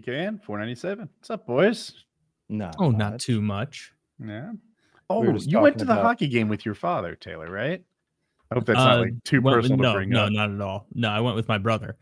PKN 0.00 0.42
four 0.42 0.58
ninety 0.58 0.74
seven. 0.74 1.08
What's 1.18 1.30
up, 1.30 1.46
boys? 1.46 2.04
No. 2.48 2.70
Oh, 2.78 2.90
not 2.90 3.18
too 3.18 3.40
much. 3.40 3.92
Yeah. 4.24 4.52
Oh, 5.08 5.32
just 5.32 5.50
you 5.50 5.60
went 5.60 5.78
to 5.78 5.84
the 5.84 5.92
about- 5.92 6.04
hockey 6.04 6.28
game 6.28 6.48
with 6.48 6.64
your 6.64 6.74
father, 6.74 7.14
Taylor, 7.14 7.50
right? 7.50 7.82
I 8.50 8.54
hope 8.54 8.66
that's 8.66 8.76
not 8.76 8.98
Uh, 8.98 9.00
like 9.02 9.24
too 9.24 9.40
Well, 9.40 9.54
personal 9.54 9.78
no, 9.78 9.92
to 9.92 9.98
bring 9.98 10.10
no, 10.10 10.24
up. 10.26 10.32
not 10.32 10.50
at 10.50 10.60
all. 10.60 10.86
No, 10.94 11.08
I 11.08 11.20
went 11.20 11.34
with 11.36 11.48
my 11.48 11.58
brother. 11.58 11.96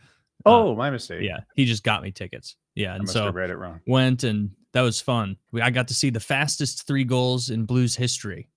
Uh, 0.45 0.51
Oh, 0.51 0.77
my 0.77 0.91
mistake. 0.91 1.23
yeah, 1.23 1.39
he 1.55 1.65
just 1.65 1.85
got 1.85 2.03
me 2.03 2.11
tickets. 2.11 2.57
Yeah, 2.75 2.93
I 2.93 2.97
and 2.97 3.05
must 3.05 3.15
so 3.15 3.25
have 3.27 3.35
read 3.35 3.51
it 3.51 3.57
wrong. 3.57 3.81
went 3.87 4.25
and 4.25 4.51
that 4.73 4.83
was 4.83 5.01
fun. 5.01 5.37
We, 5.53 5.63
I 5.63 5.71
got 5.71 5.89
to 5.89 5.95
see 5.95 6.11
the 6.11 6.21
fastest 6.21 6.87
three 6.87 7.05
goals 7.05 7.49
in 7.51 7.65
Blues 7.65 7.95
history. 7.97 8.49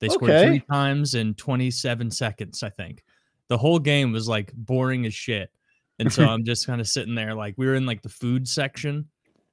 They 0.00 0.08
scored 0.08 0.30
Okay. 0.30 0.46
three 0.46 0.60
times 0.60 1.14
in 1.14 1.34
27 1.34 2.10
seconds, 2.10 2.62
I 2.62 2.68
think. 2.70 3.02
The 3.48 3.56
whole 3.58 3.78
game 3.78 4.12
was 4.12 4.28
like 4.28 4.52
boring 4.52 5.06
as 5.06 5.14
shit. 5.14 5.50
And 5.98 6.12
so 6.12 6.24
I'm 6.28 6.44
just 6.44 6.66
kind 6.66 6.80
of 6.80 6.88
sitting 6.88 7.14
there, 7.14 7.34
like 7.34 7.54
we 7.56 7.66
were 7.66 7.74
in 7.74 7.86
like 7.86 8.02
the 8.02 8.08
food 8.08 8.46
section. 8.48 9.06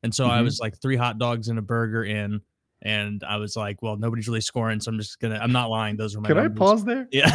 And 0.03 0.13
so 0.13 0.25
I 0.27 0.39
Mhm. 0.39 0.43
was 0.43 0.59
like 0.59 0.79
three 0.81 0.97
hot 0.97 1.17
dogs 1.17 1.47
and 1.47 1.57
a 1.57 1.61
burger 1.61 2.03
in. 2.03 2.41
And 2.81 3.23
I 3.23 3.37
was 3.37 3.55
like, 3.55 3.81
well, 3.81 3.95
nobody's 3.95 4.27
really 4.27 4.41
scoring. 4.41 4.81
So 4.81 4.91
I'm 4.91 4.97
just 4.97 5.19
going 5.21 5.33
to, 5.33 5.41
I'm 5.41 5.53
not 5.53 5.69
lying. 5.69 5.95
Those 5.95 6.15
were 6.15 6.21
my 6.21 6.27
Could 6.27 6.37
I 6.37 6.49
pause 6.49 6.83
there? 6.83 7.07
Yeah. 7.11 7.29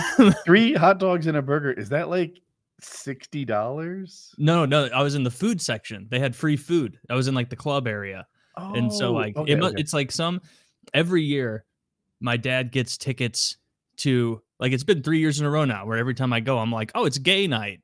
Three 0.44 0.74
hot 0.74 0.98
dogs 0.98 1.26
and 1.26 1.38
a 1.38 1.42
burger. 1.42 1.72
Is 1.72 1.88
that 1.88 2.10
like 2.10 2.38
sixty 2.80 3.44
dollars? 3.44 4.34
no, 4.38 4.64
no, 4.66 4.84
I 4.94 5.02
was 5.02 5.14
in 5.14 5.22
the 5.24 5.30
food 5.30 5.60
section. 5.60 6.06
They 6.10 6.18
had 6.18 6.36
free 6.36 6.56
food. 6.56 6.98
I 7.10 7.14
was 7.14 7.26
in 7.28 7.34
like 7.34 7.48
the 7.50 7.56
club 7.56 7.86
area. 7.88 8.26
and 8.56 8.92
so 8.92 9.12
like 9.12 9.34
Oh, 9.36 9.42
okay, 9.42 9.52
it 9.52 9.62
okay. 9.62 9.74
it's 9.80 9.92
like 9.94 10.10
some 10.12 10.40
every 10.92 11.22
year 11.22 11.64
my 12.20 12.36
dad 12.36 12.70
gets 12.72 12.98
tickets 12.98 13.56
to 13.98 14.42
like 14.60 14.72
it's 14.72 14.84
been 14.84 15.02
three 15.02 15.20
years 15.20 15.38
in 15.40 15.46
a 15.46 15.50
row 15.50 15.64
now 15.64 15.86
where 15.86 15.96
every 15.98 16.14
time 16.14 16.32
i 16.32 16.40
go 16.40 16.58
i'm 16.58 16.72
like 16.72 16.90
oh 16.96 17.04
it's 17.04 17.18
gay 17.18 17.46
night 17.46 17.80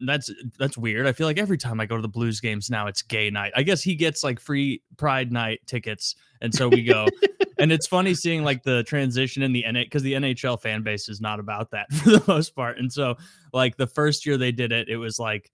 that's 0.00 0.30
that's 0.58 0.76
weird. 0.78 1.06
I 1.06 1.12
feel 1.12 1.26
like 1.26 1.38
every 1.38 1.58
time 1.58 1.80
i 1.80 1.86
go 1.86 1.96
to 1.96 2.02
the 2.02 2.08
blues 2.08 2.40
games 2.40 2.70
now 2.70 2.86
it's 2.86 3.02
gay 3.02 3.30
night. 3.30 3.52
I 3.56 3.62
guess 3.62 3.82
he 3.82 3.94
gets 3.94 4.22
like 4.24 4.40
free 4.40 4.82
pride 4.96 5.32
night 5.32 5.60
tickets 5.66 6.14
and 6.40 6.54
so 6.54 6.68
we 6.68 6.82
go. 6.84 7.10
And 7.60 7.72
it's 7.72 7.88
funny 7.88 8.14
seeing 8.14 8.44
like 8.44 8.62
the 8.62 8.84
transition 8.84 9.42
in 9.42 9.52
the 9.52 9.64
NH 9.64 9.86
because 9.86 10.04
the 10.04 10.12
nhl 10.12 10.62
fan 10.62 10.84
base 10.84 11.08
is 11.08 11.20
not 11.20 11.40
about 11.40 11.72
that 11.72 11.90
for 11.92 12.10
the 12.10 12.22
most 12.28 12.54
part. 12.54 12.78
And 12.78 12.92
so 12.92 13.16
like 13.52 13.76
the 13.76 13.88
first 13.88 14.24
year 14.24 14.36
they 14.36 14.52
did 14.52 14.70
it 14.70 14.88
it 14.88 14.96
was 14.96 15.18
like 15.18 15.50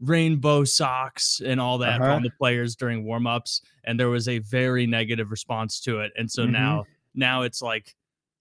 rainbow 0.00 0.62
socks 0.64 1.40
and 1.44 1.60
all 1.60 1.78
that 1.78 2.00
Uh-huh. 2.00 2.14
from 2.14 2.22
the 2.22 2.30
players 2.30 2.76
during 2.76 3.04
warm-ups 3.04 3.62
and 3.84 3.98
there 3.98 4.08
was 4.08 4.28
a 4.28 4.38
very 4.38 4.86
negative 4.86 5.30
response 5.32 5.80
to 5.80 6.00
it. 6.00 6.12
And 6.16 6.30
so 6.30 6.44
Mhm. 6.46 6.52
now 6.52 6.84
now 7.14 7.42
it's 7.42 7.60
like 7.60 7.96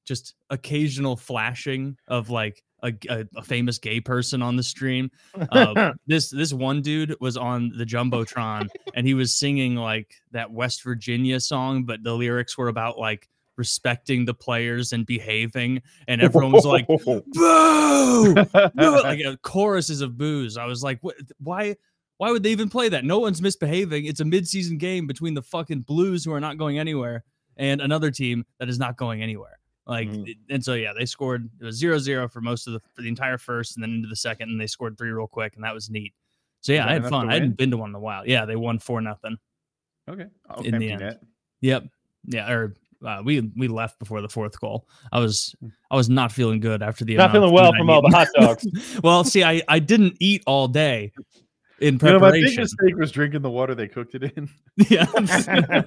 just 0.05 0.35
occasional 0.51 1.15
flashing 1.17 1.97
of 2.07 2.29
like 2.29 2.63
a, 2.83 2.93
a, 3.09 3.25
a 3.35 3.41
famous 3.41 3.77
gay 3.77 3.99
person 3.99 4.41
on 4.41 4.55
the 4.55 4.63
stream 4.63 5.09
uh, 5.51 5.91
this 6.07 6.29
this 6.29 6.53
one 6.53 6.81
dude 6.81 7.15
was 7.19 7.37
on 7.37 7.71
the 7.77 7.85
jumbotron 7.85 8.67
and 8.93 9.05
he 9.07 9.13
was 9.13 9.33
singing 9.33 9.75
like 9.75 10.15
that 10.31 10.51
west 10.51 10.83
virginia 10.83 11.39
song 11.39 11.83
but 11.83 12.03
the 12.03 12.13
lyrics 12.13 12.57
were 12.57 12.67
about 12.67 12.97
like 12.97 13.29
respecting 13.57 14.23
the 14.23 14.33
players 14.33 14.93
and 14.93 15.05
behaving 15.05 15.81
and 16.07 16.21
everyone 16.21 16.51
was 16.51 16.65
like 16.65 16.87
boo 17.33 18.33
no, 18.75 19.01
like 19.03 19.25
uh, 19.25 19.35
choruses 19.41 20.01
of 20.01 20.17
boos. 20.17 20.57
I 20.57 20.65
was 20.65 20.83
like, 20.83 20.99
why? 21.39 21.75
Why 22.17 22.31
would 22.31 22.43
they 22.43 22.51
even 22.51 22.69
play 22.69 22.89
that? 22.89 23.05
No 23.05 23.19
one's 23.19 23.41
misbehaving. 23.41 24.05
It's 24.05 24.19
a 24.19 24.25
midseason 24.25 24.77
game 24.77 25.07
between 25.07 25.35
the 25.35 25.41
fucking 25.41 25.81
Blues 25.81 26.25
who 26.25 26.33
are 26.33 26.41
not 26.41 26.57
going 26.57 26.77
anywhere 26.77 27.23
and 27.55 27.79
another 27.79 28.11
team 28.11 28.45
that 28.59 28.67
is 28.67 28.77
not 28.77 28.97
going 28.97 29.21
anywhere. 29.21 29.58
Like, 29.89 30.07
Mhm. 30.07 30.37
and 30.51 30.63
so 30.63 30.75
yeah, 30.75 30.93
they 30.93 31.05
scored. 31.05 31.49
It 31.59 31.65
was 31.65 31.75
zero 31.75 31.97
zero 31.97 32.29
for 32.29 32.41
most 32.41 32.67
of 32.67 32.73
the 32.73 32.79
for 32.93 33.01
the 33.01 33.07
entire 33.07 33.39
first, 33.39 33.75
and 33.75 33.83
then 33.83 33.89
into 33.91 34.07
the 34.07 34.15
second, 34.15 34.49
and 34.49 34.61
they 34.61 34.67
scored 34.67 34.97
three 34.97 35.09
real 35.09 35.27
quick, 35.27 35.55
and 35.55 35.63
that 35.63 35.73
was 35.73 35.89
neat. 35.89 36.13
So 36.61 36.73
yeah, 36.73 36.87
I 36.87 36.93
had 36.93 37.07
fun. 37.07 37.27
I 37.29 37.33
hadn't 37.33 37.57
been 37.57 37.71
to 37.71 37.77
one 37.77 37.89
in 37.89 37.95
a 37.95 37.99
while. 37.99 38.27
Yeah, 38.27 38.45
they 38.45 38.55
won 38.55 38.77
four 38.77 39.01
nothing. 39.01 39.37
Okay. 40.07 40.27
In 40.63 40.77
the 40.77 40.91
end. 40.91 41.17
Yep. 41.61 41.87
Yeah. 42.25 42.51
Or 42.51 42.75
uh, 43.03 43.21
we 43.23 43.41
we 43.55 43.67
left 43.67 43.97
before 43.97 44.21
the 44.21 44.29
fourth 44.29 44.59
goal. 44.59 44.87
I 45.11 45.19
was 45.19 45.55
I 45.89 45.95
was 45.95 46.07
not 46.07 46.31
feeling 46.31 46.59
good 46.59 46.83
after 46.83 47.03
the 47.03 47.15
Not 47.15 47.31
feeling 47.31 47.51
well 47.51 47.73
from 47.73 47.89
all 47.89 48.01
the 48.01 48.09
hot 48.09 48.27
dogs. 48.35 48.67
well, 49.03 49.23
see, 49.23 49.43
I 49.43 49.61
I 49.67 49.79
didn't 49.79 50.17
eat 50.19 50.43
all 50.45 50.67
day 50.67 51.13
in 51.81 51.99
You 52.01 52.11
know, 52.13 52.19
my 52.19 52.31
big 52.31 52.57
mistake 52.57 52.95
was 52.97 53.11
drinking 53.11 53.41
the 53.41 53.49
water 53.49 53.75
they 53.75 53.87
cooked 53.87 54.15
it 54.15 54.23
in. 54.35 54.49
yeah. 54.89 55.05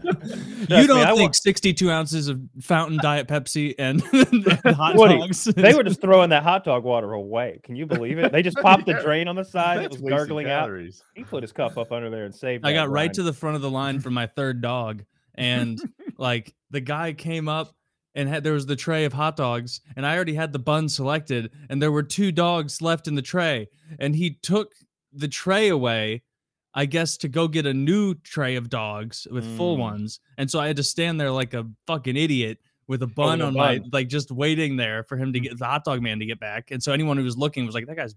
You 0.69 0.86
don't 0.86 1.04
I 1.04 1.14
think 1.14 1.30
wa- 1.30 1.32
62 1.32 1.91
ounces 1.91 2.28
of 2.28 2.41
fountain 2.60 2.98
diet 3.03 3.26
Pepsi 3.26 3.75
and, 3.78 4.03
and 4.12 4.47
hot 4.76 4.97
Woody, 4.97 5.19
dogs? 5.19 5.44
they 5.44 5.75
were 5.75 5.82
just 5.82 6.00
throwing 6.00 6.30
that 6.30 6.42
hot 6.42 6.64
dog 6.64 6.84
water 6.84 7.12
away. 7.12 7.60
Can 7.62 7.76
you 7.76 7.84
believe 7.84 8.19
it? 8.19 8.32
They 8.32 8.42
just 8.42 8.56
popped 8.58 8.86
the 8.86 8.94
drain 8.94 9.28
on 9.28 9.36
the 9.36 9.44
side. 9.44 9.82
It 9.82 9.91
was 9.91 10.00
wasted 10.00 10.19
gargling 10.19 10.48
out. 10.48 10.70
He 11.14 11.25
put 11.25 11.42
his 11.42 11.53
cup 11.53 11.76
up 11.76 11.92
under 11.92 12.10
there 12.10 12.24
and 12.24 12.34
saved. 12.34 12.64
I 12.64 12.70
that 12.70 12.76
got 12.76 12.91
right 12.91 13.12
to 13.14 13.22
the 13.22 13.32
front 13.32 13.56
of 13.56 13.62
the 13.62 13.70
line 13.70 14.00
for 14.00 14.10
my 14.10 14.26
third 14.26 14.62
dog, 14.62 15.04
and 15.34 15.80
like 16.16 16.54
the 16.70 16.80
guy 16.80 17.12
came 17.12 17.48
up 17.48 17.74
and 18.14 18.28
had 18.28 18.44
there 18.44 18.53
was 18.53 18.66
the 18.66 18.76
tray 18.76 19.04
of 19.04 19.12
hot 19.12 19.36
dogs, 19.36 19.80
and 19.97 20.06
I 20.06 20.14
already 20.14 20.34
had 20.34 20.53
the 20.53 20.59
bun 20.59 20.88
selected, 20.88 21.50
and 21.69 21.80
there 21.80 21.92
were 21.92 22.03
two 22.03 22.32
dogs 22.32 22.82
left 22.82 23.09
in 23.09 23.14
the 23.14 23.22
tray, 23.22 23.69
and 23.98 24.14
he 24.14 24.38
took 24.42 24.72
the 25.12 25.28
tray 25.28 25.69
away. 25.69 26.23
I 26.75 26.87
guess 26.87 27.19
to 27.19 27.28
go 27.28 27.49
get 27.49 27.67
a 27.67 27.75
new 27.75 28.15
tray 28.15 28.56
of 28.56 28.71
dogs 28.71 29.27
with 29.31 29.45
full 29.59 29.77
Mm. 29.77 29.81
ones, 29.81 30.21
and 30.39 30.50
so 30.50 30.59
I 30.59 30.69
had 30.69 30.77
to 30.77 30.83
stand 30.83 31.21
there 31.21 31.31
like 31.31 31.53
a 31.53 31.67
fucking 31.87 32.17
idiot 32.17 32.61
with 32.89 33.03
a 33.03 33.06
bun 33.06 33.43
a 33.43 33.47
on 33.49 33.53
my 33.55 33.78
bun. 33.78 33.91
like 33.93 34.09
just 34.09 34.31
waiting 34.31 34.77
there 34.77 35.03
for 35.05 35.19
him 35.19 35.34
to 35.34 35.41
get 35.41 35.59
the 35.59 35.67
hot 35.67 35.84
dog 35.84 36.01
man 36.01 36.19
to 36.21 36.25
get 36.25 36.41
back. 36.41 36.71
And 36.71 36.83
so 36.83 36.91
anyone 36.93 37.19
who 37.19 37.25
was 37.25 37.37
looking 37.37 37.67
was 37.67 37.75
like, 37.75 37.87
"That 37.87 37.97
guy's 37.97 38.15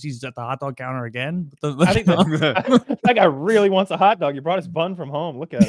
he's 0.00 0.24
at 0.24 0.34
the 0.34 0.40
hot 0.40 0.60
dog 0.60 0.78
counter 0.78 1.04
again." 1.04 1.50
The- 1.60 1.76
I 1.80 1.92
think 1.92 2.06
that, 2.06 2.98
that 3.04 3.16
guy 3.16 3.24
really 3.24 3.68
wants 3.68 3.90
a 3.90 3.98
hot 3.98 4.18
dog. 4.18 4.34
You 4.34 4.40
brought 4.40 4.58
his 4.60 4.68
bun 4.68 4.96
from 4.96 5.10
home. 5.10 5.38
Look 5.38 5.52
at 5.52 5.60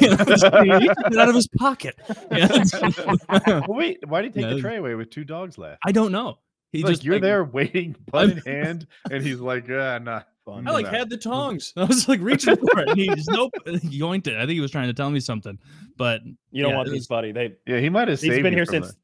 he 0.80 0.86
took 0.88 1.12
it 1.12 1.18
out 1.18 1.28
of 1.28 1.34
his 1.34 1.48
pocket. 1.48 1.96
Yeah. 2.32 3.60
well, 3.68 3.76
wait, 3.76 3.98
why 4.08 4.22
did 4.22 4.34
he 4.34 4.40
take 4.40 4.48
No. 4.50 4.54
the 4.56 4.60
tray 4.62 4.76
away 4.78 4.94
with 4.94 5.10
two 5.10 5.24
dogs 5.24 5.58
left? 5.58 5.80
I 5.84 5.92
don't 5.92 6.12
know. 6.12 6.38
He 6.72 6.78
He's 6.78 6.84
like, 6.84 6.92
just 6.94 7.04
you're 7.04 7.14
like, 7.16 7.22
there 7.22 7.44
waiting, 7.44 7.94
bun 8.10 8.30
in 8.30 8.38
hand, 8.38 8.86
and 9.10 9.22
he's 9.22 9.38
like, 9.40 9.66
ah, 9.70 9.98
nah. 9.98 10.22
Bun. 10.46 10.66
I 10.66 10.70
like 10.70 10.86
No. 10.86 10.92
had 10.92 11.10
the 11.10 11.16
tongs. 11.18 11.72
I 11.76 11.84
was 11.84 12.08
like 12.08 12.20
reaching 12.20 12.56
for 12.56 12.80
it. 12.80 12.88
And 12.88 12.98
he 12.98 13.08
just 13.08 13.30
nope, 13.30 13.52
he 13.66 14.00
yoinked 14.00 14.28
it. 14.28 14.36
I 14.36 14.40
think 14.40 14.52
he 14.52 14.60
was 14.60 14.70
trying 14.70 14.86
to 14.88 14.94
tell 14.94 15.10
me 15.10 15.20
something, 15.20 15.58
but 15.96 16.22
You 16.52 16.62
don't 16.62 16.70
Yeah, 16.70 16.76
want 16.76 16.88
these, 16.88 17.00
was- 17.00 17.06
buddy. 17.08 17.32
They 17.32 17.54
Yeah, 17.66 17.80
he 17.80 17.88
might 17.90 18.08
have 18.08 18.20
these 18.20 18.30
saved 18.30 18.34
have 18.36 18.42
been 18.44 18.54
here 18.54 18.64
from 18.64 18.84
since. 18.84 18.96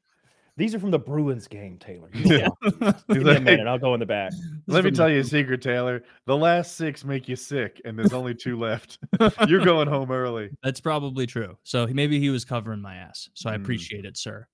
These 0.55 0.75
are 0.75 0.79
from 0.79 0.91
the 0.91 0.99
Bruins 0.99 1.47
game, 1.47 1.77
Taylor. 1.79 2.09
Yeah. 2.13 2.47
want- 2.61 2.79
the- 2.79 2.91
Give 3.09 3.17
He's 3.17 3.25
me 3.25 3.35
a 3.35 3.39
minute. 3.41 3.67
I'll 3.67 3.79
go 3.79 3.93
in 3.95 3.99
the 3.99 4.05
back. 4.05 4.31
Let 4.67 4.83
me 4.85 4.91
tell 4.91 5.09
you 5.09 5.19
a 5.19 5.23
secret, 5.23 5.61
Taylor. 5.61 6.03
The 6.27 6.37
last 6.37 6.75
six 6.77 7.03
make 7.03 7.27
you 7.27 7.35
sick, 7.35 7.81
and 7.85 7.97
there's 7.99 8.13
only 8.13 8.33
two 8.35 8.57
left. 8.57 8.99
You're 9.47 9.65
going 9.65 9.87
home 9.87 10.11
early. 10.11 10.49
That's 10.63 10.79
probably 10.79 11.25
true. 11.25 11.57
So 11.63 11.87
maybe 11.87 12.19
he 12.19 12.29
was 12.29 12.45
covering 12.45 12.81
my 12.81 12.95
ass. 12.95 13.29
So 13.33 13.49
I 13.49 13.53
Mm. 13.57 13.61
appreciate 13.63 14.05
it, 14.05 14.15
sir. 14.17 14.47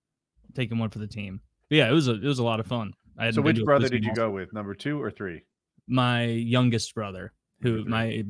Taking 0.55 0.77
one 0.79 0.89
for 0.89 0.99
the 0.99 1.07
team. 1.07 1.41
But 1.69 1.75
yeah, 1.75 1.89
it 1.89 1.93
was 1.93 2.07
a 2.07 2.13
it 2.13 2.23
was 2.23 2.39
a 2.39 2.43
lot 2.43 2.59
of 2.59 2.65
fun. 2.65 2.93
I 3.17 3.25
hadn't 3.25 3.35
So, 3.35 3.41
which 3.41 3.61
brother 3.63 3.89
did 3.89 4.03
you 4.05 4.11
also. 4.11 4.21
go 4.27 4.31
with? 4.31 4.53
Number 4.53 4.73
two 4.73 4.99
or 5.01 5.11
three? 5.11 5.41
My 5.89 6.23
youngest 6.23 6.95
brother, 6.95 7.33
who 7.61 7.83
Number 7.83 7.83
three. 7.83 7.91
my 7.91 8.25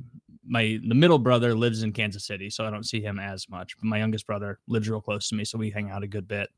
my 0.47 0.79
the 0.87 0.95
middle 0.95 1.19
brother 1.19 1.53
lives 1.53 1.83
in 1.83 1.93
Kansas 1.93 2.25
City, 2.25 2.49
so 2.49 2.65
I 2.65 2.71
don't 2.71 2.85
see 2.85 3.01
him 3.01 3.19
as 3.19 3.47
much. 3.49 3.77
But 3.77 3.85
my 3.85 3.99
youngest 3.99 4.25
brother 4.25 4.59
lives 4.67 4.89
real 4.89 5.01
close 5.01 5.29
to 5.29 5.35
me, 5.35 5.45
so 5.45 5.57
we 5.57 5.69
hang 5.69 5.91
out 5.91 6.03
a 6.03 6.07
good 6.07 6.27
bit. 6.27 6.49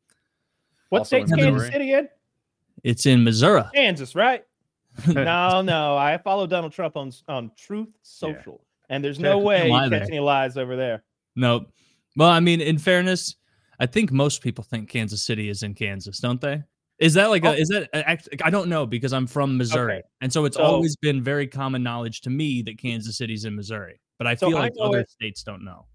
What 0.89 0.99
Also 0.99 1.17
in 1.17 1.27
state's 1.27 1.41
Kansas 1.41 1.69
City 1.69 1.93
in? 1.93 2.09
It's 2.83 3.05
in 3.05 3.23
Missouri. 3.23 3.63
Kansas, 3.73 4.15
right? 4.15 4.43
no, 5.07 5.61
no. 5.61 5.97
I 5.97 6.17
follow 6.17 6.47
Donald 6.47 6.71
Trump 6.71 6.95
on 6.97 7.11
on 7.27 7.51
Truth 7.57 7.89
Social, 8.01 8.61
and 8.89 9.03
there's 9.03 9.19
no 9.19 9.39
way 9.39 9.69
lie 9.69 9.85
you 9.85 9.91
catch 9.91 10.07
any 10.07 10.19
lies 10.19 10.57
over 10.57 10.75
there. 10.75 11.03
Nope. 11.35 11.67
Well, 12.17 12.29
I 12.29 12.39
mean, 12.39 12.61
in 12.61 12.77
fairness, 12.77 13.35
I 13.79 13.85
think 13.85 14.11
most 14.11 14.41
people 14.41 14.63
think 14.63 14.89
Kansas 14.89 15.23
City 15.23 15.49
is 15.49 15.63
in 15.63 15.73
Kansas, 15.73 16.19
don't 16.19 16.41
they? 16.41 16.63
Is 17.01 17.13
that 17.15 17.29
like 17.29 17.43
Oh. 17.43 17.49
a, 17.51 17.55
is 17.55 17.67
that 17.69 17.89
a, 17.93 18.45
I 18.45 18.49
don't 18.49 18.69
know 18.69 18.85
because 18.85 19.11
I'm 19.11 19.27
from 19.27 19.57
Missouri. 19.57 19.95
Okay. 19.95 20.03
And 20.21 20.31
so 20.31 20.45
it's 20.45 20.55
So- 20.55 20.63
always 20.63 20.95
been 20.95 21.21
very 21.21 21.47
common 21.47 21.83
knowledge 21.83 22.21
to 22.21 22.29
me 22.29 22.61
that 22.61 22.77
Kansas 22.77 23.17
City's 23.17 23.43
in 23.43 23.55
Missouri. 23.55 23.99
But 24.17 24.27
I 24.27 24.35
So 24.35 24.49
feel 24.49 24.59
like 24.59 24.73
know 24.75 24.83
other 24.85 24.99
it- 25.01 25.09
states 25.09 25.43
don't 25.43 25.63
know. 25.65 25.87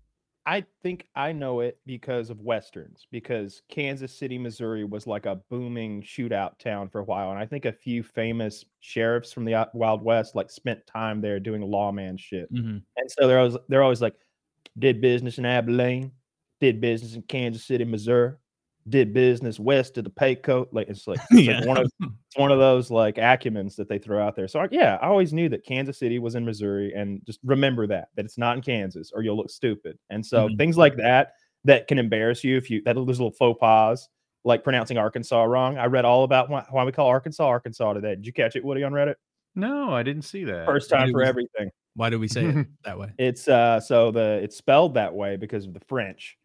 I 0.48 0.64
think 0.82 1.08
I 1.16 1.32
know 1.32 1.58
it 1.58 1.78
because 1.86 2.30
of 2.30 2.40
westerns. 2.40 3.06
Because 3.10 3.62
Kansas 3.68 4.16
City, 4.16 4.38
Missouri, 4.38 4.84
was 4.84 5.04
like 5.06 5.26
a 5.26 5.40
booming 5.50 6.02
shootout 6.02 6.58
town 6.60 6.88
for 6.88 7.00
a 7.00 7.04
while, 7.04 7.30
and 7.30 7.38
I 7.38 7.46
think 7.46 7.64
a 7.64 7.72
few 7.72 8.02
famous 8.04 8.64
sheriffs 8.80 9.32
from 9.32 9.44
the 9.44 9.68
Wild 9.74 10.02
West 10.02 10.36
like 10.36 10.50
spent 10.50 10.86
time 10.86 11.20
there 11.20 11.40
doing 11.40 11.62
lawman 11.62 12.16
shit. 12.16 12.52
Mhm. 12.52 12.82
And 12.96 13.10
so 13.10 13.26
they're 13.26 13.40
always 13.40 13.56
they're 13.68 13.82
always 13.82 14.00
like, 14.02 14.14
did 14.78 15.00
business 15.00 15.38
in 15.38 15.44
Abilene, 15.46 16.12
did 16.60 16.80
business 16.80 17.14
in 17.16 17.22
Kansas 17.22 17.64
City, 17.64 17.84
Missouri, 17.84 18.34
did 18.88 19.12
business 19.12 19.58
west 19.58 19.98
of 19.98 20.04
the 20.04 20.10
Pecos. 20.10 20.68
Like 20.72 20.88
it's 20.88 21.06
like, 21.06 21.18
it's 21.30 21.48
like 21.48 21.66
one 21.66 21.78
of 21.78 21.90
one 22.36 22.52
of 22.52 22.58
those 22.58 22.90
like 22.90 23.16
acumens 23.16 23.76
that 23.76 23.88
they 23.88 23.98
throw 23.98 24.24
out 24.24 24.36
there. 24.36 24.48
So 24.48 24.60
I, 24.60 24.68
yeah, 24.70 24.98
I 25.02 25.06
always 25.06 25.32
knew 25.32 25.48
that 25.48 25.64
Kansas 25.64 25.98
City 25.98 26.18
was 26.18 26.34
in 26.34 26.44
Missouri, 26.44 26.92
and 26.94 27.20
just 27.26 27.40
remember 27.44 27.86
that 27.88 28.08
that 28.16 28.24
it's 28.24 28.38
not 28.38 28.56
in 28.56 28.62
Kansas, 28.62 29.12
or 29.14 29.22
you'll 29.22 29.36
look 29.36 29.50
stupid. 29.50 29.98
And 30.10 30.24
so 30.24 30.48
Mhm. 30.48 30.58
things 30.58 30.76
like 30.76 30.96
that 30.96 31.32
that 31.64 31.88
can 31.88 31.98
embarrass 31.98 32.44
you 32.44 32.56
if 32.56 32.70
you 32.70 32.82
that 32.84 32.94
those 32.94 33.06
little 33.08 33.32
faux 33.32 33.58
pas. 33.60 34.08
Like 34.44 34.62
pronouncing 34.62 34.96
Arkansas 34.96 35.42
wrong. 35.42 35.76
I 35.76 35.86
read 35.86 36.04
all 36.04 36.22
about 36.22 36.48
why, 36.48 36.64
why 36.70 36.84
we 36.84 36.92
call 36.92 37.08
Arkansas 37.08 37.44
Arkansas 37.44 37.94
today. 37.94 38.14
Did 38.14 38.26
you 38.26 38.32
catch 38.32 38.54
it, 38.54 38.64
Woody, 38.64 38.84
on 38.84 38.92
Reddit? 38.92 39.16
No, 39.56 39.92
I 39.92 40.04
didn't 40.04 40.22
see 40.22 40.44
that. 40.44 40.66
First 40.66 40.88
time 40.88 41.10
for 41.10 41.18
was- 41.18 41.28
everything. 41.28 41.68
Why 41.96 42.10
do 42.10 42.20
we 42.20 42.28
say 42.28 42.44
it 42.44 42.66
that 42.84 42.96
way? 42.96 43.10
It's 43.18 43.48
uh 43.48 43.80
so 43.80 44.12
the 44.12 44.38
it's 44.44 44.56
spelled 44.56 44.94
that 44.94 45.12
way 45.12 45.34
because 45.36 45.66
of 45.66 45.74
the 45.74 45.80
French. 45.88 46.38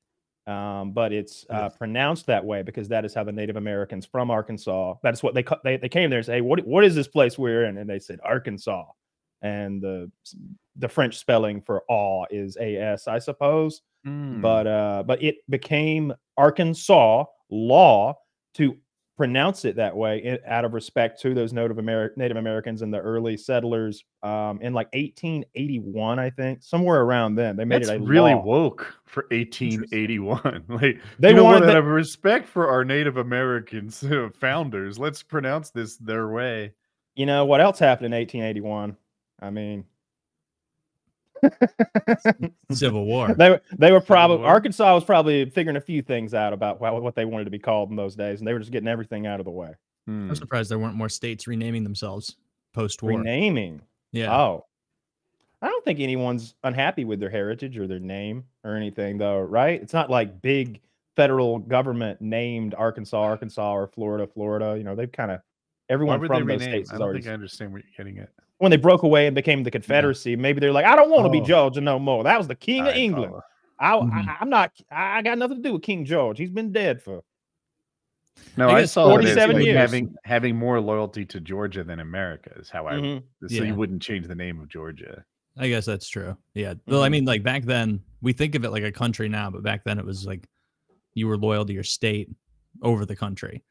Um, 0.47 0.91
but 0.93 1.13
it's 1.13 1.45
uh, 1.49 1.69
Yes. 1.69 1.77
pronounced 1.77 2.25
that 2.27 2.43
way 2.43 2.63
because 2.63 2.87
that 2.89 3.05
is 3.05 3.13
how 3.13 3.23
the 3.23 3.31
Native 3.31 3.55
Americans 3.57 4.05
from 4.05 4.31
Arkansas. 4.31 4.95
That's 5.03 5.21
what 5.21 5.35
they 5.35 5.43
they 5.63 5.77
they 5.77 5.89
came 5.89 6.09
there 6.09 6.19
and 6.19 6.25
say, 6.25 6.35
"Hey, 6.35 6.41
what 6.41 6.65
what 6.65 6.83
is 6.83 6.95
this 6.95 7.07
place 7.07 7.37
we're 7.37 7.65
in?" 7.65 7.77
And 7.77 7.89
they 7.89 7.99
said 7.99 8.19
Arkansas, 8.23 8.85
and 9.43 9.81
the 9.81 10.11
the 10.77 10.89
French 10.89 11.17
spelling 11.19 11.61
for 11.61 11.83
"aw" 11.89 12.25
is 12.31 12.57
"a 12.59 12.75
s," 12.77 13.07
I 13.07 13.19
suppose. 13.19 13.81
Hmm. 14.03 14.41
But 14.41 14.65
uh, 14.67 15.03
but 15.05 15.21
it 15.21 15.37
became 15.49 16.13
Arkansas 16.37 17.25
law 17.51 18.17
to 18.55 18.77
pronounce 19.21 19.65
it 19.65 19.75
that 19.75 19.95
way 19.95 20.39
out 20.47 20.65
of 20.65 20.73
respect 20.73 21.21
to 21.21 21.35
those 21.35 21.53
Native 21.53 21.77
Ameri- 21.77 22.17
Native 22.17 22.37
Americans 22.37 22.81
and 22.81 22.91
the 22.91 22.97
early 22.97 23.37
settlers 23.37 24.03
um, 24.23 24.59
in 24.63 24.73
like 24.73 24.87
1881, 24.95 26.17
I 26.17 26.31
think, 26.31 26.63
somewhere 26.63 27.01
around 27.01 27.35
then. 27.35 27.55
They 27.55 27.63
made 27.63 27.83
That's 27.83 27.91
it 27.91 28.01
really 28.01 28.33
law. 28.33 28.41
woke 28.43 28.95
for 29.05 29.27
1881. 29.29 30.63
like 30.69 30.99
They 31.19 31.35
wanted 31.35 31.69
Out 31.69 31.73
the- 31.73 31.77
of 31.77 31.85
respect 31.85 32.47
for 32.47 32.67
our 32.67 32.83
Native 32.83 33.17
Americans 33.17 34.03
uh, 34.03 34.29
founders, 34.39 34.97
let's 34.97 35.21
pronounce 35.21 35.69
this 35.69 35.97
their 35.97 36.29
way. 36.29 36.73
You 37.13 37.27
know 37.27 37.45
what 37.45 37.61
else 37.61 37.77
happened 37.77 38.07
in 38.07 38.17
1881? 38.19 38.97
I 39.39 39.49
mean, 39.51 39.83
Civil 42.71 43.05
War. 43.05 43.33
they 43.33 43.49
were 43.49 43.61
they 43.77 43.91
were 43.91 44.01
probably 44.01 44.45
Arkansas 44.45 44.93
was 44.93 45.03
probably 45.03 45.49
figuring 45.49 45.77
a 45.77 45.81
few 45.81 46.01
things 46.01 46.33
out 46.33 46.53
about 46.53 46.79
what 46.79 47.15
they 47.15 47.25
wanted 47.25 47.45
to 47.45 47.51
be 47.51 47.59
called 47.59 47.89
in 47.89 47.95
those 47.95 48.15
days, 48.15 48.39
and 48.39 48.47
they 48.47 48.53
were 48.53 48.59
just 48.59 48.71
getting 48.71 48.87
everything 48.87 49.27
out 49.27 49.39
of 49.39 49.45
the 49.45 49.51
way. 49.51 49.73
Hmm. 50.07 50.29
I'm 50.29 50.35
surprised 50.35 50.71
there 50.71 50.79
weren't 50.79 50.95
more 50.95 51.09
states 51.09 51.47
renaming 51.47 51.83
themselves 51.83 52.35
post-war. 52.73 53.17
Renaming. 53.17 53.81
Yeah. 54.11 54.35
Oh. 54.35 54.65
I 55.63 55.67
don't 55.67 55.85
think 55.85 55.99
anyone's 55.99 56.55
unhappy 56.63 57.05
with 57.05 57.19
their 57.19 57.29
heritage 57.29 57.77
or 57.77 57.85
their 57.85 57.99
name 57.99 58.45
or 58.63 58.75
anything, 58.75 59.19
though, 59.19 59.41
right? 59.41 59.79
It's 59.79 59.93
not 59.93 60.09
like 60.09 60.41
big 60.41 60.81
federal 61.15 61.59
government 61.59 62.19
named 62.19 62.73
Arkansas, 62.73 63.21
Arkansas, 63.21 63.71
or 63.71 63.87
Florida, 63.87 64.25
Florida. 64.25 64.75
You 64.75 64.83
know, 64.83 64.95
they've 64.95 65.11
kind 65.11 65.29
of 65.29 65.41
everyone 65.87 66.19
from 66.19 66.29
those 66.29 66.47
rename? 66.47 66.61
states 66.61 66.89
I 66.89 66.93
don't 66.93 67.03
already. 67.03 67.19
think 67.19 67.29
I 67.29 67.33
understand 67.33 67.73
what 67.73 67.83
you're 67.83 68.05
getting 68.05 68.19
at. 68.21 68.29
When 68.61 68.69
they 68.69 68.77
broke 68.77 69.01
away 69.01 69.25
and 69.25 69.33
became 69.33 69.63
the 69.63 69.71
Confederacy, 69.71 70.35
maybe 70.35 70.59
they're 70.59 70.71
like, 70.71 70.85
I 70.85 70.95
don't 70.95 71.09
want 71.09 71.25
to 71.25 71.31
be 71.31 71.41
Oh. 71.41 71.45
Georgia 71.45 71.81
no 71.81 71.97
more. 71.97 72.23
That 72.23 72.37
was 72.37 72.47
the 72.47 72.53
King 72.53 72.87
of 72.87 72.93
England. 72.95 73.31
follow. 73.31 73.41
I, 73.79 73.93
Mhm. 74.05 74.27
I, 74.27 74.37
I'm 74.39 74.49
not. 74.51 74.71
I 74.91 75.17
I 75.17 75.21
got 75.23 75.39
nothing 75.39 75.57
to 75.57 75.63
do 75.63 75.73
with 75.73 75.81
King 75.81 76.05
George. 76.05 76.37
He's 76.37 76.51
been 76.51 76.71
dead 76.71 77.01
for. 77.01 77.23
No, 78.57 78.69
I 78.69 78.73
I, 78.75 78.81
guess 78.81 78.91
saw 78.91 79.05
it 79.17 79.25
as 79.25 79.33
47 79.33 79.61
years. 79.61 79.75
having 79.77 80.15
having 80.25 80.55
more 80.55 80.79
loyalty 80.79 81.25
to 81.25 81.39
Georgia 81.39 81.83
than 81.83 81.99
America 81.99 82.51
is 82.59 82.69
how 82.69 82.85
I 82.85 82.93
Mhm. 82.93 83.23
so 83.47 83.55
Yeah. 83.55 83.63
you 83.63 83.73
wouldn't 83.73 84.03
change 84.03 84.27
the 84.27 84.35
name 84.35 84.59
of 84.61 84.69
Georgia. 84.69 85.25
I 85.57 85.67
guess 85.67 85.85
that's 85.87 86.07
true. 86.07 86.37
Yeah. 86.53 86.75
Well, 86.85 87.01
I 87.01 87.07
Mhm. 87.07 87.11
mean, 87.13 87.25
like 87.25 87.41
back 87.41 87.63
then, 87.63 87.99
we 88.21 88.31
think 88.33 88.53
of 88.53 88.63
it 88.63 88.69
like 88.69 88.83
a 88.83 88.91
country 88.91 89.27
now, 89.27 89.49
but 89.49 89.63
back 89.63 89.83
then 89.85 89.97
it 89.97 90.05
was 90.05 90.27
like 90.27 90.47
you 91.15 91.27
were 91.27 91.35
loyal 91.37 91.65
to 91.65 91.73
your 91.73 91.83
state 91.83 92.29
over 92.83 93.07
the 93.07 93.15
country. 93.15 93.63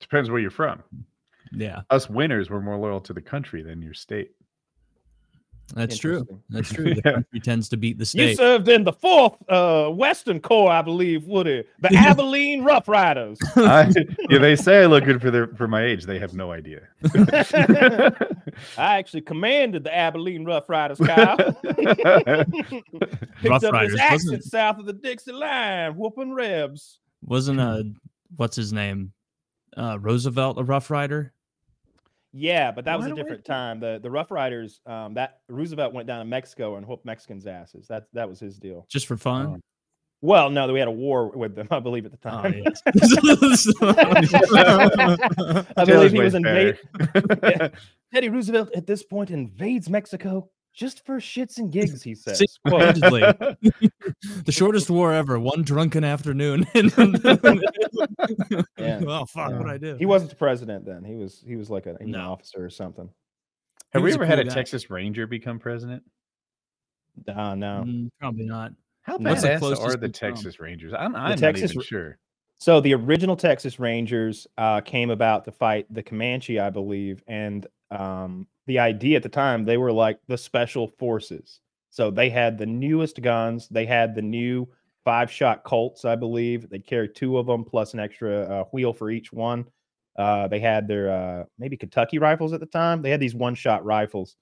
Depends 0.00 0.28
where 0.28 0.38
you're 0.38 0.50
from. 0.50 0.82
Yeah, 1.52 1.82
Us 1.90 2.08
winners 2.10 2.50
were 2.50 2.60
more 2.60 2.76
loyal 2.76 3.00
to 3.02 3.12
the 3.12 3.20
country 3.22 3.62
than 3.62 3.80
your 3.82 3.94
state. 3.94 4.32
that's 5.74 5.98
true. 5.98 6.26
That's 6.48 6.72
true. 6.72 6.84
The 6.94 7.02
Yeah. 7.04 7.12
country 7.12 7.40
tends 7.40 7.68
to 7.70 7.76
beat 7.76 7.98
the 7.98 8.06
state. 8.06 8.30
You 8.30 8.36
served 8.36 8.68
in 8.68 8.84
the 8.84 8.92
fourth 8.92 9.34
uh, 9.50 9.90
Western 9.90 10.40
Corps, 10.40 10.70
I 10.70 10.80
believe, 10.82 11.24
Woody, 11.26 11.64
the 11.80 11.88
Abilene 11.94 12.64
Rough 12.64 12.88
Riders. 12.88 13.38
I, 13.56 13.92
yeah, 14.30 14.38
they 14.38 14.56
say 14.56 14.82
I 14.82 14.86
look 14.86 15.04
good 15.04 15.20
for 15.20 15.30
their 15.30 15.48
for 15.48 15.68
my 15.68 15.84
age. 15.84 16.04
They 16.06 16.18
have 16.18 16.32
no 16.34 16.52
idea. 16.52 16.88
I 17.14 18.98
actually 18.98 19.20
commanded 19.22 19.84
the 19.84 19.94
Abilene 19.94 20.44
Rough 20.44 20.68
Riders, 20.68 20.98
Kyle. 20.98 21.36
Picked 21.36 22.84
Rough 23.44 23.64
up 23.64 23.72
Riders, 23.72 23.92
his 23.92 24.00
accent 24.00 24.44
south 24.44 24.78
of 24.78 24.86
the 24.86 24.92
Dixie 24.94 25.32
line, 25.32 25.96
whooping 25.96 26.32
rebs. 26.32 26.98
Wasn't 27.22 27.60
uh, 27.60 27.82
what's 28.36 28.56
his 28.56 28.72
name? 28.72 29.12
Uh, 29.76 29.98
Roosevelt 30.00 30.58
a 30.58 30.64
Rough 30.64 30.90
Rider? 30.90 31.32
Yeah, 32.32 32.70
but 32.72 32.84
that 32.84 32.98
was 32.98 33.06
a 33.06 33.14
different 33.14 33.44
time. 33.44 33.80
The 33.80 33.98
the 34.02 34.10
Rough 34.10 34.30
Riders, 34.30 34.80
um, 34.86 35.14
that 35.14 35.38
Roosevelt 35.48 35.94
went 35.94 36.06
down 36.06 36.18
to 36.18 36.24
Mexico 36.26 36.76
and 36.76 36.86
whooped 36.86 37.06
Mexicans' 37.06 37.46
asses. 37.46 37.86
That 37.88 38.04
that 38.12 38.28
was 38.28 38.38
his 38.38 38.58
deal. 38.58 38.84
Just 38.88 39.06
for 39.06 39.16
fun? 39.16 39.46
Oh. 39.46 39.58
Well, 40.20 40.50
no, 40.50 40.70
we 40.72 40.80
had 40.80 40.88
a 40.88 40.92
war 40.92 41.28
with 41.30 41.54
them, 41.54 41.68
I 41.70 41.78
believe, 41.78 42.04
at 42.04 42.10
the 42.10 42.18
Oh, 42.28 42.42
time. 42.42 42.62
yes. 42.66 42.82
I 45.76 45.84
believe 45.84 46.10
he 46.12 46.20
was 46.20 46.34
invaded. 46.34 46.78
better. 47.40 47.70
Teddy 48.12 48.28
Roosevelt 48.28 48.70
at 48.74 48.86
this 48.86 49.02
point 49.04 49.30
invades 49.30 49.88
Mexico 49.88 50.50
just 50.78 51.04
for 51.04 51.16
shits 51.18 51.58
and 51.58 51.72
gigs, 51.72 52.04
he 52.04 52.14
says. 52.14 52.38
See, 52.38 52.46
Quote, 52.68 52.82
allegedly. 52.82 53.20
the 54.44 54.52
shortest 54.52 54.88
war 54.88 55.12
ever. 55.12 55.36
One 55.38 55.62
drunken 55.62 56.04
afternoon. 56.04 56.66
Yeah. 58.78 59.00
Oh 59.08 59.24
fuck! 59.26 59.52
What 59.52 59.68
I 59.68 59.76
do? 59.78 59.96
he 59.98 60.06
wasn't 60.06 60.30
the 60.30 60.36
president 60.36 60.84
then. 60.84 61.02
He 61.04 61.14
was 61.16 61.42
he 61.46 61.56
was 61.56 61.68
like 61.70 61.86
an 61.86 61.96
an 62.00 62.10
No. 62.12 62.30
officer 62.32 62.64
or 62.64 62.70
something. 62.70 63.08
Have 63.92 64.00
He 64.00 64.04
we 64.04 64.06
was 64.08 64.14
a 64.14 64.18
ever 64.18 64.26
had 64.26 64.36
cool 64.36 64.42
a 64.46 64.48
guy. 64.48 64.54
Texas 64.54 64.90
Ranger 64.90 65.26
become 65.26 65.58
president? 65.58 66.02
Uh, 67.26 67.54
no. 67.54 67.84
Mm, 67.86 68.08
probably 68.20 68.44
not. 68.46 68.72
How 69.02 69.16
What's 69.18 69.42
the 69.42 69.48
badass 69.48 69.58
closest 69.58 69.82
are 69.82 69.90
the 69.96 70.06
we've 70.06 70.12
come? 70.12 70.30
Texas 70.34 70.60
Rangers? 70.60 70.92
I'm, 70.96 71.16
I'm 71.16 71.30
not 71.30 71.38
Texas 71.38 71.72
even 71.72 71.82
sure. 71.82 72.18
So 72.58 72.80
the 72.80 72.94
original 72.94 73.36
Texas 73.36 73.78
Rangers 73.80 74.46
uh, 74.56 74.80
came 74.82 75.10
about 75.10 75.44
to 75.46 75.52
fight 75.52 75.86
the 75.92 76.02
Comanche, 76.02 76.60
I 76.60 76.70
believe, 76.70 77.22
and 77.26 77.66
um, 77.90 78.46
the 78.68 78.78
idea 78.78 79.16
at 79.16 79.24
the 79.24 79.28
time 79.28 79.64
they 79.64 79.78
were 79.78 79.92
like 79.92 80.20
the 80.28 80.38
special 80.38 80.86
forces. 80.86 81.60
So 81.90 82.10
they 82.10 82.30
had 82.30 82.56
the 82.58 82.66
newest 82.66 83.20
guns. 83.22 83.66
They 83.68 83.86
had 83.86 84.14
the 84.14 84.22
new 84.22 84.68
five-shot 85.04 85.64
Colts, 85.64 86.04
I 86.04 86.14
believe. 86.14 86.68
They 86.68 86.78
carried 86.78 87.16
two 87.16 87.38
of 87.38 87.46
them 87.46 87.64
plus 87.64 87.94
an 87.94 88.00
extra 88.00 88.42
uh, 88.42 88.64
wheel 88.72 88.92
for 88.92 89.10
each 89.10 89.32
one. 89.32 89.64
Uh, 90.18 90.46
they 90.48 90.60
had 90.60 90.86
their 90.86 91.10
uh, 91.10 91.44
maybe 91.58 91.76
Kentucky 91.76 92.18
rifles 92.18 92.52
at 92.52 92.60
the 92.60 92.66
time. 92.66 93.02
They 93.02 93.10
had 93.10 93.20
these 93.20 93.34
one-shot 93.34 93.84
rifles, 93.84 94.36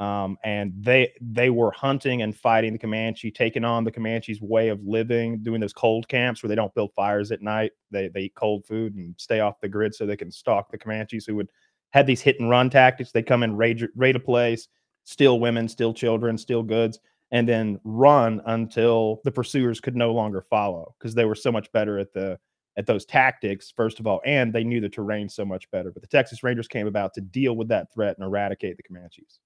um, 0.00 0.38
and 0.42 0.72
they 0.76 1.12
they 1.20 1.50
were 1.50 1.70
hunting 1.70 2.22
and 2.22 2.34
fighting 2.34 2.72
the 2.72 2.78
Comanche, 2.78 3.30
taking 3.30 3.64
on 3.64 3.84
the 3.84 3.92
Comanche's 3.92 4.40
way 4.40 4.70
of 4.70 4.80
living, 4.84 5.42
doing 5.42 5.60
those 5.60 5.72
cold 5.72 6.08
camps 6.08 6.42
where 6.42 6.48
they 6.48 6.54
don't 6.54 6.74
build 6.74 6.92
fires 6.96 7.30
at 7.30 7.42
night. 7.42 7.72
They 7.90 8.08
they 8.08 8.22
eat 8.22 8.34
cold 8.34 8.66
food 8.66 8.94
and 8.96 9.14
stay 9.18 9.40
off 9.40 9.60
the 9.60 9.68
grid 9.68 9.94
so 9.94 10.04
they 10.04 10.16
can 10.16 10.32
stalk 10.32 10.70
the 10.70 10.78
Comanches 10.78 11.26
who 11.26 11.36
would 11.36 11.50
had 11.90 12.06
these 12.06 12.20
hit 12.20 12.38
and 12.40 12.50
run 12.50 12.70
tactics. 12.70 13.12
They 13.12 13.22
come 13.22 13.42
in 13.42 13.56
raid 13.56 13.86
raid 13.96 14.16
a 14.16 14.20
place, 14.20 14.68
steal 15.04 15.40
women, 15.40 15.68
steal 15.68 15.92
children, 15.94 16.36
steal 16.38 16.62
goods, 16.62 16.98
and 17.30 17.48
then 17.48 17.78
run 17.84 18.40
until 18.46 19.20
the 19.24 19.30
pursuers 19.32 19.80
could 19.80 19.96
no 19.96 20.12
longer 20.12 20.42
follow 20.42 20.94
because 20.98 21.14
they 21.14 21.24
were 21.24 21.34
so 21.34 21.52
much 21.52 21.70
better 21.72 21.98
at 21.98 22.12
the 22.12 22.38
at 22.76 22.86
those 22.86 23.04
tactics 23.04 23.72
first 23.74 23.98
of 23.98 24.06
all 24.06 24.20
and 24.24 24.52
they 24.52 24.62
knew 24.62 24.80
the 24.80 24.88
terrain 24.88 25.28
so 25.28 25.44
much 25.44 25.68
better 25.72 25.90
but 25.90 26.00
the 26.00 26.06
texas 26.06 26.44
rangers 26.44 26.68
came 26.68 26.86
about 26.86 27.12
to 27.12 27.20
deal 27.20 27.56
with 27.56 27.66
that 27.66 27.92
threat 27.92 28.16
and 28.16 28.24
eradicate 28.24 28.76
the 28.76 28.82
comanches 28.84 29.40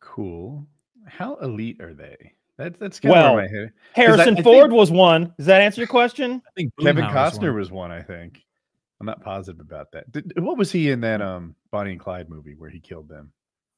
Cool. 0.00 0.66
How 1.06 1.36
elite 1.36 1.80
are 1.80 1.94
they? 1.94 2.32
That's 2.56 2.78
that's 2.78 3.00
kind 3.00 3.12
Well, 3.12 3.38
of 3.38 3.44
my 3.44 3.48
head. 3.58 3.72
harrison 3.92 4.20
I 4.20 4.34
think- 4.34 4.44
ford 4.44 4.72
was 4.72 4.90
one 4.90 5.34
does 5.36 5.46
that 5.46 5.60
answer 5.60 5.80
your 5.80 5.88
question 5.88 6.40
I 6.46 6.50
think 6.56 6.72
Kevin 6.80 7.04
Boomhauer 7.04 7.14
was 7.24 7.38
Costner 7.38 7.48
one. 7.48 7.54
was 7.56 7.70
one, 7.70 7.92
I 7.92 8.02
think. 8.02 8.42
I'm 9.04 9.06
not 9.06 9.22
positive 9.22 9.60
about 9.60 9.92
that. 9.92 10.10
Did, 10.12 10.32
what 10.42 10.56
was 10.56 10.72
he 10.72 10.90
in 10.90 11.00
that 11.02 11.20
um 11.20 11.54
Bonnie 11.70 11.92
and 11.92 12.00
Clyde 12.00 12.30
movie 12.30 12.54
where 12.56 12.70
he 12.70 12.80
killed 12.80 13.08
them? 13.08 13.30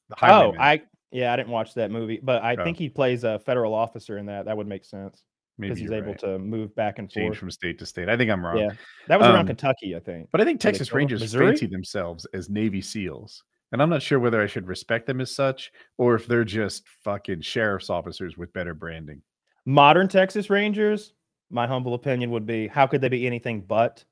The 0.09 0.15
oh 0.31 0.55
i 0.59 0.81
yeah 1.11 1.33
i 1.33 1.37
didn't 1.37 1.49
watch 1.51 1.75
that 1.75 1.91
movie 1.91 2.21
but 2.23 2.41
i 2.45 2.55
Oh. 2.55 2.63
think 2.63 2.79
he 2.79 2.89
plays 2.89 3.25
a 3.25 3.41
federal 3.41 3.75
officer 3.75 4.19
in 4.19 4.27
that 4.27 4.45
that 4.45 4.57
would 4.57 4.69
make 4.69 4.85
sense 4.85 5.25
because 5.59 5.79
he's 5.79 5.91
able 5.91 6.09
right. 6.13 6.19
to 6.21 6.39
move 6.39 6.73
back 6.77 7.01
and 7.01 7.11
change 7.11 7.27
forth 7.31 7.39
from 7.39 7.51
state 7.51 7.77
to 7.81 7.87
state. 7.87 8.09
I 8.09 8.17
think 8.17 8.31
I'm 8.31 8.45
wrong. 8.47 8.57
yeah 8.59 8.69
that 9.09 9.19
was 9.19 9.27
around 9.29 9.41
Um, 9.41 9.47
kentucky 9.49 9.97
i 9.97 9.99
think 10.01 10.29
But 10.31 10.41
I 10.41 10.45
think 10.45 10.61
Texas? 10.61 10.93
Rangers 10.93 11.23
Missouri? 11.23 11.47
fancy 11.49 11.67
themselves 11.67 12.25
as 12.35 12.49
Navy 12.49 12.81
SEALs. 12.81 13.43
And 13.73 13.83
I'm 13.83 13.91
not 13.91 14.01
sure 14.01 14.21
whether 14.21 14.41
I 14.41 14.47
should 14.47 14.69
respect 14.69 15.07
them 15.09 15.21
as 15.21 15.35
such 15.35 15.73
or 15.99 16.15
if 16.15 16.29
they're 16.29 16.45
just 16.45 16.87
fucking 17.03 17.41
sheriff's 17.41 17.91
officers 17.91 18.37
with 18.39 18.53
better 18.53 18.75
branding. 18.75 19.23
modern 19.65 20.07
Texas 20.07 20.51
Rangers, 20.51 21.15
my 21.51 21.67
humble 21.67 21.95
opinion 21.95 22.31
would 22.31 22.47
be 22.47 22.69
how 22.69 22.87
could 22.87 23.01
they 23.01 23.09
be 23.09 23.27
anything 23.27 23.61
but, 23.63 24.05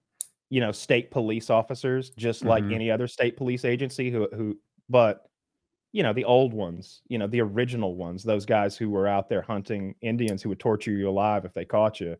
you 0.54 0.60
know, 0.60 0.70
state 0.72 1.10
police 1.10 1.50
officers, 1.50 2.10
just 2.10 2.44
like 2.44 2.62
Mhm. 2.64 2.74
any 2.74 2.88
other 2.90 3.08
state 3.08 3.36
police 3.36 3.64
agency 3.64 4.10
who 4.10 4.28
who 4.36 4.56
but 4.88 5.28
you 5.92 6.02
know, 6.02 6.12
the 6.12 6.24
old 6.24 6.52
ones, 6.52 7.02
you 7.08 7.18
know, 7.18 7.26
the 7.28 7.40
original 7.40 7.94
ones, 7.96 8.22
those 8.24 8.44
guys 8.44 8.76
who 8.76 8.90
were 8.90 9.06
out 9.06 9.28
there 9.28 9.42
hunting 9.42 9.94
Indians 10.00 10.42
who 10.42 10.48
would 10.48 10.58
torture 10.60 10.90
you 10.92 11.08
alive 11.08 11.44
if 11.44 11.52
they 11.54 11.64
caught 11.64 12.00
you. 12.00 12.16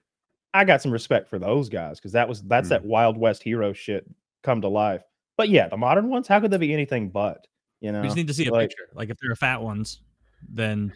I 0.53 0.65
got 0.65 0.81
some 0.83 0.93
respect 0.93 1.29
for 1.29 1.39
those 1.41 1.69
guys 1.69 1.99
because 1.99 2.13
that 2.13 2.29
was 2.29 2.43
that's 2.43 2.67
Mm. 2.69 2.71
that 2.71 2.85
Wild 2.85 3.17
West 3.17 3.43
hero 3.43 3.73
shit 3.73 4.05
come 4.43 4.61
to 4.63 4.69
life. 4.69 5.03
But 5.37 5.49
yeah, 5.49 5.69
the 5.69 5.77
modern 5.77 6.09
ones, 6.09 6.27
how 6.29 6.41
could 6.41 6.51
they 6.53 6.59
be 6.59 6.73
anything 6.73 7.09
but? 7.11 7.47
You 7.81 7.91
know, 7.93 8.01
We 8.01 8.07
just 8.09 8.17
need 8.17 8.29
to 8.29 8.35
see 8.35 8.47
a 8.47 8.53
like- 8.53 8.71
picture. 8.71 8.89
Like 8.95 9.11
if 9.11 9.17
they're 9.21 9.35
fat 9.37 9.61
ones, 9.63 10.01
then 10.49 10.93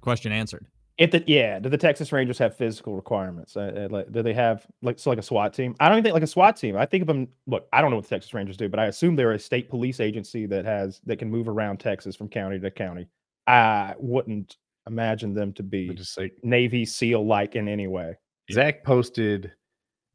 question 0.00 0.30
answered. 0.32 0.66
If 0.98 1.10
the 1.10 1.22
yeah, 1.26 1.58
do 1.58 1.68
the 1.68 1.76
Texas 1.76 2.10
Rangers 2.10 2.38
have 2.38 2.56
physical 2.56 2.96
requirements? 2.96 3.56
Uh, 3.56 3.88
uh, 3.90 3.94
like, 3.94 4.12
do 4.12 4.22
they 4.22 4.32
have 4.32 4.66
like 4.80 4.98
so 4.98 5.10
like 5.10 5.18
a 5.18 5.22
SWAT 5.22 5.52
team? 5.52 5.74
I 5.78 5.88
don't 5.88 5.98
even 5.98 6.04
think 6.04 6.14
like 6.14 6.22
a 6.22 6.26
SWAT 6.26 6.56
team. 6.56 6.76
I 6.76 6.86
think 6.86 7.02
of 7.02 7.06
them. 7.06 7.28
Look, 7.46 7.68
I 7.72 7.82
don't 7.82 7.90
know 7.90 7.96
what 7.96 8.06
the 8.06 8.14
Texas 8.14 8.32
Rangers 8.32 8.56
do, 8.56 8.68
but 8.68 8.80
I 8.80 8.86
assume 8.86 9.14
they're 9.14 9.32
a 9.32 9.38
state 9.38 9.68
police 9.68 10.00
agency 10.00 10.46
that 10.46 10.64
has 10.64 11.00
that 11.04 11.18
can 11.18 11.30
move 11.30 11.48
around 11.48 11.80
Texas 11.80 12.16
from 12.16 12.28
county 12.28 12.58
to 12.58 12.70
county. 12.70 13.08
I 13.46 13.94
wouldn't 13.98 14.56
imagine 14.86 15.34
them 15.34 15.52
to 15.54 15.62
be 15.62 15.92
just 15.94 16.18
like 16.18 16.32
Navy 16.42 16.86
SEAL 16.86 17.26
like 17.26 17.56
in 17.56 17.68
any 17.68 17.88
way. 17.88 18.16
Zach 18.50 18.84
posted, 18.84 19.52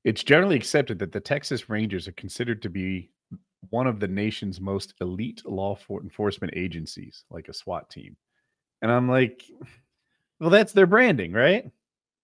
it's 0.03 0.23
generally 0.23 0.55
accepted 0.55 0.97
that 0.99 1.11
the 1.11 1.19
Texas 1.19 1.69
Rangers 1.69 2.07
are 2.07 2.13
considered 2.13 2.61
to 2.61 2.69
be 2.69 3.11
one 3.69 3.87
of 3.87 3.99
the 3.99 4.07
nation's 4.07 4.59
most 4.59 4.93
elite 5.01 5.43
law 5.45 5.75
for- 5.75 6.01
enforcement 6.01 6.53
agencies, 6.55 7.23
like 7.29 7.49
a 7.49 7.53
SWAT 7.53 7.89
team. 7.89 8.15
And 8.81 8.91
I'm 8.91 9.07
like, 9.07 9.43
well, 10.41 10.49
that's 10.49 10.73
their 10.73 10.87
branding, 10.87 11.31
right? 11.31 11.71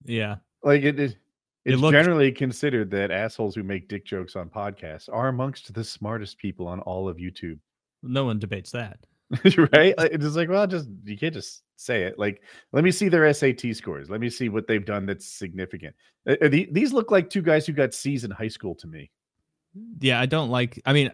Yeah. 0.04 0.36
Like 0.64 0.84
it 0.84 1.00
is. 1.00 1.16
It's 1.64 1.80
look- 1.80 1.92
generally 1.94 2.32
considered 2.32 2.90
that 2.92 3.12
assholes 3.12 3.56
who 3.56 3.64
make 3.64 3.88
dick 3.88 4.06
jokes 4.06 4.36
on 4.36 4.50
podcasts 4.50 5.08
are 5.12 5.28
amongst 5.30 5.74
the 5.74 5.84
smartest 5.84 6.38
people 6.38 6.68
on 6.68 6.80
all 6.82 7.08
of 7.08 7.18
YouTube. 7.18 7.60
No 8.04 8.26
one 8.26 8.40
debates 8.40 8.72
that. 8.72 9.00
right? 9.74 9.94
It's 10.00 10.24
just 10.24 10.38
like, 10.38 10.48
well, 10.50 10.66
just 10.66 10.88
you 11.04 11.18
can't 11.18 11.34
just 11.34 11.64
say 11.76 12.04
it. 12.04 12.18
Like, 12.18 12.42
let 12.72 12.84
me 12.86 12.92
see 12.92 13.10
their 13.10 13.32
SAT 13.34 13.76
scores. 13.76 14.10
Let 14.10 14.22
me 14.22 14.30
see 14.30 14.48
what 14.50 14.66
they've 14.68 14.86
done 14.86 15.06
that's 15.06 15.28
significant. 15.28 15.94
Uh, 16.28 16.36
uh, 16.42 16.48
the- 16.48 16.70
These 16.72 16.94
look 16.94 17.12
like 17.12 17.30
two 17.30 17.42
guys 17.42 17.66
who 17.68 17.74
got 17.74 17.94
C's 17.94 18.24
in 18.24 18.32
high 18.32 18.48
school 18.48 18.74
to 18.76 18.88
me. 18.88 19.12
Yeah, 20.00 20.20
I 20.22 20.26
don't 20.26 20.50
like. 20.50 20.82
I 20.86 20.94
mean, 20.94 21.12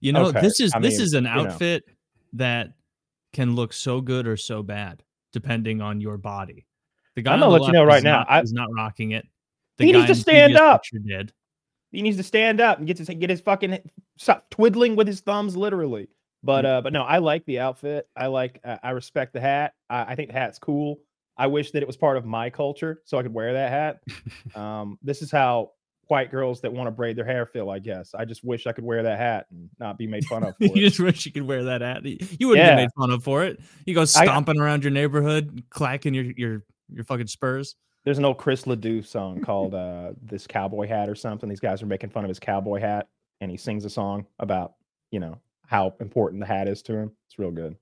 you 0.00 0.12
know, 0.12 0.26
Okay, 0.26 0.40
this 0.40 0.60
is 0.60 0.72
I 0.72 0.78
this 0.78 0.94
mean, 0.98 1.02
is 1.02 1.12
an 1.14 1.24
you 1.24 1.30
know. 1.34 1.40
outfit 1.50 1.84
that 2.34 2.74
can 3.32 3.56
look 3.56 3.72
so 3.72 4.00
good 4.00 4.26
or 4.28 4.36
so 4.36 4.62
bad 4.62 5.02
depending 5.36 5.82
on 5.82 6.00
your 6.00 6.16
body. 6.16 6.66
The 7.14 7.20
guy 7.20 7.34
I'm 7.34 7.42
on 7.42 7.50
gonna 7.50 7.62
let 7.62 7.66
you 7.66 7.72
know 7.74 7.84
right 7.84 8.02
now, 8.02 8.20
not- 8.20 8.30
I- 8.30 8.40
is 8.40 8.54
not 8.54 8.70
rocking 8.74 9.10
it. 9.10 9.26
He 9.76 9.92
needs 9.92 10.06
to 10.06 10.14
stand 10.14 10.56
up. 10.56 10.82
Did 10.90 11.32
He 11.92 12.00
needs 12.00 12.16
to 12.16 12.22
stand 12.22 12.58
up 12.58 12.78
and 12.78 12.86
get 12.86 12.96
his 12.96 13.08
get 13.10 13.28
his 13.28 13.42
fucking 13.42 13.78
stop 14.16 14.48
twiddling 14.48 14.96
with 14.96 15.06
his 15.06 15.20
thumbs, 15.20 15.54
literally. 15.54 16.08
But 16.42 16.64
uh, 16.64 16.80
but 16.80 16.94
no, 16.94 17.02
I 17.02 17.18
like 17.18 17.44
the 17.44 17.58
outfit. 17.58 18.08
I 18.16 18.28
like 18.28 18.60
uh, 18.64 18.78
I 18.82 18.90
respect 18.92 19.34
the 19.34 19.40
hat. 19.40 19.74
I, 19.90 20.12
I 20.12 20.14
think 20.14 20.28
the 20.30 20.38
hat's 20.38 20.58
cool. 20.58 21.00
I 21.36 21.48
wish 21.48 21.70
that 21.72 21.82
it 21.82 21.86
was 21.86 21.98
part 21.98 22.16
of 22.16 22.24
my 22.24 22.48
culture 22.48 23.02
so 23.04 23.18
I 23.18 23.22
could 23.22 23.34
wear 23.34 23.52
that 23.52 23.70
hat. 23.70 24.56
um, 24.58 24.98
this 25.02 25.20
is 25.20 25.30
how 25.30 25.72
white 26.08 26.30
girls 26.30 26.60
that 26.60 26.72
want 26.72 26.86
to 26.86 26.90
braid 26.90 27.16
their 27.16 27.24
hair 27.24 27.46
feel. 27.46 27.70
I 27.70 27.78
guess 27.78 28.14
I 28.14 28.24
just 28.24 28.44
wish 28.44 28.66
I 28.66 28.72
could 28.72 28.84
wear 28.84 29.02
that 29.02 29.18
hat 29.18 29.46
and 29.50 29.68
not 29.78 29.98
be 29.98 30.06
made 30.06 30.24
fun 30.26 30.44
of. 30.44 30.54
For 30.58 30.64
you 30.64 30.72
it. 30.74 30.88
just 30.88 31.00
wish 31.00 31.26
you 31.26 31.32
could 31.32 31.46
wear 31.46 31.64
that 31.64 31.80
hat. 31.80 32.04
You 32.04 32.48
wouldn't 32.48 32.64
Yeah. 32.64 32.76
get 32.76 32.82
made 32.82 32.90
fun 32.96 33.10
of 33.10 33.22
for 33.24 33.44
it. 33.44 33.60
You 33.86 33.94
go 33.94 34.04
stomping 34.04 34.60
around 34.60 34.84
your 34.84 34.92
neighborhood, 34.92 35.64
clacking 35.70 36.14
your 36.14 36.24
your 36.36 36.64
your 36.92 37.04
fucking 37.04 37.26
spurs. 37.26 37.76
There's 38.04 38.18
an 38.18 38.24
old 38.24 38.38
Chris 38.38 38.66
Ledoux 38.68 39.02
song 39.02 39.40
called 39.40 39.74
uh, 39.74 40.12
"This 40.22 40.46
Cowboy 40.46 40.86
Hat" 40.86 41.08
or 41.08 41.14
something. 41.16 41.48
These 41.48 41.58
guys 41.60 41.82
are 41.82 41.86
making 41.86 42.10
fun 42.10 42.24
of 42.24 42.28
his 42.28 42.38
cowboy 42.38 42.78
hat, 42.80 43.08
and 43.40 43.50
he 43.50 43.56
sings 43.56 43.84
a 43.84 43.90
song 43.90 44.26
about 44.38 44.74
you 45.10 45.18
know 45.18 45.40
how 45.66 45.94
important 46.00 46.38
the 46.40 46.46
hat 46.46 46.68
is 46.68 46.82
to 46.82 46.96
him. 46.96 47.10
It's 47.28 47.38
real 47.38 47.50
good. 47.50 47.74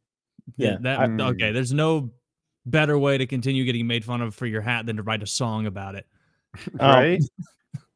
Yeah, 0.57 0.71
Yeah, 0.73 0.77
that 0.81 1.01
I- 1.01 1.25
okay. 1.31 1.53
There's 1.53 1.75
no 1.75 2.11
better 2.65 2.99
way 2.99 3.19
to 3.19 3.27
continue 3.27 3.65
getting 3.67 3.87
made 3.87 4.03
fun 4.07 4.23
of 4.23 4.35
for 4.35 4.47
your 4.47 4.63
hat 4.63 4.87
than 4.87 4.97
to 4.97 5.03
write 5.03 5.23
a 5.23 5.27
song 5.27 5.67
about 5.67 5.95
it. 5.95 6.07
Um, 6.81 7.19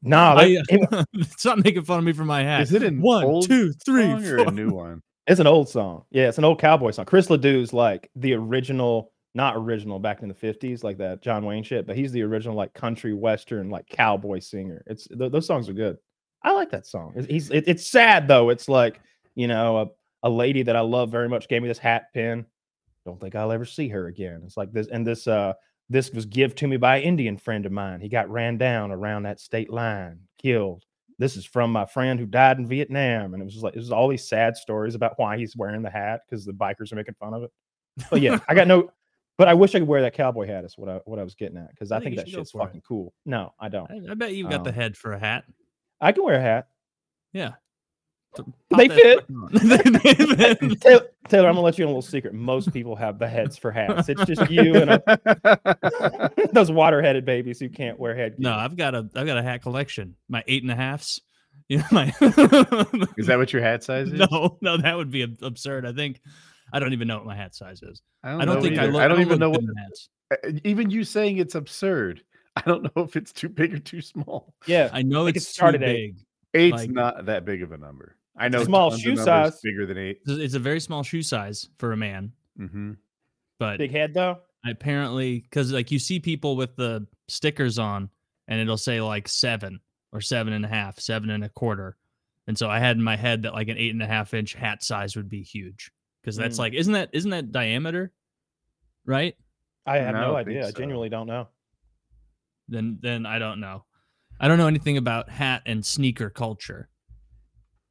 right? 0.03 0.09
No, 0.09 0.17
I, 0.17 0.53
that- 0.69 1.07
it- 1.13 1.27
stop 1.39 1.59
making 1.63 1.83
fun 1.83 1.99
of 1.99 2.05
me 2.05 2.13
for 2.13 2.25
my 2.25 2.43
hat. 2.43 2.61
Is 2.61 2.73
it 2.73 2.83
in 2.83 3.01
One, 3.01 3.23
old 3.23 3.47
two, 3.47 3.73
three, 3.85 4.03
song 4.03 4.25
or 4.25 4.37
a 4.39 4.51
new 4.51 4.69
one? 4.73 5.01
it's 5.27 5.39
an 5.39 5.47
old 5.47 5.69
song. 5.69 6.03
Yeah, 6.11 6.27
it's 6.29 6.37
an 6.39 6.43
old 6.45 6.59
cowboy 6.59 6.91
song. 6.91 7.05
Chris 7.05 7.27
Ledoux's 7.27 7.71
like 7.73 8.09
the 8.15 8.33
original, 8.33 9.11
not 9.35 9.55
original 9.55 9.99
back 9.99 10.23
in 10.23 10.27
the 10.27 10.33
50s, 10.33 10.83
like 10.83 10.97
that 10.97 11.21
John 11.21 11.45
Wayne 11.45 11.63
shit, 11.63 11.85
but 11.85 11.95
he's 11.95 12.11
the 12.11 12.23
original 12.23 12.55
like 12.55 12.73
country 12.73 13.13
western 13.13 13.69
like 13.69 13.87
cowboy 13.87 14.39
singer. 14.39 14.83
It's 14.87 15.07
th- 15.07 15.31
those 15.31 15.45
songs 15.45 15.69
are 15.69 15.73
good. 15.73 15.97
I 16.43 16.53
like 16.53 16.71
that 16.71 16.87
song. 16.87 17.13
It's, 17.15 17.27
he's 17.27 17.51
it, 17.51 17.65
it's 17.67 17.89
sad 17.91 18.27
though. 18.27 18.49
It's 18.49 18.67
like, 18.69 19.01
you 19.35 19.47
know, 19.47 19.77
a, 19.77 19.87
a 20.23 20.29
lady 20.29 20.63
that 20.63 20.75
I 20.75 20.79
love 20.81 21.11
very 21.11 21.29
much 21.29 21.47
gave 21.47 21.61
me 21.61 21.67
this 21.67 21.77
hat 21.77 22.05
pin. 22.13 22.45
Don't 23.05 23.19
think 23.19 23.35
I'll 23.35 23.51
ever 23.51 23.65
see 23.65 23.87
her 23.89 24.07
again. 24.07 24.41
It's 24.45 24.57
like 24.57 24.71
this 24.71 24.87
and 24.87 25.05
this 25.05 25.27
uh 25.27 25.53
this 25.89 26.11
was 26.11 26.25
give 26.25 26.55
to 26.55 26.67
me 26.67 26.77
by 26.77 26.97
an 26.97 27.03
Indian 27.03 27.37
friend 27.37 27.65
of 27.65 27.71
mine. 27.71 27.99
He 28.01 28.09
got 28.09 28.29
ran 28.29 28.57
down 28.57 28.91
around 28.91 29.23
that 29.23 29.39
state 29.39 29.71
line, 29.71 30.19
killed. 30.37 30.85
This 31.17 31.35
is 31.35 31.45
from 31.45 31.71
my 31.71 31.85
friend 31.85 32.19
who 32.19 32.25
died 32.25 32.59
in 32.59 32.67
Vietnam. 32.67 33.33
And 33.33 33.41
it 33.41 33.45
was 33.45 33.57
like, 33.57 33.75
it 33.75 33.79
was 33.79 33.91
all 33.91 34.07
these 34.07 34.27
sad 34.27 34.55
stories 34.55 34.95
about 34.95 35.17
why 35.17 35.37
he's 35.37 35.57
wearing 35.57 35.81
the 35.81 35.89
hat 35.89 36.21
because 36.29 36.45
the 36.45 36.53
bikers 36.53 36.91
are 36.93 36.95
making 36.95 37.15
fun 37.15 37.33
of 37.33 37.43
it. 37.43 37.51
But 38.09 38.21
yeah, 38.21 38.39
I 38.47 38.53
got 38.55 38.67
no, 38.69 38.91
but 39.37 39.47
I 39.47 39.53
wish 39.53 39.75
I 39.75 39.79
could 39.79 39.87
wear 39.87 40.01
that 40.03 40.13
cowboy 40.13 40.47
hat, 40.47 40.63
is 40.63 40.77
what 40.77 40.89
I, 40.89 40.99
what 41.05 41.19
I 41.19 41.23
was 41.23 41.35
getting 41.35 41.57
at 41.57 41.71
because 41.71 41.91
I, 41.91 41.97
I 41.97 41.99
think 41.99 42.15
think, 42.15 42.27
that 42.27 42.31
shit's 42.31 42.51
for 42.51 42.61
it. 42.61 42.65
fucking 42.65 42.83
cool. 42.87 43.13
No, 43.25 43.53
I 43.59 43.67
don't. 43.69 43.89
I, 43.91 44.11
I 44.11 44.13
bet 44.13 44.33
you've 44.33 44.49
got 44.49 44.63
the 44.63 44.69
Um, 44.69 44.75
head 44.75 44.95
for 44.97 45.13
a 45.13 45.19
hat. 45.19 45.43
I 45.99 46.11
can 46.13 46.23
wear 46.23 46.35
a 46.35 46.41
hat. 46.41 46.67
Yeah. 47.33 47.53
Th- 48.35 48.47
They 48.77 48.87
pop 48.87 48.97
fit. 48.97 49.25
They 50.03 50.13
fit. 50.13 50.59
Taylor, 50.81 51.01
Taylor, 51.27 51.47
I'm 51.49 51.55
gonna 51.55 51.61
let 51.61 51.77
you 51.77 51.83
in 51.85 51.87
a 51.89 51.91
little 51.91 52.01
secret. 52.01 52.33
Most 52.33 52.71
people 52.71 52.95
have 52.95 53.17
the 53.19 53.27
heads 53.27 53.57
for 53.57 53.71
hats. 53.71 54.07
It's 54.09 54.23
just 54.25 54.49
you 54.51 54.75
and 54.75 54.91
a, 54.91 56.31
those 56.53 56.71
water-headed 56.71 57.25
babies 57.25 57.59
who 57.59 57.69
can't 57.69 57.99
wear 57.99 58.15
head. 58.15 58.35
no, 58.37 58.53
I've 58.53 58.77
got 58.77 58.93
a 58.95 59.09
I've 59.15 59.25
got 59.25 59.37
a 59.37 59.43
hat 59.43 59.61
collection. 59.63 60.15
My 60.27 60.43
eight 60.47 60.63
and 60.63 60.71
a 60.71 60.75
halfs. 60.75 61.19
You 61.67 61.77
know, 61.79 61.83
my 61.91 62.05
is 63.17 63.27
that 63.27 63.35
what 63.37 63.53
your 63.53 63.61
hat 63.61 63.83
size 63.83 64.07
is? 64.07 64.13
no, 64.31 64.57
no, 64.61 64.77
that 64.77 64.95
would 64.97 65.11
be 65.11 65.21
absurd. 65.41 65.85
I 65.85 65.93
think 65.93 66.19
I 66.73 66.79
don't 66.79 66.93
even 66.93 67.07
know 67.07 67.17
what 67.17 67.25
my 67.27 67.35
hat 67.35 67.53
size 67.53 67.81
is. 67.83 68.01
I 68.23 68.31
don't 68.31 68.45
know 68.45 68.61
think 68.61 68.79
I 68.79 68.85
look. 68.87 69.01
I 69.01 69.07
don't 69.07 69.21
even 69.21 69.37
look 69.37 69.39
know 69.39 69.49
what. 69.51 69.61
in 69.61 69.73
hats. 69.77 70.09
uh, 70.31 70.51
Even 70.63 70.89
you 70.89 71.03
saying 71.03 71.37
it's 71.37 71.53
absurd, 71.55 72.23
I 72.55 72.61
don't 72.61 72.83
know 72.83 73.03
if 73.03 73.15
it's 73.15 73.31
too 73.31 73.49
big 73.49 73.73
or 73.73 73.79
too 73.79 74.01
small. 74.01 74.53
Yeah, 74.65 74.89
I 74.91 75.03
know 75.03 75.25
think 75.25 75.37
it's 75.37 75.45
it 75.45 75.49
too 75.49 75.53
started 75.53 75.83
eight. 75.83 76.15
big. 76.15 76.25
Eight's 76.53 76.77
Like- 76.77 76.89
not 76.89 77.25
that 77.27 77.45
big 77.45 77.61
of 77.61 77.71
a 77.71 77.77
number. 77.77 78.15
I 78.35 78.47
know 78.49 78.63
Small 78.63 78.95
shoe 78.95 79.15
size. 79.17 79.59
bigger 79.61 79.85
than 79.85 79.97
eight. 79.97 80.19
It's 80.25 80.39
it's 80.39 80.53
a 80.53 80.59
very 80.59 80.79
small 80.79 81.03
shoe 81.03 81.21
size 81.21 81.69
for 81.77 81.91
a 81.91 81.97
man, 81.97 82.31
hmm 82.57 82.93
but 83.59 83.77
big 83.77 83.91
head 83.91 84.13
though. 84.13 84.39
apparently 84.65 85.39
because 85.41 85.73
like 85.73 85.91
you 85.91 85.99
see 85.99 86.19
people 86.21 86.55
with 86.55 86.75
the 86.77 87.05
stickers 87.27 87.77
on 87.77 88.09
and 88.47 88.61
it'll 88.61 88.77
say 88.77 89.01
like 89.01 89.27
seven 89.27 89.81
or 90.13 90.21
seven 90.21 90.53
and 90.53 90.63
a 90.63 90.67
half 90.69 90.97
seven 90.99 91.29
and 91.29 91.43
a 91.43 91.49
quarter 91.49 91.97
and 92.47 92.57
so 92.57 92.69
i 92.69 92.79
had 92.79 92.95
in 92.95 93.03
my 93.03 93.17
head 93.17 93.43
that 93.43 93.53
like 93.53 93.67
an 93.67 93.77
eight 93.77 93.91
and 93.91 94.01
a 94.01 94.07
half 94.07 94.33
inch 94.33 94.53
hat 94.53 94.81
size 94.81 95.15
would 95.17 95.27
be 95.29 95.43
huge 95.43 95.91
because 96.21 96.37
that's 96.37 96.55
Mm. 96.55 96.59
like 96.59 96.73
isn't 96.73 96.93
that 96.93 97.09
isn't 97.11 97.31
that 97.31 97.51
diameter 97.51 98.13
right 99.05 99.35
I 99.85 99.97
have 99.97 100.15
I 100.15 100.21
no 100.21 100.27
don't 100.27 100.45
think 100.45 100.47
idea. 100.57 100.67
I 100.67 100.71
genuinely 100.71 101.09
don't 101.09 101.27
know. 101.27 101.47
then 102.69 102.97
then 103.01 103.25
i 103.25 103.39
don't 103.39 103.59
know 103.59 103.83
i 104.39 104.47
don't 104.47 104.57
know 104.57 104.67
anything 104.67 104.97
about 104.97 105.29
hat 105.29 105.61
and 105.65 105.85
sneaker 105.85 106.29
culture 106.29 106.89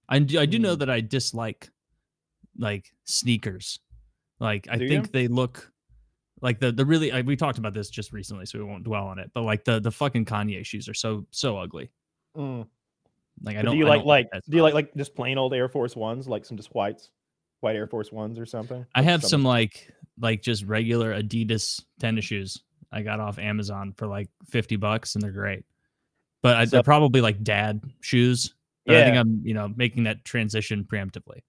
i 0.08 0.18
do, 0.18 0.38
I 0.40 0.46
do 0.46 0.58
know 0.58 0.74
Mm. 0.76 0.78
that 0.80 0.90
i 0.90 1.00
dislike 1.00 1.70
like 2.58 2.92
sneakers 3.04 3.78
like 4.40 4.66
i 4.70 4.76
Do 4.76 4.88
think 4.88 5.06
you? 5.06 5.12
they 5.12 5.28
look 5.28 5.70
like 6.40 6.58
the 6.60 6.70
the 6.72 6.84
really 6.86 7.12
I, 7.12 7.20
we 7.22 7.36
talked 7.36 7.58
about 7.58 7.74
this 7.74 7.90
just 7.90 8.12
recently 8.12 8.46
so 8.46 8.58
we 8.58 8.64
won't 8.64 8.84
dwell 8.84 9.06
on 9.06 9.18
it 9.18 9.30
but 9.34 9.42
like 9.42 9.64
the 9.64 9.80
the 9.80 9.90
fucking 9.92 10.24
kanye 10.24 10.64
shoes 10.64 10.88
are 10.88 10.94
so 10.94 11.26
so 11.30 11.56
ugly 11.58 11.90
like 12.34 13.56
i 13.56 13.62
don't 13.62 13.72
do 13.72 13.78
you 13.78 13.86
I 13.86 13.96
like 13.96 14.04
like 14.04 14.30
do 14.48 14.56
you 14.56 14.62
like 14.62 14.74
like 14.74 14.94
just 14.94 15.14
plain 15.14 15.38
old 15.38 15.54
Air 15.54 15.68
Force 15.68 15.94
ones, 15.96 16.26
like 16.28 16.44
some 16.44 16.56
just 16.56 16.74
whites, 16.74 17.10
white 17.60 17.76
Air 17.76 17.86
Force 17.86 18.10
ones 18.12 18.38
or 18.38 18.46
something? 18.46 18.84
i 18.94 19.02
have 19.02 19.24
some 19.24 19.42
like 19.44 19.92
like 20.20 20.42
just 20.42 20.64
regular 20.64 21.14
adidas 21.20 21.80
tennis 22.00 22.24
shoes 22.24 22.62
i 22.92 23.02
got 23.02 23.20
off 23.20 23.38
amazon 23.38 23.92
for 23.96 24.06
like 24.06 24.28
50 24.48 24.76
bucks 24.76 25.14
and 25.14 25.22
they're 25.22 25.30
great 25.30 25.64
but 26.42 26.56
I, 26.56 26.64
So- 26.64 26.70
they're 26.70 26.82
probably 26.82 27.20
like 27.20 27.42
dad 27.42 27.82
shoes 28.00 28.54
but 28.86 28.96
i 28.96 29.04
think 29.04 29.16
i'm 29.16 29.40
you 29.44 29.54
know 29.54 29.72
making 29.76 30.04
that 30.04 30.24
transition 30.24 30.84
preemptively 30.84 31.40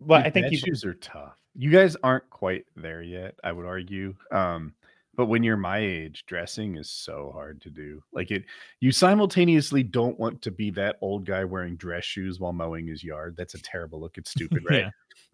Well, 0.00 0.20
Dude, 0.20 0.26
I 0.26 0.30
think 0.30 0.50
you 0.50 0.58
shoes 0.58 0.84
are 0.84 0.94
tough. 0.94 1.36
You 1.54 1.70
guys 1.70 1.94
aren't 2.02 2.30
quite 2.30 2.64
there 2.76 3.02
yet, 3.02 3.34
I 3.44 3.52
would 3.52 3.66
argue. 3.66 4.14
Um, 4.30 4.72
but 5.16 5.26
when 5.26 5.42
you're 5.42 5.58
my 5.58 5.78
age, 5.78 6.24
dressing 6.26 6.78
is 6.78 6.88
so 6.88 7.32
hard 7.34 7.60
to 7.62 7.70
do. 7.70 8.02
Like 8.12 8.30
it, 8.30 8.44
you 8.78 8.92
simultaneously 8.92 9.82
don't 9.82 10.18
want 10.18 10.40
to 10.42 10.50
be 10.50 10.70
that 10.70 10.96
old 11.02 11.26
guy 11.26 11.44
wearing 11.44 11.76
dress 11.76 12.04
shoes 12.04 12.40
while 12.40 12.54
mowing 12.54 12.86
his 12.86 13.04
yard. 13.04 13.34
That's 13.36 13.52
a 13.54 13.60
terrible 13.62 14.00
look. 14.00 14.16
It's 14.16 14.30
stupid, 14.30 14.62
right? 14.70 14.84
Yeah. 14.84 14.90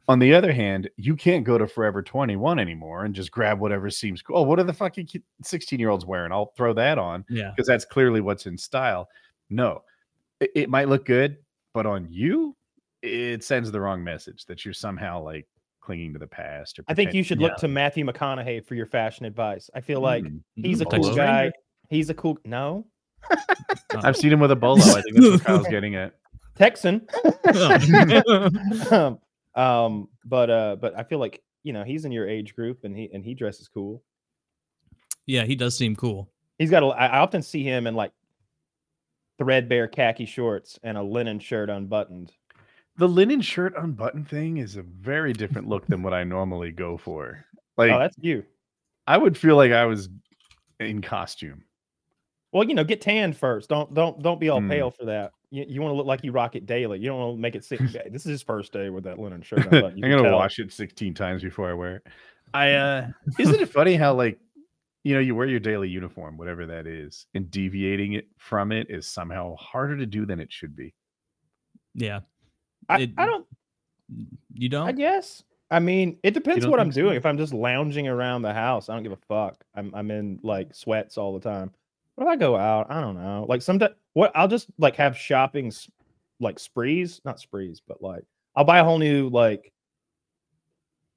On 0.08 0.18
the 0.20 0.34
other 0.34 0.52
hand, 0.52 0.88
you 0.96 1.16
can't 1.16 1.44
go 1.44 1.58
to 1.58 1.66
Forever 1.66 2.00
21 2.00 2.58
anymore 2.60 3.04
and 3.04 3.14
just 3.14 3.32
grab 3.32 3.58
whatever 3.58 3.90
seems 3.90 4.22
cool. 4.22 4.38
Oh, 4.38 4.42
what 4.42 4.60
are 4.60 4.64
the 4.64 4.72
fucking 4.72 5.08
16 5.42 5.80
year 5.80 5.90
olds 5.90 6.06
wearing? 6.06 6.30
I'll 6.30 6.52
throw 6.56 6.72
that 6.74 6.96
on 6.98 7.24
yeah 7.28 7.50
because 7.54 7.66
that's 7.66 7.84
clearly 7.84 8.20
what's 8.20 8.46
in 8.46 8.56
style. 8.56 9.08
No, 9.50 9.82
it, 10.40 10.50
it 10.54 10.70
might 10.70 10.88
look 10.88 11.04
good, 11.06 11.38
but 11.74 11.86
on 11.86 12.06
you, 12.10 12.56
it 13.02 13.42
sends 13.42 13.70
the 13.72 13.80
wrong 13.80 14.02
message 14.04 14.44
that 14.46 14.64
you're 14.64 14.74
somehow 14.74 15.22
like 15.22 15.46
clinging 15.80 16.12
to 16.12 16.18
the 16.18 16.26
past. 16.26 16.78
Or 16.78 16.84
I 16.88 16.94
think 16.94 17.12
you 17.14 17.22
should 17.22 17.40
look 17.40 17.56
to 17.58 17.68
Matthew 17.68 18.04
McConaughey 18.04 18.64
for 18.64 18.74
your 18.76 18.86
fashion 18.86 19.24
advice. 19.26 19.68
I 19.74 19.80
feel 19.80 20.00
like 20.00 20.24
Mm. 20.24 20.40
he's 20.54 20.80
a 20.80 20.84
cool 20.86 21.14
guy. 21.14 21.50
He's 21.90 22.10
a 22.10 22.14
cool 22.14 22.38
no. 22.44 22.86
I've 23.96 24.16
seen 24.16 24.32
him 24.32 24.38
with 24.40 24.50
a 24.52 24.56
bolo. 24.56 24.80
I 24.82 25.02
think 25.02 25.16
that's 25.16 25.30
what 25.30 25.44
Kyle's 25.44 25.66
getting 25.70 25.96
at. 25.96 26.14
Texan. 26.56 27.06
Um, 28.90 29.18
um, 29.56 30.08
but 30.24 30.50
uh, 30.50 30.76
but 30.76 30.96
I 30.98 31.02
feel 31.02 31.18
like 31.18 31.42
you 31.64 31.72
know 31.72 31.82
he's 31.82 32.04
in 32.04 32.12
your 32.12 32.28
age 32.28 32.54
group 32.54 32.84
and 32.84 32.96
he 32.96 33.10
and 33.12 33.24
he 33.24 33.34
dresses 33.34 33.68
cool. 33.68 34.02
yeah 35.26 35.44
he 35.44 35.56
does 35.56 35.76
seem 35.76 35.96
cool 35.96 36.30
He's 36.58 36.70
got 36.70 36.82
a. 36.82 36.86
I 36.86 37.06
I 37.06 37.18
often 37.18 37.42
see 37.42 37.62
him 37.62 37.86
in 37.86 37.94
like 37.94 38.12
threadbare 39.38 39.88
khaki 39.88 40.24
shorts 40.24 40.78
and 40.82 40.96
a 40.96 41.02
linen 41.02 41.38
shirt 41.38 41.68
unbuttoned. 41.68 42.32
The 42.96 43.06
linen 43.08 43.42
shirt 43.42 43.74
unbuttoned 43.76 44.28
thing 44.28 44.56
is 44.56 44.76
a 44.76 44.82
very 44.82 45.34
different 45.34 45.68
look 45.68 45.86
than 45.86 46.02
what 46.02 46.14
I 46.14 46.24
normally 46.24 46.72
go 46.72 46.96
for. 46.96 47.44
Like 47.76 47.92
oh, 47.92 47.98
that's 47.98 48.16
you. 48.20 48.44
I 49.06 49.18
would 49.18 49.36
feel 49.36 49.56
like 49.56 49.72
I 49.72 49.84
was 49.84 50.08
in 50.80 51.02
costume. 51.02 51.64
Well, 52.52 52.64
you 52.64 52.74
know, 52.74 52.84
get 52.84 53.02
tanned 53.02 53.36
first. 53.36 53.68
Don't 53.68 53.92
don't 53.92 54.22
don't 54.22 54.40
be 54.40 54.48
all 54.48 54.62
Mm. 54.62 54.70
pale 54.70 54.90
for 54.90 55.04
that. 55.06 55.32
You, 55.50 55.64
you 55.68 55.80
want 55.80 55.92
to 55.92 55.96
look 55.96 56.06
like 56.06 56.24
you 56.24 56.32
rock 56.32 56.56
it 56.56 56.66
daily. 56.66 56.98
You 56.98 57.06
don't 57.08 57.18
want 57.18 57.36
to 57.36 57.40
make 57.40 57.54
it 57.54 57.64
sick. 57.64 57.80
this 58.10 58.24
is 58.26 58.30
his 58.30 58.42
first 58.42 58.72
day 58.72 58.90
with 58.90 59.04
that 59.04 59.18
linen 59.18 59.42
shirt. 59.42 59.66
on, 59.72 59.84
I'm 59.84 60.00
gonna 60.00 60.22
tell. 60.22 60.36
wash 60.36 60.58
it 60.58 60.72
16 60.72 61.14
times 61.14 61.42
before 61.42 61.70
I 61.70 61.74
wear 61.74 61.96
it. 61.96 62.06
I 62.54 62.72
uh 62.72 63.08
isn't 63.38 63.60
it 63.60 63.68
funny 63.68 63.94
how 63.94 64.14
like 64.14 64.38
you 65.04 65.14
know 65.14 65.20
you 65.20 65.34
wear 65.34 65.46
your 65.46 65.60
daily 65.60 65.88
uniform, 65.88 66.36
whatever 66.36 66.66
that 66.66 66.86
is, 66.86 67.26
and 67.34 67.50
deviating 67.50 68.14
it 68.14 68.26
from 68.38 68.72
it 68.72 68.88
is 68.90 69.06
somehow 69.06 69.54
harder 69.56 69.96
to 69.96 70.06
do 70.06 70.26
than 70.26 70.40
it 70.40 70.52
should 70.52 70.74
be. 70.74 70.94
Yeah. 71.94 72.20
I, 72.88 73.02
It- 73.02 73.12
I 73.16 73.26
don't. 73.26 73.46
You 74.52 74.68
don't? 74.68 74.88
I 74.88 74.92
guess. 74.92 75.42
I 75.70 75.80
mean, 75.80 76.18
it 76.22 76.32
depends 76.32 76.64
what 76.66 76.78
I'm 76.78 76.86
think 76.86 76.94
so? 76.94 77.00
doing. 77.02 77.16
If 77.16 77.26
I'm 77.26 77.38
just 77.38 77.52
lounging 77.52 78.06
around 78.06 78.42
the 78.42 78.52
house, 78.54 78.88
I 78.88 78.94
don't 78.94 79.02
give 79.02 79.12
a 79.12 79.16
fuck. 79.28 79.64
I'm 79.74 79.92
I'm 79.94 80.10
in 80.12 80.38
like 80.42 80.74
sweats 80.74 81.18
all 81.18 81.34
the 81.34 81.40
time. 81.40 81.72
But 82.16 82.24
if 82.24 82.28
I 82.28 82.36
go 82.36 82.56
out, 82.56 82.86
I 82.90 83.00
don't 83.00 83.16
know. 83.16 83.44
Like 83.48 83.62
sometimes, 83.62 83.94
what 84.14 84.32
I'll 84.34 84.48
just 84.48 84.68
like 84.78 84.96
have 84.96 85.16
shopping, 85.16 85.72
like 86.40 86.58
sprees, 86.58 87.20
not 87.24 87.40
sprees, 87.40 87.82
but 87.86 88.02
like 88.02 88.24
I'll 88.54 88.64
buy 88.64 88.78
a 88.78 88.84
whole 88.84 88.98
new 88.98 89.28
like 89.28 89.72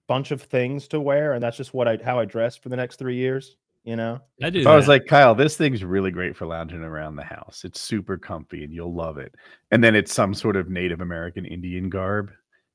bunch 0.07 0.31
of 0.31 0.41
things 0.41 0.87
to 0.89 0.99
wear, 0.99 1.33
and 1.33 1.41
that's 1.41 1.55
just 1.55 1.73
what 1.73 1.87
I 1.87 1.97
how 2.03 2.19
I 2.19 2.25
dress 2.25 2.57
for 2.57 2.69
the 2.69 2.75
next 2.75 2.97
three 2.97 3.15
years. 3.15 3.55
You 3.85 3.95
know, 3.95 4.19
I 4.43 4.49
do. 4.49 4.59
If 4.59 4.67
I 4.67 4.75
was 4.75 4.89
like, 4.89 5.05
Kyle, 5.05 5.33
this 5.33 5.55
thing's 5.55 5.85
really 5.85 6.11
great 6.11 6.35
for 6.35 6.45
lounging 6.45 6.81
around 6.81 7.15
the 7.15 7.23
house. 7.23 7.61
It's 7.63 7.79
super 7.79 8.17
comfy 8.17 8.65
and 8.65 8.73
you'll 8.73 8.93
love 8.93 9.17
it. 9.17 9.33
And 9.71 9.81
then 9.81 9.95
it's 9.95 10.13
some 10.13 10.33
sort 10.33 10.57
of 10.57 10.69
Native 10.69 10.99
American 10.99 11.45
Indian 11.45 11.89
garb. 11.89 12.29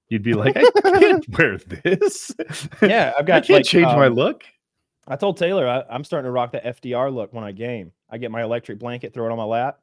You'd 0.09 0.23
be 0.23 0.33
like, 0.33 0.57
I 0.57 0.71
can't 0.83 1.29
wear 1.39 1.59
this. 1.59 2.35
yeah, 2.81 3.13
I've 3.19 3.27
got. 3.27 3.37
I 3.37 3.41
got 3.41 3.47
can't 3.47 3.51
like, 3.51 3.65
change 3.67 3.85
my 3.85 4.07
um, 4.07 4.15
look. 4.15 4.45
I 5.07 5.17
told 5.17 5.37
Taylor 5.37 5.69
I, 5.69 5.85
I'm 5.91 6.05
starting 6.05 6.27
to 6.27 6.31
rock 6.31 6.53
the 6.53 6.61
FDR 6.61 7.13
look 7.15 7.33
when 7.33 7.45
I 7.45 7.53
game. 7.53 7.93
I 8.11 8.19
get 8.19 8.31
my 8.31 8.43
electric 8.43 8.79
blanket, 8.79 9.13
throw 9.15 9.27
it 9.27 9.33
on 9.33 9.39
my 9.39 9.45
lap. 9.45 9.81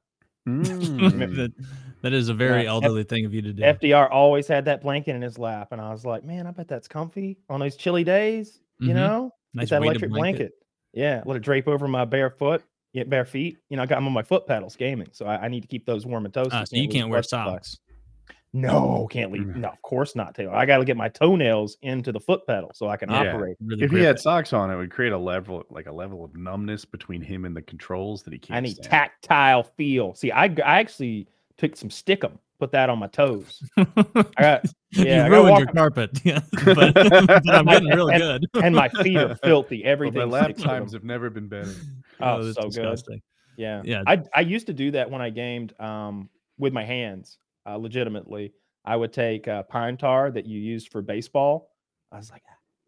Mm. 0.48 1.36
that, 1.36 1.54
that 2.01 2.13
is 2.13 2.30
a 2.30 2.34
very 2.34 2.62
F- 2.62 2.68
elderly 2.68 3.04
thing 3.04 3.25
of 3.25 3.34
you 3.34 3.42
to 3.44 3.54
do. 3.54 3.62
FDR 3.62 4.10
always 4.10 4.48
had 4.48 4.66
that 4.66 4.82
blanket 4.82 5.16
in 5.16 5.22
his 5.22 5.38
lap, 5.38 5.70
and 5.72 5.80
I 5.80 5.92
was 5.92 6.04
like, 6.06 6.24
man, 6.24 6.48
I 6.48 6.51
bet 6.51 6.68
that's 6.68 6.88
comfy 6.88 7.38
on 7.50 7.60
those 7.60 7.75
chilly 7.75 8.04
days. 8.04 8.60
You 8.80 8.90
Mhm. 8.90 8.96
know, 8.96 9.32
nice 9.54 9.70
Get 9.70 9.80
that 9.82 9.84
electric 9.86 10.12
blanket. 10.12 10.54
Yeah, 10.94 11.22
let 11.25 11.38
it 11.38 11.42
drape 11.44 11.68
over 11.68 11.88
my 11.88 12.06
bare 12.06 12.32
foot, 12.32 12.63
yeah, 12.94 13.04
bare 13.04 13.25
feet. 13.25 13.58
You 13.70 13.78
know, 13.78 13.84
I 13.84 13.86
got 13.86 13.96
them 13.96 14.08
on 14.08 14.13
my 14.13 14.24
foot 14.24 14.48
pedals 14.48 14.75
gaming, 14.75 15.10
so 15.12 15.25
I, 15.28 15.46
I 15.46 15.48
need 15.48 15.62
to 15.62 15.68
keep 15.68 15.86
those 15.86 16.06
warm 16.06 16.25
and 16.25 16.34
toasty. 16.34 16.50
Ah, 16.51 16.63
so 16.63 16.75
you 16.75 16.90
can't 16.90 17.10
wear 17.10 17.22
socks. 17.22 17.74
supply. 17.74 17.90
Socks. 18.53 18.74
No, 18.74 19.08
can't 19.10 19.31
leave. 19.31 19.43
Mm. 19.43 19.55
No, 19.58 19.70
of 19.70 19.81
course 19.81 20.15
not, 20.15 20.36
Taylor. 20.36 20.53
I 20.55 20.65
got 20.65 20.77
to 20.77 20.86
get 20.86 20.98
my 20.98 21.10
toenails 21.10 21.77
into 21.81 22.12
the 22.12 22.20
foot 22.20 22.46
pedal 22.48 22.72
so 22.74 22.88
I 22.89 22.98
can 22.98 23.10
Yeah. 23.10 23.34
operate. 23.34 23.58
Really 23.63 23.84
If 23.84 23.91
he 23.91 24.00
had 24.00 24.15
it. 24.15 24.20
socks 24.22 24.53
on, 24.53 24.70
it 24.72 24.75
would 24.75 24.91
create 24.91 25.13
a 25.13 25.17
level, 25.17 25.63
like 25.70 25.88
a 25.88 25.91
level 25.91 26.24
of 26.24 26.36
numbness 26.36 26.86
between 26.86 27.22
him 27.22 27.46
and 27.46 27.55
the 27.55 27.62
controls 27.62 28.24
that 28.24 28.34
he 28.34 28.39
can't. 28.39 28.58
I 28.58 28.60
need 28.62 28.75
stand. 28.75 28.89
tactile 28.89 29.63
feel. 29.63 30.13
See, 30.15 30.31
I, 30.31 30.46
I 30.46 30.79
actually 30.79 31.27
took 31.58 31.75
some 31.75 31.89
stickum, 31.89 32.38
put 32.60 32.72
that 32.72 32.89
on 32.89 33.00
my 33.00 33.08
toes. 33.08 33.63
I 33.77 33.84
got 34.39 34.65
Yeah, 34.91 35.03
you 35.03 35.05
gotta 35.05 35.29
ruined 35.31 35.50
walk- 35.51 35.60
your 35.60 35.67
carpet. 35.74 36.20
Yeah, 36.25 36.39
but, 36.65 36.93
but 36.93 37.50
I'm 37.50 37.65
getting 37.65 37.89
real 37.89 38.10
And- 38.10 38.22
good. 38.51 38.63
and 38.63 38.75
my 38.75 38.89
feet 38.89 39.17
are 39.17 39.36
filthy. 39.36 39.81
Well, 39.84 39.91
Everything. 39.91 40.20
my 40.20 40.25
lap 40.25 40.43
sticks 40.46 40.62
to 40.63 40.67
them. 40.67 40.77
times 40.79 40.93
have 40.93 41.03
never 41.03 41.29
been 41.29 41.48
better. 41.48 41.74
Oh, 42.20 42.43
that's 42.43 42.55
so 42.55 42.63
good. 42.63 42.70
disgusting. 42.72 43.22
Yeah. 43.58 43.81
Yeah. 43.86 44.03
I 44.08 44.24
I 44.36 44.41
used 44.41 44.67
to 44.67 44.74
do 44.74 44.91
that 44.91 45.10
when 45.10 45.22
I 45.22 45.29
gamed 45.29 45.74
um 45.79 46.29
with 46.58 46.74
my 46.74 46.84
hands, 46.86 47.38
uh, 47.65 47.75
legitimately. 47.75 48.53
I 48.86 48.96
would 48.96 49.13
take 49.13 49.48
uh, 49.48 49.63
pine 49.63 49.98
tar 49.98 50.32
that 50.32 50.46
you 50.46 50.60
used 50.60 50.91
for 50.91 51.01
baseball. 51.01 51.72
I 52.12 52.18
was 52.18 52.32
like, 52.32 52.44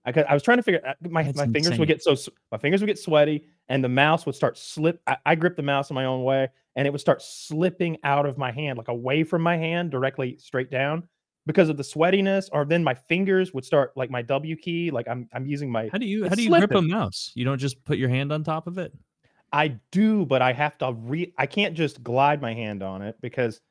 I 0.06 0.12
could, 0.12 0.26
I 0.26 0.34
was 0.34 0.44
trying 0.44 0.58
to 0.58 0.64
figure 0.64 0.82
uh, 0.86 0.94
my 1.10 1.24
That's 1.24 1.38
my 1.38 1.46
fingers 1.46 1.68
insane. 1.68 1.80
would 1.80 1.88
get 1.88 2.04
so 2.04 2.16
my 2.52 2.58
fingers 2.58 2.82
would 2.82 2.88
get 2.88 3.00
sweaty 3.00 3.46
and 3.70 3.84
the 3.84 3.90
mouse 3.90 4.26
would 4.26 4.36
start 4.36 4.58
slip. 4.58 5.02
I, 5.08 5.18
I 5.26 5.36
gripped 5.36 5.58
the 5.58 5.64
mouse 5.64 5.90
in 5.90 5.94
my 5.96 6.06
own 6.06 6.24
way 6.24 6.50
and 6.76 6.88
it 6.88 6.92
would 6.92 7.02
start 7.02 7.22
slipping 7.22 7.98
out 8.04 8.26
of 8.26 8.38
my 8.38 8.52
hand, 8.52 8.78
like 8.78 8.88
away 8.90 9.24
from 9.24 9.42
my 9.42 9.56
hand, 9.56 9.92
directly 9.92 10.38
straight 10.38 10.70
down 10.70 11.08
because 11.46 11.70
of 11.70 11.78
the 11.78 11.84
sweatiness. 11.84 12.50
Or 12.52 12.66
then 12.66 12.84
my 12.84 12.96
fingers 12.96 13.54
would 13.54 13.64
start 13.64 13.94
like 13.96 14.10
my 14.10 14.22
W 14.22 14.56
key, 14.56 14.92
like 14.92 15.08
I'm 15.08 15.30
I'm 15.34 15.46
using 15.46 15.72
my 15.72 15.90
How 15.92 15.98
do 15.98 16.06
you 16.06 16.28
how 16.28 16.36
do 16.36 16.44
you 16.44 16.50
grip 16.50 16.72
a 16.72 16.82
mouse? 16.82 17.32
You 17.36 17.46
don't 17.46 17.60
just 17.60 17.84
put 17.86 17.98
your 17.98 18.10
hand 18.10 18.34
on 18.34 18.44
top 18.44 18.68
of 18.68 18.78
it? 18.78 18.94
I 19.54 19.80
do, 19.92 20.26
but 20.26 20.42
I 20.42 20.52
have 20.52 20.78
to 20.80 20.94
re 20.94 21.34
I 21.38 21.46
can't 21.46 21.76
just 21.76 22.04
glide 22.04 22.42
my 22.42 22.54
hand 22.54 22.82
on 22.84 23.02
it 23.02 23.16
because 23.22 23.62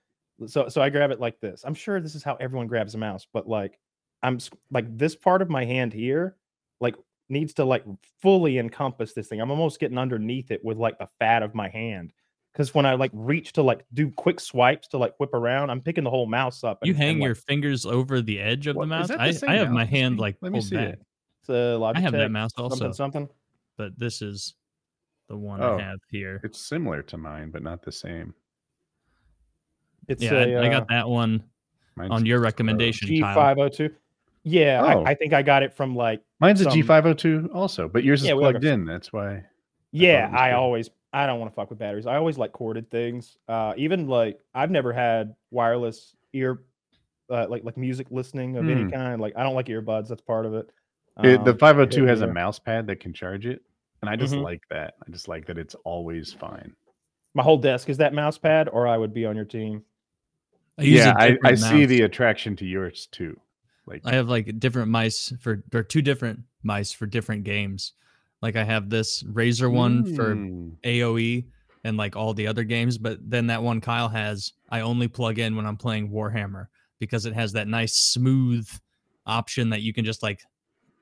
so 0.47 0.69
so 0.69 0.81
I 0.83 0.89
grab 0.91 1.11
it 1.11 1.21
like 1.21 1.41
this. 1.41 1.63
I'm 1.65 1.75
sure 1.75 2.01
this 2.01 2.15
is 2.15 2.23
how 2.23 2.37
everyone 2.41 2.67
grabs 2.67 2.95
a 2.95 2.99
mouse, 2.99 3.27
but 3.33 3.49
like 3.49 3.79
I'm 4.23 4.39
like 4.71 4.97
this 4.97 5.15
part 5.17 5.43
of 5.43 5.51
my 5.51 5.65
hand 5.65 5.93
here 5.93 6.37
like 6.81 6.95
needs 7.29 7.55
to 7.55 7.65
like 7.65 7.85
fully 8.21 8.59
encompass 8.59 9.13
this 9.15 9.29
thing. 9.29 9.41
I'm 9.41 9.51
almost 9.51 9.81
getting 9.81 9.99
underneath 9.99 10.51
it 10.51 10.65
with 10.65 10.77
like 10.79 10.99
the 10.99 11.09
fat 11.19 11.43
of 11.43 11.55
my 11.55 11.69
hand. 11.69 12.13
Cause 12.55 12.75
when 12.75 12.85
I 12.85 12.95
like 12.95 13.11
reach 13.15 13.55
to 13.55 13.63
like 13.63 13.85
do 13.95 14.11
quick 14.11 14.39
swipes 14.39 14.87
to 14.89 14.99
like 14.99 15.15
whip 15.19 15.33
around, 15.33 15.71
I'm 15.71 15.81
picking 15.81 16.05
the 16.05 16.11
whole 16.11 16.27
mouse 16.27 16.63
up. 16.65 16.81
You 16.83 16.93
and- 16.93 17.01
and, 17.01 17.09
hang 17.09 17.19
like, 17.21 17.27
your 17.27 17.35
fingers 17.35 17.87
over 17.87 18.21
the 18.21 18.39
edge 18.39 18.67
of 18.67 18.77
What- 18.77 18.85
the 18.85 18.89
mouse. 18.89 19.09
the 19.09 19.21
I, 19.21 19.33
I 19.53 19.57
have 19.57 19.69
my 19.71 19.75
mouse 19.81 19.83
as 19.85 19.91
hand 19.91 20.19
like 20.21 20.37
Let 20.43 20.53
me 20.53 20.61
see 20.61 20.77
back, 20.77 20.89
it. 20.95 21.03
it's 21.41 21.49
a 21.49 21.81
I 21.95 21.99
have 22.01 22.13
that 22.13 22.29
Logitech 22.29 22.31
mouse 22.33 22.51
something 22.55 22.73
also, 22.83 22.93
something. 22.93 23.29
but 23.79 23.99
this 23.99 24.21
is 24.21 24.55
the 25.29 25.37
one 25.39 25.63
Oh. 25.63 25.79
I 25.79 25.83
have 25.83 26.01
here. 26.11 26.41
It's 26.45 26.61
similar 26.61 27.01
to 27.05 27.17
mine, 27.17 27.51
but 27.51 27.63
not 27.63 27.83
the 27.83 27.93
same. 27.93 28.35
It's 30.09 30.23
Yeah, 30.23 30.33
a 30.35 30.59
I, 30.59 30.65
I 30.65 30.67
uh, 30.67 30.71
got 30.71 30.89
that 30.89 31.09
one 31.09 31.43
on 31.99 32.27
your 32.27 32.41
recommendation, 32.41 33.09
G502. 33.09 33.93
Yeah, 34.45 34.81
Oh. 34.83 35.05
I, 35.05 35.11
I 35.11 35.15
think 35.15 35.33
I 35.33 35.43
got 35.43 35.63
it 35.63 35.73
from 35.75 35.95
like 35.95 36.21
Mine's 36.41 36.61
a 36.61 36.65
some- 36.65 36.73
G502 36.73 37.55
also, 37.55 37.89
but 37.89 38.03
yours 38.05 38.23
is 38.23 38.29
Yeah, 38.29 38.35
plugged 38.35 38.65
in. 38.65 38.85
That's 38.85 39.13
why. 39.13 39.45
Yeah, 39.93 40.29
was 40.31 40.41
I 40.41 40.53
always 40.53 40.91
I 41.13 41.27
don't 41.27 41.39
want 41.39 41.53
to 41.53 41.55
fuck 41.55 41.69
with 41.71 41.79
batteries. 41.79 42.07
I 42.07 42.17
always 42.17 42.39
like 42.39 42.53
corded 42.53 42.91
things. 42.91 43.37
Uh 43.49 43.75
even 43.77 44.09
like 44.09 44.41
I've 44.55 44.71
never 44.71 44.93
had 44.93 45.35
wireless 45.51 46.17
ear 46.33 46.63
uh, 47.31 47.47
like 47.49 47.63
like 47.65 47.77
music 47.77 48.09
listening 48.11 48.57
of 48.57 48.69
any 48.69 48.83
Hmm. 48.83 48.91
kind. 48.91 49.21
Like 49.21 49.35
I 49.37 49.43
don't 49.45 49.55
like 49.55 49.67
earbuds, 49.67 50.09
that's 50.09 50.21
part 50.23 50.45
of 50.47 50.55
it. 50.55 50.71
It- 51.23 51.45
the 51.45 51.53
Um, 51.53 51.59
502 51.59 52.05
has 52.07 52.23
a 52.23 52.27
mouse 52.27 52.59
pad 52.59 52.87
that 52.89 52.99
can 53.01 53.13
charge 53.13 53.47
it, 53.47 53.63
and 54.01 54.09
I 54.11 54.17
just 54.17 54.35
Mhm. 54.35 54.43
like 54.43 54.63
that. 54.71 54.95
I 55.07 55.11
just 55.11 55.29
like 55.29 55.47
that 55.47 55.59
it's 55.59 55.75
always 55.85 56.33
fine. 56.33 56.75
my 57.35 57.43
whole 57.43 57.57
desk 57.57 57.89
is 57.89 57.97
that 57.99 58.13
mouse 58.13 58.37
pad 58.37 58.69
or 58.71 58.87
I 58.87 58.99
would 58.99 59.15
be 59.15 59.25
on 59.25 59.37
your 59.37 59.47
team. 59.47 59.83
I 60.79 60.83
use 60.83 61.05
yeah, 61.05 61.15
I, 61.17 61.37
I 61.45 61.55
see 61.55 61.87
the 61.87 62.03
attraction 62.03 62.57
to 62.57 62.67
yours 62.67 63.09
too. 63.11 63.39
Like 63.87 64.03
I 64.05 64.13
have 64.15 64.29
like 64.29 64.59
different 64.59 64.91
mice 64.91 65.33
for 65.41 65.63
or 65.75 65.83
two 65.83 66.03
different 66.03 66.41
mice 66.63 66.93
for 66.93 67.07
different 67.07 67.45
games. 67.45 67.93
Like 68.41 68.57
I 68.57 68.65
have 68.65 68.89
this 68.91 69.23
Razer 69.23 69.71
one 69.71 70.15
for 70.15 70.35
Mm. 70.35 70.77
AOE 70.85 71.47
and 71.85 71.97
like 71.97 72.17
all 72.17 72.33
the 72.35 72.47
other 72.47 72.65
games, 72.65 72.97
but 72.99 73.19
then 73.23 73.49
that 73.49 73.63
one 73.63 73.81
Kyle 73.81 74.09
has, 74.09 74.53
I 74.71 74.81
only 74.81 75.09
plug 75.09 75.39
in 75.39 75.57
when 75.57 75.67
I'm 75.67 75.77
playing 75.77 76.11
Warhammer 76.11 76.67
because 77.01 77.27
it 77.27 77.35
has 77.35 77.53
that 77.53 77.69
nice 77.69 77.95
smooth 77.95 78.69
option 79.27 79.71
that 79.71 79.83
you 79.83 79.93
can 79.93 80.05
just 80.05 80.23
like, 80.23 80.41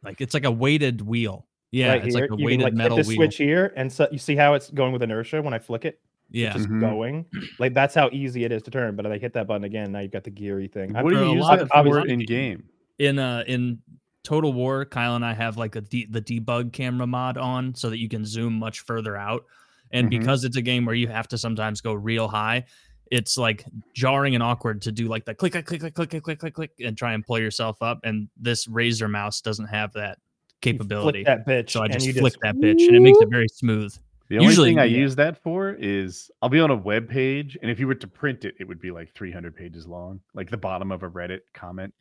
like 0.03 0.21
it's 0.21 0.35
like 0.35 0.45
a 0.45 0.51
weighted 0.51 1.01
wheel. 1.03 1.47
Yeah, 1.71 1.91
right 1.91 2.05
it's 2.05 2.15
here. 2.15 2.23
like 2.25 2.31
a 2.31 2.37
you 2.37 2.47
weighted 2.47 2.61
can 2.61 2.65
like 2.65 2.75
metal 2.75 2.97
hit 2.97 3.05
the 3.05 3.09
wheel. 3.09 3.17
switch 3.17 3.37
here 3.37 3.73
and 3.77 3.93
so 3.93 4.09
you 4.11 4.19
see 4.19 4.35
how 4.37 4.55
it's 4.55 4.71
going 4.71 4.93
with 4.93 5.03
inertia 5.03 5.41
when 5.41 5.55
I 5.55 5.59
flick 5.59 5.85
it? 5.85 6.01
Yeah, 6.31 6.53
Just 6.53 6.69
Mhm. 6.69 6.81
going. 6.81 7.27
Like 7.59 7.75
that's 7.75 7.95
how 7.95 8.09
easy 8.13 8.45
it 8.45 8.53
is 8.53 8.63
to 8.63 8.71
turn. 8.71 8.95
But 8.97 9.07
I 9.07 9.19
hit 9.19 9.33
that 9.35 9.47
button 9.47 9.65
again. 9.65 9.93
Now 9.93 9.99
you've 10.01 10.13
got 10.13 10.25
the 10.25 10.31
geary 10.31 10.69
thing. 10.69 10.93
What 10.95 11.11
do 11.11 11.19
you 11.25 11.33
use 11.33 11.43
lot 11.43 11.57
that 11.57 11.63
of- 11.63 11.69
for 11.69 11.77
obviously- 11.77 12.13
in 12.13 12.19
game? 12.21 12.65
in 12.99 13.19
uh 13.19 13.43
in 13.47 13.79
Total 14.23 14.53
War, 14.53 14.85
Kyle 14.85 15.17
and 15.17 15.25
I 15.25 15.33
have 15.33 15.57
like 15.57 15.75
a 15.77 15.81
de- 15.81 16.07
the 16.11 16.21
debug 16.21 16.73
camera 16.73 17.07
mod 17.07 17.37
on 17.39 17.75
so 17.75 17.89
that 17.91 17.99
you 17.99 18.09
can 18.09 18.25
zoom 18.25 18.53
much 18.59 18.81
further 18.81 19.17
out. 19.17 19.45
And 19.93 20.07
Mhm. 20.07 20.11
because 20.21 20.45
it's 20.45 20.57
a 20.57 20.63
game 20.63 20.85
where 20.85 20.95
you 20.95 21.09
have 21.09 21.27
to 21.29 21.39
sometimes 21.39 21.81
go 21.81 21.95
real 21.95 22.29
high, 22.29 22.65
it's 23.11 23.37
like 23.39 23.65
jarring 23.95 24.35
and 24.35 24.43
awkward 24.43 24.83
to 24.83 24.93
do 24.93 25.09
like 25.09 25.25
the 25.25 25.35
click, 25.35 25.53
click, 25.53 25.65
click, 25.67 25.81
click, 25.81 25.95
click, 25.95 26.11
click, 26.11 26.23
click, 26.23 26.39
click, 26.39 26.55
click, 26.55 26.71
and 26.85 26.97
try 26.97 27.15
and 27.15 27.25
pull 27.27 27.39
yourself 27.41 27.79
up. 27.83 27.99
And 28.05 28.29
this 28.37 28.67
Razer 28.67 29.11
mouse 29.11 29.41
doesn't 29.41 29.67
have 29.67 29.93
that 29.95 30.19
You 30.19 30.75
flick 30.75 30.79
capability. 30.79 31.25
that 31.25 31.47
bitch. 31.47 31.71
So 31.71 31.83
I 31.83 31.89
just 31.89 32.07
you 32.07 32.13
flick 32.13 32.35
that 32.43 32.55
bitch 32.57 32.87
and 32.87 32.95
it 32.95 33.01
makes 33.01 33.19
it 33.21 33.31
very 33.31 33.49
smooth. 33.49 33.97
The 34.31 34.37
only 34.37 34.47
Usually, 34.47 34.71
thing 34.71 34.79
I 34.79 34.85
yeah. 34.85 34.99
use 34.99 35.17
that 35.17 35.37
for 35.43 35.73
is 35.73 36.31
I'll 36.41 36.49
be 36.49 36.61
on 36.61 36.71
a 36.71 36.77
web 36.77 37.09
page, 37.09 37.59
and 37.61 37.71
if 37.71 37.79
you 37.81 37.87
were 37.89 37.97
to 37.97 38.07
print 38.07 38.45
it, 38.45 38.55
it 38.61 38.69
would 38.69 38.81
be 38.81 38.91
like 38.93 39.13
300 39.13 39.55
pages 39.57 39.87
long, 39.89 40.21
like 40.35 40.49
the 40.51 40.57
bottom 40.57 40.93
of 40.93 41.03
a 41.03 41.11
Reddit 41.11 41.41
comment. 41.53 41.93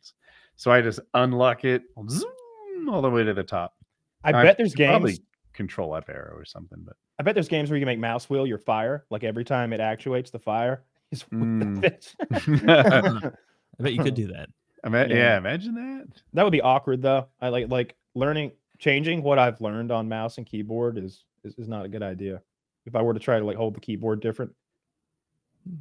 So 0.54 0.70
I 0.70 0.80
just 0.80 1.00
unlock 1.14 1.64
it, 1.64 1.82
zoom 2.08 2.88
all 2.88 3.02
the 3.02 3.10
way 3.10 3.24
to 3.24 3.34
the 3.34 3.42
top. 3.42 3.74
I 4.22 4.30
I 4.32 4.42
bet 4.44 4.56
there's 4.56 4.74
games. 4.76 4.90
Probably 4.90 5.18
control 5.54 5.92
up 5.92 6.08
arrow 6.08 6.36
or 6.36 6.44
something, 6.44 6.78
but 6.84 6.94
I 7.18 7.24
bet 7.24 7.34
there's 7.34 7.48
games 7.48 7.68
where 7.68 7.76
you 7.76 7.82
can 7.82 7.86
make 7.92 7.98
mouse 7.98 8.30
wheel 8.30 8.46
your 8.46 8.58
fire. 8.58 9.04
Like 9.10 9.24
every 9.24 9.44
time 9.44 9.72
it 9.72 9.80
actuates 9.80 10.30
the 10.30 10.38
fire, 10.38 10.84
is 11.10 11.24
Mm. 11.32 11.80
the. 11.80 13.32
I 13.78 13.82
bet 13.82 13.92
you 13.92 14.02
could 14.04 14.14
do 14.14 14.28
that. 14.28 14.50
Ima- 14.84 15.08
yeah. 15.08 15.14
Yeah. 15.16 15.38
imagine 15.38 15.74
that. 15.74 16.06
that 16.34 16.42
would 16.44 16.52
be 16.52 16.60
awkward 16.62 17.02
though. 17.02 17.26
I 17.40 17.48
like 17.48 17.68
like 17.70 17.96
learning 18.14 18.52
changing 18.78 19.22
what 19.22 19.38
I've 19.38 19.60
learned 19.60 19.90
on 19.90 20.08
mouse 20.08 20.38
and 20.38 20.46
keyboard 20.46 20.96
is 20.96 21.24
is, 21.44 21.54
is 21.58 21.68
not 21.68 21.84
a 21.84 21.88
good 21.88 22.02
idea. 22.02 22.42
If 22.86 22.94
I 22.96 23.02
were 23.02 23.14
to 23.14 23.20
try 23.20 23.38
to 23.38 23.44
like 23.44 23.56
hold 23.56 23.74
the 23.74 23.80
keyboard 23.80 24.20
different. 24.20 24.52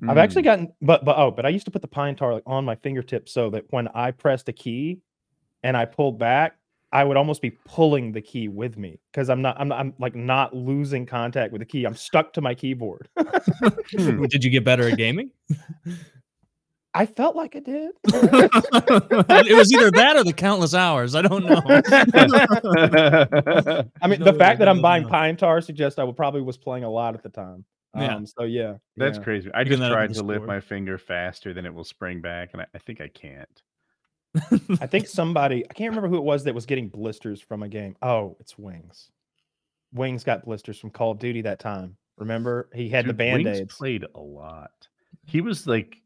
I've 0.08 0.18
actually 0.18 0.42
Mm. 0.42 0.46
gotten 0.46 0.74
but 0.82 1.06
but 1.06 1.18
oh, 1.18 1.32
but 1.32 1.46
I 1.46 1.50
used 1.50 1.66
to 1.66 1.72
put 1.72 1.82
the 1.82 1.88
pine 1.88 2.16
tar 2.16 2.34
like 2.34 2.44
on 2.46 2.66
my 2.66 2.76
fingertips 2.76 3.32
so 3.32 3.50
that 3.52 3.66
when 3.70 3.88
I 3.90 4.12
pressed 4.12 4.50
a 4.50 4.54
key 4.54 5.00
and 5.64 5.78
I 5.78 5.86
pulled 5.86 6.20
back, 6.20 6.58
I 6.92 7.04
would 7.04 7.16
almost 7.18 7.42
be 7.42 7.52
pulling 7.52 8.12
the 8.12 8.22
key 8.22 8.50
with 8.50 8.78
me 8.78 9.00
because 9.12 9.30
I'm 9.30 9.42
not 9.42 9.56
I'm 9.60 9.72
I'm 9.72 9.94
like 9.98 10.16
not 10.16 10.54
losing 10.56 11.06
contact 11.06 11.54
with 11.54 11.62
the 11.62 11.66
key. 11.66 11.86
I'm 11.86 11.96
stuck 11.96 12.34
to 12.34 12.42
my 12.42 12.54
keyboard. 12.56 13.08
Hmm. 13.98 14.24
Did 14.26 14.44
you 14.44 14.52
get 14.52 14.64
better 14.64 14.88
at 14.88 14.98
gaming? 14.98 15.32
I 16.94 17.06
felt 17.06 17.36
like 17.36 17.56
I 17.56 17.60
did. 17.60 17.92
it 18.06 19.56
was 19.56 19.72
either 19.72 19.92
that 19.92 20.16
or 20.18 20.24
the 20.24 20.34
countless 20.34 20.74
hours. 20.74 21.14
I 21.14 21.22
don't 21.22 21.46
know. 21.46 21.62
I 24.02 24.08
mean, 24.08 24.20
No, 24.20 24.26
the 24.26 24.34
fact 24.38 24.56
I 24.56 24.60
that 24.60 24.68
I'm 24.68 24.78
don't 24.78 24.82
buying 24.82 25.04
know. 25.04 25.10
Pine 25.10 25.38
Tar 25.38 25.62
suggests 25.62 26.00
I 26.00 26.04
would 26.04 26.18
probably 26.18 26.42
was 26.42 26.58
playing 26.58 26.84
a 26.84 26.90
lot 26.90 27.14
at 27.14 27.22
the 27.22 27.30
time. 27.30 27.64
Yeah. 27.96 28.16
Um, 28.16 28.26
so 28.26 28.44
yeah, 28.44 28.76
That's 28.98 29.18
yeah. 29.18 29.24
crazy. 29.24 29.50
I 29.54 29.64
Picking 29.64 29.80
just 29.80 29.82
that 29.82 29.90
tried 29.92 30.14
to 30.16 30.24
lift 30.24 30.46
my 30.46 30.60
finger 30.60 30.98
faster 30.98 31.54
than 31.54 31.66
it 31.66 31.74
will 31.74 31.84
spring 31.84 32.22
back, 32.22 32.50
and 32.54 32.62
I, 32.62 32.66
I 32.74 32.78
think 32.80 33.02
I 33.02 33.08
can't. 33.08 33.62
I 34.80 34.86
think 34.86 35.08
somebody 35.08 35.66
I 35.70 35.74
can't 35.74 35.90
remember 35.90 36.08
who 36.08 36.18
it 36.18 36.24
was 36.24 36.44
that 36.44 36.54
was 36.54 36.68
getting 36.68 36.88
blisters 36.88 37.42
from 37.42 37.64
a 37.64 37.68
game. 37.68 37.96
Oh, 38.02 38.38
it's 38.40 38.58
Wings. 38.60 39.10
Wings 39.92 40.24
got 40.24 40.46
blisters 40.46 40.80
from 40.80 40.92
Call 40.92 41.12
of 41.12 41.20
Duty 41.20 41.42
that 41.42 41.60
time. 41.60 41.98
Remember, 42.18 42.70
he 42.74 42.90
had 42.90 43.06
the 43.06 43.10
Dude, 43.10 43.18
band 43.18 43.48
aids. 43.48 43.76
played 43.76 44.06
a 44.14 44.20
lot. 44.20 44.70
He 45.26 45.42
was 45.42 45.66
like, 45.66 45.98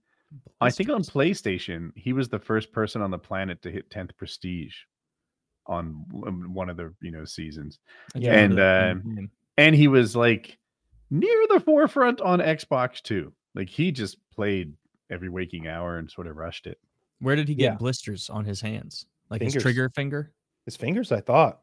I 0.61 0.69
think 0.71 0.89
on 0.89 1.01
PlayStation, 1.03 1.91
he 1.95 2.13
was 2.13 2.29
the 2.29 2.39
first 2.39 2.71
person 2.71 3.01
on 3.01 3.11
the 3.11 3.17
planet 3.17 3.61
to 3.63 3.71
hit 3.71 3.89
10th 3.89 4.15
prestige 4.17 4.73
on 5.67 6.05
one 6.11 6.69
of 6.69 6.77
the 6.77 6.93
you 7.01 7.11
know 7.11 7.23
seasons, 7.25 7.79
Yeah. 8.15 8.33
and 8.33 8.55
remember 8.55 8.61
uh, 8.63 8.93
the 9.03 9.15
name. 9.15 9.31
and 9.57 9.75
he 9.75 9.87
was 9.87 10.15
like 10.15 10.57
near 11.09 11.45
the 11.49 11.59
forefront 11.59 12.19
on 12.21 12.39
Xbox 12.39 13.01
too. 13.01 13.33
Like 13.55 13.69
he 13.69 13.91
just 13.91 14.17
played 14.33 14.73
every 15.09 15.29
waking 15.29 15.67
hour 15.67 15.97
and 15.97 16.09
sort 16.09 16.27
of 16.27 16.35
rushed 16.35 16.67
it. 16.67 16.79
where 17.19 17.35
did 17.35 17.47
he 17.47 17.55
get 17.55 17.63
yeah. 17.63 17.75
blisters 17.75 18.29
on 18.29 18.43
his 18.45 18.59
hands? 18.59 19.05
Like 19.29 19.41
his 19.41 19.53
trigger 19.53 19.89
finger? 19.89 20.33
His 20.65 20.75
fingers, 20.75 21.11
I 21.11 21.21
thought. 21.21 21.61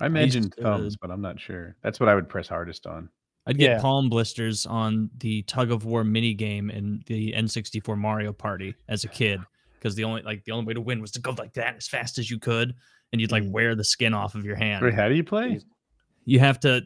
I 0.00 0.06
used 0.06 0.10
imagine 0.36 0.50
thumbs, 0.50 0.96
but 1.00 1.10
I'm 1.10 1.20
not 1.20 1.38
sure. 1.40 1.76
That's 1.82 2.00
what 2.00 2.08
I 2.08 2.14
would 2.14 2.28
press 2.28 2.48
hardest 2.48 2.86
on. 2.86 3.08
I'd 3.46 3.58
get 3.58 3.70
Yeah. 3.72 3.80
palm 3.80 4.08
blisters 4.08 4.64
on 4.66 5.10
the 5.18 5.42
tug 5.42 5.70
of 5.70 5.84
war 5.84 6.02
mini 6.04 6.32
game 6.34 6.70
in 6.70 7.02
the 7.06 7.32
N64 7.34 7.96
Mario 7.98 8.32
Party 8.32 8.74
as 8.88 9.04
a 9.04 9.08
kid 9.08 9.40
because 9.74 9.94
the 9.94 10.04
only 10.04 10.22
like 10.22 10.44
the 10.44 10.52
only 10.52 10.64
way 10.66 10.74
to 10.74 10.80
win 10.80 11.00
was 11.00 11.10
to 11.12 11.20
go 11.20 11.32
like 11.38 11.52
that 11.54 11.76
as 11.76 11.86
fast 11.86 12.18
as 12.18 12.30
you 12.30 12.38
could, 12.38 12.74
and 13.12 13.20
you'd 13.20 13.32
like 13.32 13.42
Mm. 13.42 13.50
wear 13.50 13.74
the 13.74 13.84
skin 13.84 14.14
off 14.14 14.34
of 14.34 14.44
your 14.44 14.56
hand. 14.56 14.82
Wait, 14.84 14.94
how 14.94 15.08
do 15.08 15.14
you 15.14 15.24
play? 15.24 15.60
You 16.24 16.38
have 16.40 16.58
to 16.60 16.82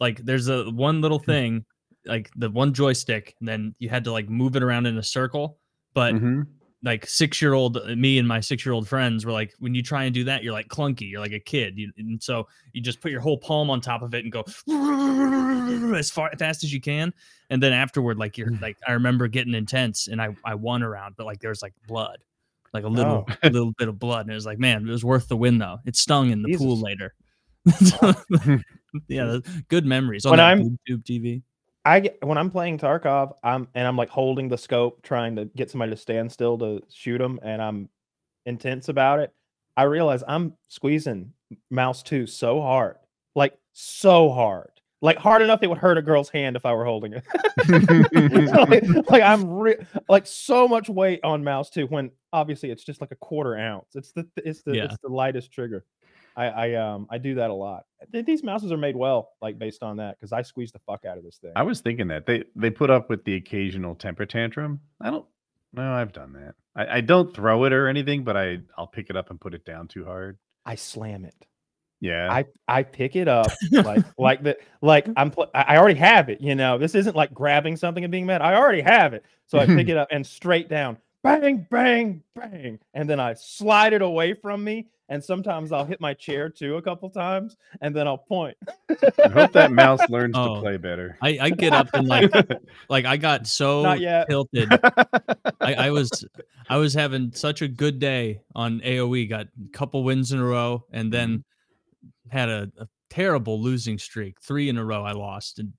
like 0.00 0.18
there's 0.24 0.48
a 0.48 0.68
one 0.70 1.00
little 1.00 1.18
thing 1.20 1.64
like 2.06 2.30
the 2.34 2.50
one 2.50 2.72
joystick, 2.74 3.36
and 3.38 3.48
then 3.48 3.74
you 3.78 3.88
had 3.88 4.04
to 4.04 4.10
like 4.12 4.28
move 4.28 4.56
it 4.56 4.62
around 4.64 4.86
in 4.86 4.96
a 4.98 5.02
circle. 5.02 5.58
But 5.94 6.14
Mhm. 6.14 6.46
Like 6.82 7.06
six 7.06 7.42
year 7.42 7.52
old 7.52 7.76
uh, 7.76 7.94
me 7.94 8.18
and 8.18 8.26
my 8.26 8.40
six 8.40 8.64
year 8.64 8.72
old 8.72 8.88
friends 8.88 9.26
were 9.26 9.32
like, 9.32 9.52
when 9.58 9.74
you 9.74 9.82
try 9.82 10.04
and 10.04 10.14
do 10.14 10.24
that, 10.24 10.42
you're 10.42 10.52
like 10.52 10.68
clunky, 10.68 11.10
you're 11.10 11.20
like 11.20 11.32
a 11.32 11.40
kid, 11.40 11.76
you, 11.76 11.92
and 11.98 12.22
so 12.22 12.48
you 12.72 12.80
just 12.80 13.00
put 13.00 13.10
your 13.10 13.20
whole 13.20 13.36
palm 13.36 13.68
on 13.70 13.80
top 13.80 14.02
of 14.02 14.14
it 14.14 14.24
and 14.24 14.32
go 14.32 14.44
as 15.94 16.10
far 16.10 16.30
fast 16.38 16.64
as 16.64 16.72
you 16.72 16.80
can, 16.80 17.12
and 17.50 17.62
then 17.62 17.72
afterward, 17.72 18.18
like 18.18 18.38
you're 18.38 18.48
hmm. 18.48 18.62
like, 18.62 18.78
I 18.86 18.92
remember 18.92 19.28
getting 19.28 19.54
intense, 19.54 20.08
and 20.08 20.22
I 20.22 20.34
I 20.44 20.54
won 20.54 20.82
around, 20.82 21.16
but 21.16 21.26
like 21.26 21.40
there 21.40 21.50
was 21.50 21.62
like 21.62 21.74
blood, 21.86 22.18
like 22.72 22.84
a 22.84 22.88
little 22.88 23.26
Oh. 23.28 23.48
little 23.48 23.72
bit 23.72 23.88
of 23.88 23.98
blood, 23.98 24.22
and 24.22 24.30
it 24.30 24.34
was 24.34 24.46
like, 24.46 24.58
man, 24.58 24.88
it 24.88 24.90
was 24.90 25.04
worth 25.04 25.28
the 25.28 25.36
win 25.36 25.58
though. 25.58 25.78
It 25.84 25.96
stung 25.96 26.30
in 26.30 26.42
the 26.42 26.56
pool 26.56 26.80
later. 26.80 27.14
yeah, 29.08 29.38
good 29.68 29.84
memories 29.84 30.24
on 30.24 30.30
When 30.32 30.40
I'm- 30.40 30.78
YouTube 30.88 31.04
TV. 31.04 31.42
I 31.84 32.00
get 32.00 32.18
when 32.24 32.36
I'm 32.38 32.50
playing 32.50 32.78
Tarkov, 32.78 33.34
I'm 33.42 33.66
and 33.74 33.86
I'm 33.86 33.96
like 33.96 34.10
holding 34.10 34.48
the 34.48 34.58
scope, 34.58 35.02
trying 35.02 35.36
to 35.36 35.46
get 35.56 35.70
somebody 35.70 35.90
to 35.92 35.96
stand 35.96 36.30
still 36.30 36.58
to 36.58 36.82
shoot 36.92 37.18
them, 37.18 37.40
and 37.42 37.62
I'm 37.62 37.88
intense 38.46 38.88
about 38.88 39.18
it. 39.20 39.32
I 39.76 39.84
realize 39.84 40.22
I'm 40.28 40.54
squeezing 40.68 41.32
mouse 41.70 42.02
two 42.02 42.26
so 42.26 42.60
hard, 42.60 42.96
like 43.34 43.56
so 43.72 44.28
hard, 44.30 44.70
like 45.00 45.16
hard 45.16 45.40
enough 45.40 45.62
it 45.62 45.68
would 45.68 45.78
hurt 45.78 45.96
a 45.96 46.02
girl's 46.02 46.28
hand 46.28 46.54
if 46.54 46.66
I 46.66 46.74
were 46.74 46.84
holding 46.84 47.14
it. 47.14 47.24
like, 48.52 49.08
like 49.10 49.22
I'm 49.22 49.48
re- 49.48 49.78
like 50.08 50.26
so 50.26 50.68
much 50.68 50.88
weight 50.90 51.20
on 51.24 51.42
mouse 51.42 51.70
two 51.70 51.86
when 51.86 52.10
obviously 52.32 52.70
it's 52.70 52.84
just 52.84 53.00
like 53.00 53.10
a 53.10 53.16
quarter 53.16 53.56
ounce. 53.56 53.86
It's 53.94 54.12
the 54.12 54.26
it's 54.36 54.62
the 54.62 54.76
Yeah. 54.76 54.84
it's 54.84 54.98
the 55.02 55.08
lightest 55.08 55.50
trigger. 55.50 55.84
I, 56.36 56.46
I 56.46 56.74
um 56.74 57.06
I 57.10 57.18
do 57.18 57.34
that 57.36 57.50
a 57.50 57.54
lot. 57.54 57.84
These 58.12 58.42
mouses 58.42 58.72
are 58.72 58.76
made 58.76 58.96
well, 58.96 59.30
like 59.42 59.58
based 59.58 59.82
on 59.82 59.98
that, 59.98 60.18
because 60.18 60.32
I 60.32 60.42
squeeze 60.42 60.72
the 60.72 60.78
fuck 60.80 61.04
out 61.04 61.18
of 61.18 61.24
this 61.24 61.38
thing. 61.38 61.52
I 61.56 61.62
was 61.62 61.80
thinking 61.80 62.08
that 62.08 62.26
they 62.26 62.44
they 62.56 62.70
put 62.70 62.90
up 62.90 63.10
with 63.10 63.24
the 63.24 63.34
occasional 63.34 63.94
temper 63.94 64.26
tantrum. 64.26 64.80
I 65.00 65.10
don't. 65.10 65.26
No, 65.72 65.92
I've 65.92 66.12
done 66.12 66.32
that. 66.32 66.54
I, 66.74 66.96
I 66.96 67.00
don't 67.00 67.34
throw 67.34 67.64
it 67.64 67.72
or 67.72 67.88
anything, 67.88 68.24
but 68.24 68.36
I 68.36 68.58
I'll 68.76 68.86
pick 68.86 69.10
it 69.10 69.16
up 69.16 69.30
and 69.30 69.40
put 69.40 69.54
it 69.54 69.64
down 69.64 69.88
too 69.88 70.04
hard. 70.04 70.38
I 70.64 70.74
slam 70.74 71.24
it. 71.24 71.46
Yeah. 72.00 72.28
I 72.32 72.46
I 72.66 72.82
pick 72.82 73.14
it 73.14 73.28
up 73.28 73.52
like 73.70 74.04
like 74.18 74.42
the 74.42 74.56
like 74.80 75.08
I'm 75.16 75.30
pl- 75.30 75.50
I 75.54 75.76
already 75.76 75.98
have 75.98 76.28
it. 76.30 76.40
You 76.40 76.54
know, 76.54 76.78
this 76.78 76.94
isn't 76.94 77.14
like 77.14 77.32
grabbing 77.32 77.76
something 77.76 78.02
and 78.02 78.10
being 78.10 78.26
mad. 78.26 78.40
I 78.40 78.54
already 78.54 78.80
have 78.80 79.12
it, 79.12 79.24
so 79.46 79.58
I 79.58 79.66
pick 79.66 79.88
it 79.88 79.96
up 79.98 80.08
and 80.10 80.26
straight 80.26 80.68
down, 80.68 80.96
bang, 81.22 81.66
bang, 81.70 82.22
bang, 82.34 82.78
and 82.94 83.08
then 83.08 83.20
I 83.20 83.34
slide 83.34 83.92
it 83.92 84.02
away 84.02 84.32
from 84.32 84.64
me. 84.64 84.88
And 85.10 85.22
sometimes 85.22 85.72
I'll 85.72 85.84
hit 85.84 86.00
my 86.00 86.14
chair 86.14 86.48
too 86.48 86.76
a 86.76 86.82
couple 86.82 87.10
times, 87.10 87.56
and 87.80 87.94
then 87.94 88.06
I'll 88.06 88.16
point. 88.16 88.56
I 88.88 89.28
hope 89.28 89.52
that 89.52 89.72
mouse 89.72 90.08
learns 90.08 90.36
Oh. 90.38 90.54
to 90.54 90.60
play 90.60 90.76
better. 90.76 91.18
I, 91.20 91.38
I 91.40 91.50
get 91.50 91.72
up 91.72 91.88
and 91.92 92.06
like 92.06 92.30
like 92.88 93.04
I 93.04 93.16
got 93.16 93.48
so 93.48 93.82
tilted. 94.28 94.72
I, 95.60 95.74
I 95.74 95.90
was 95.90 96.24
I 96.68 96.76
was 96.76 96.94
having 96.94 97.32
such 97.32 97.60
a 97.60 97.68
good 97.68 97.98
day 97.98 98.40
on 98.54 98.80
AOE, 98.80 99.28
got 99.28 99.46
a 99.46 99.68
couple 99.72 100.04
wins 100.04 100.30
in 100.30 100.38
a 100.38 100.44
row, 100.44 100.84
and 100.92 101.12
then 101.12 101.38
mm-hmm. 101.38 102.38
had 102.38 102.48
a, 102.48 102.70
a 102.78 102.86
terrible 103.10 103.60
losing 103.60 103.98
streak. 103.98 104.40
Three 104.40 104.68
in 104.68 104.78
a 104.78 104.84
row 104.84 105.02
I 105.02 105.12
lost. 105.12 105.58
And 105.58 105.72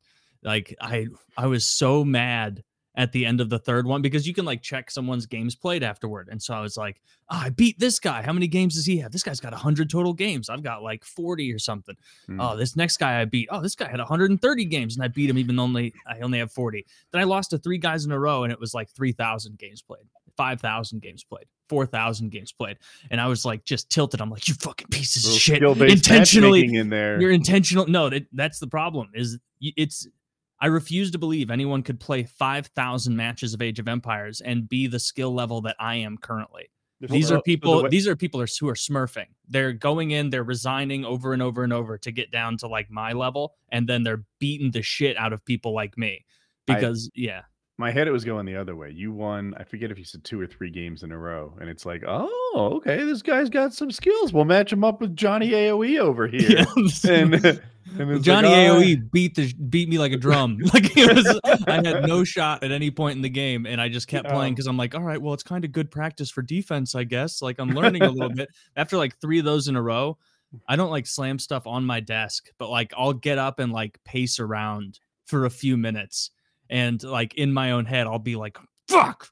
like 0.43 0.75
I 0.81 1.07
I 1.37 1.47
was 1.47 1.65
so 1.65 2.03
mad 2.03 2.63
at 2.95 3.11
the 3.11 3.25
end 3.25 3.39
of 3.39 3.49
the 3.49 3.59
third 3.59 3.85
one 3.85 4.01
because 4.01 4.27
you 4.27 4.33
can 4.33 4.43
like 4.43 4.61
check 4.61 4.91
someone's 4.91 5.25
games 5.25 5.55
played 5.55 5.81
afterward. 5.83 6.27
And 6.29 6.41
so 6.41 6.53
I 6.53 6.59
was 6.59 6.75
like, 6.75 7.01
oh, 7.29 7.37
I 7.37 7.49
beat 7.49 7.79
this 7.79 7.99
guy. 7.99 8.21
How 8.21 8.33
many 8.33 8.47
games 8.47 8.75
does 8.75 8.85
he 8.85 8.97
have? 8.97 9.11
This 9.11 9.23
guy's 9.23 9.39
got 9.39 9.53
100 9.53 9.89
total 9.89 10.13
games. 10.13 10.49
I've 10.49 10.63
got 10.63 10.83
like 10.83 11.05
40 11.05 11.53
or 11.53 11.59
something. 11.59 11.95
Hmm. 12.27 12.41
Oh, 12.41 12.57
this 12.57 12.75
next 12.75 12.97
guy 12.97 13.21
I 13.21 13.25
beat. 13.25 13.47
Oh, 13.51 13.61
this 13.61 13.75
guy 13.75 13.87
had 13.87 13.99
130 13.99 14.65
games 14.65 14.95
and 14.95 15.03
I 15.03 15.07
beat 15.07 15.29
him 15.29 15.37
even 15.37 15.57
only 15.57 15.93
I 16.05 16.19
only 16.19 16.39
have 16.39 16.51
40. 16.51 16.85
Then 17.11 17.21
I 17.21 17.23
lost 17.23 17.51
to 17.51 17.57
three 17.57 17.77
guys 17.77 18.05
in 18.05 18.11
a 18.11 18.19
row 18.19 18.43
and 18.43 18.51
it 18.51 18.59
was 18.59 18.73
like 18.73 18.89
3,000 18.89 19.57
games 19.57 19.81
played, 19.81 20.03
5,000 20.35 21.01
games 21.01 21.23
played, 21.23 21.45
4,000 21.69 22.29
games 22.29 22.51
played. 22.51 22.77
And 23.09 23.21
I 23.21 23.27
was 23.27 23.45
like 23.45 23.63
just 23.63 23.89
tilted. 23.89 24.19
I'm 24.19 24.29
like, 24.29 24.49
you 24.49 24.53
fucking 24.55 24.87
pieces 24.91 25.25
of 25.25 25.39
shit. 25.39 25.63
Intentionally, 25.63 26.75
in 26.75 26.89
there. 26.89 27.21
you're 27.21 27.31
intentional. 27.31 27.87
No, 27.87 28.09
that, 28.09 28.27
that's 28.33 28.59
the 28.59 28.67
problem. 28.67 29.11
Is 29.13 29.39
it's 29.61 30.07
I 30.61 30.67
refuse 30.67 31.09
to 31.11 31.17
believe 31.17 31.49
anyone 31.49 31.81
could 31.81 31.99
play 31.99 32.23
5,000 32.23 33.15
matches 33.15 33.53
of 33.53 33.61
Age 33.61 33.79
of 33.79 33.87
Empires 33.87 34.41
and 34.41 34.69
be 34.69 34.87
the 34.87 34.99
skill 34.99 35.33
level 35.33 35.59
that 35.61 35.75
I 35.79 35.95
am 35.95 36.17
currently. 36.17 36.69
These 37.01 37.29
So- 37.29 37.35
are 37.35 37.37
the 37.39 37.41
people. 37.41 37.81
way- 37.83 37.89
these 37.89 38.07
are 38.07 38.15
people 38.15 38.39
are, 38.41 38.47
who 38.59 38.69
are 38.69 38.75
smurfing. 38.75 39.25
They're 39.49 39.73
going 39.73 40.11
in. 40.11 40.29
They're 40.29 40.43
resigning 40.43 41.03
over 41.03 41.33
and 41.33 41.41
over 41.41 41.63
and 41.63 41.73
over 41.73 41.97
to 41.97 42.11
get 42.11 42.29
down 42.31 42.57
to 42.57 42.67
like 42.67 42.91
my 42.91 43.11
level, 43.13 43.55
and 43.69 43.89
then 43.89 44.03
they're 44.03 44.23
beating 44.39 44.69
the 44.69 44.83
shit 44.83 45.17
out 45.17 45.33
of 45.33 45.43
people 45.43 45.73
like 45.73 45.97
me. 45.97 46.25
I- 46.67 46.75
Because 46.75 47.09
yeah, 47.15 47.41
my 47.81 47.91
head 47.91 48.07
it 48.07 48.11
was 48.11 48.23
going 48.23 48.45
the 48.45 48.55
other 48.55 48.75
way. 48.75 48.91
You 48.91 49.11
won, 49.11 49.53
I 49.57 49.63
forget 49.63 49.91
if 49.91 49.97
you 49.97 50.05
said 50.05 50.23
two 50.23 50.39
or 50.39 50.47
three 50.47 50.69
games 50.69 51.03
in 51.03 51.11
a 51.11 51.17
row, 51.17 51.53
and 51.59 51.69
it's 51.69 51.85
like, 51.85 52.03
oh, 52.07 52.69
okay, 52.77 53.03
this 53.03 53.21
guy's 53.21 53.49
got 53.49 53.73
some 53.73 53.91
skills. 53.91 54.31
We'll 54.31 54.45
match 54.45 54.71
him 54.71 54.83
up 54.83 55.01
with 55.01 55.15
Johnny 55.15 55.49
AOE 55.51 55.99
over 55.99 56.27
here. 56.27 56.65
And, 57.03 57.33
and 57.99 58.23
Johnny 58.23 58.47
like, 58.47 58.69
"Oh, 58.69 58.79
AOE 58.79 59.11
beat 59.11 59.35
the 59.35 59.51
beat 59.53 59.89
me 59.89 59.97
like 59.97 60.11
a 60.11 60.17
drum. 60.17 60.59
Like 60.73 60.95
it 60.95 61.15
was, 61.15 61.39
I 61.67 61.75
had 61.75 62.07
no 62.07 62.23
shot 62.23 62.63
at 62.63 62.71
any 62.71 62.91
point 62.91 63.15
in 63.15 63.21
the 63.21 63.29
game, 63.29 63.65
and 63.65 63.81
I 63.81 63.89
just 63.89 64.07
kept 64.07 64.29
playing 64.29 64.51
Um, 64.51 64.55
because 64.55 64.67
I'm 64.67 64.77
like, 64.77 64.93
all 64.93 65.01
right, 65.01 65.21
well, 65.21 65.33
it's 65.33 65.43
kind 65.43 65.65
of 65.65 65.71
good 65.71 65.89
practice 65.89 66.29
for 66.29 66.43
defense, 66.43 66.95
I 66.95 67.03
guess. 67.03 67.41
Like 67.41 67.59
I'm 67.59 67.71
learning 67.71 68.03
a 68.03 68.09
little 68.11 68.29
bit. 68.29 68.49
After 68.75 68.97
like 68.97 69.19
three 69.19 69.39
of 69.39 69.45
those 69.45 69.67
in 69.67 69.75
a 69.75 69.81
row, 69.81 70.17
I 70.67 70.75
don't 70.75 70.91
like 70.91 71.07
slam 71.07 71.39
stuff 71.39 71.65
on 71.65 71.83
my 71.83 71.99
desk, 71.99 72.49
but 72.59 72.69
like 72.69 72.93
I'll 72.95 73.13
get 73.13 73.39
up 73.39 73.59
and 73.59 73.71
like 73.71 73.99
pace 74.05 74.39
around 74.39 74.99
for 75.25 75.45
a 75.45 75.49
few 75.49 75.75
minutes, 75.75 76.29
and 76.71 77.03
like 77.03 77.35
in 77.35 77.53
my 77.53 77.71
own 77.71 77.85
head, 77.85 78.07
I'll 78.07 78.17
be 78.17 78.35
like, 78.35 78.57
fuck. 78.87 79.27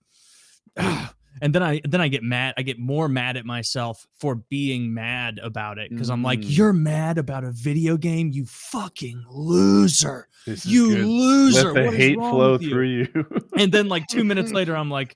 And 1.42 1.56
then 1.56 1.64
I 1.64 1.80
then 1.88 2.02
I 2.02 2.10
get 2.10 2.22
mad. 2.22 2.54
I 2.58 2.64
get 2.64 2.78
more 2.80 3.08
mad 3.08 3.38
at 3.38 3.46
myself 3.46 4.06
for 4.20 4.36
being 4.36 4.94
mad 4.94 5.40
about 5.42 5.78
it 5.78 5.90
because 5.90 6.10
I'm 6.10 6.22
like, 6.22 6.40
Mm. 6.40 6.58
"You're 6.58 6.74
mad 6.74 7.18
about 7.18 7.46
a 7.46 7.52
video 7.52 7.96
game, 7.96 8.32
you 8.34 8.46
fucking 8.46 9.24
loser, 9.30 10.28
you 10.46 10.90
good. 10.98 11.06
loser." 11.06 11.72
Let 11.72 11.74
the 11.76 11.82
What 11.86 11.94
is 11.94 11.98
hate 11.98 12.18
wrong 12.18 12.32
flow 12.34 12.52
with 12.54 12.62
you?" 12.64 12.70
through 12.70 12.88
you. 12.88 13.26
And 13.58 13.72
then 13.72 13.88
like 13.88 14.08
two 14.08 14.26
minutes 14.26 14.52
later, 14.60 14.76
I'm 14.76 14.90
like, 14.92 15.16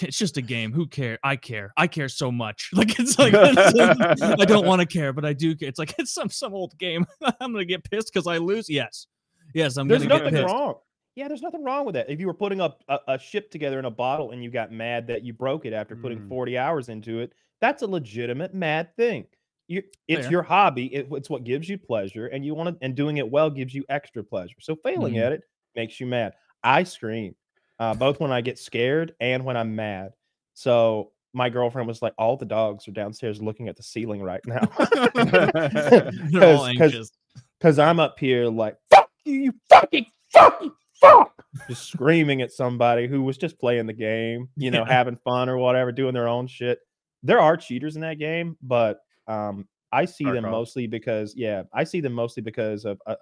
"It's 0.00 0.16
just 0.16 0.36
a 0.36 0.42
game. 0.42 0.72
Who 0.72 0.86
care? 0.86 1.18
I 1.24 1.34
care. 1.34 1.72
I 1.76 1.88
care 1.88 2.08
so 2.08 2.30
much. 2.30 2.70
Like 2.74 2.96
it's 3.00 3.18
like 3.18 3.34
I 3.34 4.44
don't 4.44 4.66
want 4.66 4.82
to 4.82 4.86
care, 4.86 5.12
but 5.12 5.24
I 5.24 5.32
do. 5.32 5.56
care. 5.56 5.68
It's 5.68 5.80
like 5.80 5.94
it's 5.98 6.12
some 6.12 6.28
some 6.30 6.54
old 6.54 6.78
game. 6.78 7.06
I'm 7.40 7.52
gonna 7.52 7.64
get 7.64 7.82
pissed 7.82 8.12
because 8.12 8.28
I 8.28 8.38
lose. 8.38 8.68
Yes, 8.68 9.08
yes, 9.52 9.76
I'm 9.76 9.88
There's 9.88 10.04
gonna 10.06 10.14
get 10.20 10.24
nothing 10.32 10.44
pissed. 10.44 10.54
wrong. 10.54 10.74
Yeah, 11.16 11.28
there's 11.28 11.42
nothing 11.42 11.64
wrong 11.64 11.86
with 11.86 11.94
that. 11.94 12.10
If 12.10 12.20
you 12.20 12.26
were 12.26 12.34
putting 12.34 12.60
up 12.60 12.82
a, 12.88 12.98
a 13.08 13.18
ship 13.18 13.50
together 13.50 13.78
in 13.78 13.86
a 13.86 13.90
bottle 13.90 14.30
and 14.32 14.44
you 14.44 14.50
got 14.50 14.70
mad 14.70 15.06
that 15.08 15.22
you 15.24 15.32
broke 15.32 15.64
it 15.64 15.72
after 15.72 15.96
putting 15.96 16.18
Mm. 16.20 16.28
40 16.28 16.58
hours 16.58 16.88
into 16.90 17.20
it, 17.20 17.32
that's 17.60 17.82
a 17.82 17.86
legitimate 17.86 18.54
mad 18.54 18.94
thing. 18.96 19.26
you, 19.68 19.82
it's 20.06 20.22
Fair. 20.26 20.30
your 20.30 20.42
hobby. 20.42 20.94
It, 20.94 21.08
it's 21.10 21.28
what 21.30 21.42
gives 21.42 21.68
you 21.68 21.76
pleasure, 21.78 22.26
and 22.28 22.44
you 22.44 22.54
want 22.54 22.68
to, 22.78 22.84
and 22.84 22.94
doing 22.94 23.16
it 23.16 23.28
well 23.28 23.50
gives 23.50 23.74
you 23.74 23.82
extra 23.88 24.22
pleasure. 24.22 24.54
So 24.60 24.76
failing 24.76 25.14
Mhm. 25.14 25.22
at 25.26 25.32
it 25.32 25.40
makes 25.74 25.98
you 25.98 26.06
mad. 26.06 26.34
I 26.62 26.84
scream, 26.84 27.34
uh, 27.80 27.94
both 27.94 28.20
when 28.20 28.30
I 28.30 28.42
get 28.42 28.58
scared 28.58 29.14
and 29.18 29.44
when 29.44 29.56
I'm 29.56 29.74
mad. 29.74 30.12
So 30.54 31.10
my 31.32 31.48
girlfriend 31.50 31.88
was 31.88 32.00
like, 32.02 32.12
"All 32.18 32.36
the 32.36 32.44
dogs 32.46 32.86
are 32.88 32.92
downstairs 32.92 33.42
looking 33.42 33.68
at 33.68 33.76
the 33.76 33.82
ceiling 33.82 34.22
right 34.22 34.40
now." 34.46 34.60
They're 35.14 36.44
all 36.44 36.66
'Cause- 36.66 36.76
'cause- 36.76 36.80
anxious. 36.80 37.10
because 37.58 37.78
I'm 37.80 37.98
up 38.00 38.18
here 38.20 38.46
like 38.48 38.76
fuck 38.90 39.10
you, 39.24 39.34
you 39.34 39.52
fucking 39.68 40.06
fucking 40.32 40.72
fuck, 41.00 41.32
just 41.68 41.88
screaming 41.88 42.42
at 42.42 42.52
somebody 42.52 43.06
who 43.06 43.22
was 43.22 43.36
just 43.38 43.58
playing 43.58 43.86
the 43.86 43.92
game, 43.92 44.48
you 44.56 44.70
know, 44.70 44.84
Yeah. 44.86 44.92
having 44.92 45.16
fun 45.16 45.48
or 45.48 45.56
whatever, 45.56 45.92
doing 45.92 46.14
their 46.14 46.28
own 46.28 46.46
shit. 46.46 46.80
There 47.22 47.40
are 47.40 47.56
cheaters 47.56 47.96
in 47.96 48.02
that 48.02 48.18
game, 48.18 48.56
but 48.62 49.00
um, 49.26 49.66
I 49.92 50.04
see 50.04 50.24
them 50.24 50.44
Tarkov. 50.44 50.50
mostly 50.50 50.86
because 50.86 51.34
yeah, 51.36 51.62
I 51.72 51.84
see 51.84 52.00
them 52.00 52.12
mostly 52.12 52.42
because 52.42 52.84
of 52.84 53.00
uh, 53.06 53.16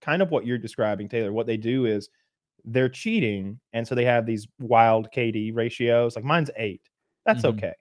kind 0.00 0.22
of 0.22 0.30
what 0.30 0.46
you're 0.46 0.58
describing, 0.58 1.08
Taylor. 1.08 1.32
What 1.32 1.46
they 1.46 1.56
do 1.56 1.86
is 1.86 2.08
they're 2.64 2.88
cheating, 2.88 3.58
and 3.72 3.86
so 3.86 3.94
they 3.94 4.04
have 4.04 4.26
these 4.26 4.46
wild 4.58 5.08
KD 5.14 5.54
ratios. 5.54 6.16
Like 6.16 6.24
mine's 6.24 6.50
eight. 6.56 6.82
That's 7.26 7.42
Mhm. 7.42 7.56
okay. 7.56 7.72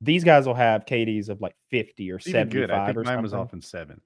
These 0.00 0.24
guys 0.24 0.46
will 0.46 0.54
have 0.54 0.84
KDs 0.84 1.28
of 1.30 1.40
like 1.40 1.54
50 1.70 2.10
or 2.10 2.16
even 2.16 2.32
75 2.32 2.50
good. 2.50 2.70
I 2.70 2.86
think 2.86 2.96
or 2.98 3.04
mine 3.04 3.06
something. 3.12 3.22
was 3.22 3.32
often 3.34 3.62
seven. 3.62 4.00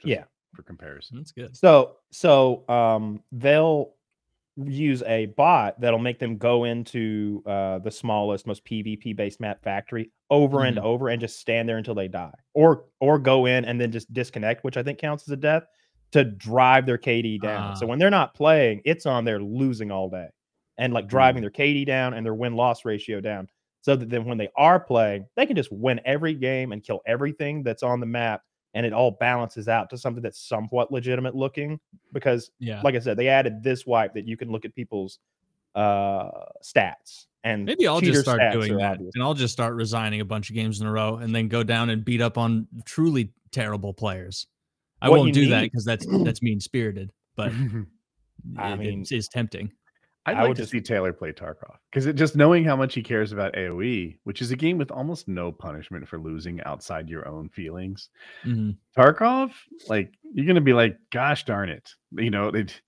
just 0.00 0.08
Yeah. 0.08 0.24
For 0.54 0.62
comparison. 0.62 1.16
That's 1.18 1.32
good. 1.32 1.56
So 1.56 1.96
so 2.10 2.68
um 2.68 3.22
they'll 3.32 3.94
use 4.56 5.02
a 5.04 5.26
bot 5.26 5.80
that'll 5.80 5.98
make 5.98 6.18
them 6.18 6.36
go 6.36 6.64
into 6.64 7.42
uh 7.46 7.78
the 7.78 7.90
smallest, 7.90 8.46
most 8.46 8.64
PvP 8.64 9.16
based 9.16 9.40
map 9.40 9.62
factory 9.62 10.10
over 10.30 10.64
and 10.64 10.78
Mhm. 10.78 10.80
over 10.80 11.08
and 11.08 11.20
just 11.20 11.38
stand 11.40 11.68
there 11.68 11.78
until 11.78 11.94
they 11.94 12.08
die. 12.08 12.34
Or 12.54 12.86
or 13.00 13.18
go 13.18 13.46
in 13.46 13.64
and 13.64 13.80
then 13.80 13.90
just 13.92 14.12
disconnect, 14.12 14.64
which 14.64 14.76
I 14.76 14.82
think 14.82 14.98
counts 14.98 15.24
as 15.26 15.32
a 15.32 15.36
death, 15.36 15.64
to 16.12 16.24
drive 16.24 16.84
their 16.86 16.98
KD 16.98 17.38
down. 17.40 17.74
so 17.74 17.86
Ah. 17.86 17.86
when 17.86 17.98
they're 17.98 18.10
not 18.10 18.34
playing, 18.34 18.82
it's 18.84 19.06
on 19.06 19.24
there 19.24 19.40
losing 19.42 19.90
all 19.90 20.10
day 20.10 20.28
and 20.78 20.92
like 20.92 21.08
driving 21.08 21.40
their 21.42 21.50
KD 21.50 21.86
down 21.86 22.12
and 22.14 22.24
their 22.26 22.34
win 22.34 22.54
loss 22.54 22.84
ratio 22.84 23.20
down. 23.20 23.48
So 23.80 23.96
that 23.96 24.10
then 24.10 24.24
when 24.26 24.38
they 24.38 24.48
are 24.56 24.78
playing, 24.78 25.26
they 25.36 25.46
can 25.46 25.56
just 25.56 25.72
win 25.72 26.00
every 26.04 26.34
game 26.34 26.72
and 26.72 26.82
kill 26.82 27.00
everything 27.06 27.62
that's 27.62 27.82
on 27.82 28.00
the 28.00 28.06
map 28.06 28.42
and 28.74 28.86
it 28.86 28.92
all 28.92 29.10
balances 29.10 29.68
out 29.68 29.90
to 29.90 29.98
something 29.98 30.22
that's 30.22 30.40
somewhat 30.48 30.90
legitimate 30.90 31.34
looking 31.34 31.78
because 32.12 32.50
Yeah. 32.58 32.80
like 32.82 32.94
I 32.94 32.98
said, 33.00 33.16
they 33.16 33.28
added 33.28 33.62
this 33.62 33.84
wipe 33.86 34.14
that 34.14 34.26
you 34.26 34.36
can 34.36 34.50
look 34.50 34.64
at 34.64 34.74
people's 34.74 35.18
uh 35.74 36.30
stats 36.62 37.26
and 37.44 37.64
Maybe 37.64 37.86
I'll 37.88 38.00
just 38.00 38.20
start 38.22 38.40
doing 38.52 38.76
that, 38.76 38.92
obvious. 38.92 39.10
and 39.14 39.22
I'll 39.24 39.34
just 39.34 39.52
start 39.52 39.74
resigning 39.74 40.20
a 40.20 40.24
bunch 40.24 40.48
of 40.50 40.54
games 40.54 40.80
in 40.80 40.86
a 40.86 40.92
row, 40.92 41.16
and 41.16 41.34
then 41.34 41.48
go 41.48 41.64
down 41.64 41.90
and 41.90 42.04
beat 42.04 42.20
up 42.20 42.38
on 42.38 42.68
truly 42.84 43.32
terrible 43.50 43.92
players. 43.92 44.46
I 45.00 45.08
What 45.08 45.18
won't 45.20 45.28
you 45.28 45.32
do 45.46 45.48
that 45.50 45.62
because 45.62 45.84
that's 45.84 46.06
that's 46.24 46.40
mean 46.40 46.60
spirited, 46.60 47.10
but 47.34 47.50
I 48.56 48.72
it- 48.74 48.78
mean- 48.78 49.00
it 49.02 49.10
is 49.12 49.26
tempting. 49.28 49.72
I'd 50.24 50.36
I 50.36 50.40
like 50.40 50.48
would 50.50 50.56
to 50.58 50.66
see 50.66 50.80
Taylor 50.80 51.12
play 51.12 51.32
Tarkov 51.32 51.76
because 51.90 52.06
it 52.06 52.14
just 52.14 52.36
knowing 52.36 52.64
how 52.64 52.76
much 52.76 52.94
he 52.94 53.02
cares 53.02 53.32
about 53.32 53.54
AOE, 53.54 54.18
which 54.24 54.40
is 54.40 54.52
a 54.52 54.56
game 54.56 54.78
with 54.78 54.90
almost 54.92 55.26
no 55.26 55.50
punishment 55.50 56.06
for 56.06 56.18
losing 56.18 56.62
outside 56.62 57.08
your 57.10 57.26
own 57.26 57.48
feelings. 57.48 58.10
Mhm. 58.44 58.76
Tarkov, 58.96 59.52
like 59.88 60.14
you're 60.32 60.46
gonna 60.46 60.60
be 60.60 60.72
like, 60.74 60.96
gosh 61.10 61.44
darn 61.44 61.68
it, 61.68 61.94
you 62.12 62.30
know, 62.30 62.48
it. 62.48 62.80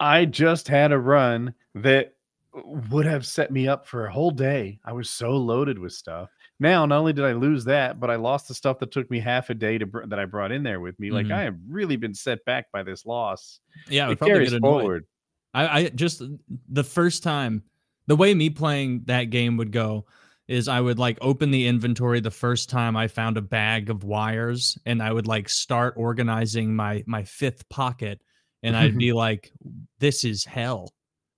I 0.00 0.24
just 0.24 0.66
had 0.68 0.92
a 0.92 0.98
run 0.98 1.54
that 1.74 2.14
would 2.54 3.06
have 3.06 3.26
set 3.26 3.50
me 3.50 3.66
up 3.68 3.86
for 3.86 4.06
a 4.06 4.12
whole 4.12 4.30
day. 4.30 4.78
I 4.84 4.92
was 4.92 5.10
so 5.10 5.30
loaded 5.36 5.78
with 5.78 5.92
stuff. 5.92 6.30
Now, 6.60 6.86
not 6.86 6.98
only 6.98 7.12
did 7.12 7.24
I 7.24 7.32
lose 7.32 7.64
that, 7.64 7.98
but 7.98 8.10
I 8.10 8.16
lost 8.16 8.46
the 8.48 8.54
stuff 8.54 8.78
that 8.78 8.92
took 8.92 9.10
me 9.10 9.18
half 9.18 9.50
a 9.50 9.54
day 9.54 9.76
to 9.78 9.86
br- 9.86 10.06
that 10.06 10.18
I 10.20 10.24
brought 10.24 10.52
in 10.52 10.62
there 10.62 10.80
with 10.80 10.98
me. 11.00 11.10
Like 11.10 11.26
Mhm. 11.26 11.32
I 11.32 11.42
have 11.42 11.58
really 11.68 11.96
been 11.96 12.14
set 12.14 12.44
back 12.44 12.70
by 12.72 12.82
this 12.82 13.04
loss. 13.06 13.60
Yeah, 13.88 14.04
it 14.04 14.08
would 14.08 14.12
it 14.14 14.18
probably 14.18 14.34
carries 14.34 14.52
forward. 14.56 15.06
I, 15.54 15.78
I 15.80 15.88
just 15.90 16.22
the 16.68 16.84
first 16.84 17.22
time 17.22 17.62
the 18.06 18.16
way 18.16 18.34
me 18.34 18.50
playing 18.50 19.02
that 19.06 19.24
game 19.24 19.56
would 19.56 19.72
go 19.72 20.04
is 20.46 20.68
I 20.68 20.80
would 20.80 20.98
like 20.98 21.16
open 21.22 21.50
the 21.50 21.66
inventory 21.66 22.20
the 22.20 22.30
first 22.30 22.68
time 22.68 22.96
I 22.96 23.08
found 23.08 23.38
a 23.38 23.42
bag 23.42 23.88
of 23.88 24.04
wires 24.04 24.76
and 24.84 25.02
I 25.02 25.10
would 25.12 25.26
like 25.26 25.48
start 25.48 25.94
organizing 25.96 26.74
my 26.76 27.02
my 27.06 27.22
fifth 27.24 27.66
pocket 27.70 28.20
and 28.62 28.76
I'd 28.76 28.98
be 28.98 29.12
like 29.24 29.52
this 30.00 30.24
is 30.24 30.44
hell. 30.44 30.92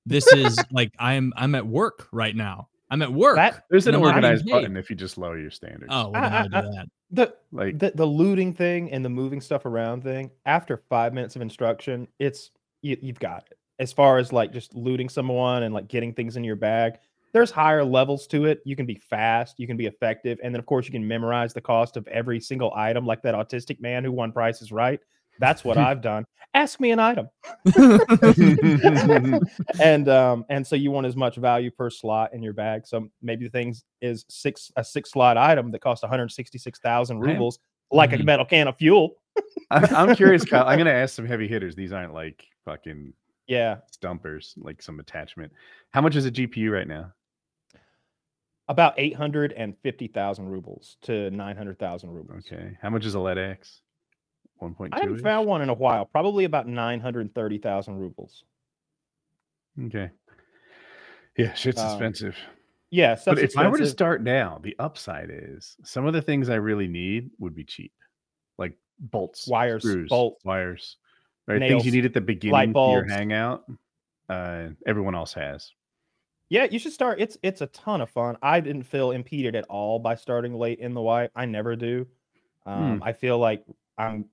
This 0.07 0.27
is 0.33 0.59
like 0.73 0.93
I'm 0.99 1.33
I'm 1.37 1.55
at 1.55 1.67
work 1.67 2.09
right 2.13 2.35
now. 2.35 2.69
I'm 2.91 3.03
at 3.03 3.13
work. 3.13 3.35
That 3.37 3.65
There's 3.69 3.87
an 3.89 3.95
and 3.97 4.05
I'm 4.05 4.09
not 4.11 4.15
organized 4.17 4.47
button 4.49 4.77
if 4.77 4.91
you 4.91 4.95
just 4.97 5.19
lower 5.19 5.39
your 5.39 5.51
standards. 5.51 5.91
Oh, 5.91 6.11
well, 6.11 6.25
I- 6.25 6.43
then 6.43 6.55
I'll 6.55 6.59
I- 6.59 6.63
do 6.63 6.71
that. 6.77 6.87
the, 7.11 7.35
like 7.53 7.79
the 7.79 7.93
the 7.95 8.07
looting 8.07 8.53
thing 8.53 8.91
and 8.93 9.05
the 9.05 9.09
moving 9.09 9.41
stuff 9.41 9.67
around 9.67 10.03
thing 10.03 10.31
after 10.47 10.77
five 10.89 11.13
minutes 11.13 11.37
of 11.37 11.43
instruction 11.43 12.09
it's 12.19 12.51
you, 12.83 12.97
you've 13.01 13.19
got 13.21 13.45
it 13.51 13.59
as 13.79 13.93
far 13.93 14.19
as 14.19 14.33
like 14.33 14.53
just 14.53 14.75
looting 14.75 15.09
someone 15.09 15.63
and 15.65 15.75
like 15.75 15.89
getting 15.89 16.13
things 16.13 16.37
in 16.37 16.45
your 16.45 16.57
bag 16.57 16.99
there's 17.33 17.51
higher 17.51 17.85
levels 17.85 18.27
to 18.27 18.47
it 18.47 18.61
you 18.65 18.75
can 18.77 18.87
be 18.87 18.95
fast 18.97 19.59
you 19.59 19.67
can 19.67 19.77
be 19.77 19.87
effective 19.87 20.39
and 20.43 20.55
then 20.55 20.59
of 20.59 20.67
course 20.67 20.87
you 20.87 20.93
can 20.93 21.07
memorize 21.07 21.53
the 21.53 21.61
cost 21.61 21.97
of 21.97 22.07
every 22.09 22.41
single 22.41 22.73
item 22.75 23.05
like 23.05 23.21
that 23.23 23.35
autistic 23.35 23.81
man 23.81 24.03
who 24.05 24.13
won 24.13 24.33
price 24.33 24.63
is 24.63 24.73
right 24.73 25.01
that's 25.39 25.65
what 25.65 25.77
i've 25.77 26.01
done 26.01 26.25
ask 26.55 26.81
me 26.81 26.93
an 26.93 26.99
item 26.99 27.29
and 29.81 30.09
um 30.09 30.45
and 30.49 30.67
so 30.67 30.75
you 30.77 30.91
want 30.91 31.07
as 31.07 31.17
much 31.17 31.37
value 31.37 31.71
per 31.71 31.91
slot 31.91 32.33
in 32.33 32.43
your 32.43 32.53
bag 32.55 32.87
so 32.87 33.09
maybe 33.23 33.45
the 33.45 33.51
things 33.51 33.85
is 34.01 34.25
six 34.29 34.71
a 34.77 34.85
six 34.85 35.11
slot 35.13 35.37
item 35.37 35.71
that 35.71 35.81
costs 35.81 36.03
166000 36.03 37.17
I 37.17 37.21
am- 37.21 37.27
rubles 37.27 37.59
like 37.93 38.13
a 38.13 38.17
Mhm. 38.17 38.25
metal 38.25 38.45
can 38.47 38.69
of 38.69 38.77
fuel 38.77 39.17
I, 39.71 39.87
I'm 39.95 40.17
curious, 40.17 40.45
Kyle. 40.47 40.67
I'm 40.67 40.79
gonna 40.79 40.91
ask 40.91 41.15
some 41.15 41.27
heavy 41.27 41.47
hitters. 41.47 41.77
These 41.77 41.93
aren't 41.93 42.15
like 42.15 42.43
fucking 42.65 43.13
yeah 43.47 43.79
stumpers, 43.91 44.55
like 44.57 44.83
some 44.83 45.01
attachment. 45.01 45.53
How 45.91 46.01
much 46.01 46.17
is 46.17 46.27
a 46.27 46.31
GPU 46.31 46.71
right 46.71 46.89
now? 46.89 47.13
about 48.69 48.95
850000 48.99 50.49
rubles 50.49 50.97
to 51.03 51.31
900000 51.31 52.11
rubles 52.11 52.45
Okay. 52.53 52.77
How 52.83 52.91
much 52.91 53.05
is 53.05 53.15
a 53.15 53.19
LEDX? 53.19 53.79
1.2. 54.61 54.89
i 54.93 54.99
haven't 54.99 55.21
found 55.23 55.47
one 55.47 55.63
in 55.63 55.69
a 55.69 55.75
while 55.75 56.05
probably 56.05 56.45
about 56.45 56.67
930000 56.67 57.97
rubles 57.97 58.43
Okay. 59.85 60.11
Yeah, 61.37 61.53
shit's 61.53 61.81
Um, 61.81 61.87
expensive. 61.87 62.37
yeah 62.91 63.17
But 63.27 63.39
if 63.39 63.57
I 63.57 63.69
were 63.69 63.77
to 63.79 63.87
start 63.87 64.23
now, 64.23 64.59
the 64.63 64.75
upside 64.79 65.31
is 65.31 65.77
some 65.85 66.07
of 66.07 66.15
the 66.15 66.23
things 66.23 66.49
I 66.49 66.55
really 66.57 66.89
need 66.89 67.31
would 67.39 67.55
be 67.55 67.65
cheap, 67.65 67.93
like 68.59 68.77
bolts, 68.99 69.47
Wires, 69.47 69.83
screws, 69.85 70.09
bolts, 70.09 70.43
wires, 70.45 70.97
right? 71.47 71.61
Things 71.61 71.85
you 71.87 71.93
need 71.93 72.05
at 72.05 72.15
the 72.15 72.21
beginning 72.21 72.73
for 72.73 72.93
your 73.03 73.09
hangout. 73.09 73.65
Uh, 74.29 74.69
everyone 74.87 75.15
else 75.15 75.33
has. 75.35 75.73
Yeah, 76.49 76.65
you 76.71 76.79
should 76.79 76.93
start. 76.93 77.21
It's 77.21 77.37
it's 77.43 77.61
a 77.61 77.67
ton 77.69 78.01
of 78.01 78.11
fun. 78.11 78.37
I 78.43 78.61
didn't 78.61 78.85
feel 78.85 79.11
impeded 79.11 79.57
at 79.57 79.65
all 79.69 79.99
by 79.99 80.15
starting 80.15 80.55
late 80.55 80.79
in 80.79 80.95
the 80.95 81.01
wipe. 81.03 81.33
I 81.35 81.45
never 81.45 81.75
do. 81.77 82.07
Hmm. 82.65 82.71
Um, 82.73 83.03
I 83.05 83.13
feel 83.13 83.39
like 83.39 83.65
I'm. 83.99 84.27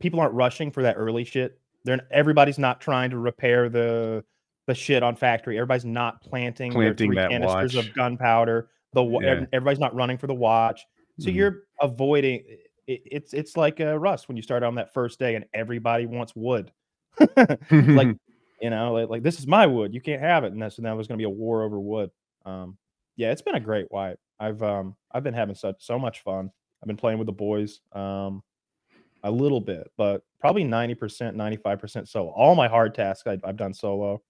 People 0.00 0.20
aren't 0.20 0.34
rushing 0.34 0.70
for 0.70 0.82
that 0.82 0.94
early 0.96 1.24
shit. 1.24 1.60
They're 1.84 2.00
everybody's 2.10 2.58
not 2.58 2.80
trying 2.80 3.10
to 3.10 3.18
repair 3.18 3.68
the 3.68 4.24
the 4.66 4.74
shit 4.74 5.02
on 5.02 5.16
factory. 5.16 5.56
Everybody's 5.58 5.84
not 5.84 6.20
planting, 6.22 6.70
their 6.72 6.94
Planting 6.94 7.08
three 7.08 7.16
that 7.16 7.30
canisters 7.30 7.74
watch. 7.76 7.88
of 7.88 7.94
gunpowder. 7.94 8.68
The 8.92 9.02
Yeah. 9.04 9.46
everybody's 9.52 9.80
not 9.80 9.94
running 9.94 10.18
for 10.18 10.26
the 10.28 10.34
watch. 10.34 10.84
So 11.18 11.28
Mhm. 11.30 11.34
you're 11.34 11.62
avoiding. 11.80 12.44
It, 12.90 13.02
it's 13.06 13.32
it's 13.32 13.56
like 13.56 13.78
a 13.78 13.96
rust 13.96 14.26
when 14.26 14.36
you 14.36 14.42
start 14.42 14.64
on 14.64 14.74
that 14.74 14.92
first 14.92 15.20
day 15.20 15.36
and 15.36 15.44
everybody 15.54 16.06
wants 16.06 16.34
wood. 16.34 16.72
like 17.36 18.16
you 18.60 18.70
know 18.70 18.92
like, 18.92 19.08
like 19.08 19.22
this 19.22 19.38
is 19.38 19.46
my 19.46 19.66
wood 19.66 19.94
you 19.94 20.00
can't 20.00 20.20
have 20.20 20.42
it. 20.42 20.52
And 20.52 20.60
that's 20.60 20.78
now 20.80 20.96
there's 20.96 21.06
going 21.06 21.18
to 21.18 21.22
be 21.22 21.26
a 21.26 21.30
war 21.30 21.62
over 21.62 21.78
wood. 21.78 22.10
Um 22.44 22.76
yeah 23.16 23.30
it's 23.30 23.42
been 23.42 23.54
a 23.54 23.60
great 23.60 23.90
wipe. 23.92 24.18
I've 24.40 24.60
um 24.62 24.96
i've 25.12 25.22
been 25.22 25.34
having 25.34 25.54
such 25.54 25.76
so 25.78 25.98
much 25.98 26.22
fun. 26.22 26.50
I've 26.82 26.86
been 26.88 26.96
playing 26.96 27.18
with 27.18 27.26
the 27.26 27.32
boys 27.32 27.80
um 27.92 28.42
a 29.22 29.30
little 29.30 29.60
bit 29.60 29.88
but 29.96 30.22
probably 30.40 30.64
90% 30.64 31.36
95% 31.36 32.08
solo. 32.08 32.30
All 32.30 32.56
my 32.56 32.66
hard 32.66 32.94
tasks 32.94 33.26
I, 33.26 33.38
i've 33.44 33.56
done 33.56 33.74
solo 33.74 34.20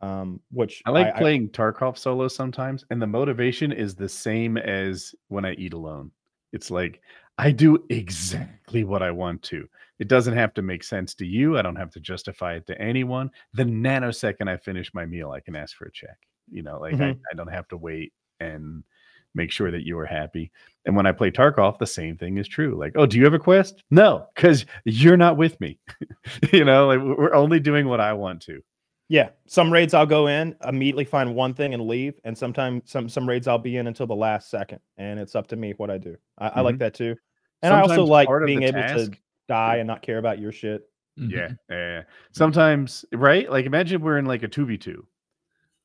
um 0.00 0.40
which 0.50 0.82
I 0.86 0.90
like 0.90 1.16
playing 1.16 1.50
Tarkov 1.50 1.96
solo 1.96 2.26
sometimes, 2.26 2.84
and 2.90 3.00
the 3.00 3.06
motivation 3.06 3.70
is 3.70 3.94
the 3.94 4.08
same 4.08 4.56
as 4.56 5.14
when 5.28 5.44
I 5.44 5.52
eat 5.52 5.72
alone. 5.72 6.10
It's 6.52 6.70
like 6.70 7.00
I 7.42 7.50
do 7.50 7.84
exactly 7.88 8.84
what 8.84 9.02
I 9.02 9.10
want 9.10 9.42
to. 9.44 9.68
It 9.98 10.06
doesn't 10.06 10.36
have 10.36 10.54
to 10.54 10.62
make 10.62 10.84
sense 10.84 11.12
to 11.16 11.26
you. 11.26 11.58
I 11.58 11.62
don't 11.62 11.74
have 11.74 11.90
to 11.90 11.98
justify 11.98 12.54
it 12.54 12.68
to 12.68 12.80
anyone. 12.80 13.32
The 13.52 13.64
nanosecond 13.64 14.48
I 14.48 14.56
finish 14.56 14.94
my 14.94 15.06
meal, 15.06 15.32
I 15.32 15.40
can 15.40 15.56
ask 15.56 15.76
for 15.76 15.86
a 15.86 15.90
check. 15.92 16.16
You 16.48 16.62
know, 16.62 16.78
like 16.78 16.94
I, 16.94 16.98
mm-hmm. 16.98 17.20
I 17.32 17.34
don't 17.34 17.52
have 17.52 17.66
to 17.68 17.76
wait 17.76 18.12
and 18.38 18.84
make 19.34 19.50
sure 19.50 19.72
that 19.72 19.84
you 19.84 19.98
are 19.98 20.06
happy. 20.06 20.52
And 20.86 20.94
when 20.94 21.04
I 21.04 21.10
play 21.10 21.32
Tarkov, 21.32 21.78
the 21.78 21.86
same 21.86 22.16
thing 22.16 22.38
is 22.38 22.46
true. 22.46 22.78
Like, 22.78 22.92
oh, 22.94 23.06
do 23.06 23.18
you 23.18 23.24
have 23.24 23.34
a 23.34 23.40
quest? 23.40 23.82
No, 23.90 24.28
because 24.36 24.64
you're 24.84 25.16
not 25.16 25.36
with 25.36 25.60
me. 25.60 25.80
you 26.52 26.64
know, 26.64 26.86
like 26.86 27.00
we're 27.00 27.34
only 27.34 27.58
doing 27.58 27.88
what 27.88 27.98
I 27.98 28.12
want 28.12 28.40
to. 28.42 28.62
Yeah, 29.08 29.30
some 29.48 29.72
raids 29.72 29.94
I'll 29.94 30.06
go 30.06 30.28
in, 30.28 30.54
immediately 30.64 31.04
find 31.04 31.34
one 31.34 31.54
thing 31.54 31.74
and 31.74 31.88
leave, 31.88 32.14
and 32.22 32.38
sometimes 32.38 32.84
some 32.86 33.08
some 33.08 33.28
raids 33.28 33.48
I'll 33.48 33.58
be 33.58 33.78
in 33.78 33.88
until 33.88 34.06
the 34.06 34.14
last 34.14 34.48
second, 34.48 34.78
and 34.96 35.18
it's 35.18 35.34
up 35.34 35.48
to 35.48 35.56
me 35.56 35.74
what 35.76 35.90
I 35.90 35.98
do. 35.98 36.16
I, 36.38 36.48
I 36.48 36.60
like 36.60 36.76
mm-hmm. 36.76 36.78
that 36.78 36.94
too, 36.94 37.16
and 37.62 37.72
I 37.74 37.80
also 37.80 38.04
like 38.04 38.28
being 38.46 38.60
the 38.60 38.66
able 38.66 38.82
to 39.06 39.10
die 39.48 39.76
and 39.76 39.86
not 39.86 40.02
care 40.02 40.18
about 40.18 40.38
your 40.38 40.52
shit. 40.52 40.82
Yeah, 41.16 41.48
Mhm. 41.48 41.58
yeah, 41.70 41.76
yeah. 41.76 42.02
Sometimes, 42.32 43.04
right? 43.12 43.50
Like 43.50 43.66
imagine 43.66 44.00
we're 44.00 44.18
in 44.18 44.24
like 44.24 44.42
a 44.42 44.48
2v2. 44.48 45.04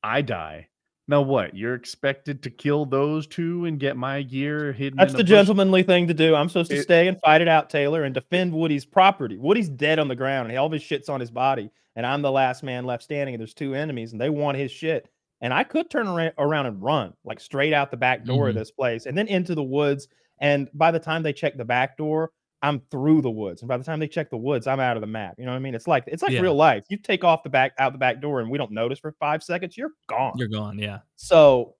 I 0.03 0.21
die. 0.21 0.67
Now 1.09 1.21
what? 1.21 1.55
You're 1.55 1.73
expected 1.75 2.43
to 2.43 2.49
kill 2.49 2.85
those 2.85 3.27
two 3.27 3.65
and 3.65 3.79
get 3.79 3.95
my 3.97 4.21
gear 4.23 4.71
hidden 4.73 4.97
That's 4.97 5.13
in 5.13 5.17
the 5.17 5.23
bush? 5.23 5.29
gentlemanly 5.29 5.83
thing 5.83 6.07
to 6.07 6.13
do. 6.13 6.35
I'm 6.35 6.49
supposed 6.49 6.71
to 6.71 6.77
It- 6.77 6.83
stay 6.83 7.07
and 7.07 7.19
fight 7.21 7.41
it 7.41 7.47
out, 7.47 7.69
Taylor, 7.69 8.03
and 8.03 8.13
defend 8.13 8.53
Woody's 8.53 8.85
property. 8.85 9.37
Woody's 9.37 9.69
dead 9.69 9.99
on 9.99 10.07
the 10.07 10.15
ground, 10.15 10.49
and 10.49 10.57
all 10.57 10.65
of 10.67 10.71
his 10.73 10.81
shit's 10.83 11.07
on 11.09 11.19
his 11.19 11.31
body, 11.31 11.69
and 11.95 12.05
I'm 12.05 12.21
the 12.21 12.31
last 12.31 12.61
man 12.63 12.85
left 12.85 13.03
standing. 13.03 13.35
And 13.35 13.41
there's 13.41 13.53
two 13.53 13.73
enemies, 13.73 14.11
and 14.11 14.19
they 14.21 14.29
want 14.29 14.57
his 14.57 14.71
shit. 14.71 15.07
And 15.39 15.53
I 15.53 15.63
could 15.63 15.89
turn 15.89 16.07
around 16.07 16.65
and 16.65 16.81
run 16.81 17.13
like 17.23 17.39
straight 17.39 17.73
out 17.73 17.91
the 17.91 17.97
back 17.97 18.23
door 18.25 18.45
Mhm. 18.45 18.49
of 18.49 18.55
this 18.55 18.71
place, 18.71 19.05
and 19.05 19.17
then 19.17 19.27
into 19.27 19.55
the 19.55 19.63
woods. 19.63 20.07
And 20.39 20.69
by 20.73 20.91
the 20.91 20.99
time 20.99 21.23
they 21.23 21.33
check 21.33 21.57
the 21.57 21.65
back 21.65 21.97
door, 21.97 22.31
I'm 22.61 22.81
through 22.91 23.21
the 23.21 23.29
woods. 23.29 23.61
And 23.61 23.69
by 23.69 23.77
the 23.77 23.83
time 23.83 23.99
they 23.99 24.07
check 24.07 24.29
the 24.29 24.37
woods, 24.37 24.65
I'm 24.67 24.79
out 24.79 24.97
of 24.97 25.01
the 25.01 25.07
map. 25.07 25.35
You 25.37 25.45
know 25.45 25.51
what 25.51 25.57
I 25.57 25.59
mean? 25.59 25.75
It's 25.75 25.87
like 25.87 26.03
it's 26.07 26.23
like 26.23 26.31
Yeah. 26.31 26.41
real 26.41 26.55
life. 26.55 26.85
You 26.89 26.97
take 26.97 27.23
off 27.23 27.43
the 27.43 27.49
back 27.49 27.73
out 27.79 27.91
the 27.91 27.99
back 27.99 28.19
door, 28.21 28.39
and 28.41 28.49
we 28.49 28.57
don't 28.57 28.71
notice 28.71 28.99
for 28.99 29.11
five 29.19 29.43
seconds. 29.43 29.77
You're 29.77 29.91
gone. 30.07 30.33
You're 30.37 30.47
gone. 30.47 30.79
Yeah. 30.79 30.99
So, 31.15 31.75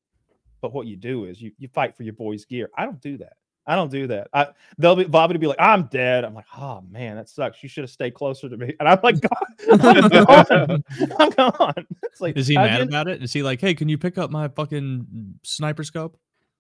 but 0.62 0.74
what 0.74 0.86
you 0.88 0.96
do 0.96 1.26
is 1.26 1.42
you 1.42 1.52
you 1.58 1.68
fight 1.68 1.96
for 1.98 2.04
your 2.04 2.14
boy's 2.14 2.46
gear. 2.46 2.70
I 2.78 2.86
don't 2.86 3.02
do 3.02 3.18
that. 3.18 3.34
I 3.70 3.76
don't 3.76 3.92
do 3.92 4.08
that. 4.08 4.28
I 4.34 4.48
they'll 4.78 4.96
be 4.96 5.04
Bobby 5.04 5.34
to 5.34 5.40
be 5.40 5.48
like, 5.48 5.60
I'm 5.60 5.88
dead. 5.88 6.24
I'm 6.24 6.34
like, 6.34 6.46
oh 6.58 6.82
man, 6.90 7.18
that 7.18 7.28
sucks. 7.28 7.62
You 7.64 7.68
should 7.70 7.84
have 7.84 7.92
stayed 7.92 8.14
closer 8.14 8.48
to 8.48 8.56
me. 8.56 8.74
And 8.80 8.88
I'm 8.88 9.00
like, 9.04 9.20
God, 9.70 9.82
I'm 9.82 10.10
gone. 10.10 10.84
I'm 11.20 11.30
gone. 11.32 11.88
It's 12.04 12.22
like, 12.22 12.38
Is 12.38 12.48
he 12.48 12.56
mad 12.56 12.78
you- 12.80 12.84
about 12.86 13.08
it? 13.08 13.22
Is 13.22 13.34
he 13.34 13.44
like, 13.44 13.60
hey, 13.62 13.74
can 13.76 13.90
you 13.90 13.98
pick 13.98 14.18
up 14.18 14.32
my 14.32 14.48
fucking 14.48 15.40
sniper 15.44 15.84
scope? 15.84 16.18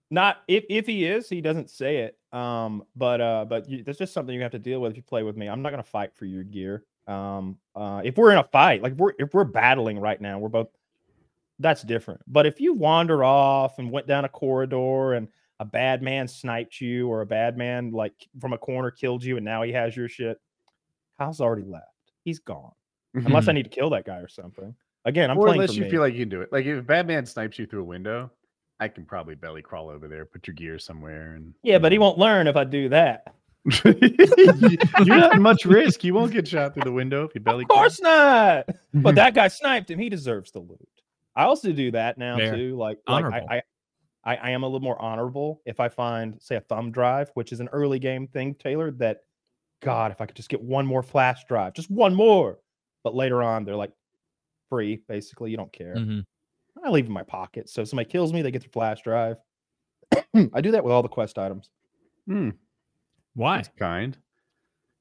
Not 0.10 0.38
if 0.48 0.66
if 0.70 0.86
he 0.86 1.06
is, 1.06 1.28
he 1.28 1.42
doesn't 1.42 1.70
say 1.70 1.98
it. 1.98 2.18
Um, 2.32 2.84
but 2.96 3.22
uh, 3.22 3.46
but 3.48 3.70
you, 3.70 3.84
that's 3.84 3.98
just 3.98 4.14
something 4.14 4.34
you 4.34 4.42
have 4.42 4.52
to 4.52 4.60
deal 4.60 4.80
with 4.80 4.92
if 4.92 4.98
you 4.98 5.04
play 5.04 5.24
with 5.24 5.36
me. 5.36 5.48
I'm 5.48 5.62
not 5.62 5.72
gonna 5.72 5.84
fight 5.84 6.16
for 6.16 6.26
your 6.26 6.44
gear. 6.44 6.84
Um, 7.08 7.58
uh, 7.76 8.02
if 8.04 8.18
we're 8.18 8.32
in 8.32 8.38
a 8.38 8.44
fight, 8.44 8.82
like 8.82 8.94
we're 8.94 9.14
if 9.20 9.34
we're 9.34 9.44
battling 9.44 10.00
right 10.00 10.20
now, 10.20 10.40
we're 10.40 10.50
both. 10.50 10.68
That's 11.60 11.82
different. 11.82 12.22
But 12.28 12.46
if 12.46 12.62
you 12.62 12.74
wander 12.74 13.24
off 13.24 13.80
and 13.80 13.92
went 13.92 14.06
down 14.08 14.26
a 14.26 14.30
corridor 14.30 15.14
and 15.14 15.28
a 15.60 15.66
bad 15.66 16.04
man 16.04 16.28
sniped 16.28 16.80
you, 16.80 17.10
or 17.10 17.22
a 17.22 17.26
bad 17.26 17.58
man 17.58 17.92
like 17.92 18.14
from 18.40 18.54
a 18.54 18.58
corner 18.58 18.92
killed 18.92 19.24
you, 19.24 19.38
and 19.38 19.46
now 19.46 19.64
he 19.64 19.72
has 19.72 19.98
your 19.98 20.08
shit, 20.08 20.40
Kyle's 21.18 21.42
already 21.42 21.64
left. 21.64 21.86
He's 22.24 22.40
gone. 22.40 22.72
Unless 23.14 23.48
I 23.48 23.52
need 23.54 23.64
to 23.64 23.70
kill 23.70 23.90
that 23.90 24.06
guy 24.06 24.18
or 24.18 24.28
something. 24.28 24.76
Again, 25.06 25.32
I'm 25.32 25.38
or 25.38 25.46
playing 25.46 25.62
unless 25.62 25.76
you 25.76 25.84
me. 25.84 25.90
feel 25.90 26.02
like 26.02 26.14
you 26.14 26.20
can 26.20 26.30
do 26.30 26.42
it. 26.42 26.52
Like 26.52 26.66
if 26.66 26.86
Batman 26.86 27.26
snipes 27.26 27.58
you 27.58 27.66
through 27.66 27.82
a 27.82 27.86
window, 27.86 28.30
I 28.80 28.88
can 28.88 29.06
probably 29.06 29.36
belly 29.36 29.62
crawl 29.62 29.90
over 29.90 30.08
there, 30.08 30.26
put 30.26 30.48
your 30.48 30.54
gear 30.54 30.78
somewhere, 30.78 31.34
and 31.34 31.54
yeah, 31.64 31.80
but 31.80 31.92
he 31.92 31.98
won't 31.98 32.18
learn 32.18 32.48
if 32.48 32.56
I 32.56 32.64
do 32.64 32.90
that. 32.90 33.34
You're 33.84 35.18
not 35.18 35.36
in 35.36 35.42
much 35.42 35.66
risk. 35.66 36.04
You 36.04 36.14
won't 36.14 36.32
get 36.32 36.48
shot 36.48 36.74
through 36.74 36.84
the 36.84 36.92
window 36.92 37.26
if 37.26 37.36
you 37.36 37.42
belly. 37.42 37.64
Of 37.64 37.70
course 37.70 38.02
not. 38.02 38.68
Mm-hmm. 38.68 39.02
But 39.02 39.16
that 39.16 39.34
guy 39.34 39.50
sniped 39.50 39.92
him. 39.92 40.00
He 40.00 40.10
deserves 40.10 40.52
the 40.52 40.60
loot. 40.60 40.88
I 41.36 41.44
also 41.44 41.72
do 41.72 41.92
that 41.92 42.18
now 42.18 42.38
Fair. 42.38 42.56
too. 42.56 42.78
Like, 42.78 43.00
like 43.08 43.26
I, 43.26 43.38
I, 43.50 43.62
I, 44.24 44.36
I 44.36 44.50
am 44.52 44.64
a 44.64 44.68
little 44.68 44.80
more 44.80 45.00
honorable 45.02 45.62
if 45.66 45.80
I 45.80 45.90
find, 45.90 46.36
say, 46.40 46.56
a 46.56 46.62
thumb 46.62 46.92
drive, 46.92 47.30
which 47.34 47.52
is 47.52 47.60
an 47.60 47.70
early 47.72 48.00
game 48.00 48.28
thing, 48.28 48.56
Taylor. 48.56 48.92
That, 48.92 49.20
God, 49.82 50.12
if 50.12 50.22
I 50.22 50.26
could 50.26 50.36
just 50.36 50.50
get 50.50 50.62
one 50.62 50.86
more 50.86 51.04
flash 51.04 51.44
drive, 51.46 51.74
just 51.74 51.92
one 51.92 52.16
more. 52.16 52.60
But 53.04 53.16
later 53.16 53.44
on, 53.44 53.66
they're 53.66 53.76
like 53.76 53.92
free. 54.70 55.02
Basically, 55.08 55.52
you 55.52 55.58
don't 55.58 55.74
care. 55.74 55.96
Mhm. 55.96 56.24
I 56.86 56.90
leave 56.90 57.06
in 57.06 57.12
my 57.12 57.24
pocket. 57.24 57.70
So 57.70 57.82
if 57.82 57.90
somebody 57.90 58.10
kills 58.10 58.34
me, 58.34 58.42
they 58.42 58.52
get 58.52 58.62
their 58.62 58.70
flash 58.70 59.02
drive. 59.02 59.38
I 60.54 60.62
do 60.62 60.72
that 60.72 60.84
with 60.84 60.94
all 60.94 61.02
the 61.04 61.10
quest 61.10 61.38
items 61.38 61.70
Hmm, 62.28 62.50
Why? 63.34 63.58
that's 63.58 63.70
kind. 63.78 64.18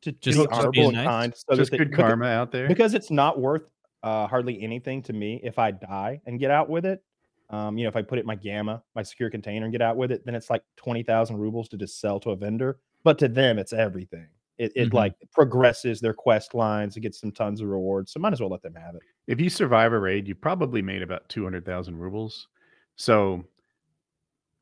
to, 0.02 0.12
to 0.12 0.18
Just- 0.18 0.38
be 0.38 0.46
honorable 0.54 0.72
being 0.72 0.86
and 0.88 0.94
nice? 0.96 1.06
kind. 1.06 1.34
So 1.34 1.44
that 1.50 1.56
Just 1.56 1.70
they- 1.72 1.78
good 1.78 1.90
because- 1.90 2.02
karma 2.08 2.26
out 2.26 2.52
there. 2.52 2.68
because 2.68 2.94
it's 2.94 3.10
not 3.10 3.38
worth 3.40 3.62
uh, 4.02 4.26
hardly 4.26 4.60
anything 4.62 5.02
to 5.02 5.12
me 5.12 5.40
if 5.42 5.58
I 5.58 5.70
die 5.72 6.20
and 6.26 6.38
get 6.38 6.50
out 6.50 6.68
with 6.68 6.86
it. 6.86 7.02
Um, 7.50 7.78
you 7.78 7.84
know, 7.84 7.88
if 7.88 7.96
I 7.96 8.02
put 8.02 8.18
it 8.18 8.22
in 8.22 8.26
my 8.26 8.34
gamma, 8.34 8.82
my 8.94 9.02
secure 9.02 9.30
container, 9.30 9.66
and 9.66 9.72
get 9.72 9.80
out 9.82 9.96
with 9.96 10.10
it, 10.12 10.24
then 10.26 10.34
it's 10.34 10.50
like 10.50 10.62
twenty 10.76 11.02
thousand 11.04 11.38
rubles 11.38 11.68
to 11.68 11.76
just 11.76 12.00
sell 12.00 12.18
to 12.20 12.30
a 12.30 12.36
vendor. 12.36 12.78
But 13.04 13.18
to 13.20 13.28
them, 13.28 13.58
it's 13.58 13.72
everything. 13.72 14.26
It, 14.58 14.72
it 14.74 14.90
Mhm. 14.90 14.94
like 14.94 15.14
progresses 15.32 16.00
their 16.00 16.14
quest 16.14 16.54
lines. 16.54 16.96
It 16.96 17.00
gets 17.00 17.20
them 17.20 17.30
tons 17.32 17.60
of 17.60 17.68
rewards. 17.68 18.12
So 18.12 18.20
might 18.20 18.32
as 18.32 18.40
well 18.40 18.50
let 18.50 18.62
them 18.62 18.74
have 18.74 18.94
it. 18.94 19.02
if 19.26 19.40
you 19.40 19.50
survive 19.50 19.92
a 19.92 19.98
raid, 19.98 20.26
you 20.28 20.34
probably 20.34 20.80
made 20.82 21.02
about 21.02 21.28
200,000 21.28 21.96
rubles. 21.98 22.48
So 22.96 23.44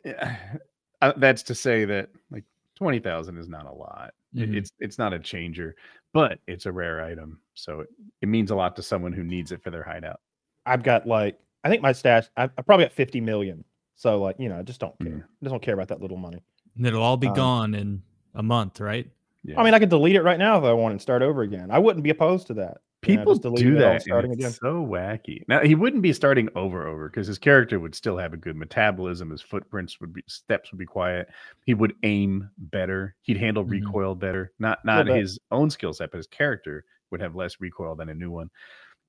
yeah, 0.04 0.36
uh, 1.02 1.12
that's 1.16 1.42
to 1.44 1.54
say 1.54 1.84
that 1.84 2.08
like 2.30 2.44
20,000 2.76 3.38
is 3.38 3.48
not 3.48 3.66
a 3.66 3.72
lot. 3.72 4.12
It- 4.34 4.50
Mhm. 4.50 4.56
It's 4.56 4.72
it's 4.80 4.98
not 4.98 5.12
a 5.12 5.18
changer, 5.20 5.76
but 6.12 6.40
it's 6.48 6.66
a 6.66 6.72
rare 6.72 7.02
item. 7.04 7.40
So 7.54 7.80
it, 7.80 7.88
it 8.22 8.28
means 8.28 8.50
a 8.50 8.56
lot 8.56 8.74
to 8.76 8.82
someone 8.82 9.12
who 9.12 9.22
needs 9.22 9.52
it 9.52 9.62
for 9.62 9.70
their 9.70 9.84
hideout. 9.84 10.20
I've 10.66 10.82
got 10.82 11.06
like 11.06 11.38
I 11.62 11.68
think 11.70 11.82
my 11.82 11.92
stash. 11.92 12.26
I, 12.36 12.44
I 12.44 12.62
probably 12.62 12.86
got 12.86 12.92
fifty 12.92 13.20
million. 13.20 13.64
So 13.94 14.20
like 14.20 14.36
you 14.40 14.48
know, 14.48 14.58
I 14.58 14.62
just 14.62 14.80
don't 14.80 14.98
care. 14.98 15.12
Mm. 15.12 15.22
I 15.22 15.44
just 15.44 15.52
don't 15.52 15.62
care 15.62 15.74
about 15.74 15.86
that 15.88 16.00
little 16.00 16.16
money. 16.16 16.42
And 16.76 16.84
it'll 16.84 17.02
all 17.02 17.16
be 17.16 17.28
Um, 17.28 17.34
gone 17.34 17.74
in 17.76 18.02
a 18.34 18.42
month, 18.42 18.80
right? 18.80 19.08
Yeah. 19.44 19.60
I 19.60 19.64
mean, 19.64 19.74
I 19.74 19.78
could 19.78 19.90
delete 19.90 20.16
it 20.16 20.22
right 20.22 20.38
now 20.38 20.56
if 20.58 20.64
I 20.64 20.72
want 20.72 20.92
and 20.92 21.02
start 21.02 21.20
over 21.22 21.42
again. 21.42 21.70
I 21.70 21.78
wouldn't 21.78 22.02
be 22.02 22.10
opposed 22.10 22.46
to 22.48 22.54
that. 22.54 22.78
you 23.06 23.16
know, 23.16 23.24
People 23.36 23.52
do 23.54 23.74
that. 23.74 24.00
starting 24.02 24.32
again. 24.32 24.50
so 24.52 24.82
wacky. 24.84 25.42
Now 25.48 25.60
he 25.60 25.74
wouldn't 25.74 26.02
be 26.02 26.14
starting 26.14 26.48
over 26.56 26.86
over 26.88 27.10
because 27.10 27.26
his 27.26 27.38
character 27.38 27.78
would 27.78 27.94
still 27.94 28.16
have 28.16 28.32
a 28.32 28.38
good 28.38 28.56
metabolism. 28.56 29.30
His 29.30 29.42
footprints 29.42 30.00
would 30.00 30.14
be 30.14 30.22
steps 30.26 30.72
would 30.72 30.78
be 30.78 30.86
quiet. 30.86 31.28
He 31.66 31.74
would 31.74 31.94
aim 32.04 32.48
better. 32.56 33.14
He'd 33.20 33.36
handle 33.36 33.64
Mhm. 33.64 33.70
recoil 33.72 34.14
better. 34.14 34.52
Not 34.58 34.82
not 34.86 35.06
his 35.06 35.38
own 35.50 35.68
skill 35.68 35.92
set, 35.92 36.10
but 36.10 36.16
his 36.16 36.26
character 36.26 36.84
would 37.10 37.20
have 37.20 37.36
less 37.36 37.60
recoil 37.60 37.94
than 37.94 38.08
a 38.08 38.14
new 38.14 38.30
one. 38.30 38.48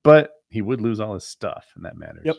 But 0.02 0.32
he 0.50 0.60
would 0.60 0.80
lose 0.82 1.00
all 1.00 1.14
his 1.14 1.26
stuff, 1.26 1.66
and 1.76 1.84
that 1.86 1.96
matters. 1.96 2.22
Yep. 2.26 2.36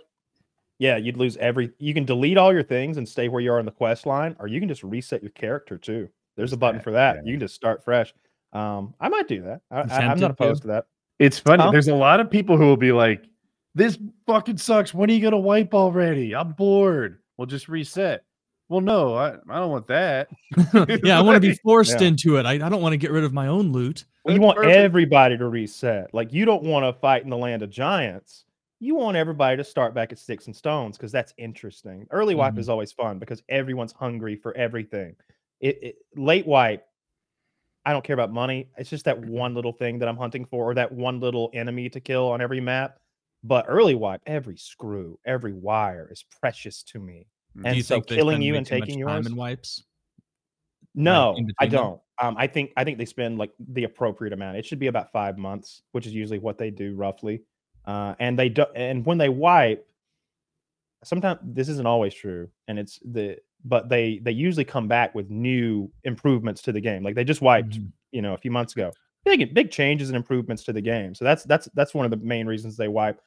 Yeah, 0.79 0.97
you'd 0.97 1.17
lose 1.17 1.35
every. 1.37 1.71
You 1.79 1.95
can 1.95 2.05
delete 2.05 2.37
all 2.37 2.53
your 2.53 2.61
things 2.63 2.97
and 2.97 3.09
stay 3.09 3.27
where 3.29 3.41
you 3.41 3.51
are 3.51 3.59
in 3.59 3.65
the 3.65 3.71
quest 3.71 4.05
line, 4.05 4.35
or 4.39 4.47
you 4.47 4.59
can 4.59 4.69
just 4.69 4.83
reset 4.83 5.23
your 5.23 5.31
character 5.31 5.79
too. 5.79 6.07
There's 6.37 6.53
a 6.53 6.57
button 6.57 6.79
for 6.79 6.91
that. 6.91 7.17
yeah. 7.17 7.21
You 7.25 7.33
can 7.33 7.41
just 7.41 7.55
start 7.55 7.83
fresh. 7.83 8.13
Um, 8.53 8.93
I 9.01 9.09
might 9.09 9.27
do 9.27 9.41
that. 9.41 9.61
I, 9.69 9.81
I, 9.81 9.97
I'm 10.07 10.19
not 10.19 10.31
opposed 10.31 10.61
to 10.61 10.67
that. 10.69 10.85
It's 11.19 11.37
funny. 11.37 11.63
Huh? 11.63 11.71
There's 11.71 11.89
a 11.89 11.95
lot 11.95 12.19
of 12.21 12.29
people 12.31 12.55
who 12.57 12.65
will 12.65 12.77
be 12.77 12.91
like, 12.93 13.25
"This 13.75 13.97
fucking 14.25 14.57
sucks. 14.57 14.93
When 14.93 15.09
are 15.09 15.13
you 15.13 15.21
gonna 15.21 15.37
wipe 15.37 15.73
already? 15.73 16.33
I'm 16.33 16.53
bored. 16.53 17.19
We'll 17.37 17.47
just 17.47 17.67
reset." 17.67 18.23
Well, 18.69 18.81
no, 18.81 19.15
I, 19.15 19.29
I 19.49 19.59
don't 19.59 19.71
want 19.71 19.87
that. 19.87 20.27
yeah, 21.03 21.17
I 21.17 21.21
want 21.21 21.35
to 21.35 21.39
be 21.49 21.53
forced 21.55 21.99
Yeah. 22.01 22.07
into 22.07 22.35
it. 22.37 22.45
I, 22.45 22.53
I 22.53 22.69
don't 22.69 22.81
want 22.81 22.93
to 22.93 22.97
get 22.97 23.11
rid 23.11 23.23
of 23.23 23.33
my 23.33 23.47
own 23.47 23.71
loot. 23.71 24.03
you 24.25 24.41
want 24.41 24.57
perfect. 24.57 24.75
everybody 24.75 25.37
to 25.37 25.47
reset. 25.47 26.13
Like 26.13 26.33
you 26.33 26.43
don't 26.45 26.63
want 26.63 26.83
to 26.85 26.99
fight 26.99 27.23
in 27.23 27.29
the 27.29 27.37
land 27.37 27.63
of 27.63 27.69
giants. 27.69 28.43
You 28.79 28.95
want 28.95 29.15
everybody 29.17 29.55
to 29.57 29.63
start 29.63 29.93
back 29.95 30.11
at 30.11 30.19
sticks 30.19 30.47
and 30.47 30.55
stones 30.55 30.97
because 30.97 31.11
that's 31.13 31.33
interesting. 31.37 32.05
Early 32.11 32.35
wipe 32.35 32.53
Mhm. 32.55 32.59
is 32.59 32.67
always 32.69 32.91
fun 32.91 33.17
because 33.19 33.41
everyone's 33.49 33.93
hungry 33.93 34.35
for 34.35 34.55
everything. 34.57 35.15
It, 35.59 35.79
it 35.81 35.95
late 36.15 36.45
wipe, 36.45 36.85
I 37.85 37.93
don't 37.93 38.03
care 38.03 38.13
about 38.13 38.31
money. 38.31 38.69
It's 38.77 38.89
just 38.89 39.05
that 39.05 39.17
one 39.19 39.55
little 39.55 39.71
thing 39.71 39.99
that 39.99 40.09
I'm 40.09 40.17
hunting 40.17 40.45
for, 40.45 40.69
or 40.69 40.73
that 40.73 40.91
one 40.91 41.19
little 41.19 41.49
enemy 41.53 41.89
to 41.89 41.99
kill 41.99 42.29
on 42.29 42.41
every 42.41 42.59
map. 42.59 42.99
But 43.43 43.65
early 43.67 43.95
wipe, 43.95 44.21
every 44.25 44.57
screw, 44.57 45.19
every 45.25 45.53
wire 45.53 46.09
is 46.11 46.25
precious 46.41 46.83
to 46.83 46.99
me. 46.99 47.27
And 47.55 47.65
Do 47.65 47.75
you 47.77 47.83
so 47.83 47.95
think 47.95 48.07
killing 48.07 48.41
you 48.41 48.55
and 48.55 48.65
taking 48.65 48.99
time 48.99 49.15
yours. 49.15 49.27
in 49.27 49.35
wipes? 49.35 49.83
No, 50.95 51.35
in 51.37 51.51
I 51.59 51.67
don't. 51.67 52.01
Um, 52.19 52.35
I 52.37 52.47
think 52.47 52.71
I 52.75 52.83
think 52.83 52.97
they 52.97 53.05
spend 53.05 53.37
like 53.37 53.51
the 53.69 53.83
appropriate 53.83 54.33
amount. 54.33 54.57
It 54.57 54.65
should 54.65 54.79
be 54.79 54.87
about 54.87 55.11
five 55.11 55.37
months, 55.37 55.83
which 55.91 56.07
is 56.07 56.13
usually 56.13 56.39
what 56.39 56.57
they 56.57 56.71
do 56.71 56.95
roughly. 56.95 57.43
Uh, 57.85 58.15
and 58.19 58.37
they 58.37 58.49
do, 58.49 58.65
and 58.75 59.05
when 59.05 59.17
they 59.17 59.29
wipe, 59.29 59.87
sometimes 61.03 61.39
this 61.43 61.69
isn't 61.69 61.85
always 61.85 62.13
true, 62.13 62.49
and 62.67 62.77
it's 62.77 62.99
the 63.05 63.37
but 63.67 63.89
they 63.89 64.19
they 64.23 64.31
usually 64.31 64.65
come 64.65 64.87
back 64.87 65.13
with 65.15 65.29
new 65.29 65.91
improvements 66.03 66.61
to 66.63 66.71
the 66.71 66.81
game. 66.81 67.03
Like 67.03 67.15
they 67.15 67.23
just 67.23 67.41
wiped, 67.41 67.79
Mhm. 67.79 67.91
you 68.11 68.21
know, 68.21 68.33
a 68.33 68.37
few 68.37 68.51
months 68.51 68.73
ago. 68.73 68.91
Big 69.25 69.53
big 69.53 69.71
changes 69.71 70.09
and 70.09 70.15
improvements 70.15 70.63
to 70.63 70.73
the 70.73 70.81
game. 70.81 71.13
So 71.15 71.25
that's 71.25 71.43
that's 71.43 71.67
that's 71.75 71.93
one 71.93 72.05
of 72.05 72.11
the 72.11 72.17
main 72.17 72.47
reasons 72.47 72.77
they 72.77 72.87
wipe. 72.87 73.19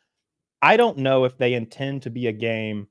I 0.62 0.76
don't 0.76 0.98
know 0.98 1.24
if 1.24 1.36
they 1.38 1.54
intend 1.54 2.02
to 2.02 2.10
be 2.10 2.26
a 2.28 2.32
game. 2.32 2.88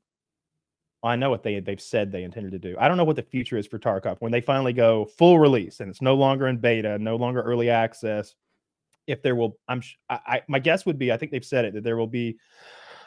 I 1.01 1.15
know 1.15 1.29
what 1.29 1.43
they 1.43 1.59
they've 1.59 1.79
said 1.81 2.11
they 2.11 2.23
intended 2.23 2.51
to 2.51 2.59
do. 2.59 2.75
I 2.79 2.87
don't 2.87 2.97
know 2.97 3.05
what 3.05 3.15
the 3.15 3.23
future 3.23 3.57
is 3.57 3.65
for 3.67 3.79
Tarkov 3.79 4.17
when 4.19 4.31
they 4.31 4.41
finally 4.41 4.73
go 4.73 5.05
full 5.05 5.39
release 5.39 5.79
and 5.79 5.89
it's 5.89 6.01
no 6.01 6.15
longer 6.15 6.47
in 6.47 6.57
beta, 6.57 6.99
no 6.99 7.15
longer 7.15 7.41
early 7.41 7.69
access. 7.69 8.35
If 9.07 9.21
there 9.23 9.35
will, 9.35 9.57
I'm 9.69 9.81
I, 10.09 10.19
I 10.27 10.41
my 10.49 10.59
guess 10.59 10.85
would 10.85 10.99
be 10.99 11.11
I 11.11 11.17
think 11.17 11.31
they've 11.31 11.43
said 11.45 11.65
it 11.65 11.73
that 11.73 11.83
there 11.83 11.97
will 11.97 12.07
be 12.07 12.37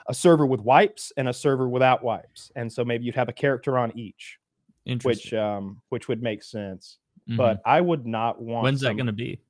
a 0.07 0.15
server 0.15 0.47
with 0.47 0.61
wipes 0.61 1.13
and 1.17 1.29
a 1.29 1.33
server 1.33 1.69
without 1.69 2.03
wipes, 2.03 2.51
and 2.57 2.73
so 2.73 2.85
maybe 2.85 3.05
you'd 3.05 3.15
have 3.15 3.29
a 3.29 3.33
character 3.33 3.79
on 3.79 3.97
each, 3.97 4.39
which 5.05 5.33
um 5.35 5.81
which 5.91 6.09
would 6.09 6.23
make 6.23 6.43
sense. 6.43 6.99
Mhm. 7.31 7.37
But 7.37 7.61
I 7.65 7.81
would 7.81 8.07
not 8.07 8.41
want. 8.43 8.65
when's 8.65 8.81
that 8.81 8.95
going 8.97 9.07
to 9.07 9.13
be? 9.13 9.41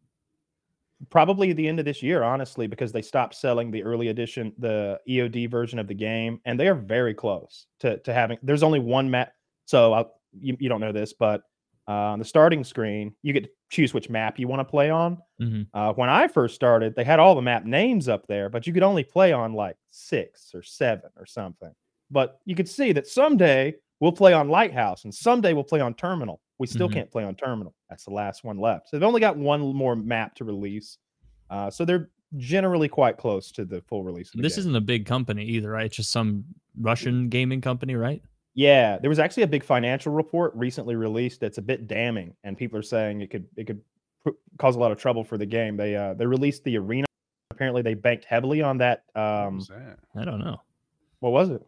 probably 1.10 1.52
the 1.52 1.66
end 1.66 1.78
of 1.78 1.84
this 1.84 2.02
year, 2.02 2.22
honestly, 2.22 2.66
because 2.66 2.92
they 2.92 3.02
stopped 3.02 3.34
selling 3.34 3.70
the 3.70 3.82
early 3.82 4.08
edition, 4.08 4.52
the 4.58 5.00
EOD 5.08 5.50
version 5.50 5.78
of 5.78 5.88
the 5.88 5.94
game, 5.94 6.40
and 6.44 6.58
they 6.58 6.68
are 6.68 6.74
very 6.74 7.14
close 7.14 7.66
to 7.80 7.98
to 7.98 8.12
having. 8.12 8.38
There's 8.42 8.62
only 8.62 8.78
one 8.78 9.10
map, 9.10 9.32
so 9.64 9.92
I'll, 9.92 10.14
you 10.38 10.56
you 10.60 10.68
don't 10.68 10.80
know 10.80 10.92
this, 10.92 11.12
but 11.12 11.42
uh, 11.88 11.92
on 11.92 12.18
the 12.18 12.24
starting 12.24 12.62
screen, 12.64 13.14
you 13.22 13.32
get 13.32 13.44
to 13.44 13.50
choose 13.70 13.92
which 13.94 14.08
map 14.10 14.38
you 14.38 14.46
want 14.48 14.60
to 14.60 14.64
play 14.64 14.90
on. 14.90 15.18
Mhm. 15.40 15.66
Uh, 15.74 15.92
when 15.94 16.08
I 16.08 16.28
first 16.28 16.54
started, 16.54 16.94
they 16.94 17.04
had 17.04 17.18
all 17.18 17.34
the 17.34 17.42
map 17.42 17.64
names 17.64 18.08
up 18.08 18.26
there, 18.26 18.48
but 18.48 18.66
you 18.66 18.72
could 18.72 18.82
only 18.82 19.02
play 19.04 19.32
on 19.32 19.52
like 19.54 19.76
six 19.90 20.54
or 20.54 20.62
seven 20.62 21.10
or 21.16 21.26
something. 21.26 21.72
But 22.10 22.38
you 22.44 22.54
could 22.54 22.68
see 22.68 22.92
that 22.92 23.06
someday 23.06 23.74
we'll 24.00 24.12
play 24.12 24.32
on 24.32 24.48
Lighthouse 24.48 25.04
and 25.04 25.14
someday 25.14 25.52
we'll 25.54 25.64
play 25.64 25.80
on 25.80 25.94
Terminal. 25.94 26.40
We 26.58 26.66
still 26.66 26.88
Mhm. 26.88 26.92
can't 26.92 27.10
play 27.10 27.24
on 27.24 27.34
Terminal. 27.34 27.74
That's 27.88 28.04
the 28.04 28.12
last 28.12 28.44
one 28.44 28.58
left. 28.58 28.88
So 28.88 28.96
they've 28.98 29.06
only 29.06 29.20
got 29.20 29.36
one 29.36 29.60
more 29.74 29.96
map 29.96 30.34
to 30.36 30.44
release. 30.44 30.98
Uh, 31.50 31.70
so 31.70 31.84
they're 31.84 32.10
generally 32.36 32.88
quite 32.88 33.16
close 33.16 33.50
to 33.52 33.64
the 33.64 33.80
full 33.82 34.04
release. 34.04 34.28
Of 34.28 34.36
the 34.38 34.42
This 34.42 34.54
game. 34.56 34.60
isn't 34.60 34.76
a 34.76 34.80
big 34.80 35.04
company 35.06 35.44
either, 35.44 35.70
right? 35.70 35.86
It's 35.86 35.96
just 35.96 36.10
some 36.12 36.44
Russian 36.78 37.28
gaming 37.28 37.60
company, 37.60 37.94
right? 37.94 38.22
Yeah, 38.54 38.98
there 38.98 39.08
was 39.08 39.18
actually 39.18 39.44
a 39.44 39.48
big 39.48 39.64
financial 39.64 40.12
report 40.12 40.52
recently 40.54 40.94
released 40.94 41.40
that's 41.40 41.58
a 41.58 41.62
bit 41.62 41.86
damning, 41.86 42.34
and 42.44 42.56
people 42.56 42.78
are 42.78 42.82
saying 42.82 43.20
it 43.22 43.30
could 43.30 43.46
it 43.56 43.66
could 43.66 43.80
pr- 44.22 44.30
cause 44.58 44.76
a 44.76 44.78
lot 44.78 44.92
of 44.92 44.98
trouble 45.00 45.24
for 45.24 45.38
the 45.38 45.46
game. 45.46 45.76
They 45.76 45.96
uh 45.96 46.14
they 46.14 46.26
released 46.26 46.62
the 46.64 46.76
arena. 46.76 47.06
Apparently, 47.50 47.82
they 47.82 47.94
banked 47.94 48.24
heavily 48.26 48.60
on 48.62 48.78
that. 48.78 49.04
Um, 49.14 49.60
that? 49.68 49.98
I 50.16 50.24
don't 50.24 50.40
know. 50.40 50.60
what 51.20 51.32
was 51.32 51.50
it? 51.50 51.62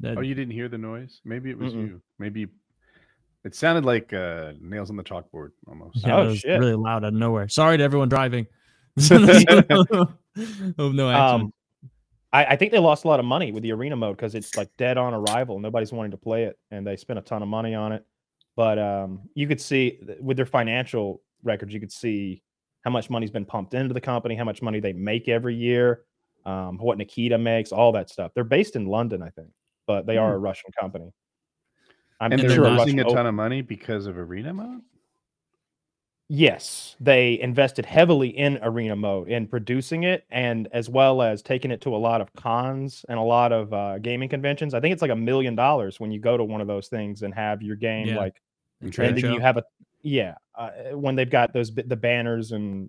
That- 0.00 0.16
Oh, 0.18 0.22
you 0.22 0.34
didn't 0.34 0.52
hear 0.52 0.68
the 0.68 0.78
noise? 0.78 1.20
Maybe 1.24 1.50
it 1.50 1.58
was 1.58 1.72
Mm-mm. 1.74 1.86
you. 1.88 2.02
Maybe 2.18 2.48
it 3.44 3.54
sounded 3.54 3.84
like 3.86 4.12
uh, 4.12 4.52
nails 4.60 4.90
on 4.90 4.96
the 4.96 5.02
chalkboard 5.04 5.50
almost. 5.68 6.04
yeah, 6.06 6.16
Oh, 6.16 6.24
that 6.24 6.28
was 6.30 6.38
shit. 6.40 6.58
really 6.60 6.74
loud 6.74 7.04
out 7.04 7.08
of 7.08 7.14
nowhere. 7.14 7.48
Sorry 7.48 7.76
to 7.78 7.84
everyone 7.84 8.08
driving. 8.10 8.46
oh 9.10 10.08
no 10.92 11.10
accident. 11.10 11.42
Um, 11.42 11.52
I, 12.32 12.44
I 12.44 12.56
think 12.56 12.72
they 12.72 12.78
lost 12.78 13.04
a 13.04 13.08
lot 13.08 13.20
of 13.20 13.26
money 13.26 13.52
with 13.52 13.62
the 13.62 13.72
arena 13.72 13.96
mode 13.96 14.16
because 14.16 14.34
it's 14.34 14.56
like 14.56 14.70
dead 14.76 14.98
on 14.98 15.14
arrival. 15.14 15.58
Nobody's 15.58 15.92
wanting 15.92 16.12
to 16.12 16.16
play 16.16 16.44
it, 16.44 16.58
and 16.70 16.86
they 16.86 16.96
spent 16.96 17.18
a 17.18 17.22
ton 17.22 17.42
of 17.42 17.48
money 17.48 17.74
on 17.74 17.92
it. 17.92 18.04
But 18.56 18.78
um, 18.78 19.28
you 19.34 19.46
could 19.46 19.60
see 19.60 20.00
with 20.20 20.36
their 20.36 20.46
financial 20.46 21.22
records, 21.42 21.72
you 21.72 21.80
could 21.80 21.92
see 21.92 22.42
how 22.82 22.90
much 22.90 23.10
money's 23.10 23.30
been 23.30 23.44
pumped 23.44 23.74
into 23.74 23.94
the 23.94 24.00
company, 24.00 24.34
how 24.34 24.44
much 24.44 24.62
money 24.62 24.80
they 24.80 24.92
make 24.92 25.28
every 25.28 25.54
year, 25.54 26.04
um, 26.46 26.78
what 26.78 26.98
Nikita 26.98 27.38
makes, 27.38 27.72
all 27.72 27.92
that 27.92 28.10
stuff. 28.10 28.32
They're 28.34 28.44
based 28.44 28.76
in 28.76 28.86
London, 28.86 29.22
I 29.22 29.30
think, 29.30 29.48
but 29.86 30.06
they 30.06 30.16
are 30.16 30.34
a 30.34 30.38
Russian 30.38 30.70
company. 30.78 31.12
I'm 32.20 32.32
and 32.32 32.42
they're 32.42 32.60
losing 32.60 33.00
a 33.00 33.04
ton 33.04 33.26
o- 33.26 33.28
of 33.30 33.34
money 33.34 33.62
because 33.62 34.06
of 34.06 34.18
arena 34.18 34.52
mode. 34.52 34.82
Yes, 36.32 36.94
they 37.00 37.40
invested 37.40 37.84
heavily 37.84 38.28
in 38.28 38.60
arena 38.62 38.94
mode 38.94 39.28
in 39.28 39.48
producing 39.48 40.04
it, 40.04 40.24
and 40.30 40.68
as 40.72 40.88
well 40.88 41.22
as 41.22 41.42
taking 41.42 41.72
it 41.72 41.80
to 41.80 41.96
a 41.96 41.98
lot 41.98 42.20
of 42.20 42.32
cons 42.34 43.04
and 43.08 43.18
a 43.18 43.22
lot 43.22 43.50
of 43.50 43.72
uh, 43.72 43.98
gaming 43.98 44.28
conventions. 44.28 44.72
I 44.72 44.78
think 44.78 44.92
it's 44.92 45.02
like 45.02 45.10
a 45.10 45.16
million 45.16 45.56
dollars 45.56 45.98
when 45.98 46.12
you 46.12 46.20
go 46.20 46.36
to 46.36 46.44
one 46.44 46.60
of 46.60 46.68
those 46.68 46.86
things 46.86 47.22
and 47.22 47.34
have 47.34 47.62
your 47.62 47.74
game 47.74 48.06
Yeah. 48.06 48.16
like, 48.18 48.40
Trade 48.92 49.08
and 49.08 49.18
then 49.18 49.32
you 49.32 49.40
have 49.40 49.56
a 49.56 49.64
yeah 50.02 50.36
uh, 50.54 50.70
when 50.92 51.16
they've 51.16 51.28
got 51.28 51.52
those 51.52 51.74
the 51.74 51.96
banners 51.96 52.52
and 52.52 52.88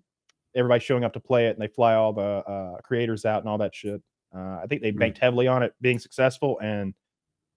everybody 0.53 0.79
showing 0.79 1.03
up 1.03 1.13
to 1.13 1.19
play 1.19 1.47
it, 1.47 1.55
and 1.55 1.59
they 1.61 1.67
fly 1.67 1.95
all 1.95 2.13
the 2.13 2.21
uh, 2.21 2.77
creators 2.83 3.25
out 3.25 3.41
and 3.41 3.49
all 3.49 3.57
that 3.57 3.73
shit. 3.73 4.03
Uh, 4.35 4.59
I 4.63 4.65
think 4.69 4.83
they 4.83 4.91
Mm. 4.91 4.99
banked 4.99 5.17
heavily 5.17 5.47
on 5.47 5.63
it 5.63 5.73
being 5.81 5.97
successful, 5.97 6.59
and 6.61 6.93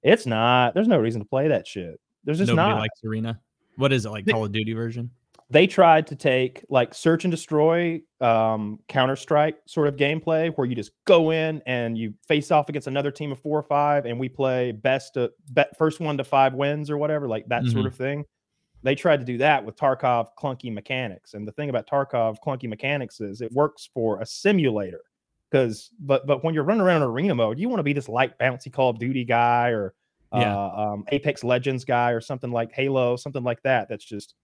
it's 0.03 0.25
not. 0.25 0.73
There's 0.73 0.89
no 0.89 0.99
reason 0.99 1.21
to 1.21 1.29
play 1.29 1.49
that 1.49 1.67
shit. 1.67 2.01
There's 2.25 2.39
just 2.39 2.49
Nobody 2.49 2.71
not. 2.71 2.79
likes 2.79 3.05
Arena. 3.05 3.39
What 3.77 3.93
is 3.93 4.07
it 4.07 4.11
like? 4.11 4.25
They- 4.25 4.33
Call 4.33 4.47
of 4.47 4.53
Duty 4.53 4.73
version? 4.73 5.11
They 5.51 5.67
tried 5.67 6.07
to 6.07 6.17
take 6.17 6.65
like 6.71 6.95
search 6.95 7.25
and 7.25 7.31
destroy 7.31 8.01
um 8.21 8.79
counter 8.89 9.17
strike 9.17 9.57
sort 9.67 9.87
of 9.89 9.97
gameplay 9.97 10.53
where 10.57 10.67
you 10.67 10.75
just 10.75 10.93
go 11.07 11.31
in 11.31 11.63
and 11.67 11.99
you 11.99 12.15
face 12.27 12.51
off 12.51 12.69
against 12.69 12.89
another 12.89 13.11
team 13.11 13.31
of 13.31 13.39
four 13.39 13.59
or 13.59 13.63
five 13.63 14.07
and 14.07 14.19
we 14.19 14.29
play 14.29 14.73
best 14.73 15.15
to 15.15 15.31
bet 15.51 15.77
first 15.77 16.01
one 16.01 16.17
to 16.17 16.25
five 16.25 16.55
wins 16.55 16.91
or 16.91 16.97
whatever 16.99 17.29
like 17.29 17.47
that 17.49 17.67
sort 17.67 17.85
Mhm. 17.85 17.89
of 17.89 17.95
thing 17.95 18.25
they 18.83 18.95
tried 18.95 19.21
to 19.21 19.27
do 19.27 19.39
that 19.39 19.65
with 19.65 19.77
tarkov 19.77 20.29
clunky 20.39 20.73
mechanics 20.73 21.35
and 21.35 21.47
the 21.47 21.53
thing 21.53 21.69
about 21.69 21.87
tarkov 21.87 22.37
clunky 22.45 22.69
mechanics 22.69 23.21
is 23.21 23.41
it 23.43 23.53
works 23.53 23.89
for 23.93 24.21
a 24.21 24.27
simulator 24.27 25.03
because 25.51 25.91
but 26.01 26.27
but 26.27 26.43
when 26.43 26.55
you're 26.55 26.65
running 26.65 26.81
around 26.83 27.03
in 27.03 27.09
arena 27.09 27.35
mode 27.35 27.59
you 27.59 27.69
want 27.69 27.79
to 27.79 27.85
be 27.85 27.93
this 27.93 28.09
light 28.09 28.39
bouncy 28.39 28.73
call 28.73 28.89
of 28.91 28.99
duty 28.99 29.25
guy 29.25 29.69
or 29.71 29.95
Yeah. 30.33 30.57
uh, 30.57 30.93
um, 30.95 31.05
apex 31.13 31.45
legends 31.45 31.85
guy 31.85 32.11
or 32.13 32.21
something 32.21 32.51
like 32.51 32.73
halo 32.73 33.17
something 33.17 33.43
like 33.45 33.63
that 33.63 33.89
that's 33.91 34.05
just 34.05 34.35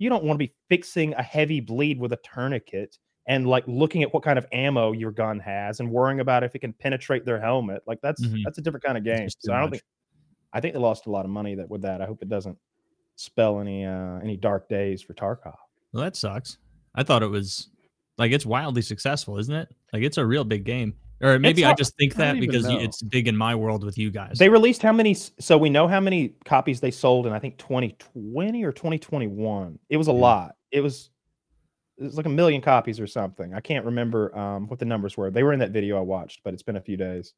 you 0.00 0.08
don't 0.08 0.24
want 0.24 0.34
to 0.40 0.44
be 0.44 0.52
fixing 0.68 1.14
a 1.14 1.22
heavy 1.22 1.60
bleed 1.60 2.00
with 2.00 2.12
a 2.12 2.18
tourniquet 2.24 2.98
and 3.28 3.46
like 3.46 3.62
looking 3.68 4.02
at 4.02 4.12
what 4.12 4.22
kind 4.24 4.38
of 4.38 4.46
ammo 4.50 4.90
your 4.92 5.12
gun 5.12 5.38
has 5.38 5.78
and 5.78 5.88
worrying 5.90 6.18
about 6.20 6.42
if 6.42 6.54
it 6.56 6.58
can 6.60 6.72
penetrate 6.72 7.24
their 7.24 7.38
helmet. 7.40 7.82
Like 7.86 8.00
that's 8.02 8.24
Mhm. 8.24 8.42
that's 8.44 8.58
a 8.58 8.62
different 8.62 8.82
kind 8.82 8.98
of 8.98 9.04
game. 9.04 9.28
So 9.38 9.52
I 9.52 9.60
don't 9.60 9.66
much. 9.70 9.72
think 9.72 9.82
I 10.52 10.60
think 10.60 10.74
they 10.74 10.80
lost 10.80 11.06
a 11.06 11.10
lot 11.10 11.24
of 11.24 11.30
money 11.30 11.54
that 11.54 11.68
with 11.70 11.82
that. 11.82 12.00
I 12.02 12.06
hope 12.06 12.22
it 12.22 12.28
doesn't 12.28 12.58
spell 13.16 13.60
any 13.60 13.84
uh 13.84 14.18
any 14.20 14.36
dark 14.36 14.68
days 14.68 15.02
for 15.02 15.12
Tarkov. 15.14 15.54
Well, 15.92 16.02
that 16.02 16.16
sucks. 16.16 16.58
I 16.94 17.02
thought 17.04 17.22
it 17.22 17.28
was 17.28 17.68
like 18.18 18.32
it's 18.32 18.46
wildly 18.46 18.82
successful, 18.82 19.38
isn't 19.38 19.54
it? 19.54 19.68
Like 19.92 20.02
it's 20.02 20.16
a 20.18 20.24
real 20.26 20.44
big 20.44 20.64
game. 20.64 20.94
Or 21.22 21.38
maybe 21.38 21.64
I 21.64 21.74
just 21.74 21.96
think 21.96 22.14
that 22.14 22.40
because 22.40 22.64
know. 22.64 22.78
it's 22.78 23.02
big 23.02 23.28
in 23.28 23.36
my 23.36 23.54
world 23.54 23.84
with 23.84 23.98
you 23.98 24.10
guys. 24.10 24.38
They 24.38 24.48
released 24.48 24.82
how 24.82 24.92
many 24.92 25.14
so 25.14 25.58
we 25.58 25.68
know 25.68 25.86
how 25.86 26.00
many 26.00 26.34
copies 26.44 26.80
they 26.80 26.90
sold 26.90 27.26
in 27.26 27.32
I 27.32 27.38
think 27.38 27.58
2020 27.58 28.64
or 28.64 28.72
2021. 28.72 29.78
It 29.90 29.96
was 29.98 30.08
a 30.08 30.12
Yeah. 30.12 30.16
lot. 30.16 30.56
It 30.70 30.80
was 30.80 31.10
it 31.98 32.04
was 32.04 32.16
like 32.16 32.24
a 32.26 32.30
million 32.30 32.62
copies 32.62 32.98
or 32.98 33.06
something. 33.06 33.52
I 33.52 33.60
can't 33.60 33.84
remember 33.84 34.36
um, 34.36 34.66
what 34.68 34.78
the 34.78 34.86
numbers 34.86 35.18
were. 35.18 35.30
They 35.30 35.42
were 35.42 35.52
in 35.52 35.58
that 35.58 35.72
video 35.72 35.98
I 35.98 36.00
watched, 36.00 36.40
but 36.42 36.54
it's 36.54 36.62
been 36.62 36.76
a 36.76 36.80
few 36.80 36.96
days. 36.96 37.34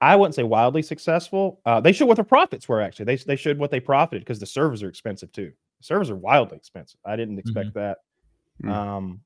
I 0.00 0.16
wouldn't 0.16 0.34
say 0.34 0.42
wildly 0.42 0.82
successful. 0.82 1.60
Uh, 1.64 1.80
they 1.80 1.92
showed 1.92 2.06
what 2.08 2.16
their 2.16 2.24
profits 2.24 2.68
were 2.68 2.80
actually. 2.80 3.04
They 3.04 3.16
they 3.16 3.36
showed 3.36 3.58
what 3.58 3.70
they 3.70 3.78
profited 3.80 4.22
because 4.22 4.40
the 4.40 4.46
servers 4.46 4.82
are 4.82 4.88
expensive 4.88 5.30
too. 5.30 5.52
The 5.78 5.84
servers 5.84 6.10
are 6.10 6.16
wildly 6.16 6.56
expensive. 6.56 6.98
I 7.04 7.14
didn't 7.14 7.38
expect 7.38 7.74
that. 7.74 7.98
Mm. 8.64 8.70
Um, 8.72 9.20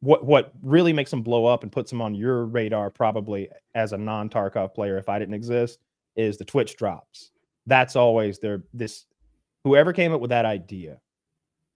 what 0.00 0.24
what 0.24 0.52
really 0.62 0.92
makes 0.92 1.10
them 1.10 1.22
blow 1.22 1.46
up 1.46 1.62
and 1.62 1.72
puts 1.72 1.90
them 1.90 2.02
on 2.02 2.14
your 2.14 2.46
radar 2.46 2.90
probably 2.90 3.48
as 3.74 3.92
a 3.92 3.98
non 3.98 4.28
Tarkov 4.28 4.74
player 4.74 4.98
if 4.98 5.08
I 5.08 5.18
didn't 5.18 5.34
exist 5.34 5.78
is 6.16 6.36
the 6.36 6.44
Twitch 6.44 6.76
drops. 6.76 7.30
That's 7.66 7.96
always 7.96 8.38
their 8.38 8.64
this 8.72 9.06
whoever 9.64 9.92
came 9.92 10.12
up 10.12 10.20
with 10.20 10.30
that 10.30 10.44
idea. 10.44 11.00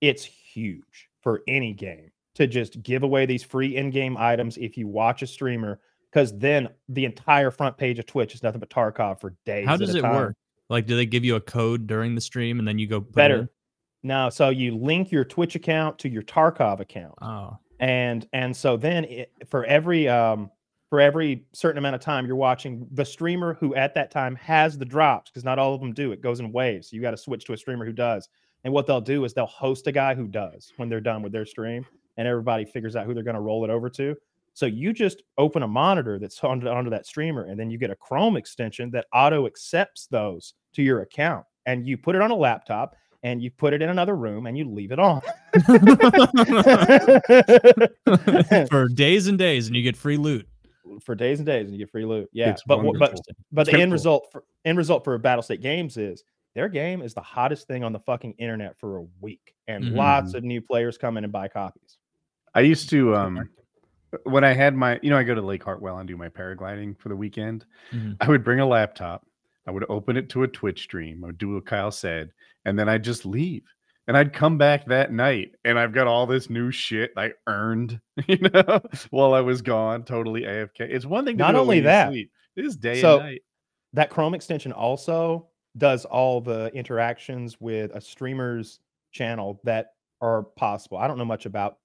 It's 0.00 0.24
huge 0.24 1.08
for 1.20 1.42
any 1.46 1.72
game 1.72 2.10
to 2.36 2.46
just 2.46 2.82
give 2.82 3.02
away 3.02 3.26
these 3.26 3.42
free 3.42 3.76
in-game 3.76 4.16
items 4.16 4.56
if 4.56 4.78
you 4.78 4.86
watch 4.86 5.22
a 5.22 5.26
streamer 5.26 5.80
because 6.10 6.36
then 6.38 6.68
the 6.88 7.04
entire 7.04 7.50
front 7.50 7.76
page 7.76 7.98
of 7.98 8.06
Twitch 8.06 8.34
is 8.34 8.42
nothing 8.42 8.60
but 8.60 8.70
Tarkov 8.70 9.20
for 9.20 9.34
days. 9.44 9.66
How 9.66 9.76
does 9.76 9.94
it 9.94 10.02
time. 10.02 10.14
work? 10.14 10.36
Like, 10.68 10.86
do 10.86 10.96
they 10.96 11.06
give 11.06 11.24
you 11.24 11.36
a 11.36 11.40
code 11.40 11.86
during 11.86 12.14
the 12.14 12.20
stream 12.20 12.58
and 12.58 12.66
then 12.66 12.78
you 12.78 12.86
go 12.86 13.00
put 13.00 13.08
it 13.08 13.14
Better. 13.14 13.50
No, 14.02 14.30
so 14.30 14.48
you 14.48 14.76
link 14.76 15.12
your 15.12 15.24
Twitch 15.24 15.54
account 15.54 15.98
to 15.98 16.08
your 16.08 16.22
Tarkov 16.22 16.80
account. 16.80 17.14
Oh, 17.20 17.58
and 17.80 18.28
and 18.32 18.56
so 18.56 18.76
then 18.76 19.04
it, 19.04 19.32
for 19.48 19.64
every 19.64 20.06
um 20.06 20.50
for 20.88 21.00
every 21.00 21.44
certain 21.52 21.78
amount 21.78 21.94
of 21.94 22.00
time 22.00 22.26
you're 22.26 22.36
watching 22.36 22.86
the 22.92 23.04
streamer 23.04 23.54
who 23.54 23.74
at 23.74 23.94
that 23.94 24.10
time 24.10 24.36
has 24.36 24.76
the 24.76 24.84
drops 24.84 25.30
because 25.30 25.44
not 25.44 25.58
all 25.58 25.74
of 25.74 25.80
them 25.80 25.92
do 25.92 26.12
it 26.12 26.20
goes 26.20 26.40
in 26.40 26.52
waves. 26.52 26.90
So 26.90 26.96
you 26.96 27.02
got 27.02 27.12
to 27.12 27.16
switch 27.16 27.44
to 27.46 27.52
a 27.52 27.56
streamer 27.56 27.84
who 27.84 27.92
does. 27.92 28.28
And 28.64 28.72
what 28.74 28.86
they'll 28.86 29.00
do 29.00 29.24
is 29.24 29.32
they'll 29.32 29.46
host 29.46 29.86
a 29.86 29.92
guy 29.92 30.14
who 30.14 30.28
does 30.28 30.72
when 30.76 30.88
they're 30.88 31.00
done 31.00 31.22
with 31.22 31.32
their 31.32 31.46
stream 31.46 31.86
and 32.18 32.28
everybody 32.28 32.64
figures 32.64 32.96
out 32.96 33.06
who 33.06 33.14
they're 33.14 33.22
going 33.22 33.34
to 33.34 33.40
roll 33.40 33.64
it 33.64 33.70
over 33.70 33.88
to. 33.90 34.14
So 34.52 34.66
you 34.66 34.92
just 34.92 35.22
open 35.38 35.62
a 35.62 35.68
monitor 35.68 36.18
that's 36.18 36.42
onto, 36.44 36.68
onto 36.68 36.90
that 36.90 37.06
streamer 37.06 37.44
and 37.44 37.58
then 37.58 37.70
you 37.70 37.78
get 37.78 37.90
a 37.90 37.96
chrome 37.96 38.36
extension 38.36 38.90
that 38.90 39.06
auto 39.14 39.46
accepts 39.46 40.06
those 40.08 40.54
to 40.74 40.82
your 40.82 41.00
account 41.00 41.46
and 41.66 41.86
you 41.86 41.96
put 41.96 42.16
it 42.16 42.20
on 42.20 42.30
a 42.30 42.36
laptop 42.36 42.96
and 43.22 43.42
you 43.42 43.50
put 43.50 43.74
it 43.74 43.82
in 43.82 43.90
another 43.90 44.16
room 44.16 44.46
and 44.46 44.56
you 44.56 44.64
leave 44.64 44.92
it 44.92 44.98
on 44.98 45.20
for 48.70 48.88
days 48.88 49.26
and 49.26 49.38
days, 49.38 49.66
and 49.66 49.76
you 49.76 49.82
get 49.82 49.96
free 49.96 50.16
loot. 50.16 50.46
for 51.04 51.14
days 51.14 51.38
and 51.38 51.46
days 51.46 51.66
and 51.66 51.72
you 51.74 51.78
get 51.78 51.90
free 51.90 52.04
loot. 52.04 52.28
Yeah, 52.32 52.50
It's 52.50 52.62
but 52.66 52.78
what- 52.82 52.98
but 52.98 53.10
wonderful. 53.12 53.24
but 53.52 53.66
the 53.66 53.80
end 53.80 53.92
result 53.92 54.28
for 54.32 54.44
end 54.64 54.78
result 54.78 55.04
for 55.04 55.18
Battlestate 55.18 55.60
Games 55.62 55.96
is 55.96 56.24
their 56.54 56.68
game 56.68 57.02
is 57.02 57.14
the 57.14 57.20
hottest 57.20 57.66
thing 57.68 57.84
on 57.84 57.92
the 57.92 58.00
fucking 58.00 58.32
internet 58.38 58.76
for 58.78 58.98
a 58.98 59.02
week, 59.20 59.54
and 59.68 59.84
Mhm. 59.84 59.96
lots 59.96 60.34
of 60.34 60.42
new 60.42 60.60
players 60.60 60.98
come 60.98 61.16
in 61.16 61.24
and 61.24 61.32
buy 61.32 61.48
copies. 61.48 61.98
I 62.54 62.60
used 62.62 62.88
to 62.90 63.14
um 63.14 63.48
when 64.24 64.42
I 64.42 64.52
had 64.52 64.74
my 64.74 64.98
you 65.02 65.10
know 65.10 65.16
I 65.16 65.22
go 65.22 65.34
to 65.34 65.42
Lake 65.42 65.62
Hartwell 65.62 65.98
and 65.98 66.08
do 66.08 66.16
my 66.16 66.28
paragliding 66.28 66.98
for 66.98 67.08
the 67.08 67.16
weekend. 67.16 67.64
Mhm. 67.92 68.16
I 68.20 68.28
would 68.28 68.42
bring 68.42 68.58
a 68.60 68.66
laptop. 68.66 69.24
I 69.66 69.70
would 69.70 69.84
open 69.88 70.16
it 70.16 70.28
to 70.30 70.42
a 70.42 70.48
Twitch 70.48 70.82
stream. 70.82 71.24
or 71.24 71.32
do 71.32 71.54
what 71.54 71.66
Kyle 71.66 71.90
said, 71.90 72.30
and 72.64 72.78
then 72.78 72.88
I'd 72.88 73.04
just 73.04 73.26
leave. 73.26 73.62
And 74.08 74.16
I'd 74.16 74.32
come 74.32 74.58
back 74.58 74.86
that 74.86 75.12
night, 75.12 75.52
and 75.64 75.78
I've 75.78 75.92
got 75.92 76.08
all 76.08 76.26
this 76.26 76.50
new 76.50 76.70
shit 76.72 77.12
I 77.16 77.32
earned, 77.46 78.00
you 78.26 78.38
know, 78.38 78.80
while 79.10 79.34
I 79.34 79.40
was 79.40 79.62
gone, 79.62 80.02
totally 80.04 80.42
AFK. 80.42 80.80
It's 80.80 81.06
one 81.06 81.24
thing 81.24 81.36
to 81.36 81.42
Not 81.44 81.52
do 81.52 81.58
it 81.58 81.60
when 81.60 81.62
only 81.68 81.80
that, 81.80 82.08
sleep. 82.10 82.30
It 82.56 82.64
is 82.64 82.76
day 82.76 83.00
so- 83.00 83.18
and 83.18 83.26
night. 83.26 83.42
That 83.92 84.10
Chrome 84.10 84.34
extension 84.34 84.72
also 84.72 85.48
does 85.76 86.04
all 86.04 86.40
the 86.40 86.70
interactions 86.74 87.60
with 87.60 87.90
a 87.94 88.00
streamer's 88.00 88.78
channel 89.12 89.60
that 89.64 89.94
are 90.20 90.42
possible. 90.44 90.98
I 90.98 91.08
don't 91.08 91.18
know 91.18 91.24
much 91.24 91.46
about 91.46 91.78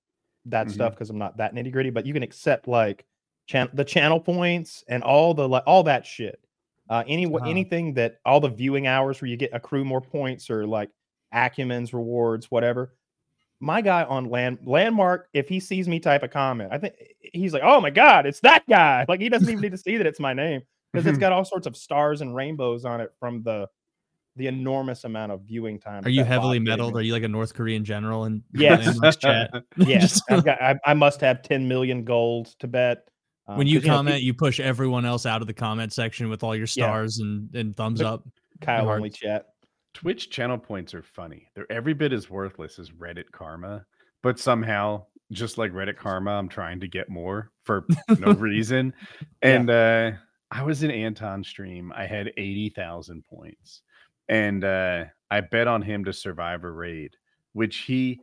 that 0.45 0.67
Mhm. 0.67 0.71
stuff 0.71 0.93
because 0.93 1.09
I'm 1.09 1.17
not 1.17 1.37
that 1.37 1.53
nitty 1.55 1.71
gritty, 1.71 1.89
but 1.89 2.05
you 2.05 2.13
can 2.13 2.21
accept 2.23 2.67
like 2.67 3.05
chan- 3.47 3.69
the 3.73 3.83
channel 3.83 4.19
points 4.19 4.83
and 4.87 5.03
all 5.03 5.33
the 5.33 5.47
like 5.49 5.63
all 5.65 5.81
that 5.83 6.05
shit. 6.05 6.39
Uh, 6.89 7.03
any 7.07 7.25
Uh-huh. 7.25 7.49
anything 7.49 7.93
that 7.95 8.19
all 8.25 8.39
the 8.39 8.49
viewing 8.49 8.87
hours 8.87 9.21
where 9.21 9.29
you 9.29 9.37
get 9.37 9.49
accrue 9.53 9.83
more 9.83 10.01
points 10.01 10.49
or 10.49 10.65
like 10.67 10.89
Acumen's 11.33 11.93
rewards, 11.93 12.51
whatever. 12.51 12.93
My 13.59 13.81
guy 13.81 14.03
on 14.03 14.29
land 14.29 14.59
LVNDMARK, 14.65 15.23
if 15.33 15.47
he 15.47 15.59
sees 15.59 15.87
me 15.87 15.99
type 15.99 16.23
a 16.23 16.27
comment, 16.27 16.69
I 16.71 16.77
think 16.77 16.95
he's 17.19 17.53
like, 17.53 17.63
"Oh 17.63 17.79
my 17.81 17.89
god, 17.89 18.25
it's 18.25 18.41
that 18.41 18.63
guy!" 18.69 19.05
Like 19.07 19.21
he 19.21 19.29
doesn't 19.29 19.49
even 19.49 19.61
need 19.61 19.71
to 19.71 19.77
see 19.77 19.97
that 19.97 20.05
it's 20.05 20.19
my 20.19 20.33
name 20.33 20.61
because 20.91 21.07
it's 21.07 21.17
got 21.25 21.31
all 21.31 21.45
sorts 21.45 21.65
of 21.65 21.75
stars 21.75 22.21
and 22.21 22.35
rainbows 22.35 22.85
on 22.85 23.01
it 23.01 23.11
from 23.19 23.41
the 23.43 23.67
the 24.35 24.47
enormous 24.47 25.05
amount 25.05 25.31
of 25.31 25.41
viewing 25.41 25.79
time. 25.79 26.05
Are 26.05 26.09
you 26.09 26.23
heavily 26.23 26.59
meddled? 26.59 26.95
Are 26.95 27.01
you 27.01 27.13
like 27.13 27.23
a 27.23 27.27
North 27.27 27.53
Korean 27.53 27.85
general 27.85 28.25
And 28.25 28.43
Yes. 28.53 28.99
Yes, 29.77 30.21
I've 30.29 30.43
got. 30.43 30.61
I, 30.61 30.75
I 30.85 30.93
must 30.93 31.21
have 31.21 31.41
10 31.41 31.67
million 31.67 32.03
gold 32.03 32.47
to 32.59 32.67
bet. 32.67 33.07
Um, 33.47 33.57
when 33.57 33.67
you 33.67 33.79
know, 33.79 33.85
comment, 33.87 34.15
pe- 34.17 34.21
you 34.21 34.33
push 34.33 34.59
everyone 34.59 35.05
else 35.05 35.25
out 35.25 35.41
of 35.41 35.47
the 35.47 35.53
comment 35.53 35.93
section 35.93 36.29
with 36.29 36.43
all 36.43 36.55
your 36.55 36.67
Yeah. 36.75 36.85
stars 36.87 37.19
and, 37.19 37.53
and 37.55 37.75
thumbs 37.77 37.99
The- 37.99 38.07
up. 38.07 38.27
Kyle 38.61 38.85
hearts. 38.85 38.97
only 38.97 39.09
chat. 39.09 39.47
Twitch 39.93 40.29
channel 40.29 40.57
points 40.57 40.93
are 40.93 41.03
funny. 41.03 41.47
They're 41.55 41.71
every 41.71 41.93
bit 41.93 42.11
as 42.13 42.29
worthless 42.29 42.79
as 42.79 42.91
Reddit 42.91 43.31
karma, 43.31 43.85
but 44.23 44.39
somehow, 44.39 45.05
just 45.31 45.57
like 45.57 45.71
Reddit 45.71 45.97
karma, 45.97 46.31
I'm 46.31 46.47
trying 46.49 46.79
to 46.81 46.87
get 46.87 47.09
more 47.09 47.51
for 47.63 47.85
no 48.19 48.31
reason. 48.33 48.93
Yeah. 49.43 49.49
And 49.49 49.69
uh 49.69 50.11
I 50.51 50.63
was 50.63 50.83
in 50.83 50.91
Anton's 50.91 51.47
stream. 51.47 51.91
I 51.95 52.05
had 52.05 52.31
80,000 52.37 53.23
points. 53.25 53.81
And 54.29 54.63
uh 54.63 55.05
I 55.31 55.41
bet 55.41 55.67
on 55.67 55.81
him 55.81 56.05
to 56.05 56.13
survive 56.13 56.63
a 56.63 56.71
raid, 56.71 57.15
which 57.53 57.77
he 57.79 58.21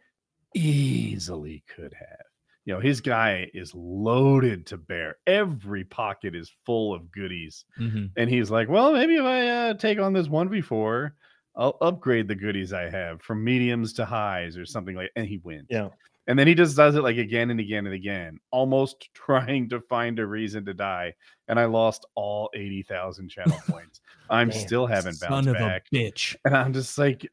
easily 0.54 1.64
could 1.74 1.94
have. 1.98 2.26
You 2.64 2.74
know, 2.74 2.80
his 2.80 3.00
guy 3.00 3.50
is 3.54 3.72
loaded 3.74 4.66
to 4.66 4.76
bear. 4.76 5.16
Every 5.26 5.82
pocket 5.84 6.34
is 6.36 6.52
full 6.64 6.94
of 6.94 7.10
goodies 7.10 7.64
Mhm. 7.80 8.10
and 8.16 8.30
he's 8.30 8.50
like, 8.50 8.68
"Well, 8.68 8.92
maybe 8.92 9.16
if 9.16 9.24
I 9.24 9.48
uh, 9.48 9.74
take 9.74 9.98
on 9.98 10.12
this 10.12 10.28
one 10.28 10.48
before, 10.48 11.16
I'll 11.56 11.76
upgrade 11.80 12.28
the 12.28 12.34
goodies 12.36 12.72
I 12.72 12.88
have 12.88 13.20
from 13.20 13.42
mediums 13.42 13.92
to 13.94 14.04
highs 14.04 14.56
or 14.56 14.64
something 14.64 14.94
like." 14.94 15.10
And 15.16 15.26
he 15.26 15.38
wins. 15.38 15.66
Yeah. 15.70 15.88
And 16.28 16.38
then 16.38 16.46
he 16.46 16.54
just 16.54 16.76
does 16.76 16.94
it 16.94 17.02
like 17.02 17.16
again 17.16 17.50
and 17.50 17.58
again 17.58 17.84
and 17.86 17.96
again, 17.96 18.38
almost 18.52 19.08
trying 19.14 19.68
to 19.70 19.80
find 19.80 20.20
a 20.20 20.26
reason 20.26 20.64
to 20.66 20.72
die. 20.72 21.14
And 21.48 21.58
I 21.58 21.64
lost 21.64 22.06
all 22.14 22.48
eighty 22.54 22.82
thousand 22.84 23.28
channel 23.28 23.58
points. 23.68 24.00
I'm 24.30 24.50
Damn. 24.50 24.60
still 24.60 24.86
haven't 24.86 25.14
Son 25.14 25.30
bounced 25.30 25.48
of 25.48 25.54
back, 25.56 25.86
a 25.92 25.96
bitch. 25.96 26.36
and 26.44 26.56
I'm 26.56 26.72
just 26.72 26.96
like, 26.96 27.26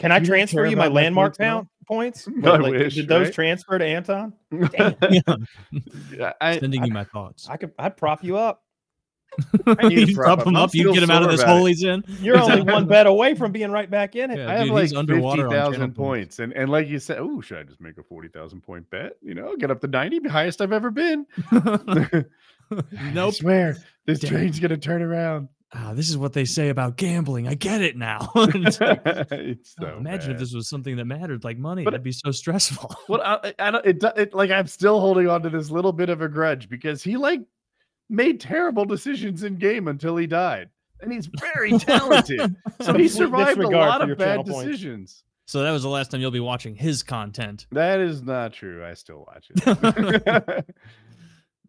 Can 0.00 0.10
I 0.12 0.18
You 0.18 0.24
transfer 0.26 0.66
you 0.66 0.76
my 0.76 0.88
my 0.88 1.02
LVNDMARK 1.04 1.14
points 1.14 1.38
now? 1.38 1.54
pound 1.56 1.68
points? 1.86 2.28
I 2.44 2.56
Like, 2.56 2.72
wish, 2.72 2.94
did 2.96 3.06
those 3.08 3.26
right? 3.26 3.34
transfer 3.34 3.78
to 3.78 3.84
Anton? 3.84 4.32
Yeah. 6.12 6.32
I, 6.40 6.58
Sending 6.58 6.82
I- 6.82 6.86
you 6.86 6.92
my 6.92 7.04
thoughts. 7.04 7.48
I 7.48 7.56
could. 7.56 7.72
I'd 7.78 7.96
prop 7.96 8.24
you 8.24 8.36
up. 8.36 8.62
I 9.64 9.86
need 9.88 9.94
to 9.94 10.06
you 10.08 10.14
prop 10.16 10.38
prop 10.40 10.46
him 10.48 10.56
up, 10.56 10.74
you 10.74 10.92
get 10.92 11.04
him 11.04 11.10
out 11.10 11.22
of 11.22 11.30
this 11.30 11.40
about 11.42 11.52
it. 11.52 11.56
hole 11.56 11.66
he's 11.66 11.84
in. 11.84 12.02
You're 12.20 12.36
only 12.40 12.62
one 12.62 12.88
bet 12.88 13.06
away 13.06 13.34
from 13.36 13.52
being 13.52 13.70
right 13.70 13.88
back 13.88 14.16
in 14.16 14.30
it. 14.32 14.38
Yeah. 14.38 14.48
I 14.50 14.54
have 14.54 14.64
dude, 14.64 14.74
like 14.74 14.82
he's 14.82 14.94
underwater 14.94 15.42
fifty 15.42 15.44
on 15.44 15.50
channel 15.62 15.72
thousand 15.72 15.94
points. 15.94 16.36
points, 16.36 16.38
and 16.40 16.52
and 16.54 16.68
like 16.70 16.88
you 16.88 16.98
said, 16.98 17.18
oh, 17.20 17.40
should 17.40 17.58
I 17.58 17.62
just 17.62 17.80
make 17.80 17.96
a 17.98 18.02
forty 18.02 18.28
thousand 18.28 18.62
point 18.62 18.90
bet? 18.90 19.12
You 19.22 19.34
know, 19.34 19.54
get 19.56 19.70
up 19.70 19.80
to 19.82 19.86
ninety, 19.86 20.18
highest 20.28 20.60
I've 20.60 20.72
ever 20.72 20.90
been. 20.90 21.26
I 21.52 22.24
nope. 23.12 23.34
swear 23.34 23.76
this 24.06 24.18
Damn. 24.20 24.30
train's 24.30 24.58
gonna 24.58 24.76
turn 24.76 25.00
around. 25.02 25.48
Ah, 25.72 25.92
this 25.94 26.10
is 26.10 26.16
what 26.18 26.32
they 26.32 26.44
say 26.44 26.68
about 26.68 26.96
gambling. 26.96 27.46
I 27.46 27.54
get 27.54 27.80
it 27.80 27.96
now. 27.96 28.30
It's 28.36 28.80
like, 28.80 29.02
oh, 29.06 29.54
so 29.62 29.96
imagine 29.98 30.32
if 30.32 30.38
this 30.40 30.52
was 30.52 30.66
something 30.68 30.96
that 30.96 31.04
mattered, 31.04 31.44
like 31.44 31.58
money. 31.58 31.84
But- 31.84 31.92
That'd 31.92 32.02
be 32.04 32.10
so 32.12 32.32
stressful. 32.32 32.92
Well, 33.08 33.22
I, 33.22 33.54
I 33.58 33.70
don't, 33.70 33.86
it, 33.86 34.02
it 34.16 34.34
like 34.34 34.50
I'm 34.50 34.66
still 34.66 34.98
holding 35.00 35.28
on 35.28 35.42
to 35.42 35.50
this 35.50 35.70
little 35.70 35.92
bit 35.92 36.08
of 36.08 36.22
a 36.22 36.28
grudge 36.28 36.68
because 36.68 37.02
he 37.04 37.16
like 37.16 37.40
made 38.08 38.40
terrible 38.40 38.84
decisions 38.84 39.44
in 39.44 39.56
game 39.56 39.86
until 39.86 40.16
he 40.16 40.26
died, 40.26 40.70
and 41.00 41.12
he's 41.12 41.26
very 41.26 41.70
talented. 41.78 42.56
so 42.80 42.94
he 42.94 43.06
survived 43.06 43.52
a 43.52 43.62
disregard 43.62 43.72
lot 44.00 44.10
of 44.10 44.18
bad 44.18 44.24
channel 44.26 44.44
points. 44.44 44.70
decisions. 44.70 45.24
so 45.46 45.62
that 45.62 45.70
was 45.70 45.84
the 45.84 45.88
last 45.88 46.10
time 46.10 46.20
you'll 46.20 46.32
be 46.32 46.40
watching 46.40 46.74
his 46.74 47.04
content. 47.04 47.66
That 47.70 48.00
is 48.00 48.22
not 48.22 48.52
true. 48.54 48.84
I 48.84 48.94
still 48.94 49.24
watch 49.28 49.50
it. 49.54 50.66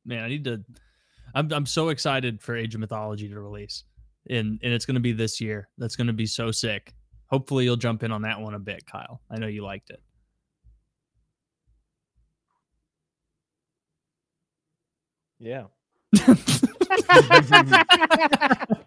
Man, 0.06 0.24
I 0.24 0.28
need 0.28 0.46
to. 0.46 0.64
I'm 1.36 1.52
I'm 1.54 1.66
so 1.68 1.90
excited 1.90 2.42
for 2.42 2.56
Age 2.56 2.74
of 2.74 2.82
Mythology 2.82 3.30
to 3.30 3.40
release, 3.40 3.84
and 4.30 4.60
and 4.64 4.74
it's 4.74 4.86
going 4.86 4.96
to 4.96 5.02
be 5.02 5.12
this 5.14 5.42
year. 5.42 5.68
That's 5.78 5.96
going 5.96 6.08
to 6.08 6.14
be 6.14 6.26
so 6.26 6.52
sick. 6.52 6.94
Hopefully, 7.28 7.64
you'll 7.66 7.78
jump 7.78 8.04
in 8.04 8.12
on 8.12 8.22
that 8.24 8.40
one 8.40 8.54
a 8.54 8.60
bit, 8.60 8.86
Kyle. 8.86 9.22
I 9.30 9.38
know 9.38 9.48
you 9.48 9.64
liked 9.64 9.90
it. 9.90 10.02
Yeah. 15.40 15.66
I 16.14 16.38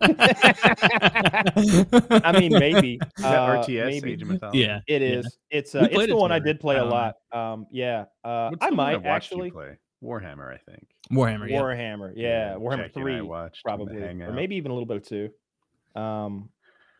I 2.22 2.39
mean, 2.39 2.53
maybe. 2.53 3.01
Uh, 3.24 3.62
RTS 3.64 3.87
maybe. 3.87 4.12
Age 4.12 4.22
of 4.22 4.55
yeah, 4.55 4.80
It 4.87 5.01
yeah. 5.01 5.22
It's 5.51 5.74
uh, 5.74 5.89
it's 5.91 5.95
the 5.95 6.03
it 6.11 6.16
one 6.16 6.30
I 6.30 6.39
did 6.39 6.61
play 6.61 6.76
a 6.76 6.85
Um, 6.85 6.91
lot. 6.91 7.14
Um, 7.32 7.66
yeah. 7.70 8.05
Uh, 8.22 8.51
I 8.61 8.68
might 8.70 9.05
actually 9.07 9.47
you 9.47 9.53
play 9.53 9.78
Warhammer. 10.05 10.53
I 10.53 10.59
think 10.59 10.87
Warhammer. 11.11 11.49
Yeah. 11.49 11.61
Warhammer. 11.61 12.13
Yeah, 12.15 12.55
Warhammer 12.55 12.83
Jackie 12.83 13.01
three 13.01 13.21
watched 13.21 13.63
probably, 13.65 14.03
or 14.03 14.33
maybe 14.33 14.57
even 14.57 14.71
a 14.71 14.75
little 14.75 14.87
bit 14.87 14.99
of 14.99 15.09
two. 15.09 15.31
Um, 16.01 16.51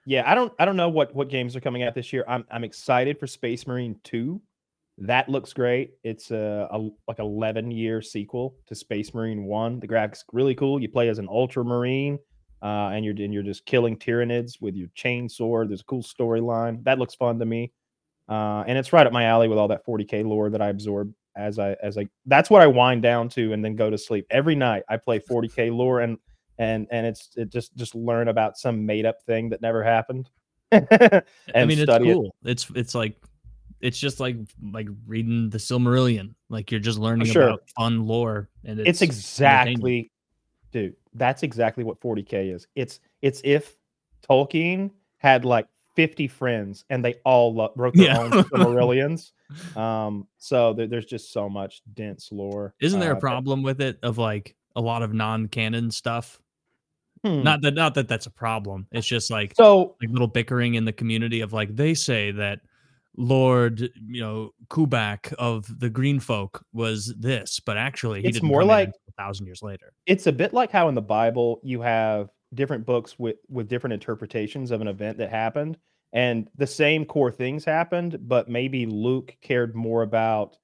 yeah, 0.07 0.31
I 0.31 0.35
don't 0.35 0.53
I 0.59 0.65
don't 0.65 0.77
know 0.77 0.89
what 0.89 1.15
what 1.15 1.29
games 1.29 1.57
are 1.57 1.61
coming 1.61 1.83
out 1.83 1.95
this 1.95 2.13
year. 2.13 2.25
I'm 2.29 2.45
I'm 2.51 2.65
excited 2.65 3.19
for 3.19 3.27
Space 3.27 3.67
Marine 3.67 3.97
two. 4.05 4.41
That 4.99 5.29
looks 5.29 5.53
great. 5.53 5.95
It's 6.05 6.31
a, 6.31 6.69
a 6.71 6.79
like 7.09 7.19
11 7.19 7.73
year 7.73 8.01
sequel 8.01 8.55
to 8.67 8.75
Space 8.75 9.13
Marine 9.13 9.45
one. 9.45 9.81
The 9.81 9.89
graphics 9.89 10.23
really 10.33 10.55
cool. 10.55 10.81
You 10.81 10.89
play 10.89 11.09
as 11.09 11.19
an 11.19 11.27
Ultramarine, 11.29 12.19
uh, 12.63 12.91
and 12.93 13.05
you're 13.05 13.15
and 13.19 13.33
you're 13.33 13.43
just 13.43 13.67
killing 13.67 13.97
Tyranids 13.97 14.61
with 14.61 14.77
your 14.77 14.89
chainsaw. 14.97 15.67
There's 15.67 15.81
a 15.81 15.85
cool 15.85 16.03
storyline 16.03 16.85
that 16.85 16.99
looks 16.99 17.15
fun 17.15 17.39
to 17.39 17.47
me, 17.47 17.73
uh, 18.29 18.65
and 18.67 18.79
it's 18.79 18.93
right 18.93 19.07
up 19.07 19.13
my 19.13 19.25
alley 19.25 19.49
with 19.49 19.59
all 19.59 19.69
that 19.69 19.85
40k 19.87 20.25
lore 20.25 20.51
that 20.51 20.63
I 20.63 20.69
absorb 20.69 21.13
as 21.37 21.59
I 21.59 21.77
as 21.83 21.99
I. 21.99 22.09
That's 22.27 22.51
what 22.51 22.63
I 22.63 22.67
wind 22.67 23.03
down 23.03 23.29
to 23.31 23.53
and 23.53 23.65
then 23.65 23.77
go 23.77 23.91
to 23.91 23.99
sleep 23.99 24.27
every 24.31 24.55
night. 24.55 24.85
I 24.89 24.97
play 24.97 25.19
40k 25.31 25.75
lore 25.75 26.01
and 26.01 26.19
and 26.59 26.87
and 26.91 27.07
it's 27.07 27.31
it 27.37 27.51
just 27.51 27.77
just 27.77 27.95
learn 27.95 28.29
about 28.29 28.57
some 28.59 28.87
made 28.87 29.07
up 29.07 29.23
thing 29.23 29.49
that 29.51 29.61
never 29.61 29.83
happened. 29.83 30.31
I 30.73 30.81
mean, 31.55 31.73
it's 31.73 31.83
study 31.83 32.11
it. 32.11 32.15
cool. 32.15 32.35
It's 32.45 32.69
it's 32.75 32.95
like 32.95 33.17
it's 33.81 33.99
just 33.99 34.21
like 34.21 34.37
like 34.73 34.89
reading 35.07 35.51
the 35.51 35.59
Silmarillion. 35.59 36.35
Like 36.49 36.71
you're 36.71 36.81
just 36.81 36.99
learning 36.99 37.29
oh, 37.29 37.33
sure. 37.33 37.49
about 37.49 37.69
fun 37.77 38.07
lore, 38.07 38.49
and 38.65 38.81
it's, 38.81 38.89
it's, 38.89 39.03
exactly 39.03 40.11
dude 40.75 40.97
that's 41.15 41.43
exactly 41.43 41.85
what 41.85 42.01
40k 42.01 42.53
is 42.55 42.67
it's 42.75 43.01
it's 43.23 43.41
if 43.45 43.77
tolkien 44.29 44.91
had 45.19 45.45
like 45.45 45.67
50 45.95 46.29
friends 46.29 46.85
and 46.91 47.05
they 47.05 47.15
all 47.25 47.55
lo- 47.55 47.73
wrote 47.77 47.95
their 47.95 48.07
Yeah. 48.07 48.19
own 48.21 48.31
Silmarillions. 48.33 49.33
um 49.77 50.27
so 50.39 50.73
there, 50.73 50.87
there's 50.87 51.05
just 51.07 51.33
so 51.33 51.49
much 51.49 51.83
dense 51.95 52.31
lore 52.33 52.75
Isn't 52.81 53.01
there 53.01 53.15
uh, 53.15 53.17
a 53.17 53.21
problem 53.21 53.63
with 53.63 53.81
it 53.81 53.99
of 54.03 54.19
like 54.19 54.57
a 54.77 54.81
lot 54.81 55.03
of 55.03 55.13
non-canon 55.15 55.91
stuff? 55.91 56.41
Hmm. 57.25 57.43
Not 57.43 57.63
that 57.63 57.75
not 57.75 57.95
that 57.95 58.09
that's 58.09 58.27
a 58.27 58.31
problem. 58.31 58.87
It's 58.93 59.07
just 59.07 59.31
like 59.31 59.55
so 59.57 59.97
like 60.01 60.11
little 60.11 60.27
bickering 60.29 60.75
in 60.75 60.85
the 60.85 60.93
community 60.93 61.41
of 61.41 61.53
like 61.53 61.75
they 61.75 61.95
say 61.95 62.31
that 62.33 62.61
Lord, 63.17 63.81
you 64.09 64.21
know, 64.21 64.51
Kubak 64.71 65.33
of 65.35 65.67
the 65.79 65.89
Green 65.89 66.19
Folk 66.19 66.65
was 66.73 67.15
this, 67.17 67.61
but 67.61 67.77
actually 67.77 68.23
he 68.23 68.29
It's 68.29 68.37
didn't 68.41 68.49
more 68.49 68.65
like- 68.65 68.89
a 69.09 69.13
thousand 69.23 69.47
years 69.47 69.63
later. 69.63 69.93
it's 70.07 70.27
a 70.27 70.33
bit 70.33 70.53
like 70.53 70.73
how 70.73 70.89
in 70.89 70.95
the 70.97 71.01
bible 71.03 71.61
you 71.63 71.81
have 71.81 72.29
different 72.55 72.85
books 72.87 73.19
with 73.19 73.37
with 73.49 73.69
different 73.69 73.93
interpretations 73.93 74.71
of 74.71 74.81
an 74.81 74.89
event 74.89 75.19
that 75.19 75.31
happened 75.31 75.77
and 76.13 76.49
the 76.57 76.67
same 76.67 77.05
core 77.05 77.31
things 77.33 77.65
happened 77.65 78.19
but 78.23 78.49
maybe 78.49 78.87
luke 78.87 79.37
cared 79.41 79.75
more 79.75 80.03
about 80.03 80.57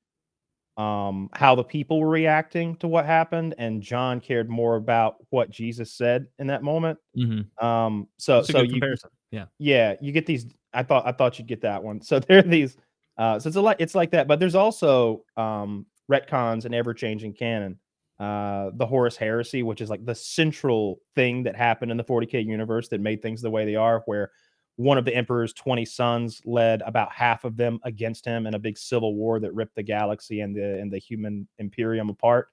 um 0.76 1.28
how 1.32 1.54
the 1.54 1.64
people 1.64 2.00
were 2.00 2.08
reacting 2.08 2.76
to 2.76 2.86
what 2.88 3.04
happened 3.04 3.54
and 3.58 3.82
john 3.82 4.20
cared 4.20 4.48
more 4.48 4.76
about 4.76 5.16
what 5.30 5.50
jesus 5.50 5.92
said 5.92 6.26
in 6.38 6.46
that 6.46 6.62
moment 6.62 6.98
Mm-hmm. 7.16 7.66
um 7.66 8.06
so 8.18 8.36
That's 8.36 8.52
so 8.52 8.62
you 8.62 8.70
comparison. 8.72 9.10
Yeah. 9.32 9.46
yeah 9.58 9.94
you 10.00 10.12
get 10.12 10.26
these 10.26 10.46
i 10.72 10.82
thought 10.82 11.06
i 11.06 11.12
thought 11.12 11.38
you'd 11.38 11.48
get 11.48 11.60
that 11.62 11.82
one 11.82 12.00
so 12.08 12.20
there 12.20 12.38
are 12.38 12.42
these 12.42 12.76
uh 13.18 13.38
so 13.40 13.48
it's 13.48 13.56
a 13.56 13.60
lot 13.60 13.76
it's 13.80 13.94
like 13.96 14.12
that 14.12 14.28
but 14.28 14.38
there's 14.38 14.54
also 14.54 15.24
um 15.36 15.86
retcons 16.10 16.64
and 16.64 16.74
ever-changing 16.74 17.32
canon 17.32 17.78
uh 18.20 18.70
the 18.74 18.86
horus 18.86 19.16
heresy 19.16 19.62
which 19.62 19.80
is 19.80 19.90
like 19.90 20.04
the 20.04 20.14
central 20.14 21.00
thing 21.14 21.42
that 21.42 21.56
happened 21.56 21.90
in 21.90 21.96
the 21.96 22.04
40k 22.04 22.44
universe 22.44 22.88
that 22.88 23.00
made 23.00 23.22
things 23.22 23.42
the 23.42 23.50
way 23.50 23.64
they 23.64 23.76
are 23.76 24.02
where 24.06 24.30
one 24.76 24.96
of 24.96 25.04
the 25.04 25.14
emperor's 25.14 25.52
20 25.52 25.84
sons 25.84 26.40
led 26.44 26.82
about 26.82 27.10
half 27.12 27.44
of 27.44 27.56
them 27.56 27.78
against 27.84 28.24
him 28.24 28.46
in 28.46 28.54
a 28.54 28.58
big 28.58 28.78
civil 28.78 29.14
war 29.14 29.40
that 29.40 29.54
ripped 29.54 29.74
the 29.74 29.82
galaxy 29.82 30.40
and 30.40 30.54
the 30.54 30.78
and 30.78 30.92
the 30.92 30.98
human 30.98 31.48
imperium 31.58 32.08
apart 32.10 32.48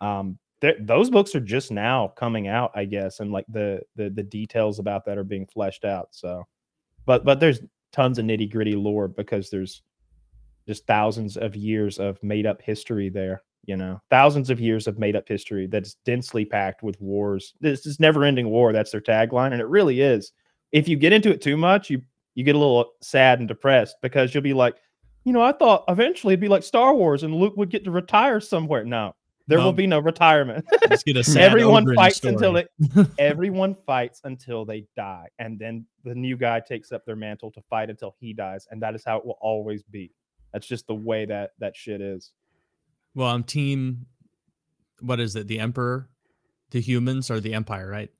um 0.00 0.38
those 0.80 1.10
books 1.10 1.34
are 1.34 1.40
just 1.40 1.70
now 1.70 2.08
coming 2.16 2.48
out 2.48 2.70
i 2.74 2.84
guess 2.84 3.20
and 3.20 3.32
like 3.32 3.46
the, 3.48 3.80
the 3.96 4.10
the 4.10 4.22
details 4.22 4.78
about 4.78 5.04
that 5.04 5.18
are 5.18 5.24
being 5.24 5.46
fleshed 5.46 5.84
out 5.84 6.08
so 6.10 6.44
but 7.06 7.24
but 7.24 7.40
there's 7.40 7.60
tons 7.92 8.18
of 8.18 8.24
nitty 8.24 8.50
gritty 8.50 8.74
lore 8.74 9.08
because 9.08 9.50
there's 9.50 9.82
just 10.66 10.86
thousands 10.86 11.36
of 11.36 11.56
years 11.56 11.98
of 11.98 12.22
made 12.22 12.46
up 12.46 12.60
history 12.62 13.08
there. 13.08 13.42
You 13.64 13.76
know, 13.76 14.00
thousands 14.10 14.50
of 14.50 14.60
years 14.60 14.88
of 14.88 14.98
made 14.98 15.14
up 15.14 15.28
history 15.28 15.68
that's 15.68 15.94
densely 16.04 16.44
packed 16.44 16.82
with 16.82 17.00
wars. 17.00 17.54
This 17.60 17.86
is 17.86 18.00
never 18.00 18.24
ending 18.24 18.48
war. 18.48 18.72
That's 18.72 18.90
their 18.90 19.00
tagline, 19.00 19.52
and 19.52 19.60
it 19.60 19.68
really 19.68 20.00
is. 20.00 20.32
If 20.72 20.88
you 20.88 20.96
get 20.96 21.12
into 21.12 21.30
it 21.30 21.40
too 21.40 21.56
much, 21.56 21.88
you 21.88 22.02
you 22.34 22.44
get 22.44 22.56
a 22.56 22.58
little 22.58 22.92
sad 23.02 23.38
and 23.38 23.46
depressed 23.46 23.96
because 24.02 24.34
you'll 24.34 24.42
be 24.42 24.54
like, 24.54 24.76
you 25.24 25.32
know, 25.32 25.42
I 25.42 25.52
thought 25.52 25.84
eventually 25.88 26.32
it'd 26.32 26.40
be 26.40 26.48
like 26.48 26.62
Star 26.62 26.94
Wars 26.94 27.22
and 27.22 27.34
Luke 27.34 27.56
would 27.56 27.70
get 27.70 27.84
to 27.84 27.90
retire 27.90 28.40
somewhere. 28.40 28.84
No, 28.84 29.14
there 29.46 29.58
will 29.58 29.72
be 29.72 29.86
no 29.86 29.98
retirement. 29.98 30.64
Get 31.04 31.16
a 31.16 31.24
sad 31.24 31.42
everyone 31.42 31.94
fights 31.94 32.24
until 32.24 32.56
it 32.56 32.68
everyone 33.18 33.76
fights 33.86 34.20
until 34.24 34.64
they 34.64 34.86
die 34.96 35.28
and 35.38 35.58
then 35.58 35.86
the 36.04 36.14
new 36.14 36.36
guy 36.36 36.60
takes 36.60 36.92
up 36.92 37.04
their 37.04 37.16
mantle 37.16 37.50
to 37.52 37.62
fight 37.68 37.90
until 37.90 38.14
he 38.20 38.32
dies 38.32 38.66
and 38.70 38.80
that 38.82 38.94
is 38.94 39.04
how 39.04 39.18
it 39.18 39.24
will 39.24 39.38
always 39.40 39.82
be 39.82 40.12
that's 40.52 40.66
just 40.66 40.86
the 40.86 40.94
way 40.94 41.24
that 41.24 41.50
that 41.58 41.76
shit 41.76 42.00
is 42.00 42.32
Well, 43.14 43.28
I'm 43.28 43.44
team. 43.44 44.06
What 45.00 45.20
is 45.20 45.34
it? 45.36 45.48
The 45.48 45.58
Emperor, 45.58 46.08
the 46.70 46.80
humans, 46.80 47.30
or 47.30 47.40
the 47.40 47.54
Empire? 47.54 47.88
Right? 47.88 48.10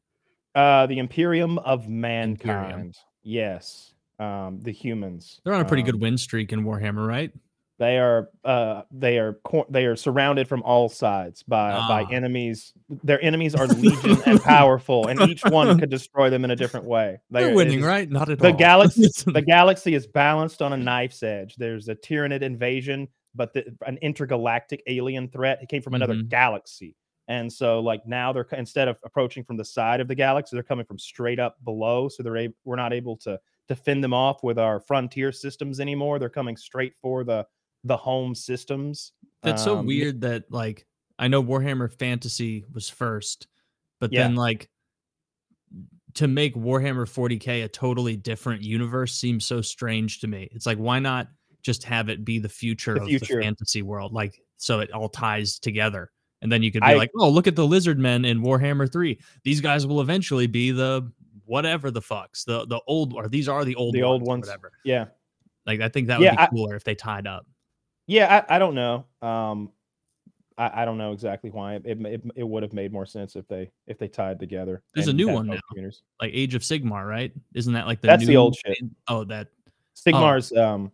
uh 0.54 0.84
the 0.86 0.98
imperium 0.98 1.56
of 1.60 1.88
mankind 1.88 2.94
yes 3.22 3.94
um 4.18 4.60
the 4.60 4.70
humans 4.70 5.40
They're 5.44 5.54
on 5.54 5.62
a 5.62 5.64
pretty 5.64 5.82
Um, 5.82 5.86
good 5.92 6.00
win 6.02 6.18
streak 6.18 6.52
in 6.52 6.62
Warhammer, 6.64 7.06
right? 7.08 7.32
they 7.78 7.98
are 7.98 8.28
uh 8.44 8.82
they 8.90 9.18
are 9.18 9.32
cor- 9.44 9.64
they 9.70 9.86
are 9.86 9.96
surrounded 9.96 10.46
from 10.46 10.62
all 10.62 10.90
sides 10.90 11.42
by 11.42 11.70
by 11.88 12.02
Ah. 12.02 12.12
enemies 12.12 12.74
their 13.02 13.18
enemies 13.24 13.54
are 13.54 13.66
legion 13.84 14.18
and 14.26 14.42
powerful 14.42 15.06
and 15.08 15.22
each 15.22 15.42
one 15.46 15.78
could 15.78 15.88
destroy 15.88 16.28
them 16.28 16.44
in 16.44 16.50
a 16.50 16.56
different 16.56 16.84
way 16.84 17.18
They're 17.30 17.48
it 17.52 17.54
winning, 17.56 17.78
is- 17.78 17.86
right? 17.86 18.10
Not 18.10 18.28
at 18.28 18.38
the 18.38 18.48
all. 18.48 18.52
galaxy 18.52 19.08
the 19.26 19.40
galaxy 19.40 19.94
is 19.94 20.06
balanced 20.06 20.60
on 20.60 20.74
a 20.74 20.76
knife's 20.76 21.22
edge. 21.22 21.56
There's 21.56 21.88
a 21.88 21.94
tyranid 21.94 22.42
invasion, 22.42 23.08
but 23.34 23.52
the, 23.52 23.76
an 23.86 23.98
intergalactic 24.02 24.82
alien 24.86 25.28
threat. 25.28 25.62
It 25.62 25.68
came 25.68 25.82
from 25.82 25.94
another 25.94 26.16
Mhm. 26.16 26.30
galaxy, 26.30 26.96
and 27.28 27.52
so 27.52 27.80
like 27.80 28.06
now 28.06 28.32
they're 28.32 28.46
instead 28.52 28.88
of 28.88 28.98
approaching 29.04 29.44
from 29.44 29.56
the 29.56 29.64
side 29.64 30.00
of 30.00 30.08
the 30.08 30.14
galaxy, 30.14 30.56
they're 30.56 30.62
coming 30.62 30.86
from 30.86 30.98
straight 30.98 31.38
up 31.38 31.62
below. 31.64 32.08
So 32.08 32.22
they're 32.22 32.36
able, 32.36 32.54
we're 32.64 32.76
not 32.76 32.92
able 32.92 33.16
to 33.18 33.40
to 33.68 33.76
fend 33.76 34.02
them 34.02 34.12
off 34.14 34.42
with 34.42 34.58
our 34.58 34.80
frontier 34.80 35.32
systems 35.32 35.80
anymore. 35.80 36.18
They're 36.18 36.28
coming 36.28 36.56
straight 36.56 36.94
for 37.00 37.24
the 37.24 37.46
the 37.84 37.96
home 37.96 38.34
systems. 38.34 39.12
That's 39.42 39.62
so 39.62 39.74
Um, 39.74 39.76
weird 39.76 40.20
that 40.22 40.50
like 40.50 40.86
I 41.18 41.28
know 41.28 41.42
Warhammer 41.42 41.92
Fantasy 41.92 42.64
was 42.72 42.88
first, 42.88 43.48
but 44.00 44.14
Yeah. 44.14 44.16
then 44.16 44.34
like 44.36 44.70
to 46.14 46.28
make 46.28 46.54
Warhammer 46.54 47.08
40k 47.08 47.64
a 47.64 47.68
totally 47.68 48.16
different 48.16 48.62
universe 48.62 49.14
seems 49.14 49.44
so 49.46 49.62
strange 49.62 50.20
to 50.20 50.26
me. 50.28 50.48
It's 50.52 50.66
like 50.66 50.78
why 50.78 50.98
not 50.98 51.28
just 51.62 51.84
have 51.84 52.08
it 52.08 52.24
be 52.24 52.38
the 52.38 52.48
future 52.48 52.94
The 52.94 53.02
of 53.02 53.08
future. 53.08 53.36
the 53.36 53.42
fantasy 53.42 53.82
world, 53.82 54.12
like 54.12 54.40
so 54.56 54.80
it 54.80 54.92
all 54.92 55.08
ties 55.08 55.58
together. 55.58 56.10
And 56.42 56.50
then 56.50 56.62
you 56.62 56.72
could 56.72 56.82
be 56.82 56.88
I- 56.88 56.94
like, 56.94 57.10
oh, 57.16 57.28
look 57.30 57.46
at 57.46 57.54
the 57.56 57.66
lizard 57.66 57.98
men 57.98 58.24
in 58.24 58.40
Warhammer 58.42 58.90
3. 58.92 59.18
These 59.44 59.60
guys 59.60 59.86
will 59.86 60.00
eventually 60.00 60.46
be 60.48 60.72
the 60.72 61.10
whatever 61.44 61.90
the 61.90 62.00
fucks, 62.02 62.44
the 62.44 62.66
the 62.66 62.80
old 62.86 63.12
or 63.14 63.28
these 63.28 63.48
are 63.48 63.64
the 63.64 63.74
old 63.76 63.94
The 63.94 64.02
old 64.02 64.22
ones. 64.22 64.46
whatever. 64.46 64.72
Yeah, 64.84 65.06
Like 65.66 65.80
I 65.80 65.88
think 65.88 66.08
that 66.08 66.18
would 66.18 66.24
Yeah, 66.24 66.32
be 66.36 66.42
I- 66.42 66.46
cooler 66.48 66.74
if 66.74 66.84
they 66.84 66.94
tied 66.94 67.26
up. 67.26 67.46
yeah. 68.06 68.44
I, 68.48 68.56
I 68.56 68.58
don't 68.58 68.74
know. 68.74 69.06
Um, 69.22 69.70
I, 70.58 70.82
I 70.82 70.84
don't 70.84 70.98
know 70.98 71.12
exactly 71.12 71.50
why 71.50 71.74
it, 71.76 71.82
it, 71.86 71.98
it, 72.06 72.22
it 72.36 72.42
would 72.46 72.62
have 72.62 72.72
made 72.74 72.92
more 72.92 73.06
sense 73.06 73.36
if 73.36 73.46
they 73.48 73.70
if 73.86 73.98
they 73.98 74.06
tied 74.08 74.38
together. 74.38 74.82
There's 74.94 75.08
a 75.08 75.12
new 75.12 75.28
one 75.28 75.46
now. 75.46 75.58
communities. 75.70 76.02
Like 76.20 76.30
Age 76.34 76.54
of 76.54 76.62
Sigmar, 76.62 77.08
right? 77.08 77.32
Isn't 77.54 77.72
that 77.72 77.86
like 77.86 78.00
the 78.02 78.08
That's 78.08 78.24
the 78.26 78.32
new 78.32 78.38
old 78.38 78.56
shit. 78.56 78.76
Oh, 79.08 79.24
that 79.24 79.48
Sigmar's 79.96 80.52
um 80.56 80.92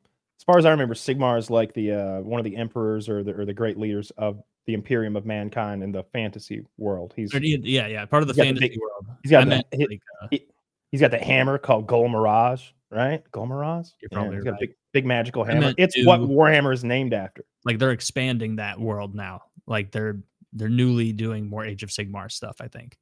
far 0.49 0.59
as 0.59 0.65
I 0.67 0.71
remember, 0.71 0.95
Sigmar 0.95 1.39
is 1.39 1.51
like 1.51 1.73
the 1.75 1.93
uh 1.93 2.21
one 2.21 2.41
of 2.41 2.45
the 2.45 2.57
emperors 2.57 3.09
or 3.09 3.23
the 3.23 3.33
or 3.39 3.45
the 3.45 3.53
great 3.55 3.79
leaders 3.79 4.11
of 4.19 4.43
the 4.67 4.75
Imperium 4.75 5.15
of 5.17 5.25
mankind 5.25 5.83
in 5.83 5.93
the 5.93 6.03
fantasy 6.13 6.63
world. 6.77 7.13
He's 7.17 7.33
yeah, 7.35 7.87
yeah, 7.87 8.05
part 8.07 8.23
of 8.23 8.29
the 8.29 8.35
He's 8.35 8.39
got 8.39 8.43
the 8.43 8.49
fantasy 8.61 8.69
big- 8.71 8.79
world. 8.81 9.07
he's 9.23 9.31
got 9.31 9.41
I 9.43 9.45
the- 9.45 9.51
meant, 9.51 9.67
like, 9.91 10.01
uh, 10.23 10.27
he, 10.31 10.47
he's 10.91 11.01
got 11.01 11.11
the 11.11 11.19
hammer 11.19 11.57
called 11.59 11.87
Ghal 11.87 12.05
Maraz, 12.09 12.63
right? 12.91 13.23
Ghal 13.33 13.47
Maraz? 13.47 13.93
You're 14.01 14.09
Yeah, 14.11 14.17
probably 14.19 14.37
he's 14.37 14.45
got 14.45 14.55
a 14.55 14.59
big 14.61 14.75
big 14.93 15.07
magical 15.07 15.45
hammer. 15.45 15.73
It's 15.79 15.95
what 16.05 16.21
Warhammer 16.21 16.73
is 16.75 16.83
named 16.85 17.13
after. 17.15 17.45
like 17.65 17.79
they're 17.79 17.93
expanding 17.93 18.57
that 18.57 18.81
world 18.81 19.15
now. 19.15 19.43
Like 19.67 19.91
they're 19.93 20.19
they're 20.55 20.69
newly 20.71 21.13
doing 21.13 21.47
more 21.49 21.65
Age 21.65 21.83
of 21.83 21.91
Sigmar 21.91 22.31
stuff. 22.33 22.57
I 22.61 22.69
think. 22.69 22.97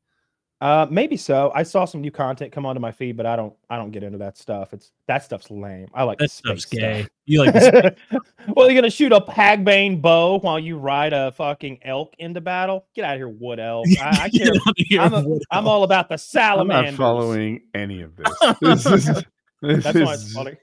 Uh 0.60 0.86
maybe 0.90 1.18
so. 1.18 1.52
I 1.54 1.62
saw 1.64 1.84
some 1.84 2.00
new 2.00 2.10
content 2.10 2.50
come 2.50 2.64
onto 2.64 2.80
my 2.80 2.90
feed, 2.90 3.16
but 3.16 3.26
I 3.26 3.36
don't 3.36 3.52
I 3.68 3.76
don't 3.76 3.90
get 3.90 4.02
into 4.02 4.16
that 4.18 4.38
stuff. 4.38 4.72
It's 4.72 4.90
that 5.06 5.22
stuff's 5.22 5.50
lame. 5.50 5.86
I 5.92 6.02
like 6.04 6.16
the 6.16 6.24
That 6.24 6.30
stuff's 6.30 6.62
space 6.62 6.80
gay. 6.80 7.00
stuff. 7.02 7.10
You 7.26 7.44
like 7.44 7.52
the 7.52 7.96
well, 8.56 8.70
you're 8.70 8.80
gonna 8.80 8.88
shoot 8.90 9.12
a 9.12 9.20
hagbane 9.20 10.00
bow 10.00 10.38
while 10.38 10.58
you 10.58 10.78
ride 10.78 11.12
a 11.12 11.32
fucking 11.32 11.80
elk 11.82 12.14
into 12.18 12.40
battle? 12.40 12.86
Get 12.94 13.04
out 13.04 13.14
of 13.14 13.18
here, 13.18 13.28
wood 13.28 13.60
elf. 13.60 13.86
I, 14.00 14.18
I 14.22 14.28
Get 14.30 14.46
care. 14.52 14.72
here, 14.76 15.00
I'm, 15.02 15.12
a, 15.12 15.20
Wood 15.28 15.42
I'm 15.50 15.68
all 15.68 15.82
about 15.82 16.08
the 16.08 16.14
I'm 16.14 16.68
not 16.68 16.94
following 16.94 17.60
any 17.74 18.00
of 18.00 18.16
this. 18.16 18.28
This 18.62 18.86
is, 18.86 19.24
this 19.60 19.84
That's 19.84 19.98
why 20.00 20.14
it's 20.14 20.32
funny. 20.32 20.56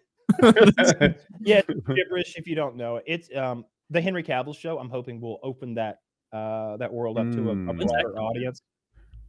Yeah, 1.41 1.61
it's 1.67 1.87
gibberish 1.87 2.35
if 2.37 2.47
you 2.47 2.55
don't 2.55 2.75
know 2.77 2.95
it. 2.97 3.03
It's 3.05 3.35
um 3.35 3.65
the 3.91 4.01
Henry 4.01 4.23
Cavill 4.23 4.55
show. 4.57 4.79
I'm 4.79 4.89
hoping 4.89 5.21
will 5.21 5.39
open 5.43 5.75
that 5.75 5.99
uh 6.31 6.77
that 6.77 6.91
world 6.91 7.19
up 7.19 7.29
to 7.31 7.49
a, 7.49 7.51
a 7.51 7.55
Mm. 7.55 7.67
When's 7.77 7.91
that 7.91 8.01
broader 8.01 8.13
coming? 8.13 8.23
audience. 8.27 8.61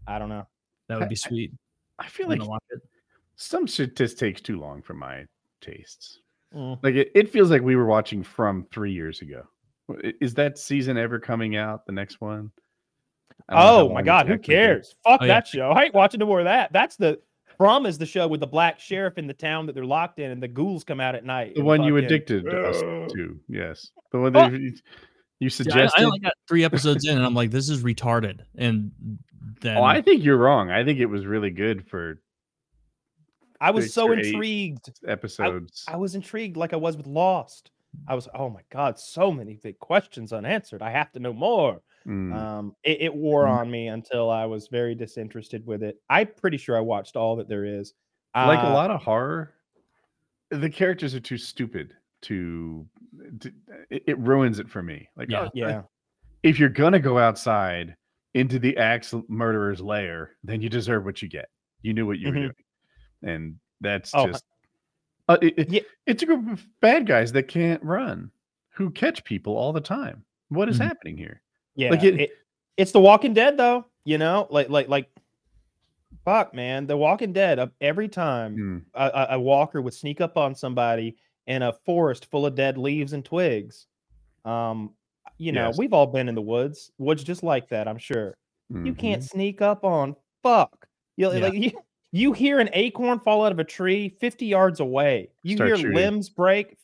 I 0.07 0.19
don't 0.19 0.29
know. 0.31 0.47
That 0.89 1.01
would 1.01 1.09
be 1.09 1.15
sweet. 1.17 1.53
I 1.99 2.07
feel 2.09 2.31
I'm 2.31 2.39
like 2.39 2.49
watch 2.49 2.63
it. 2.71 2.81
some 3.37 3.67
shit 3.67 3.97
just 3.97 4.19
takes 4.19 4.41
too 4.41 4.59
long 4.61 4.83
for 4.83 4.95
my 4.95 5.25
tastes. 5.61 6.19
Mm. 6.55 6.79
Like 6.83 6.95
it, 6.95 7.11
it 7.15 7.31
feels 7.31 7.51
like 7.51 7.63
we 7.63 7.77
were 7.77 7.87
watching 7.87 8.23
from 8.23 8.67
three 8.73 8.93
years 8.93 9.23
ago. 9.23 9.43
Is 10.21 10.35
that 10.35 10.59
season 10.59 10.97
ever 10.97 11.19
coming 11.19 11.57
out? 11.57 11.85
The 11.87 11.93
next 11.93 12.21
one? 12.21 12.51
I 13.49 13.55
don't 13.55 13.63
know 13.63 13.67
how 13.67 13.91
Oh 13.91 13.95
my 13.95 14.03
god, 14.03 14.27
who 14.27 14.35
actually 14.35 14.55
been. 14.55 14.65
cares? 14.67 14.95
Fuck 15.05 15.21
Oh, 15.23 15.25
yeah. 15.25 15.35
that 15.35 15.47
show. 15.47 15.71
I 15.71 15.85
ain't 15.85 15.95
watching 15.95 16.21
no 16.21 16.27
more 16.27 16.39
of 16.41 16.45
that. 16.47 16.73
That's 16.73 16.97
the 16.97 17.21
From 17.59 17.87
is 17.87 17.99
the 17.99 18.07
show 18.07 18.27
with 18.29 18.41
the 18.41 18.47
black 18.47 18.81
sheriff 18.81 19.19
in 19.19 19.27
the 19.27 19.35
town 19.35 19.67
that 19.67 19.75
they're 19.75 19.85
locked 19.85 20.19
in, 20.19 20.31
and 20.31 20.43
the 20.43 20.49
ghouls 20.49 20.85
come 20.85 21.01
out 21.01 21.15
at 21.15 21.25
night. 21.25 21.55
The 21.55 21.61
and 21.61 21.67
one 21.67 21.83
you 21.83 21.95
fucking- 21.95 22.07
addicted 22.07 22.49
us 22.49 22.81
to. 22.81 23.39
Yes. 23.49 23.91
The 24.13 24.21
one 24.21 24.37
Oh. 24.37 24.49
that 24.51 24.53
you, 25.41 25.49
you 25.51 25.65
Yeah, 25.75 25.89
I. 25.97 26.03
I 26.03 26.05
only 26.05 26.19
got 26.21 26.33
three 26.49 26.65
episodes 26.65 27.07
in, 27.07 27.17
and 27.17 27.25
I'm 27.27 27.35
like, 27.35 27.51
this 27.51 27.69
is 27.69 27.83
retarded. 27.83 28.41
And 28.57 28.93
then 29.61 29.77
oh, 29.77 29.83
I 29.83 30.01
think 30.01 30.25
you're 30.25 30.37
wrong. 30.39 30.71
I 30.71 30.85
think 30.85 31.01
it 31.01 31.07
was 31.07 31.27
really 31.27 31.51
good 31.51 31.87
for 31.89 32.21
I 33.61 33.71
was 33.71 33.93
so 33.95 34.13
intrigued. 34.13 34.91
episodes. 35.07 35.85
I 35.89 35.97
was 35.97 36.15
intrigued 36.15 36.57
like 36.57 36.73
I 36.73 36.77
was 36.77 36.97
with 36.97 37.07
Lost. 37.07 37.71
I 38.09 38.15
was, 38.15 38.29
oh 38.35 38.51
my 38.51 38.63
God, 38.71 38.99
so 38.99 39.31
many 39.31 39.55
big 39.63 39.79
questions 39.79 40.33
unanswered. 40.33 40.83
I 40.83 40.91
have 40.91 41.13
to 41.13 41.21
know 41.21 41.33
more. 41.33 41.81
Mm. 42.07 42.35
Um, 42.35 42.77
it, 42.83 43.03
it 43.03 43.15
wore 43.15 43.45
Mm. 43.45 43.51
on 43.61 43.71
me 43.71 43.87
until 43.87 44.31
I 44.31 44.45
was 44.47 44.67
very 44.69 44.95
disinterested 44.97 45.65
with 45.65 45.83
it. 45.85 45.97
I'm 46.11 46.27
pretty 46.37 46.57
sure 46.57 46.77
I 46.77 46.81
watched 46.81 47.15
all 47.17 47.37
that 47.37 47.49
there 47.49 47.65
is. 47.65 47.95
like 48.35 48.59
a 48.59 48.67
Uh, 48.67 48.75
lot 48.75 48.91
of 48.91 49.01
horror, 49.01 49.55
the 50.51 50.69
characters 50.69 51.15
are 51.15 51.21
too 51.21 51.39
stupid 51.39 51.95
to. 52.25 52.87
to 53.41 53.53
it, 53.91 54.03
it 54.07 54.19
ruins 54.19 54.59
it 54.59 54.69
for 54.69 54.83
me. 54.83 55.09
Like, 55.17 55.31
Yeah. 55.31 55.45
oh, 55.47 55.51
Yeah. 55.55 55.83
if 56.43 56.59
you're 56.59 56.69
gonna 56.69 56.99
go 57.01 57.19
outside 57.19 57.97
into 58.35 58.59
the 58.59 58.77
axe 58.77 59.15
murderer's 59.29 59.81
lair, 59.81 60.33
then 60.43 60.61
you 60.61 60.69
deserve 60.69 61.05
what 61.05 61.23
you 61.23 61.29
get. 61.29 61.49
You 61.83 61.95
knew 61.95 62.07
what 62.07 62.19
you 62.19 62.29
Mhm. 62.29 62.35
were 62.35 62.41
doing, 62.41 62.55
and 63.23 63.59
that's 63.81 64.13
Oh, 64.15 64.27
just. 64.27 64.45
Uh, 65.29 65.39
it- 65.41 65.55
it- 65.59 65.71
Yeah. 65.71 65.81
It's 66.07 66.23
a 66.23 66.27
group 66.27 66.47
of 66.53 66.67
bad 66.81 67.07
guys 67.07 67.33
that 67.33 67.45
can't 67.49 67.83
run, 67.83 68.31
who 68.71 68.91
catch 68.91 69.25
people 69.25 69.57
all 69.57 69.73
the 69.73 69.81
time. 69.81 70.25
What 70.49 70.69
is 70.69 70.79
Mhm. 70.79 70.85
happening 70.87 71.17
here? 71.17 71.41
Yeah, 71.77 71.91
Like 71.91 72.05
it- 72.05 72.21
it, 72.21 72.31
it's 72.77 72.93
The 72.93 73.01
Walking 73.01 73.33
Dead, 73.33 73.57
though. 73.57 73.87
You 74.05 74.19
know, 74.19 74.47
like 74.51 74.69
like 74.69 74.89
like, 74.89 75.09
fuck, 76.25 76.53
man, 76.55 76.87
The 76.87 76.97
Walking 76.97 77.33
Dead. 77.33 77.59
uh, 77.59 77.69
Every 77.81 78.09
time 78.09 78.85
a, 78.95 79.07
a, 79.15 79.27
a 79.37 79.41
walker 79.41 79.81
would 79.81 79.95
sneak 79.95 80.21
up 80.21 80.37
on 80.37 80.55
somebody 80.55 81.17
in 81.47 81.63
a 81.63 81.73
forest 81.85 82.27
full 82.31 82.47
of 82.47 82.55
dead 82.55 82.79
leaves 82.79 83.13
and 83.13 83.25
twigs, 83.25 83.87
um, 84.45 84.95
you 85.39 85.53
know, 85.53 85.67
Yes. 85.69 85.79
we've 85.79 85.93
all 85.93 86.07
been 86.07 86.29
in 86.29 86.35
the 86.35 86.43
woods, 86.43 86.93
woods 86.99 87.25
just 87.25 87.43
like 87.43 87.69
that. 87.69 87.89
I'm 87.89 87.99
sure 87.99 88.37
you 88.71 88.93
Mhm. 88.95 88.99
can't 88.99 89.23
sneak 89.23 89.61
up 89.63 89.85
on. 89.85 90.17
Fuck, 90.43 90.89
you 91.17 91.31
Yeah. 91.33 91.39
like 91.41 91.55
you. 91.55 91.73
You 92.13 92.33
hear 92.33 92.61
an 92.61 92.71
acorn 92.75 93.19
fall 93.19 93.45
out 93.45 93.51
of 93.51 93.59
a 93.59 93.65
tree 93.65 94.09
50 94.21 94.47
yards 94.47 94.79
away. 94.79 95.31
You 95.43 95.57
Start 95.57 95.67
hear 95.69 95.77
shooting. 95.77 95.97
limbs 95.97 96.29
break. 96.29 96.77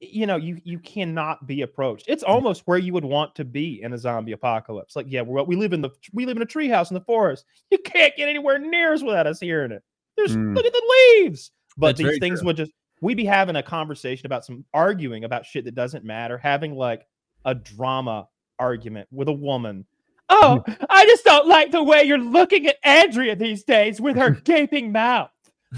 You 0.00 0.26
know, 0.26 0.36
you 0.36 0.60
you 0.64 0.78
cannot 0.78 1.46
be 1.46 1.62
approached. 1.62 2.04
It's 2.08 2.22
almost 2.22 2.66
where 2.66 2.76
you 2.78 2.92
would 2.92 3.04
want 3.04 3.34
to 3.36 3.44
be 3.46 3.80
in 3.82 3.92
a 3.94 3.98
zombie 3.98 4.32
apocalypse. 4.32 4.96
Like, 4.96 5.06
yeah, 5.08 5.22
we 5.22 5.42
we 5.44 5.56
live 5.56 5.72
in 5.72 5.80
the 5.80 5.90
we 6.12 6.26
live 6.26 6.36
in 6.36 6.42
a 6.42 6.46
treehouse 6.46 6.90
in 6.90 6.94
the 6.94 7.00
forest. 7.02 7.44
You 7.70 7.78
can't 7.78 8.14
get 8.16 8.28
anywhere 8.28 8.58
near 8.58 8.92
us 8.92 9.02
without 9.02 9.26
us 9.26 9.40
hearing 9.40 9.72
it. 9.72 9.82
There's 10.16 10.36
Mm. 10.36 10.54
look 10.54 10.66
at 10.66 10.72
the 10.72 10.94
leaves. 11.22 11.50
But 11.78 11.96
That's 11.96 12.10
these 12.10 12.18
things 12.18 12.40
true. 12.40 12.46
would 12.48 12.56
just 12.56 12.72
we'd 13.00 13.16
be 13.16 13.24
having 13.24 13.56
a 13.56 13.62
conversation 13.62 14.26
about 14.26 14.44
some 14.44 14.64
arguing 14.74 15.24
about 15.24 15.46
shit 15.46 15.64
that 15.64 15.74
doesn't 15.74 16.04
matter, 16.04 16.38
having 16.38 16.74
like 16.74 17.06
a 17.44 17.54
drama 17.54 18.28
argument 18.58 19.08
with 19.10 19.28
a 19.28 19.32
woman. 19.32 19.86
Oh, 20.28 20.62
I 20.88 21.06
just 21.06 21.24
don't 21.24 21.48
like 21.48 21.72
the 21.72 21.82
way 21.82 22.04
you're 22.04 22.18
looking 22.18 22.66
at 22.66 22.76
Andrea 22.84 23.34
these 23.34 23.64
days 23.64 24.00
with 24.00 24.16
her 24.16 24.30
gaping 24.44 24.92
mouth. 24.92 25.30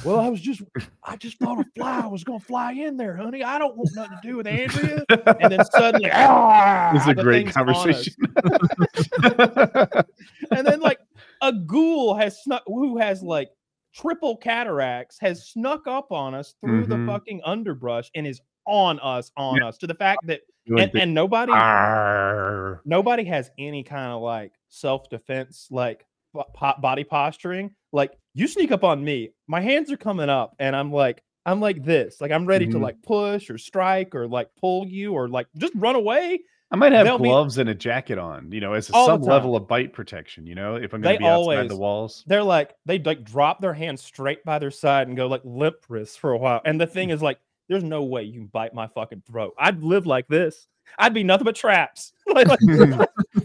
Well, 0.04 0.20
I 0.20 0.28
was 0.28 0.40
just, 0.40 0.62
I 1.04 1.16
just 1.16 1.38
thought 1.38 1.60
a 1.60 1.64
fly 1.76 2.06
was 2.06 2.24
gonna 2.24 2.40
fly 2.40 2.72
in 2.72 2.96
there, 2.96 3.14
honey. 3.14 3.44
I 3.44 3.58
don't 3.58 3.76
want 3.76 3.90
nothing 3.94 4.16
to 4.22 4.26
do 4.26 4.36
with 4.38 4.46
Andrea. 4.46 5.04
And 5.40 5.52
then 5.52 5.64
suddenly, 5.66 6.10
ah, 6.14 6.92
It's 6.94 7.06
a 7.06 7.14
great 7.14 7.42
on 7.42 7.48
us. 7.48 7.54
conversation. 7.54 8.14
And 10.50 10.66
then 10.66 10.80
like 10.80 10.98
a 11.42 11.52
ghoul 11.52 12.14
has 12.14 12.42
snuck, 12.42 12.62
who 12.66 12.96
has 12.98 13.22
like 13.22 13.50
triple 13.94 14.36
cataracts, 14.36 15.18
has 15.20 15.48
snuck 15.48 15.86
up 15.86 16.12
on 16.12 16.34
us 16.34 16.54
through 16.60 16.86
Mhm. 16.86 16.88
the 16.88 17.06
fucking 17.12 17.40
underbrush 17.44 18.10
and 18.14 18.26
is 18.26 18.40
on 18.66 18.98
us, 19.00 19.30
on 19.36 19.62
us 19.62 19.76
to 19.78 19.86
the 19.86 19.94
fact 19.94 20.26
that, 20.26 20.40
and, 20.78 20.90
and 20.94 21.14
nobody, 21.14 21.52
"Arr." 21.52 22.80
nobody 22.84 23.24
has 23.24 23.50
any 23.58 23.82
kind 23.82 24.12
of 24.12 24.22
like 24.22 24.52
self 24.68 25.08
defense, 25.10 25.68
like 25.70 26.06
po- 26.54 26.74
body 26.80 27.04
posturing. 27.04 27.74
Like 27.92 28.12
you 28.34 28.46
sneak 28.48 28.70
up 28.72 28.84
on 28.84 29.04
me, 29.04 29.30
my 29.48 29.60
hands 29.60 29.90
are 29.92 29.96
coming 29.96 30.28
up, 30.28 30.54
and 30.58 30.74
I'm 30.76 30.92
like, 30.92 31.22
I'm 31.44 31.60
like 31.60 31.84
this, 31.84 32.20
like 32.20 32.30
I'm 32.30 32.46
ready 32.46 32.66
to 32.68 32.78
Mhm. 32.78 32.82
like 32.82 33.02
push 33.02 33.50
or 33.50 33.58
strike 33.58 34.14
or 34.14 34.28
like 34.28 34.48
pull 34.60 34.86
you 34.86 35.12
or 35.12 35.28
like 35.28 35.48
just 35.58 35.72
run 35.74 35.96
away. 35.96 36.40
I 36.72 36.76
might 36.76 36.92
have 36.92 37.04
They'll 37.04 37.18
be- 37.18 37.28
gloves 37.28 37.58
and 37.58 37.68
a 37.68 37.74
jacket 37.74 38.18
on, 38.18 38.50
you 38.50 38.60
know, 38.60 38.72
as 38.72 38.88
a, 38.88 38.94
All 38.94 39.06
the 39.06 39.12
some 39.12 39.20
time. 39.20 39.30
level 39.30 39.54
of 39.56 39.68
bite 39.68 39.92
protection, 39.92 40.46
you 40.46 40.54
know, 40.54 40.76
if 40.76 40.94
I'm 40.94 41.02
going 41.02 41.16
to 41.16 41.18
be 41.20 41.26
outside 41.26 41.68
the 41.68 41.76
walls. 41.76 42.24
They're 42.26 42.42
like 42.42 42.74
they 42.86 42.98
like 42.98 43.22
drop 43.24 43.60
their 43.60 43.74
hands 43.74 44.02
straight 44.02 44.42
by 44.44 44.58
their 44.58 44.70
side 44.70 45.06
and 45.08 45.16
go 45.16 45.26
like 45.26 45.42
limp 45.44 45.76
wrists 45.88 46.16
for 46.16 46.32
a 46.32 46.38
while. 46.38 46.62
And 46.64 46.80
the 46.80 46.86
thing 46.86 47.10
is 47.10 47.20
like, 47.22 47.38
there's 47.68 47.84
no 47.84 48.02
way 48.04 48.22
you 48.24 48.32
can 48.40 48.46
bite 48.46 48.74
my 48.74 48.86
fucking 48.88 49.22
throat. 49.26 49.54
I'd 49.58 49.82
live 49.82 50.06
like 50.06 50.26
this. 50.28 50.66
I'd 50.98 51.14
be 51.14 51.22
nothing 51.22 51.44
but 51.44 51.54
traps. 51.56 52.12
like, 52.26 52.48
like, 52.48 52.58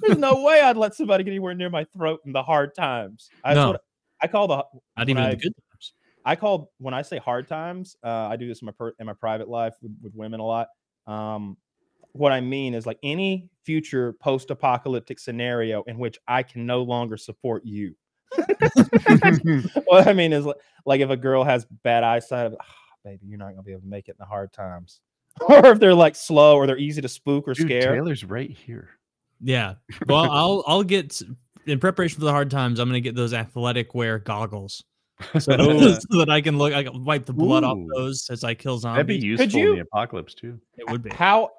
there's 0.02 0.18
no 0.18 0.42
way 0.42 0.62
I'd 0.62 0.76
let 0.78 0.96
somebody 0.96 1.24
get 1.24 1.32
anywhere 1.32 1.54
near 1.54 1.70
my 1.70 1.84
throat 1.96 2.22
in 2.26 2.32
the 2.32 2.42
hard 2.44 2.74
times. 2.76 3.30
That's 3.44 3.56
No. 3.56 3.72
what 3.72 3.82
I 4.22 4.28
call 4.28 4.48
the 4.48 4.64
Not 4.98 5.10
even 5.10 5.24
I- 5.24 5.30
the 5.32 5.36
good 5.36 5.54
times. 5.54 5.94
I 6.26 6.36
call 6.36 6.72
when 6.80 6.94
I 6.94 7.04
say 7.04 7.18
hard 7.20 7.48
times, 7.48 7.96
uh, 8.04 8.10
I 8.10 8.36
do 8.38 8.48
this 8.48 8.62
in 8.62 8.66
my 8.66 8.72
per, 8.74 8.94
in 9.00 9.06
my 9.06 9.14
private 9.14 9.48
life 9.48 9.76
with, 9.82 9.96
with 10.02 10.14
women 10.16 10.40
a 10.42 10.46
lot. 10.46 10.68
Um, 11.06 11.56
what 12.18 12.32
I 12.32 12.42
mean 12.42 12.74
is 12.74 12.86
like 12.86 13.00
any 13.04 13.50
future 13.64 14.14
post-apocalyptic 14.14 15.20
scenario 15.20 15.84
in 15.84 15.98
which 15.98 16.20
I 16.28 16.44
can 16.44 16.66
no 16.66 16.84
longer 16.84 17.18
support 17.18 17.66
you. 17.66 17.96
what 19.86 20.08
I 20.08 20.14
mean 20.14 20.34
is 20.34 20.46
like, 20.46 20.58
like 20.86 21.02
if 21.02 21.10
a 21.10 21.18
girl 21.18 21.44
has 21.44 21.66
bad 21.84 22.04
eyesight, 22.04 22.52
"Ah, 22.60 22.66
baby, 23.04 23.28
you're 23.28 23.38
not 23.38 23.52
gonna 23.52 23.64
be 23.64 23.72
able 23.72 23.82
to 23.82 23.88
make 23.88 24.08
it 24.08 24.12
in 24.12 24.18
the 24.20 24.26
hard 24.26 24.52
times. 24.54 25.00
or 25.48 25.68
if 25.68 25.80
they're 25.80 25.94
like 25.94 26.16
slow 26.16 26.56
or 26.58 26.66
they're 26.68 26.78
easy 26.78 27.02
to 27.02 27.10
spook 27.10 27.48
or 27.48 27.54
Dude, 27.54 27.68
scare. 27.68 27.94
Taylor's 27.94 28.24
right 28.24 28.50
here. 28.50 28.90
Yeah. 29.40 29.76
Well, 30.08 30.30
I'll 30.32 30.64
I'll 30.68 30.84
get 30.84 31.22
in 31.66 31.80
preparation 31.80 32.20
for 32.20 32.26
the 32.26 32.32
hard 32.32 32.50
times. 32.50 32.80
I'm 32.80 32.90
gonna 32.90 33.00
get 33.02 33.16
those 33.16 33.34
athletic 33.34 33.94
wear 33.94 34.20
goggles 34.20 34.84
so, 35.40 35.54
Ooh. 35.60 35.96
so 35.96 36.18
that 36.20 36.30
I 36.30 36.42
can 36.42 36.58
look. 36.58 36.74
I 36.74 36.84
can 36.84 37.04
wipe 37.04 37.26
the 37.26 37.34
blood 37.34 37.64
off 37.64 37.78
those 37.96 38.30
as 38.30 38.44
I 38.44 38.54
kill 38.54 38.80
That'd 38.80 39.08
be 39.08 39.16
zombies. 39.16 39.24
useful 39.24 39.60
in 39.60 39.68
you- 39.68 39.76
the 39.76 39.82
apocalypse 39.82 40.34
too. 40.34 40.60
It 40.78 40.90
would 40.90 41.04
be. 41.04 41.10
How 41.12 41.50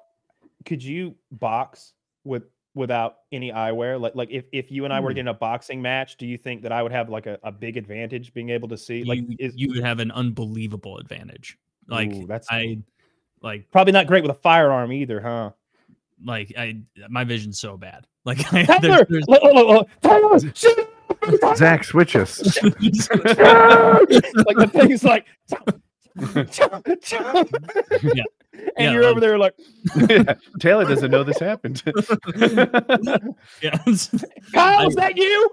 could 0.65 0.83
you 0.83 1.15
box 1.31 1.93
with 2.23 2.43
without 2.75 3.17
any 3.31 3.51
eyewear? 3.51 3.99
Like 3.99 4.15
like 4.15 4.29
if, 4.31 4.45
if 4.51 4.71
you 4.71 4.85
and 4.85 4.93
I 4.93 4.99
were 4.99 5.09
Hmm. 5.09 5.15
getting 5.15 5.27
a 5.29 5.33
boxing 5.33 5.81
match, 5.81 6.17
do 6.17 6.25
you 6.25 6.37
think 6.37 6.61
that 6.63 6.71
I 6.71 6.83
would 6.83 6.91
have 6.91 7.09
like 7.09 7.25
a, 7.25 7.39
a 7.43 7.51
big 7.51 7.77
advantage 7.77 8.33
being 8.33 8.49
able 8.49 8.67
to 8.69 8.77
see? 8.77 9.03
Like 9.03 9.19
you, 9.19 9.35
is 9.39 9.55
you 9.55 9.69
would 9.69 9.83
have 9.83 9.99
an 9.99 10.11
unbelievable 10.11 10.97
advantage. 10.97 11.57
Like 11.87 12.13
Ooh, 12.13 12.27
that's 12.27 12.47
I, 12.51 12.79
like 13.41 13.69
probably 13.71 13.93
not 13.93 14.07
great 14.07 14.23
with 14.23 14.31
a 14.31 14.39
firearm 14.39 14.91
either, 14.91 15.19
huh? 15.19 15.51
like 16.23 16.53
I 16.57 16.77
my 17.09 17.23
vision's 17.23 17.59
so 17.59 17.77
bad. 17.77 18.05
Like 18.25 18.53
I, 18.53 18.63
there's, 18.79 19.27
look, 19.27 19.41
look, 19.41 19.53
look, 19.55 19.67
look, 19.67 19.89
Tyler! 20.01 21.55
Zach, 21.55 21.83
switch 21.83 22.15
us. 22.15 22.37
there's 22.37 23.09
like 23.09 24.57
the 24.57 24.69
thing's 24.71 25.03
like 25.03 25.25
chomp, 26.17 26.83
chomp. 27.01 28.13
Yeah. 28.13 28.23
and 28.53 28.63
Yeah, 28.77 28.91
you're 28.91 29.03
um, 29.03 29.11
over 29.11 29.19
there 29.19 29.37
like 29.37 29.55
Taylor 30.59 30.85
doesn't 30.85 31.11
know 31.11 31.23
this 31.23 31.39
happened. 31.39 31.81
yeah, 33.61 33.77
Kyle, 34.53 34.87
is 34.87 34.95
that 34.95 35.13
you? 35.15 35.49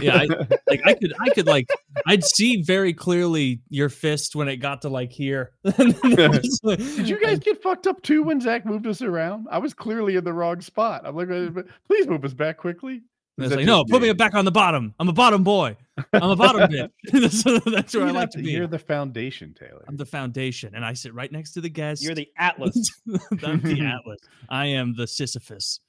yeah. 0.00 0.16
I, 0.16 0.26
like 0.68 0.82
I 0.84 0.94
could 0.94 1.14
I 1.18 1.30
could 1.30 1.46
like 1.46 1.68
I'd 2.06 2.24
see 2.24 2.62
very 2.62 2.92
clearly 2.92 3.60
your 3.70 3.88
fist 3.88 4.36
when 4.36 4.48
it 4.48 4.56
got 4.56 4.82
to 4.82 4.88
like 4.88 5.12
here. 5.12 5.52
Did 5.64 7.08
you 7.08 7.20
guys 7.20 7.38
get 7.38 7.62
fucked 7.62 7.86
up 7.86 8.02
too 8.02 8.22
when 8.22 8.40
Zach 8.40 8.66
moved 8.66 8.86
us 8.86 9.00
around? 9.02 9.46
I 9.50 9.58
was 9.58 9.72
clearly 9.72 10.16
in 10.16 10.24
the 10.24 10.32
wrong 10.32 10.60
spot. 10.60 11.02
I'm 11.06 11.16
like, 11.16 11.30
"Uh, 11.30 11.62
please 11.86 12.06
move 12.06 12.24
us 12.24 12.34
back 12.34 12.58
quickly. 12.58 13.02
And 13.44 13.52
it's 13.52 13.56
like, 13.56 13.66
no, 13.66 13.84
put 13.84 14.02
me 14.02 14.08
me? 14.08 14.14
back 14.14 14.34
on 14.34 14.44
the 14.44 14.50
bottom. 14.52 14.94
I'm 14.98 15.08
a 15.08 15.12
bottom 15.12 15.42
boy. 15.42 15.76
I'm 16.12 16.30
a 16.30 16.36
bottom 16.36 16.70
bitch. 16.70 16.90
that's, 17.12 17.42
that's 17.64 17.94
where 17.94 18.04
I 18.04 18.06
You'd 18.08 18.14
like 18.14 18.20
have 18.22 18.30
to 18.30 18.38
to 18.38 18.44
be. 18.44 18.50
You're 18.52 18.66
the 18.66 18.78
foundation, 18.78 19.54
Taylor. 19.58 19.84
I'm 19.88 19.96
the 19.96 20.06
foundation, 20.06 20.74
and 20.74 20.84
I 20.84 20.92
sit 20.94 21.12
right 21.14 21.30
next 21.30 21.52
to 21.52 21.60
the 21.60 21.68
guest. 21.68 22.02
You're 22.02 22.14
the 22.14 22.28
Atlas. 22.38 22.90
I'm 23.44 23.60
the 23.60 23.84
Atlas. 23.84 24.20
I 24.48 24.66
am 24.66 24.94
the 24.94 25.06
Sisyphus 25.06 25.80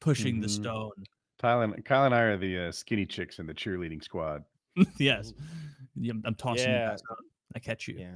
pushing 0.00 0.40
the 0.40 0.46
Mhm. 0.46 0.50
stone. 0.50 0.90
Kyle 1.40 1.60
and, 1.62 1.84
Kyle 1.84 2.04
and 2.06 2.14
I 2.14 2.20
are 2.20 2.36
the 2.36 2.68
uh, 2.68 2.72
skinny 2.72 3.04
chicks 3.04 3.38
in 3.38 3.46
the 3.46 3.54
cheerleading 3.54 4.02
squad. 4.02 4.44
yes. 4.98 5.32
I'm- 6.02 6.22
I'm 6.24 6.34
tossing 6.34 6.68
you 6.70 6.74
Yeah. 6.74 6.88
guys. 6.90 7.02
I 7.54 7.58
catch 7.58 7.88
you. 7.88 7.96
Yeah. 7.98 8.10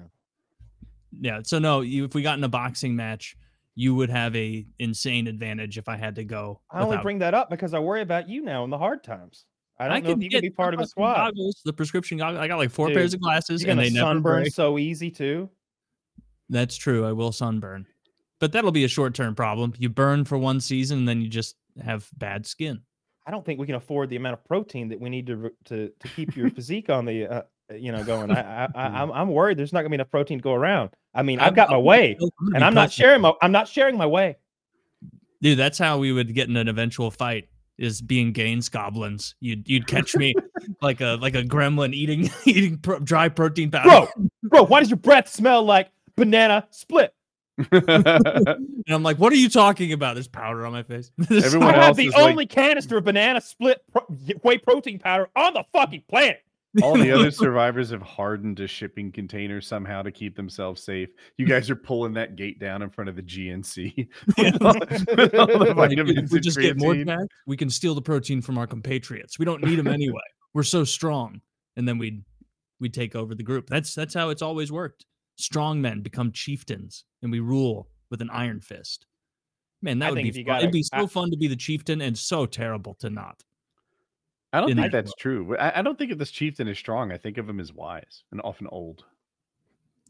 Yeah. 1.20 1.40
So 1.44 1.58
no, 1.58 1.80
you, 1.80 2.04
if 2.04 2.14
we 2.14 2.22
got 2.22 2.38
in 2.38 2.44
a 2.44 2.48
boxing 2.48 2.94
match, 2.96 3.36
you 3.74 3.94
would 3.94 4.10
have 4.10 4.34
a 4.36 4.66
insane 4.78 5.26
advantage 5.26 5.78
if 5.78 5.88
I 5.88 5.96
had 5.96 6.14
to 6.16 6.24
go. 6.24 6.60
I 6.70 6.78
only 6.80 6.90
without- 6.90 7.02
bring 7.02 7.18
that 7.20 7.34
up 7.34 7.50
because 7.50 7.72
I 7.74 7.78
worry 7.78 8.02
about 8.02 8.28
you 8.28 8.42
now 8.42 8.64
in 8.64 8.70
the 8.70 8.78
hard 8.78 9.02
times. 9.04 9.46
I 9.78 9.88
don't 9.88 10.04
know 10.04 10.10
if 10.10 10.22
you 10.22 10.28
can 10.28 10.42
be 10.42 10.50
part 10.50 10.74
of 10.74 10.80
a 10.80 10.86
squad. 10.86 11.14
Goggles, 11.16 11.62
the 11.64 11.72
prescription 11.72 12.18
goggles. 12.18 12.38
I 12.42 12.48
got 12.48 12.58
like 12.58 12.70
four 12.70 12.88
Dude, 12.88 12.96
pairs 12.96 13.14
of 13.14 13.20
glasses, 13.22 13.64
and 13.64 13.80
they 13.80 13.88
never 13.88 14.08
sunburn 14.08 14.42
break. 14.42 14.52
so 14.52 14.78
easy 14.78 15.10
too. 15.10 15.48
That's 16.50 16.76
true. 16.76 17.06
I 17.06 17.12
will 17.12 17.32
sunburn, 17.32 17.86
but 18.40 18.52
that'll 18.52 18.72
be 18.72 18.84
a 18.84 18.88
short 18.88 19.14
term 19.14 19.34
problem. 19.34 19.72
You 19.78 19.88
burn 19.88 20.26
for 20.26 20.36
one 20.36 20.60
season, 20.60 20.98
and 20.98 21.08
then 21.08 21.22
you 21.22 21.28
just 21.28 21.56
have 21.82 22.08
bad 22.18 22.44
skin. 22.46 22.82
I 23.26 23.30
don't 23.30 23.44
think 23.44 23.58
we 23.58 23.66
can 23.66 23.76
afford 23.76 24.10
the 24.10 24.16
amount 24.16 24.34
of 24.34 24.44
protein 24.44 24.88
that 24.88 25.00
we 25.00 25.08
need 25.08 25.26
to 25.28 25.50
to 25.66 25.90
to 25.98 26.08
keep 26.08 26.36
your 26.36 26.50
physique 26.56 26.90
on 26.90 27.06
the 27.06 27.26
uh, 27.26 27.42
you 27.74 27.90
know 27.92 28.04
going. 28.04 28.30
I, 28.32 28.64
I, 28.64 28.68
I 28.74 28.86
I'm 29.02 29.10
I'm 29.12 29.28
worried 29.30 29.56
there's 29.56 29.72
not 29.72 29.80
gonna 29.80 29.90
be 29.90 29.94
enough 29.94 30.10
protein 30.10 30.38
to 30.38 30.42
go 30.42 30.52
around. 30.52 30.90
I 31.14 31.22
mean, 31.22 31.38
I've 31.40 31.46
I'm- 31.46 31.54
got 31.54 31.68
my 31.70 31.76
I'm- 31.76 31.84
way, 31.84 32.18
and 32.54 32.64
I'm 32.64 32.74
not 32.74 32.92
sharing 32.92 33.20
my 33.20 33.32
I'm 33.42 33.52
not 33.52 33.68
sharing 33.68 33.96
my 33.96 34.06
way. 34.06 34.36
Dude, 35.42 35.58
that's 35.58 35.78
how 35.78 35.98
we 35.98 36.12
would 36.12 36.34
get 36.34 36.48
in 36.48 36.56
an 36.56 36.68
eventual 36.68 37.10
fight. 37.10 37.48
Is 37.78 38.02
being 38.02 38.32
Gaines 38.32 38.68
goblins. 38.68 39.34
You'd 39.40 39.66
you'd 39.66 39.86
catch 39.86 40.14
me 40.14 40.34
like 40.82 41.00
a 41.00 41.16
like 41.20 41.34
a 41.34 41.42
gremlin 41.42 41.94
eating 41.94 42.28
eating 42.44 42.76
pro- 42.76 42.98
dry 42.98 43.30
protein 43.30 43.70
powder. 43.70 43.88
Bro, 43.88 44.28
bro, 44.42 44.64
why 44.66 44.80
does 44.80 44.90
your 44.90 44.98
breath 44.98 45.28
smell 45.28 45.62
like 45.64 45.90
banana 46.14 46.66
split? 46.70 47.14
And 47.72 48.84
I'm 48.88 49.02
like, 49.02 49.18
what 49.18 49.32
are 49.32 49.36
you 49.36 49.48
talking 49.48 49.92
about? 49.94 50.14
There's 50.14 50.28
powder 50.28 50.66
on 50.66 50.72
my 50.72 50.82
face. 50.82 51.10
Everyone 51.30 51.74
I 51.74 51.84
have 51.84 51.96
the 51.96 52.06
is 52.08 52.14
like- 52.14 52.22
only 52.30 52.44
canister 52.46 52.98
of 52.98 53.04
banana 53.04 53.40
split 53.40 53.82
pro- 53.92 54.04
whey 54.42 54.58
protein 54.58 54.98
powder 54.98 55.28
on 55.34 55.54
the 55.54 55.64
fucking 55.72 56.02
planet. 56.08 56.42
All 56.82 56.96
the 56.96 57.10
other 57.10 57.30
survivors 57.32 57.90
have 57.90 58.02
hardened 58.02 58.60
a 58.60 58.66
shipping 58.68 59.10
container 59.10 59.60
somehow 59.60 60.02
to 60.02 60.12
keep 60.12 60.36
themselves 60.36 60.82
safe. 60.82 61.08
You 61.36 61.46
guys 61.46 61.68
are 61.68 61.74
pulling 61.76 62.12
that 62.14 62.36
gate 62.36 62.60
down 62.60 62.82
in 62.82 62.90
front 62.90 63.10
of 63.10 63.16
the 63.16 63.22
GNC. 63.22 64.08
Yeah. 64.38 64.52
with 64.52 64.62
all- 64.62 64.74
with 65.16 65.34
all 65.34 65.46
the 65.48 66.22
if 66.24 66.30
we 66.30 66.38
just 66.38 66.58
get 66.60 66.78
more 66.78 66.94
back, 67.04 67.26
we 67.46 67.56
can 67.56 67.70
steal 67.70 67.94
the 67.96 68.02
protein 68.02 68.40
from 68.40 68.56
our 68.56 68.68
compatriots. 68.68 69.36
We 69.38 69.44
don't 69.44 69.64
need 69.64 69.76
them 69.76 69.88
anyway. 69.88 70.20
We're 70.54 70.62
so 70.62 70.84
strong. 70.84 71.40
And 71.76 71.88
then 71.88 71.98
we'd 71.98 72.22
we'd 72.78 72.94
take 72.94 73.16
over 73.16 73.34
the 73.34 73.42
group. 73.42 73.68
That's 73.68 73.92
that's 73.94 74.14
how 74.14 74.30
it's 74.30 74.42
always 74.42 74.70
worked. 74.70 75.06
Strong 75.38 75.80
men 75.80 76.02
become 76.02 76.30
chieftains 76.30 77.04
and 77.22 77.32
we 77.32 77.40
rule 77.40 77.88
with 78.12 78.20
an 78.20 78.30
iron 78.30 78.60
fist. 78.60 79.06
Man, 79.82 79.98
that 80.00 80.08
I 80.08 80.10
would 80.12 80.22
be 80.22 80.30
fun. 80.30 80.44
gotta- 80.44 80.62
It'd 80.64 80.72
be 80.72 80.82
so 80.84 80.98
I- 80.98 81.06
fun 81.06 81.30
to 81.32 81.36
be 81.36 81.48
the 81.48 81.56
chieftain 81.56 82.00
and 82.00 82.16
so 82.16 82.46
terrible 82.46 82.94
to 83.00 83.10
not. 83.10 83.42
I 84.52 84.60
don't 84.60 84.68
think 84.74 84.80
the- 84.80 84.88
that's 84.88 85.14
true. 85.14 85.56
I, 85.56 85.78
I 85.78 85.82
don't 85.82 85.96
think 85.98 86.10
of 86.12 86.18
this 86.18 86.30
chieftain 86.30 86.66
as 86.68 86.78
strong. 86.78 87.12
I 87.12 87.16
think 87.18 87.38
of 87.38 87.48
him 87.48 87.60
as 87.60 87.72
wise 87.72 88.24
and 88.32 88.40
often 88.42 88.66
old. 88.70 89.04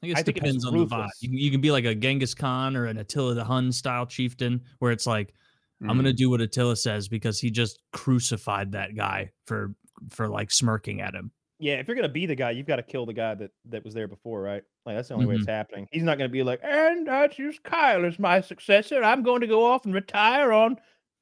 I 0.03 0.07
guess 0.07 0.17
I 0.17 0.21
it 0.21 0.27
depends 0.35 0.65
on 0.65 0.77
the 0.79 0.87
vibe. 0.87 1.09
You 1.21 1.29
can, 1.29 1.39
you 1.39 1.51
can 1.51 1.61
be 1.61 1.71
like 1.71 1.85
a 1.85 1.95
Genghis 1.95 2.35
Khan 2.35 2.75
or 2.75 2.87
an 2.87 2.97
Attila 2.99 3.35
the 3.35 3.45
Hun 3.45 3.71
style 3.71 4.07
chieftain, 4.07 4.63
where 4.79 4.93
it's 4.93 5.07
like, 5.07 5.35
I'm 5.83 5.97
gonna 5.97 6.11
Mm. 6.13 6.17
do 6.17 6.31
what 6.31 6.41
Attila 6.41 6.77
says 6.77 7.09
because 7.09 7.39
he 7.41 7.51
just 7.51 7.81
crucified 7.93 8.73
that 8.73 8.95
guy 8.97 9.31
for 9.47 9.75
for 10.11 10.29
like 10.29 10.51
smirking 10.51 11.01
at 11.03 11.15
him. 11.15 11.31
Yeah, 11.59 11.75
if 11.75 11.87
you're 11.89 11.95
gonna 11.97 12.09
be 12.09 12.25
the 12.27 12.35
guy, 12.35 12.51
you've 12.53 12.67
got 12.67 12.77
to 12.77 12.83
kill 12.83 13.05
the 13.07 13.13
guy 13.13 13.35
that 13.35 13.51
that 13.67 13.85
was 13.85 13.93
there 13.95 14.09
before, 14.09 14.41
right? 14.41 14.63
Like 14.87 14.97
that's 14.97 15.09
the 15.09 15.15
only 15.15 15.27
way 15.27 15.35
Mm-hmm. 15.35 15.41
it's 15.43 15.51
happening. 15.51 15.87
He's 15.91 16.03
not 16.03 16.17
gonna 16.17 16.31
be 16.31 16.43
like, 16.43 16.61
and 16.63 17.09
I 17.11 17.27
choose 17.29 17.59
Kyle 17.63 18.05
as 18.07 18.19
my 18.19 18.41
successor. 18.41 19.03
I'm 19.05 19.23
going 19.23 19.41
to 19.43 19.47
go 19.47 19.65
off 19.67 19.85
and 19.85 19.93
retire 19.95 20.53
on. 20.53 20.77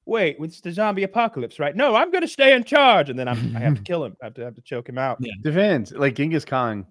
Wait, 0.09 0.39
it's 0.41 0.63
the 0.63 0.73
zombie 0.73 1.03
apocalypse, 1.03 1.59
right? 1.59 1.77
No, 1.77 1.95
I'm 1.95 2.11
gonna 2.11 2.27
stay 2.27 2.55
in 2.55 2.65
charge, 2.65 3.11
and 3.11 3.19
then 3.19 3.29
I'm, 3.29 3.55
I 3.55 3.61
have 3.61 3.75
to 3.75 3.83
kill 3.85 4.03
him. 4.03 4.17
I 4.23 4.27
have 4.27 4.35
to 4.35 4.45
have 4.45 4.55
to 4.55 4.63
choke 4.63 4.89
him 4.89 4.97
out. 4.97 5.19
Yeah. 5.21 5.35
Depends. 5.43 5.93
Like 5.93 6.15
Genghis 6.15 6.47
Khan, 6.47 6.87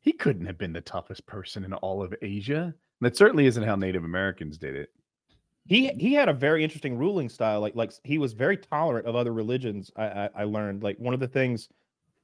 he 0.00 0.12
couldn't 0.12 0.46
have 0.46 0.58
been 0.58 0.72
the 0.72 0.80
toughest 0.80 1.24
person 1.26 1.64
in 1.64 1.72
all 1.74 2.02
of 2.02 2.12
Asia. 2.22 2.74
That 3.02 3.16
certainly 3.16 3.46
isn't 3.46 3.62
how 3.62 3.76
Native 3.76 4.02
Americans 4.02 4.58
did 4.58 4.74
it. 4.74 4.88
He 5.64 5.90
he 5.90 6.12
had 6.12 6.28
a 6.28 6.32
very 6.32 6.64
interesting 6.64 6.98
ruling 6.98 7.28
style. 7.28 7.60
Like 7.60 7.76
like 7.76 7.92
he 8.02 8.18
was 8.18 8.32
very 8.32 8.56
tolerant 8.56 9.06
of 9.06 9.14
other 9.14 9.32
religions. 9.32 9.92
I 9.96 10.04
I, 10.04 10.28
I 10.38 10.44
learned 10.44 10.82
like 10.82 10.98
one 10.98 11.14
of 11.14 11.20
the 11.20 11.28
things 11.28 11.68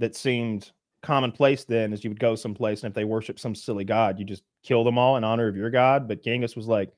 that 0.01 0.17
seemed 0.17 0.73
commonplace 1.05 1.63
then 1.63 1.93
is 1.93 2.03
you 2.03 2.11
would 2.11 2.19
go 2.19 2.35
someplace 2.35 2.83
and 2.83 2.91
if 2.91 2.95
they 2.95 3.05
worship 3.05 3.39
some 3.39 3.55
silly 3.55 3.85
god, 3.85 4.19
you 4.19 4.25
just 4.25 4.43
kill 4.65 4.83
them 4.83 4.99
all 4.99 5.17
in 5.17 5.23
honor 5.23 5.47
of 5.47 5.55
your 5.55 5.71
god. 5.71 6.09
But 6.09 6.25
Genghis 6.25 6.57
was 6.57 6.67
like, 6.67 6.91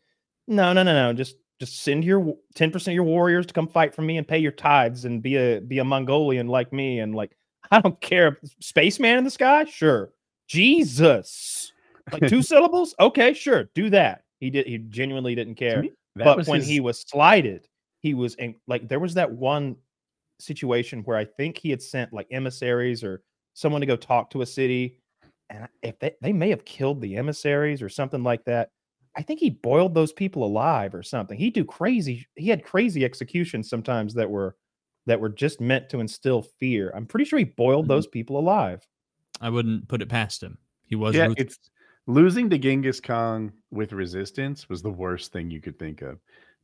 no, 0.46 0.72
no, 0.72 0.82
no, 0.82 0.94
no, 0.94 1.12
just 1.12 1.36
just 1.60 1.82
send 1.82 2.04
your 2.04 2.34
ten 2.54 2.70
percent 2.70 2.92
of 2.92 2.96
your 2.96 3.04
warriors 3.04 3.46
to 3.46 3.54
come 3.54 3.68
fight 3.68 3.94
for 3.94 4.02
me 4.02 4.16
and 4.18 4.26
pay 4.26 4.38
your 4.38 4.52
tithes 4.52 5.04
and 5.04 5.22
be 5.22 5.36
a 5.36 5.60
be 5.60 5.78
a 5.78 5.84
Mongolian 5.84 6.46
like 6.48 6.72
me 6.72 7.00
and 7.00 7.14
like 7.14 7.36
I 7.70 7.80
don't 7.80 8.00
care. 8.00 8.38
Spaceman 8.60 9.18
in 9.18 9.24
the 9.24 9.30
sky, 9.30 9.64
sure. 9.64 10.12
Jesus, 10.48 11.72
like 12.12 12.28
two 12.28 12.42
syllables, 12.52 12.94
okay, 13.00 13.32
sure, 13.32 13.70
do 13.74 13.88
that. 13.90 14.22
He 14.40 14.50
did. 14.50 14.66
He 14.66 14.78
genuinely 14.78 15.34
didn't 15.34 15.54
care. 15.54 15.82
me, 15.82 15.92
but 16.16 16.46
when 16.46 16.60
his- 16.60 16.68
he 16.68 16.80
was 16.80 17.00
slighted, 17.08 17.66
he 18.02 18.12
was 18.14 18.34
in, 18.34 18.54
like 18.66 18.88
there 18.88 19.00
was 19.00 19.14
that 19.14 19.30
one 19.32 19.76
situation 20.40 21.00
where 21.04 21.16
I 21.16 21.24
think 21.24 21.56
he 21.56 21.70
had 21.70 21.80
sent 21.80 22.12
like 22.12 22.26
emissaries 22.30 23.02
or 23.02 23.22
someone 23.54 23.80
to 23.80 23.86
go 23.86 23.96
talk 23.96 24.30
to 24.30 24.42
a 24.42 24.46
city, 24.46 24.98
and 25.48 25.66
if 25.82 25.98
they, 25.98 26.14
they 26.20 26.32
may 26.32 26.50
have 26.50 26.64
killed 26.64 27.00
the 27.00 27.16
emissaries 27.16 27.80
or 27.80 27.88
something 27.88 28.22
like 28.22 28.44
that. 28.44 28.70
I 29.16 29.22
think 29.22 29.40
he 29.40 29.50
boiled 29.50 29.94
those 29.94 30.12
people 30.12 30.44
alive 30.44 30.94
or 30.94 31.02
something. 31.02 31.38
He 31.38 31.50
do 31.50 31.64
crazy. 31.64 32.26
He 32.36 32.48
had 32.48 32.64
crazy 32.64 33.04
executions 33.04 33.68
sometimes 33.68 34.14
that 34.14 34.30
were 34.30 34.56
that 35.06 35.20
were 35.20 35.28
just 35.28 35.60
meant 35.60 35.88
to 35.90 36.00
instill 36.00 36.42
fear. 36.42 36.90
I'm 36.96 37.06
pretty 37.06 37.26
sure 37.26 37.38
he 37.38 37.44
boiled 37.44 37.84
Mhm. 37.86 37.88
those 37.88 38.06
people 38.06 38.38
alive. 38.38 38.86
I 39.40 39.50
wouldn't 39.50 39.88
put 39.88 40.02
it 40.02 40.08
past 40.08 40.42
him. 40.42 40.58
He 40.86 40.96
was 40.96 41.14
yeah, 41.16 41.26
ruthless. 41.26 41.46
it's 41.46 41.70
losing 42.06 42.48
to 42.50 42.58
Genghis 42.58 43.00
Khan 43.00 43.52
with 43.70 43.92
resistance 43.92 44.68
was 44.68 44.82
the 44.82 44.90
worst 44.90 45.32
thing 45.32 45.50
you 45.50 45.60
could 45.60 45.78
think 45.78 46.02
of. 46.02 46.20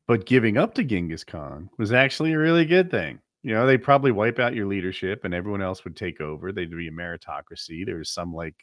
But 0.07 0.27
giving 0.27 0.57
up 0.57 0.75
to 0.75 0.85
Genghis 0.85 1.25
Khan 1.25 1.69
was 1.79 1.93
actually 1.93 2.33
a 2.33 2.39
really 2.39 2.65
good 2.65 2.91
thing. 2.91 3.21
You 3.43 3.55
know, 3.55 3.67
they'd 3.67 3.83
probably 3.83 4.13
wipe 4.13 4.39
out 4.39 4.55
your 4.55 4.67
leadership 4.67 5.25
and 5.25 5.33
everyone 5.35 5.63
else 5.63 5.85
would 5.85 5.97
take 5.97 6.21
over. 6.21 6.53
They'd 6.53 6.71
be 6.71 6.89
a 6.89 6.93
meritocracy. 6.93 7.87
There 7.87 7.97
was 7.99 8.11
some 8.11 8.33
like 8.35 8.57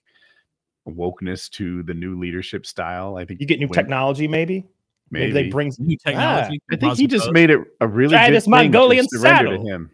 wokeness 0.87 1.49
to 1.51 1.83
the 1.83 1.93
new 1.93 2.17
leadership 2.19 2.65
style. 2.65 3.17
I 3.17 3.25
think 3.25 3.39
You 3.41 3.47
get 3.47 3.59
new 3.59 3.67
when- 3.67 3.73
technology, 3.75 4.27
maybe. 4.27 4.65
Maybe, 5.09 5.31
Maybe 5.31 5.31
they 5.45 5.49
bring 5.49 5.71
new 5.79 5.95
technology. 6.05 6.59
I 6.69 6.75
think 6.75 6.97
he 6.97 7.07
just 7.07 7.31
made 7.31 7.49
it 7.49 7.59
a 7.79 7.87
really 7.87 8.11
Try 8.11 8.27
good 8.27 8.35
this 8.35 8.43
thing 8.43 8.51
to 8.51 8.57
Mongolian 8.63 9.05
surrender 9.09 9.51
saddle. 9.51 9.63
to 9.65 9.71
him. 9.71 9.91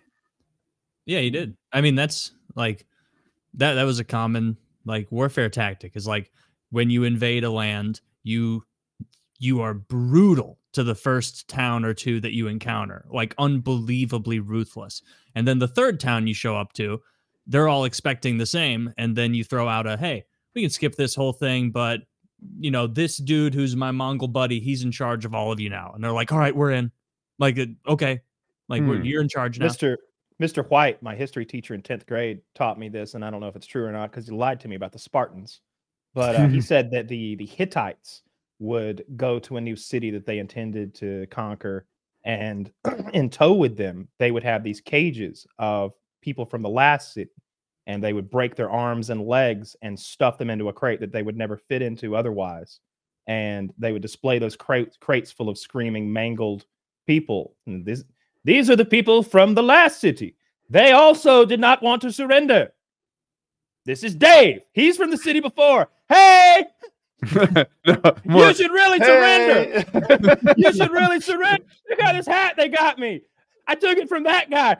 Yeah, 1.05 1.19
he 1.19 1.29
did. 1.29 1.55
I 1.71 1.81
mean, 1.81 1.93
that's 1.93 2.31
like 2.55 2.87
that 3.55 3.75
that 3.75 3.83
was 3.83 3.99
a 3.99 4.03
common 4.03 4.57
like 4.85 5.11
warfare 5.11 5.49
tactic 5.49 5.95
is 5.95 6.07
like 6.07 6.31
when 6.71 6.89
you 6.89 7.03
invade 7.03 7.43
a 7.43 7.51
land, 7.51 8.01
you 8.23 8.63
you 9.37 9.61
are 9.61 9.75
brutal 9.75 10.57
to 10.71 10.83
the 10.83 10.95
first 10.95 11.47
town 11.47 11.85
or 11.85 11.93
two 11.93 12.19
that 12.21 12.33
you 12.33 12.47
encounter, 12.47 13.05
like 13.11 13.35
unbelievably 13.37 14.39
ruthless. 14.39 15.03
And 15.35 15.47
then 15.47 15.59
the 15.59 15.67
third 15.67 15.99
town 15.99 16.25
you 16.25 16.33
show 16.33 16.55
up 16.55 16.73
to, 16.73 17.01
they're 17.45 17.67
all 17.67 17.85
expecting 17.85 18.39
the 18.39 18.47
same 18.47 18.91
and 18.97 19.15
then 19.15 19.35
you 19.35 19.43
throw 19.43 19.67
out 19.67 19.85
a 19.85 19.95
hey, 19.97 20.25
we 20.55 20.61
can 20.61 20.69
skip 20.69 20.95
this 20.95 21.15
whole 21.15 21.33
thing, 21.33 21.71
but 21.71 22.01
you 22.59 22.71
know, 22.71 22.87
this 22.87 23.17
dude 23.17 23.53
who's 23.53 23.75
my 23.75 23.91
Mongol 23.91 24.27
buddy, 24.27 24.59
he's 24.59 24.83
in 24.83 24.91
charge 24.91 25.23
of 25.25 25.33
all 25.33 25.51
of 25.51 25.59
you 25.59 25.69
now. 25.69 25.91
And 25.95 26.03
they're 26.03 26.11
like, 26.11 26.31
"All 26.31 26.39
right, 26.39 26.55
we're 26.55 26.71
in." 26.71 26.91
Like, 27.39 27.57
okay. 27.87 28.19
Like 28.69 28.81
we're, 28.83 28.97
Hmm. 28.97 29.05
you're 29.05 29.21
in 29.21 29.29
charge 29.29 29.59
now. 29.59 29.67
Mr. 29.67 29.97
Mr. 30.41 30.67
White, 30.69 31.01
my 31.01 31.15
history 31.15 31.45
teacher 31.45 31.73
in 31.73 31.81
10th 31.81 32.05
grade, 32.05 32.41
taught 32.55 32.77
me 32.79 32.89
this, 32.89 33.13
and 33.13 33.23
I 33.23 33.29
don't 33.29 33.39
know 33.39 33.47
if 33.47 33.55
it's 33.55 33.67
true 33.67 33.85
or 33.85 33.91
not 33.91 34.11
because 34.11 34.27
he 34.27 34.33
lied 34.33 34.59
to 34.61 34.67
me 34.67 34.75
about 34.75 34.91
the 34.91 34.99
Spartans. 34.99 35.61
But 36.13 36.35
uh, 36.35 36.47
he 36.47 36.59
said 36.71 36.91
that 36.91 37.07
the 37.07 37.35
the 37.35 37.45
Hittites 37.45 38.23
would 38.59 39.03
go 39.15 39.39
to 39.39 39.57
a 39.57 39.61
new 39.61 39.75
city 39.75 40.11
that 40.11 40.25
they 40.25 40.39
intended 40.39 40.93
to 40.95 41.27
conquer, 41.27 41.85
and 42.25 42.71
in 43.13 43.29
tow 43.29 43.53
with 43.53 43.77
them, 43.77 44.07
they 44.19 44.31
would 44.31 44.43
have 44.43 44.63
these 44.63 44.81
cages 44.81 45.45
of 45.59 45.93
people 46.21 46.45
from 46.45 46.61
the 46.61 46.69
last 46.69 47.13
city, 47.13 47.31
and 47.87 48.03
they 48.03 48.13
would 48.13 48.29
break 48.29 48.55
their 48.55 48.69
arms 48.69 49.09
and 49.09 49.25
legs 49.25 49.75
and 49.81 49.99
stuff 49.99 50.37
them 50.37 50.49
into 50.49 50.69
a 50.69 50.73
crate 50.73 50.99
that 50.99 51.11
they 51.11 51.23
would 51.23 51.37
never 51.37 51.57
fit 51.57 51.81
into 51.81 52.15
otherwise, 52.15 52.79
and 53.27 53.73
they 53.77 53.91
would 53.91 54.01
display 54.01 54.39
those 54.39 54.55
crates 54.55 54.97
crates 54.97 55.31
full 55.31 55.49
of 55.49 55.57
screaming, 55.57 56.11
mangled 56.11 56.65
people. 57.07 57.55
And 57.65 57.85
this 57.85 58.03
these 58.43 58.69
are 58.69 58.75
the 58.75 58.85
people 58.85 59.23
from 59.23 59.53
the 59.53 59.63
last 59.63 59.99
city. 59.99 60.35
They 60.69 60.91
also 60.91 61.45
did 61.45 61.59
not 61.59 61.83
want 61.83 62.01
to 62.03 62.11
surrender. 62.11 62.73
This 63.85 64.03
is 64.03 64.15
Dave. 64.15 64.61
He's 64.71 64.97
from 64.97 65.11
the 65.11 65.17
city 65.17 65.41
before. 65.41 65.89
Hey, 66.07 66.65
No, 67.35 67.65
you 68.47 68.53
should 68.53 68.71
really 68.71 68.99
surrender. 68.99 69.83
You 70.57 70.73
should 70.73 70.91
really 70.91 71.19
surrender. 71.19 71.65
Look 71.89 71.99
at 71.99 72.13
this 72.13 72.27
hat 72.27 72.55
they 72.57 72.69
got 72.69 72.99
me. 72.99 73.21
I 73.67 73.75
took 73.75 73.97
it 73.97 74.09
from 74.09 74.23
that 74.23 74.49
guy. 74.49 74.77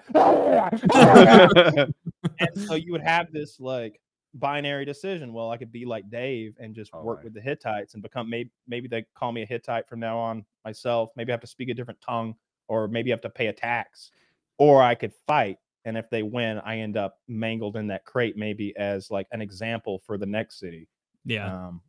And 2.40 2.50
so 2.68 2.74
you 2.76 2.92
would 2.92 3.02
have 3.04 3.32
this 3.32 3.60
like 3.60 4.00
binary 4.36 4.86
decision. 4.86 5.34
Well, 5.34 5.52
I 5.52 5.58
could 5.58 5.72
be 5.72 5.86
like 5.86 6.10
Dave 6.10 6.56
and 6.60 6.74
just 6.76 6.92
Oh, 6.94 7.04
work 7.04 7.18
right. 7.18 7.26
with 7.26 7.34
the 7.34 7.42
Hittites 7.42 7.94
and 7.94 8.02
become 8.04 8.30
maybe 8.30 8.52
maybe 8.68 8.88
they 8.88 9.06
call 9.16 9.32
me 9.32 9.44
a 9.44 9.46
Hittite 9.46 9.88
from 9.88 10.00
now 10.00 10.18
on 10.18 10.46
myself. 10.66 11.10
Maybe 11.16 11.32
I 11.32 11.34
have 11.34 11.42
to 11.42 11.48
speak 11.48 11.70
a 11.70 11.74
different 11.74 12.02
tongue, 12.02 12.36
or 12.68 12.88
maybe 12.88 13.12
I 13.12 13.14
have 13.14 13.22
to 13.22 13.30
pay 13.30 13.48
a 13.48 13.54
tax, 13.54 14.12
or 14.58 14.82
I 14.82 14.96
could 14.96 15.14
fight. 15.28 15.58
And 15.86 15.98
if 15.98 16.10
they 16.10 16.24
win, 16.24 16.60
I 16.60 16.78
end 16.80 16.96
up 16.96 17.20
mangled 17.28 17.76
in 17.76 17.88
that 17.88 18.06
crate, 18.06 18.38
maybe 18.38 18.74
as 18.78 19.12
like 19.12 19.28
an 19.34 19.42
example 19.42 20.02
for 20.06 20.18
the 20.18 20.26
next 20.26 20.60
city. 20.60 20.88
yeah. 21.26 21.54
Um, 21.68 21.82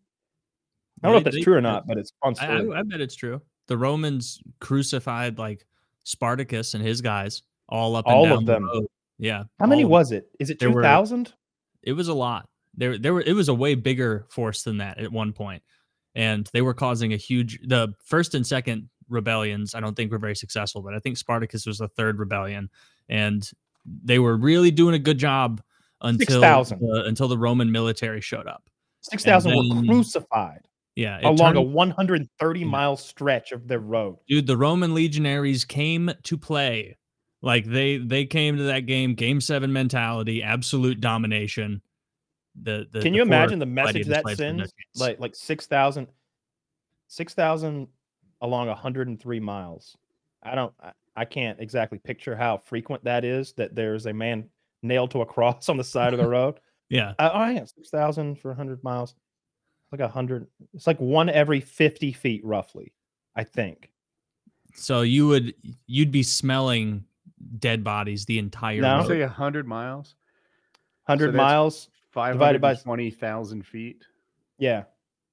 I 1.03 1.09
don't 1.09 1.13
know 1.15 1.19
if 1.19 1.25
that's 1.25 1.45
true 1.45 1.55
or 1.55 1.61
not, 1.61 1.87
but 1.87 1.99
it's 1.99 2.13
fun 2.23 2.35
I. 2.41 2.47
I, 2.47 2.79
I 2.81 2.83
bet 2.83 3.01
it's 3.01 3.15
true. 3.15 3.41
The 3.69 3.77
Romans 3.77 4.41
crucified 4.61 5.39
like 5.39 5.67
Spartacus 6.03 6.75
and 6.75 6.85
his 6.85 7.01
guys 7.01 7.43
all 7.69 7.95
up 7.97 8.07
and 8.07 8.15
All 8.15 8.33
of 8.33 8.47
the 8.47 8.53
them. 8.55 8.65
road. 8.65 8.87
Yeah. 9.19 9.45
How 9.59 9.67
many 9.67 9.83
all 9.83 9.87
of 9.87 9.91
them. 9.91 9.91
was 9.91 10.13
it? 10.13 10.29
Is 10.41 10.51
it 10.51 10.59
two 10.61 10.73
thousand? 10.83 11.33
It 11.83 11.93
was 11.93 12.09
a 12.09 12.15
lot. 12.15 12.49
There, 12.77 12.99
there 12.99 13.15
were. 13.15 13.21
It 13.23 13.35
was 13.35 13.49
a 13.49 13.55
way 13.55 13.75
bigger 13.75 14.27
force 14.31 14.63
than 14.63 14.79
that 14.79 14.99
at 14.99 15.13
one 15.13 15.33
point, 15.33 15.63
and 16.15 16.49
they 16.53 16.63
were 16.63 16.75
causing 16.75 17.13
a 17.13 17.17
huge. 17.17 17.61
The 17.65 17.95
first 18.05 18.35
and 18.35 18.47
second 18.47 18.89
rebellions, 19.09 19.75
I 19.75 19.81
don't 19.81 19.95
think 19.95 20.11
were 20.11 20.19
very 20.19 20.35
successful, 20.35 20.83
but 20.83 20.95
I 20.95 20.99
think 20.99 21.17
Spartacus 21.17 21.67
was 21.67 21.79
the 21.79 21.89
third 21.89 22.19
rebellion, 22.19 22.71
and 23.09 23.49
they 24.03 24.19
were 24.19 24.37
really 24.37 24.71
doing 24.71 24.95
a 24.95 24.99
good 24.99 25.19
job 25.19 25.63
until 26.01 26.27
6,000. 26.27 26.81
the, 26.81 27.05
until 27.07 27.29
the 27.29 27.39
Roman 27.39 27.71
military 27.71 28.21
showed 28.21 28.47
up. 28.49 28.65
Six 29.03 29.23
thousand 29.25 29.55
were 29.55 29.83
crucified 29.87 30.67
Yeah, 30.97 31.21
along 31.23 31.53
a 31.53 31.61
turned- 31.61 31.75
130 31.75 32.61
Yeah. 32.61 32.67
mile 32.67 32.97
stretch 32.97 33.53
of 33.53 33.69
the 33.69 33.79
road. 33.79 34.17
dude 34.27 34.47
the 34.47 34.57
roman 34.57 34.95
legionaries 34.95 35.65
came 35.67 36.11
to 36.23 36.39
play 36.39 36.97
like 37.45 37.65
they 37.65 37.99
they 37.99 38.25
came 38.25 38.57
to 38.57 38.65
that 38.65 38.87
game 38.87 39.15
game 39.15 39.41
seven 39.41 39.73
mentality 39.73 40.43
absolute 40.43 41.01
domination 41.01 41.83
the, 42.63 42.87
the 42.93 43.01
Can 43.01 43.15
you 43.15 43.23
four 43.23 43.27
imagine 43.27 43.59
the 43.59 43.67
message 43.67 44.07
that 44.07 44.23
slaves 44.23 44.41
were 44.41 44.53
no 44.53 44.65
sends? 44.65 44.75
Like 44.97 45.19
like 45.19 45.35
6,000 45.35 46.07
6,000 47.09 47.89
along 48.41 48.69
103 48.69 49.41
miles. 49.41 49.97
I 50.43 50.55
don't 50.55 50.73
I, 50.81 50.93
I 51.17 51.25
can't 51.25 51.61
exactly 51.61 51.99
picture 51.99 52.37
how 52.37 52.59
frequent 52.59 53.05
that 53.05 53.25
is 53.25 53.53
that 53.55 53.75
there's 53.75 54.07
a 54.07 54.13
man 54.13 54.49
nailed 54.83 55.11
to 55.13 55.23
a 55.23 55.27
cross 55.27 55.69
on 55.69 55.77
the 55.77 55.85
side 55.85 56.13
of 56.13 56.21
the 56.21 56.29
road. 56.29 56.61
yeah 56.89 57.15
Uh, 57.19 57.31
oh 57.33 57.49
yeah, 57.49 57.65
6,000 57.65 58.37
for 58.37 58.49
100 58.49 58.83
miles. 58.85 59.15
Like 59.91 60.01
a 60.01 60.05
100 60.05 60.47
it's 60.75 60.87
like 60.87 61.01
one 61.01 61.29
every 61.29 61.61
50 61.61 62.13
feet 62.13 62.45
roughly, 62.45 62.93
I 63.35 63.45
think. 63.45 63.91
so 64.75 65.03
you 65.03 65.27
would 65.27 65.55
you'd 65.87 66.13
be 66.13 66.23
smelling 66.23 67.05
dead 67.59 67.83
bodies 67.85 68.25
the 68.25 68.39
entire 68.39 68.81
No. 68.81 68.99
Did 69.03 69.09
you 69.09 69.15
road. 69.23 69.29
say 69.29 69.35
hundred 69.35 69.67
miles, 69.67 70.15
100 71.07 71.33
that's- 71.33 71.37
miles. 71.37 71.89
five 72.11 72.35
Divided 72.35 72.63
hundred 72.63 72.77
by- 72.79 72.83
twenty 72.83 73.11
thousand 73.11 73.67
feet 73.67 74.05
Yeah. 74.59 74.85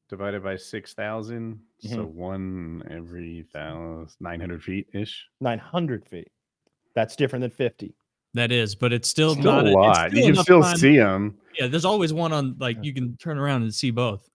divided 0.09 0.43
by 0.43 0.55
six 0.57 0.93
thousand, 0.93 1.59
so 1.79 1.89
mm-hmm. 1.97 2.17
one 2.17 2.83
every 2.89 3.45
thousand 3.53 4.15
nine 4.19 4.39
hundred 4.39 4.63
feet 4.63 4.87
ish. 4.93 5.27
900 5.41 6.05
feet. 6.07 6.31
That's 6.95 7.15
different 7.15 7.41
than 7.41 7.51
50. 7.51 7.93
that 8.33 8.51
is 8.51 8.75
but 8.75 8.91
it's 8.93 9.07
still, 9.09 9.33
Still 9.33 9.43
not 9.43 9.65
a 9.65 9.67
it's 9.67 9.75
lot. 9.75 10.11
You 10.13 10.21
still 10.23 10.33
can 10.35 10.43
still 10.43 10.61
time- 10.61 10.77
see 10.77 10.97
them. 10.97 11.37
yeah 11.59 11.67
there's 11.67 11.85
always 11.85 12.11
one 12.13 12.31
on 12.33 12.55
like 12.59 12.77
you 12.81 12.93
can 12.93 13.15
turn 13.17 13.37
around 13.37 13.61
and 13.63 13.73
see 13.73 13.91
both 13.91 14.29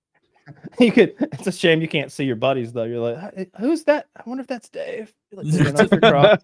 You 0.78 0.92
could. 0.92 1.14
It's 1.32 1.46
a 1.46 1.52
shame 1.52 1.80
you 1.80 1.88
can't 1.88 2.12
see 2.12 2.24
your 2.24 2.36
buddies 2.36 2.72
though. 2.72 2.84
You're 2.84 3.00
like, 3.00 3.48
who's 3.58 3.82
that? 3.84 4.06
I 4.16 4.22
wonder 4.26 4.42
if 4.42 4.46
that's 4.46 4.68
Dave. 4.68 5.12
Like, 5.32 5.50
taking 5.50 5.74
off 5.80 5.90
your 5.90 6.00
cross. 6.12 6.38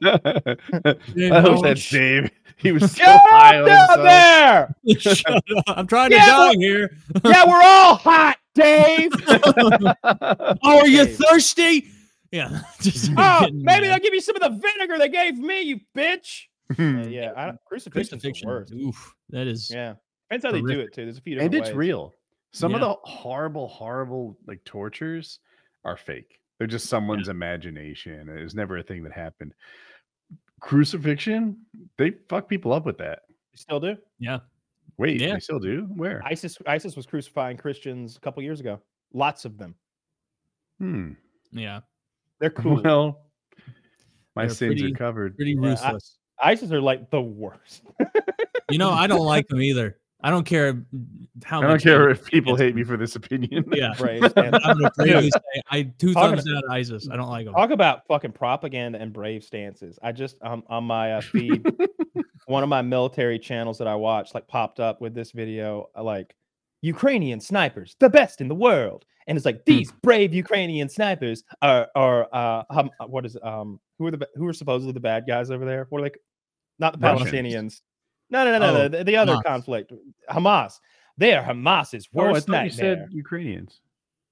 Dave, 1.15 1.33
I 1.33 1.41
hope 1.41 1.63
that's 1.63 1.89
Dave. 1.91 2.31
He 2.57 2.73
was 2.73 2.91
so 2.93 3.05
high 3.05 3.59
on 3.61 3.67
down 3.67 3.89
himself. 4.01 4.03
there! 4.05 4.75
Shut 4.99 5.35
up. 5.37 5.45
i'm 5.69 5.87
trying 5.87 6.11
to 6.11 6.17
Yeah, 6.17 6.27
die 6.27 6.55
here 6.57 6.97
Yeah, 7.25 7.45
we're 7.47 7.63
all 7.63 7.97
hot, 7.97 8.39
Dave. 8.55 9.11
oh 9.29 10.55
are 10.65 10.87
you 10.87 11.05
Dave. 11.05 11.17
thirsty 11.19 11.87
yeah 12.31 12.63
just 12.81 13.11
Oh, 13.17 13.43
maybe 13.53 13.63
mad. 13.63 13.83
they'll 13.85 13.99
give 13.99 14.15
you 14.15 14.21
some 14.21 14.37
of 14.37 14.43
the 14.43 14.51
vinegar 14.51 14.99
they 14.99 15.09
gave 15.09 15.39
me, 15.39 15.63
you 15.63 15.81
bitch. 15.97 16.43
Uh, 16.79 17.07
yeah, 17.09 17.33
I 17.37 17.47
don't, 17.47 17.59
crucifixion's 17.67 18.23
the 18.23 18.29
crucifixion 18.31 18.49
worst. 18.49 18.73
oof 18.73 19.15
that 19.31 19.47
is 19.47 19.71
Yeah, 19.71 19.95
depends 20.31 20.45
how 20.47 20.53
they 20.53 20.63
do 20.63 20.81
it 20.81 20.93
too. 20.95 21.05
There's 21.05 21.19
a 21.19 21.21
few 21.21 21.39
and 21.41 21.55
it's 21.55 21.69
ways. 21.69 21.77
real. 21.77 22.15
Some 22.53 22.75
of 22.75 22.81
the 22.81 22.95
horrible, 23.05 23.67
horrible 23.69 24.37
like 24.47 24.63
tortures 24.65 25.39
are 25.85 25.97
fake. 25.97 26.39
They're 26.59 26.67
just 26.67 26.87
someone's 26.89 27.29
imagination. 27.29 28.29
It 28.29 28.43
was 28.43 28.55
never 28.55 28.77
a 28.79 28.83
thing 28.83 29.03
that 29.05 29.13
happened. 29.13 29.53
Crucifixion, 30.61 31.57
they 31.99 32.13
fuck 32.29 32.49
people 32.49 32.73
up 32.73 32.87
with 32.87 32.99
that. 32.99 33.21
You 33.53 33.57
still 33.59 33.81
do? 33.81 33.97
Yeah. 34.19 34.39
Wait, 34.99 35.21
Yeah. 35.21 35.35
they 35.35 35.41
still 35.41 35.59
do? 35.59 35.89
Where? 35.97 36.23
ISIS 36.25 36.59
ISIS 36.67 36.95
was 36.95 37.07
crucifying 37.07 37.57
Christians 37.57 38.17
a 38.17 38.21
couple 38.21 38.43
years 38.43 38.61
ago. 38.61 38.81
Lots 39.13 39.45
of 39.45 39.59
them. 39.59 39.75
Hmm. 40.79 41.13
Yeah, 41.51 41.81
They're 42.41 42.51
cool. 42.63 42.81
Well, 42.83 43.27
my 44.37 44.47
They're 44.47 44.55
sins 44.55 44.81
pretty- 44.81 44.93
are 44.93 44.97
covered. 44.97 45.37
pretty 45.37 45.53
Yeah, 45.53 45.69
I- 45.69 45.71
ruthless. 45.71 46.19
ISIS 46.43 46.73
are 46.73 46.81
like 46.81 47.11
the 47.11 47.21
worst. 47.21 47.83
you 48.71 48.79
know, 48.79 48.91
I 48.91 49.07
don't 49.07 49.25
like 49.27 49.47
them 49.49 49.61
either. 49.63 49.99
I 50.25 50.31
don't 50.31 50.45
care 50.45 50.85
how. 51.45 51.59
I 51.59 51.63
don't 51.63 51.71
much 51.73 51.83
care 51.83 52.09
if 52.09 52.25
people 52.25 52.55
hate 52.57 52.75
me 52.75 52.83
me. 52.83 52.87
for 52.87 52.97
this 52.97 53.17
opinion. 53.17 53.65
Yeah, 53.73 53.93
Braves. 53.99 54.33
I'm 54.37 54.53
gonna 54.53 54.91
bravely 54.97 55.31
say 55.55 55.63
I 55.71 55.83
two 55.99 56.15
Talking 56.15 56.37
thumbs 56.37 56.45
down 56.45 56.63
ISIS. 56.71 57.09
I 57.11 57.17
don't 57.17 57.29
like 57.29 57.47
them. 57.47 57.55
Talk 57.55 57.71
about 57.71 58.07
fucking 58.07 58.33
propaganda 58.33 59.01
and 59.01 59.13
brave 59.13 59.43
stances. 59.43 59.99
I 60.03 60.13
just 60.13 60.37
um, 60.43 60.63
on 60.69 60.85
my 60.85 61.15
uh, 61.15 61.21
feed, 61.21 61.67
one 62.47 62.63
of 62.63 62.69
my 62.69 62.83
military 62.83 63.39
channels 63.39 63.79
that 63.79 63.89
I 63.89 63.97
watch 63.97 64.35
like 64.35 64.47
popped 64.47 64.79
up 64.79 65.01
with 65.01 65.15
this 65.15 65.33
video, 65.33 65.89
uh, 65.97 66.05
like 66.05 66.37
Ukrainian 66.83 67.41
snipers, 67.41 67.97
the 67.99 68.09
best 68.09 68.41
in 68.41 68.49
the 68.49 68.55
world, 68.55 69.05
and 69.27 69.37
it's 69.37 69.45
like 69.45 69.65
these 69.65 69.91
brave 70.03 70.33
Ukrainian 70.33 70.89
snipers 70.89 71.43
are 71.63 71.89
are 71.97 72.29
uh 72.33 72.63
hum, 72.71 72.91
uh, 73.01 73.07
what 73.07 73.27
is 73.27 73.37
um 73.43 73.81
who 73.99 74.07
are 74.07 74.13
the 74.13 74.29
who 74.37 74.47
are 74.47 74.53
supposedly 74.53 74.93
the 74.93 75.01
bad 75.01 75.25
guys 75.27 75.51
over 75.51 75.65
there? 75.65 75.87
What 75.91 76.01
are 76.01 76.09
they? 76.09 76.15
Not 76.79 77.01
the 77.01 77.07
Russians. 77.07 77.31
Palestinians. 77.31 77.81
No, 78.33 78.45
no, 78.45 78.59
no, 78.59 78.73
no, 78.73 78.81
Oh. 78.85 78.89
The, 78.89 79.05
the 79.05 79.17
other 79.17 79.35
Hamas. 79.35 79.45
conflict, 79.45 79.93
Hamas. 80.31 80.81
They 81.19 81.35
are 81.35 81.45
Hamas's 81.45 82.09
Oh, 82.17 82.23
I 82.23 82.33
worst 82.33 82.47
thought 82.49 82.65
you 82.65 82.71
said 82.71 83.07
Ukrainians. 83.13 83.81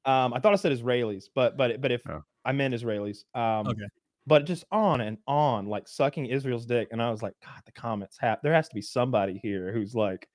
Um, 0.07 0.33
I 0.33 0.41
thought 0.41 0.55
I 0.55 0.57
said 0.57 0.73
Israelis, 0.73 1.25
but 1.35 1.57
but 1.57 1.81
but 1.81 1.93
if 1.93 2.03
Oh. 2.09 2.23
I 2.45 2.53
meant 2.53 2.75
Israelis, 2.75 3.25
um, 3.35 3.69
Okay. 3.69 3.85
but 4.27 4.47
just 4.47 4.65
on 4.73 5.03
and 5.03 5.19
on, 5.29 5.67
like 5.67 5.87
sucking 5.87 6.25
Israel's 6.27 6.65
dick, 6.65 6.89
and 6.91 7.03
I 7.03 7.11
was 7.11 7.23
like, 7.23 7.35
God, 7.45 7.61
the 7.67 7.73
comments 7.73 8.17
have 8.19 8.39
there 8.43 8.55
has 8.55 8.69
to 8.71 8.75
be 8.75 8.81
somebody 8.83 9.39
here 9.43 9.71
who's 9.73 9.95
like, 9.95 10.27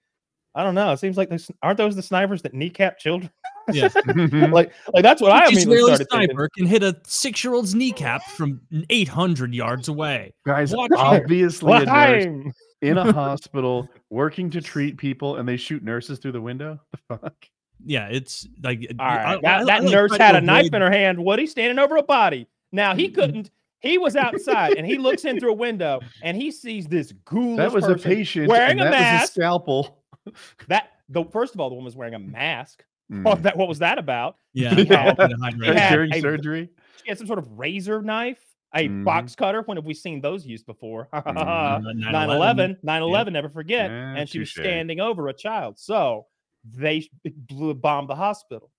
I 0.54 0.64
don't 0.64 0.76
know. 0.76 0.92
It 0.94 1.00
seems 1.00 1.18
like 1.18 1.30
this 1.30 1.50
aren't 1.64 1.78
those 1.80 1.96
the 1.96 2.04
snipers 2.04 2.44
that 2.44 2.54
kneecap 2.54 3.00
children? 3.00 3.32
Yeah. 3.74 3.90
like 4.52 4.72
like 4.94 5.02
that's 5.02 5.20
what 5.24 5.32
I 5.32 5.40
An 5.48 5.54
immediately 5.54 5.78
Israeli 5.78 5.96
started 5.96 6.08
thinking. 6.12 6.28
sniper 6.30 6.50
can 6.56 6.66
hit 6.68 6.84
a 6.84 6.96
six-year-old's 7.08 7.74
kneecap 7.74 8.22
from 8.38 8.62
800 8.92 9.56
yards 9.56 9.88
away. 9.88 10.32
Guys, 10.46 10.72
Watch 10.76 10.92
obviously 10.96 11.74
a 11.74 11.80
nurse 11.80 11.88
Why? 11.88 12.52
In 12.88 12.98
a 12.98 13.12
hospital 13.14 13.90
working 14.10 14.50
to 14.52 14.62
treat 14.62 14.98
people 14.98 15.38
and 15.38 15.48
they 15.48 15.58
shoot 15.58 15.84
nurses 15.84 16.20
through 16.20 16.34
the 16.34 16.42
window. 16.42 16.80
The 17.10 17.18
fuck? 17.18 17.36
Yeah, 17.84 18.08
it's 18.10 18.48
like 18.64 18.88
All 19.00 19.06
I- 19.06 19.16
right, 19.36 19.46
I- 19.46 19.64
that, 19.66 19.82
I 19.82 19.86
nurse 19.86 20.16
try 20.16 20.26
had 20.26 20.36
a 20.36 20.42
knife 20.42 20.74
in 20.74 20.82
her 20.82 20.90
hand. 20.92 21.24
Woody 21.24 21.46
standing 21.46 21.78
over 21.78 21.98
a 21.98 22.04
body. 22.04 22.48
Now 22.72 22.96
he 22.96 23.10
couldn't. 23.10 23.52
He 23.80 23.98
was 23.98 24.16
outside 24.16 24.74
and 24.78 24.88
he 24.88 24.98
looks 24.98 25.26
in 25.26 25.40
through 25.40 25.52
a 25.52 25.56
window 25.56 26.00
and 26.24 26.36
he 26.38 26.50
sees 26.52 26.88
this 26.88 27.12
ghoulish 27.26 27.58
That 27.58 27.72
was 27.74 27.86
a 27.88 27.96
patient 27.96 28.48
wearing 28.48 28.80
and 28.80 28.82
a 28.82 28.84
that 28.86 28.90
was 28.92 28.98
a 29.00 29.02
mask. 29.02 29.34
scalpel. 29.34 30.02
That 30.70 30.88
the 31.10 31.24
first 31.26 31.54
of 31.54 31.60
all, 31.62 31.70
the 31.70 31.76
woman 31.76 31.86
was 31.86 31.96
wearing 31.96 32.16
a 32.16 32.20
mask. 32.20 32.84
Mm. 33.12 33.24
What 33.24 33.44
that 33.44 33.56
what 33.58 33.68
was 33.68 33.80
that 33.80 34.00
about? 34.00 34.38
Yeah, 34.54 34.74
He 34.74 34.86
had- 34.86 35.20
all 35.20 35.28
to 35.30 35.36
hide 35.42 35.54
he 35.56 35.60
right 35.62 35.78
had 35.78 35.94
During 35.94 36.14
a- 36.14 36.22
surgery. 36.22 36.70
She 37.04 37.10
had 37.10 37.18
some 37.20 37.28
sort 37.28 37.38
of 37.40 37.60
razor 37.60 38.02
knife, 38.02 38.44
a 38.76 38.88
Mhm. 38.90 39.04
box 39.04 39.36
cutter. 39.36 39.62
When 39.64 39.78
have 39.78 39.86
we 39.86 39.94
seen 39.94 40.22
those 40.22 40.46
used 40.46 40.66
before? 40.66 41.08
Mhm. 41.14 41.96
9 42.12 42.30
11, 42.30 42.78
9 42.84 43.02
11, 43.02 43.34
never 43.34 43.50
forget. 43.50 43.90
Yeah, 43.90 44.16
and 44.18 44.30
she 44.30 44.40
was 44.40 44.52
touche. 44.54 44.64
standing 44.64 45.00
over 45.00 45.28
a 45.30 45.34
child. 45.34 45.80
So 45.80 46.28
they 46.64 47.02
sh- 47.02 47.10
blew, 47.26 47.74
bombed 47.74 48.10
the 48.10 48.16
hospital. 48.16 48.72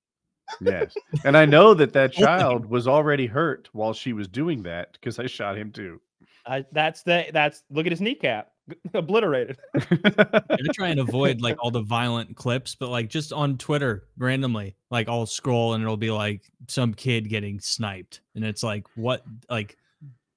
Yes. 0.60 0.94
And 1.24 1.36
I 1.36 1.44
know 1.44 1.74
that 1.74 1.92
that 1.94 2.12
child 2.12 2.66
was 2.66 2.86
already 2.86 3.26
hurt 3.26 3.68
while 3.72 3.92
she 3.92 4.12
was 4.12 4.28
doing 4.28 4.62
that 4.64 4.92
because 4.92 5.18
I 5.18 5.26
shot 5.26 5.56
him 5.58 5.72
too. 5.72 6.00
I, 6.46 6.64
that's 6.70 7.02
the, 7.02 7.26
that's, 7.32 7.64
look 7.70 7.86
at 7.86 7.92
his 7.92 8.00
kneecap, 8.00 8.52
obliterated. 8.94 9.56
I 9.74 10.58
try 10.74 10.88
and 10.90 11.00
avoid 11.00 11.40
like 11.40 11.56
all 11.58 11.72
the 11.72 11.82
violent 11.82 12.36
clips, 12.36 12.76
but 12.76 12.88
like 12.88 13.08
just 13.08 13.32
on 13.32 13.58
Twitter 13.58 14.04
randomly, 14.16 14.76
like 14.88 15.08
I'll 15.08 15.26
scroll 15.26 15.74
and 15.74 15.82
it'll 15.82 15.96
be 15.96 16.12
like 16.12 16.42
some 16.68 16.94
kid 16.94 17.28
getting 17.28 17.58
sniped, 17.58 18.20
and 18.36 18.44
it's 18.44 18.62
like, 18.62 18.84
what? 18.94 19.24
Like, 19.50 19.76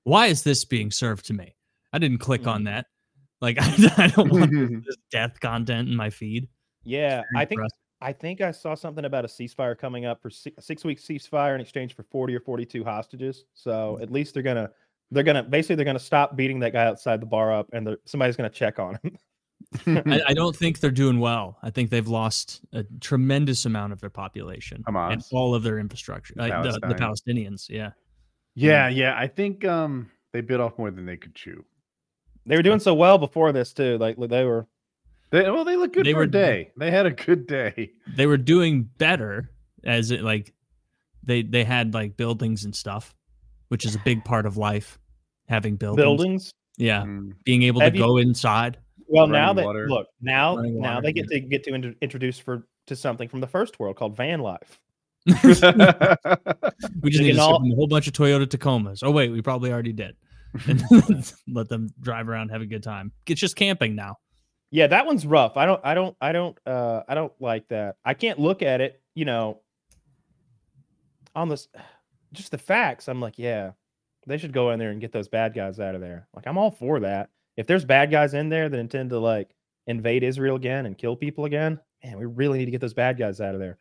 why 0.03 0.27
is 0.27 0.43
this 0.43 0.65
being 0.65 0.91
served 0.91 1.25
to 1.25 1.33
me? 1.33 1.55
I 1.93 1.99
didn't 1.99 2.19
click 2.19 2.47
on 2.47 2.63
that. 2.65 2.85
Like, 3.41 3.57
I, 3.59 3.93
I 3.97 4.07
don't 4.07 4.29
want 4.31 4.85
this 4.85 4.97
death 5.11 5.39
content 5.39 5.89
in 5.89 5.95
my 5.95 6.09
feed. 6.09 6.47
Yeah. 6.83 7.23
I 7.35 7.45
think, 7.45 7.59
impressive. 7.59 7.77
I 8.01 8.13
think 8.13 8.41
I 8.41 8.51
saw 8.51 8.75
something 8.75 9.05
about 9.05 9.25
a 9.25 9.27
ceasefire 9.27 9.77
coming 9.77 10.05
up 10.05 10.21
for 10.21 10.29
six, 10.29 10.65
six 10.65 10.83
week 10.83 10.99
ceasefire 10.99 11.55
in 11.55 11.61
exchange 11.61 11.95
for 11.95 12.03
40 12.03 12.35
or 12.35 12.39
42 12.39 12.83
hostages. 12.83 13.45
So 13.53 13.97
Mm. 13.99 14.03
at 14.03 14.11
least 14.11 14.33
they're 14.33 14.43
going 14.43 14.57
to, 14.57 14.71
they're 15.11 15.23
to, 15.23 15.43
basically 15.43 15.75
they're 15.75 15.85
to 15.97 16.03
stop 16.03 16.35
beating 16.35 16.59
that 16.59 16.73
guy 16.73 16.85
outside 16.85 17.21
the 17.21 17.25
bar 17.25 17.53
up 17.53 17.67
and 17.73 17.97
somebody's 18.05 18.35
going 18.35 18.49
to 18.49 18.55
check 18.55 18.79
on 18.79 18.99
him. 19.03 19.17
I, 20.07 20.21
I 20.27 20.33
don't 20.33 20.55
think 20.55 20.79
they're 20.79 20.91
doing 20.91 21.19
well. 21.19 21.57
I 21.61 21.69
think 21.69 21.89
they've 21.89 22.07
lost 22.07 22.61
a 22.73 22.85
tremendous 23.01 23.65
amount 23.65 23.93
of 23.93 23.99
their 23.99 24.09
population 24.09 24.83
and 24.87 25.23
all 25.31 25.53
of 25.53 25.63
their 25.63 25.79
infrastructure. 25.79 26.33
Like 26.37 26.53
the, 26.63 26.79
the 26.87 26.95
Palestinians, 26.95 27.69
yeah. 27.69 27.91
Yeah, 28.55 28.87
yeah. 28.89 29.15
I 29.17 29.27
think 29.27 29.65
um 29.65 30.09
they 30.33 30.41
bit 30.41 30.59
off 30.59 30.77
more 30.77 30.91
than 30.91 31.05
they 31.05 31.17
could 31.17 31.35
chew. 31.35 31.63
They 32.45 32.55
were 32.55 32.63
doing 32.63 32.79
so 32.79 32.93
well 32.93 33.17
before 33.17 33.51
this 33.51 33.73
too. 33.73 33.97
Like 33.97 34.17
they 34.17 34.43
were, 34.43 34.65
They, 35.31 35.43
well, 35.43 35.63
they 35.65 35.75
look 35.75 35.93
good 35.93 36.05
They 36.05 36.13
for 36.13 36.19
were- 36.19 36.23
a 36.23 36.31
day. 36.31 36.71
They 36.77 36.89
had 36.91 37.05
a 37.05 37.11
good 37.11 37.47
day. 37.47 37.91
They 38.15 38.25
were 38.27 38.37
doing 38.37 38.83
better 38.97 39.51
as 39.83 40.11
it 40.11 40.21
like 40.23 40.53
they 41.23 41.41
they 41.43 41.63
had 41.63 41.93
like 41.93 42.17
buildings 42.17 42.65
and 42.65 42.75
stuff, 42.75 43.13
which 43.69 43.85
is 43.85 43.95
a 43.95 43.99
big 43.99 44.23
part 44.25 44.45
of 44.45 44.57
life. 44.57 44.99
Having 45.47 45.77
buildings, 45.77 46.03
buildings. 46.03 46.53
yeah, 46.77 47.01
Mm. 47.03 47.33
being 47.43 47.63
able 47.63 47.81
to 47.81 47.91
you- 47.91 47.97
go 47.99 48.17
inside. 48.17 48.77
Well, 49.07 49.25
now 49.25 49.47
running 49.47 49.55
that 49.57 49.65
water. 49.65 49.89
look 49.89 50.07
now 50.21 50.55
now 50.61 51.01
they 51.01 51.11
get 51.11 51.27
to 51.29 51.39
get 51.39 51.63
to 51.63 51.73
introduce 52.01 52.37
for 52.37 52.67
to 52.85 52.95
something 52.95 53.27
from 53.27 53.39
the 53.41 53.47
first 53.47 53.79
world 53.79 53.95
called 53.95 54.15
van 54.15 54.39
life. 54.41 54.79
We 55.25 55.43
just 55.43 55.61
They 55.61 55.67
need 55.67 57.11
to 57.11 57.17
can 57.17 57.35
ship 57.35 57.39
all- 57.39 57.59
them 57.59 57.71
a 57.71 57.75
whole 57.75 57.87
bunch 57.87 58.07
of 58.07 58.13
Toyota 58.13 58.45
Tacomas. 58.47 58.99
Oh 59.03 59.11
wait, 59.11 59.29
we 59.31 59.41
probably 59.41 59.71
already 59.71 59.93
did. 59.93 60.15
And 60.67 61.33
let 61.47 61.69
them 61.69 61.89
drive 62.01 62.27
around, 62.27 62.49
have 62.49 62.61
a 62.61 62.65
good 62.65 62.83
time. 62.83 63.11
It's 63.27 63.39
just 63.41 63.55
camping 63.55 63.95
now. 63.95 64.15
Yeah, 64.71 64.87
that 64.87 65.05
one's 65.05 65.25
rough. 65.25 65.57
I 65.57 65.65
don't 65.65 65.81
I 65.83 65.93
don't 65.93 66.15
I 66.21 66.31
don't 66.31 66.57
uh 66.65 67.01
I 67.07 67.15
don't 67.15 67.33
like 67.39 67.67
that. 67.69 67.95
I 68.05 68.13
can't 68.13 68.39
look 68.39 68.61
at 68.61 68.81
it, 68.81 69.01
you 69.15 69.25
know, 69.25 69.61
on 71.35 71.49
this 71.49 71.67
just 72.33 72.51
the 72.51 72.57
facts. 72.57 73.07
I'm 73.07 73.21
like, 73.21 73.37
yeah, 73.37 73.71
they 74.27 74.37
should 74.37 74.53
go 74.53 74.71
in 74.71 74.79
there 74.79 74.91
and 74.91 75.01
get 75.01 75.11
those 75.11 75.27
bad 75.27 75.53
guys 75.53 75.79
out 75.79 75.95
of 75.95 76.01
there. 76.01 76.27
Like 76.35 76.47
I'm 76.47 76.57
all 76.57 76.71
for 76.71 76.99
that. 77.01 77.29
If 77.57 77.67
there's 77.67 77.85
bad 77.85 78.09
guys 78.11 78.33
in 78.33 78.49
there 78.49 78.69
that 78.69 78.79
intend 78.79 79.09
to 79.09 79.19
like 79.19 79.53
invade 79.87 80.23
Israel 80.23 80.55
again 80.55 80.85
and 80.85 80.97
kill 80.97 81.15
people 81.15 81.45
again, 81.45 81.79
man, 82.03 82.17
we 82.17 82.25
really 82.25 82.59
need 82.59 82.65
to 82.65 82.71
get 82.71 82.81
those 82.81 82.93
bad 82.93 83.17
guys 83.17 83.41
out 83.41 83.53
of 83.55 83.59
there. 83.59 83.77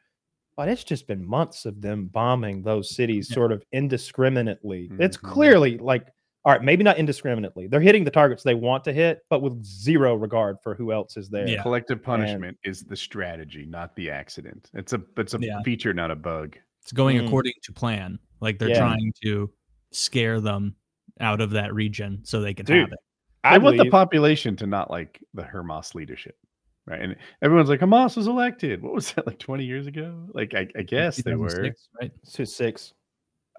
But 0.59 0.69
it's 0.69 0.83
just 0.83 1.07
been 1.07 1.25
months 1.25 1.67
of 1.67 1.81
them 1.81 2.07
bombing 2.07 2.63
those 2.63 2.95
cities 2.95 3.31
Yeah. 3.31 3.35
sort 3.37 3.53
of 3.53 3.63
indiscriminately. 3.73 4.91
It's 4.99 5.17
Mhm. 5.17 5.23
clearly 5.23 5.79
like 5.79 6.09
all 6.45 6.53
right, 6.53 6.63
maybe 6.63 6.83
not 6.83 6.97
indiscriminately. 6.99 7.67
They're 7.67 7.81
hitting 7.81 8.05
the 8.05 8.11
targets 8.11 8.43
they 8.43 8.55
want 8.55 8.83
to 8.85 8.93
hit, 8.93 9.21
but 9.29 9.43
with 9.43 9.63
zero 9.65 10.15
regard 10.15 10.57
for 10.63 10.75
who 10.75 10.93
else 10.93 11.17
is 11.17 11.29
there. 11.29 11.47
Yeah. 11.47 11.61
Collective 11.63 12.03
punishment 12.03 12.57
is 12.65 12.85
the 12.85 12.97
strategy, 12.97 13.67
not 13.67 13.95
the 13.97 14.11
accident. 14.11 14.71
It's 14.75 14.93
a 14.95 15.03
it's 15.17 15.35
a 15.35 15.39
Yeah. 15.41 15.61
feature, 15.63 15.93
not 15.95 16.11
a 16.11 16.17
bug. 16.17 16.57
It's 16.83 16.93
going 16.93 17.19
Mm. 17.19 17.27
according 17.27 17.53
to 17.63 17.73
plan. 17.73 18.19
Like 18.41 18.59
they're 18.59 18.71
Yeah. 18.71 18.79
trying 18.79 19.13
to 19.25 19.53
scare 19.93 20.41
them 20.41 20.75
out 21.21 21.41
of 21.41 21.51
that 21.51 21.73
region 21.75 22.21
so 22.25 22.41
they 22.41 22.55
can 22.55 22.67
Dude, 22.67 22.81
have 22.81 22.93
it. 22.93 22.99
I 23.45 23.55
I 23.57 23.59
want 23.59 23.77
the 23.77 23.91
population 23.91 24.57
to 24.57 24.67
not 24.67 24.91
like 24.91 25.23
the 25.35 25.43
Hamas 25.43 25.95
leadership, 25.95 26.37
right? 26.89 27.01
And 27.01 27.17
everyone's 27.43 27.69
like, 27.69 27.81
Hamas 27.81 28.17
was 28.17 28.27
elected. 28.27 28.83
What 28.83 28.95
was 28.95 29.13
that 29.13 29.27
like 29.27 29.39
20 29.39 29.65
years 29.65 29.87
ago? 29.87 30.27
Like, 30.33 30.55
I, 30.55 30.67
I 30.77 30.83
guess 30.83 31.17
they 31.19 31.35
were 31.35 31.49
2006, 31.49 31.89
right? 32.01 32.13
to 32.35 32.47
six. 32.47 32.95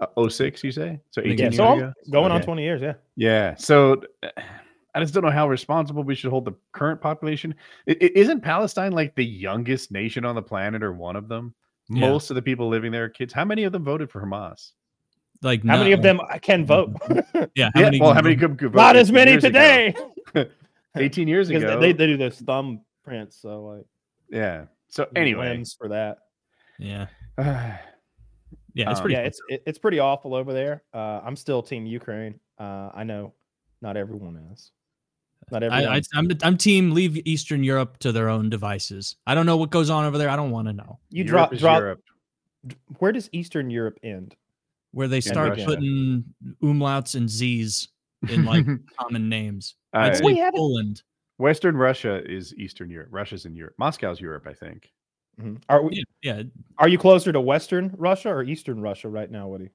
uh, 0.01 0.29
06, 0.29 0.63
You 0.63 0.71
say 0.71 0.99
so? 1.11 1.21
18 1.23 1.37
Yeah, 1.37 1.49
so 1.51 1.65
I'm 1.67 1.77
ago. 1.79 1.93
going 2.11 2.31
on 2.31 2.41
20 2.41 2.63
years. 2.63 2.81
Yeah. 2.81 2.93
Yeah. 3.15 3.55
So 3.55 4.01
eh, 4.23 4.29
I 4.95 4.99
just 4.99 5.13
don't 5.13 5.23
know 5.23 5.29
how 5.31 5.47
responsible 5.47 6.03
we 6.03 6.15
should 6.15 6.31
hold 6.31 6.45
the 6.45 6.53
current 6.71 6.99
population. 7.01 7.53
I- 7.87 7.91
i- 8.01 8.11
isn't 8.15 8.41
Palestine 8.41 8.91
like 8.91 9.13
the 9.15 9.25
youngest 9.25 9.91
nation 9.91 10.25
on 10.25 10.35
the 10.35 10.41
planet 10.41 10.81
or 10.83 10.93
one 10.93 11.15
of 11.15 11.27
them? 11.27 11.53
Yeah. 11.89 12.09
Most 12.09 12.29
of 12.31 12.35
the 12.35 12.41
people 12.41 12.67
living 12.69 12.91
there 12.91 13.05
are 13.05 13.09
kids. 13.09 13.33
How 13.33 13.45
many 13.45 13.63
of 13.63 13.71
them 13.71 13.83
voted 13.83 14.09
for 14.11 14.21
Hamas? 14.25 14.71
Like 15.41 15.65
How 15.65 15.77
many 15.77 15.91
of 15.93 16.01
them 16.01 16.19
uh, 16.19 16.37
can 16.39 16.65
mm-hmm. 16.65 16.93
vote? 17.33 17.49
Yeah, 17.55 17.69
how 17.73 17.79
yeah. 17.81 17.85
many? 17.85 17.99
well, 18.01 18.09
can 18.09 18.15
how 18.17 18.21
many 18.21 18.35
vote? 18.35 18.49
could, 18.49 18.57
could 18.59 18.71
vote 18.73 18.77
Not 18.77 18.95
as 18.95 19.11
many 19.11 19.31
years 19.31 19.43
ago? 19.43 19.93
today. 20.33 20.49
18 20.97 21.27
years 21.27 21.49
ago. 21.51 21.79
they, 21.79 21.93
they 21.93 22.07
do 22.07 22.17
those 22.17 22.39
thumbprints. 23.09 23.41
So 23.41 23.63
like 23.65 23.85
yeah. 24.29 24.65
So 24.89 25.03
use 25.03 25.11
anyway. 25.15 25.49
limbs 25.49 25.75
for 25.77 25.89
that. 25.89 26.17
Yeah, 26.79 27.07
yeah. 27.37 27.77
yeah, 28.73 28.89
it's 28.91 28.99
Um, 28.99 29.03
pretty. 29.03 29.15
yeah, 29.15 29.21
it's 29.21 29.41
it, 29.49 29.63
it's 29.65 29.79
pretty 29.79 29.99
awful 29.99 30.33
over 30.33 30.53
there. 30.53 30.83
Uh, 30.93 31.21
I'm 31.23 31.35
still 31.35 31.61
team 31.61 31.85
Ukraine. 31.85 32.39
Uh, 32.57 32.89
I 32.93 33.03
know 33.03 33.33
not 33.81 33.97
everyone 33.97 34.37
is. 34.53 34.71
Not 35.51 35.63
everyone. 35.63 35.87
I, 35.93 35.97
I, 35.97 36.01
I'm 36.15 36.27
I'm 36.43 36.57
team 36.57 36.91
leave 36.91 37.17
Eastern 37.27 37.63
Europe 37.63 37.97
to 37.99 38.11
their 38.11 38.29
own 38.29 38.49
devices. 38.49 39.15
I 39.27 39.35
don't 39.35 39.45
know 39.45 39.57
what 39.57 39.69
goes 39.71 39.89
on 39.89 40.05
over 40.05 40.17
there. 40.17 40.29
I 40.29 40.35
don't 40.35 40.51
want 40.51 40.67
to 40.67 40.73
know. 40.73 40.99
you 41.09 41.23
Europe 41.23 41.49
drop 41.51 41.59
drop. 41.59 41.79
Europe. 41.79 42.01
Where 42.99 43.11
does 43.11 43.29
Eastern 43.31 43.69
Europe 43.69 43.97
end? 44.03 44.35
Where 44.91 45.07
they 45.07 45.21
start 45.21 45.51
Russia. 45.51 45.65
putting 45.65 46.23
umlauts 46.63 47.15
and 47.15 47.29
z's 47.29 47.87
in 48.27 48.43
like 48.45 48.65
common 48.99 49.29
names. 49.29 49.75
I- 49.93 50.07
I'd 50.07 50.17
say 50.17 50.25
We 50.25 50.37
haven't- 50.37 50.57
Poland. 50.57 51.03
Western 51.39 51.75
Russia 51.77 52.21
is 52.29 52.53
Eastern 52.55 52.89
Europe. 52.89 53.07
Russia's 53.11 53.45
in 53.45 53.55
Europe. 53.55 53.73
Moscow's 53.79 54.19
Europe, 54.21 54.45
I 54.45 54.53
think. 54.53 54.91
Mhm. 55.41 55.61
Are 55.69 55.81
we, 55.83 56.03
Yeah, 56.21 56.37
yeah. 56.37 56.43
are 56.77 56.89
you 56.89 56.97
closer 56.97 57.31
to 57.31 57.39
Western 57.39 57.95
Russia 57.97 58.29
or 58.29 58.43
Eastern 58.43 58.81
Russia 58.81 59.07
right 59.07 59.31
now, 59.31 59.47
Woody? 59.47 59.69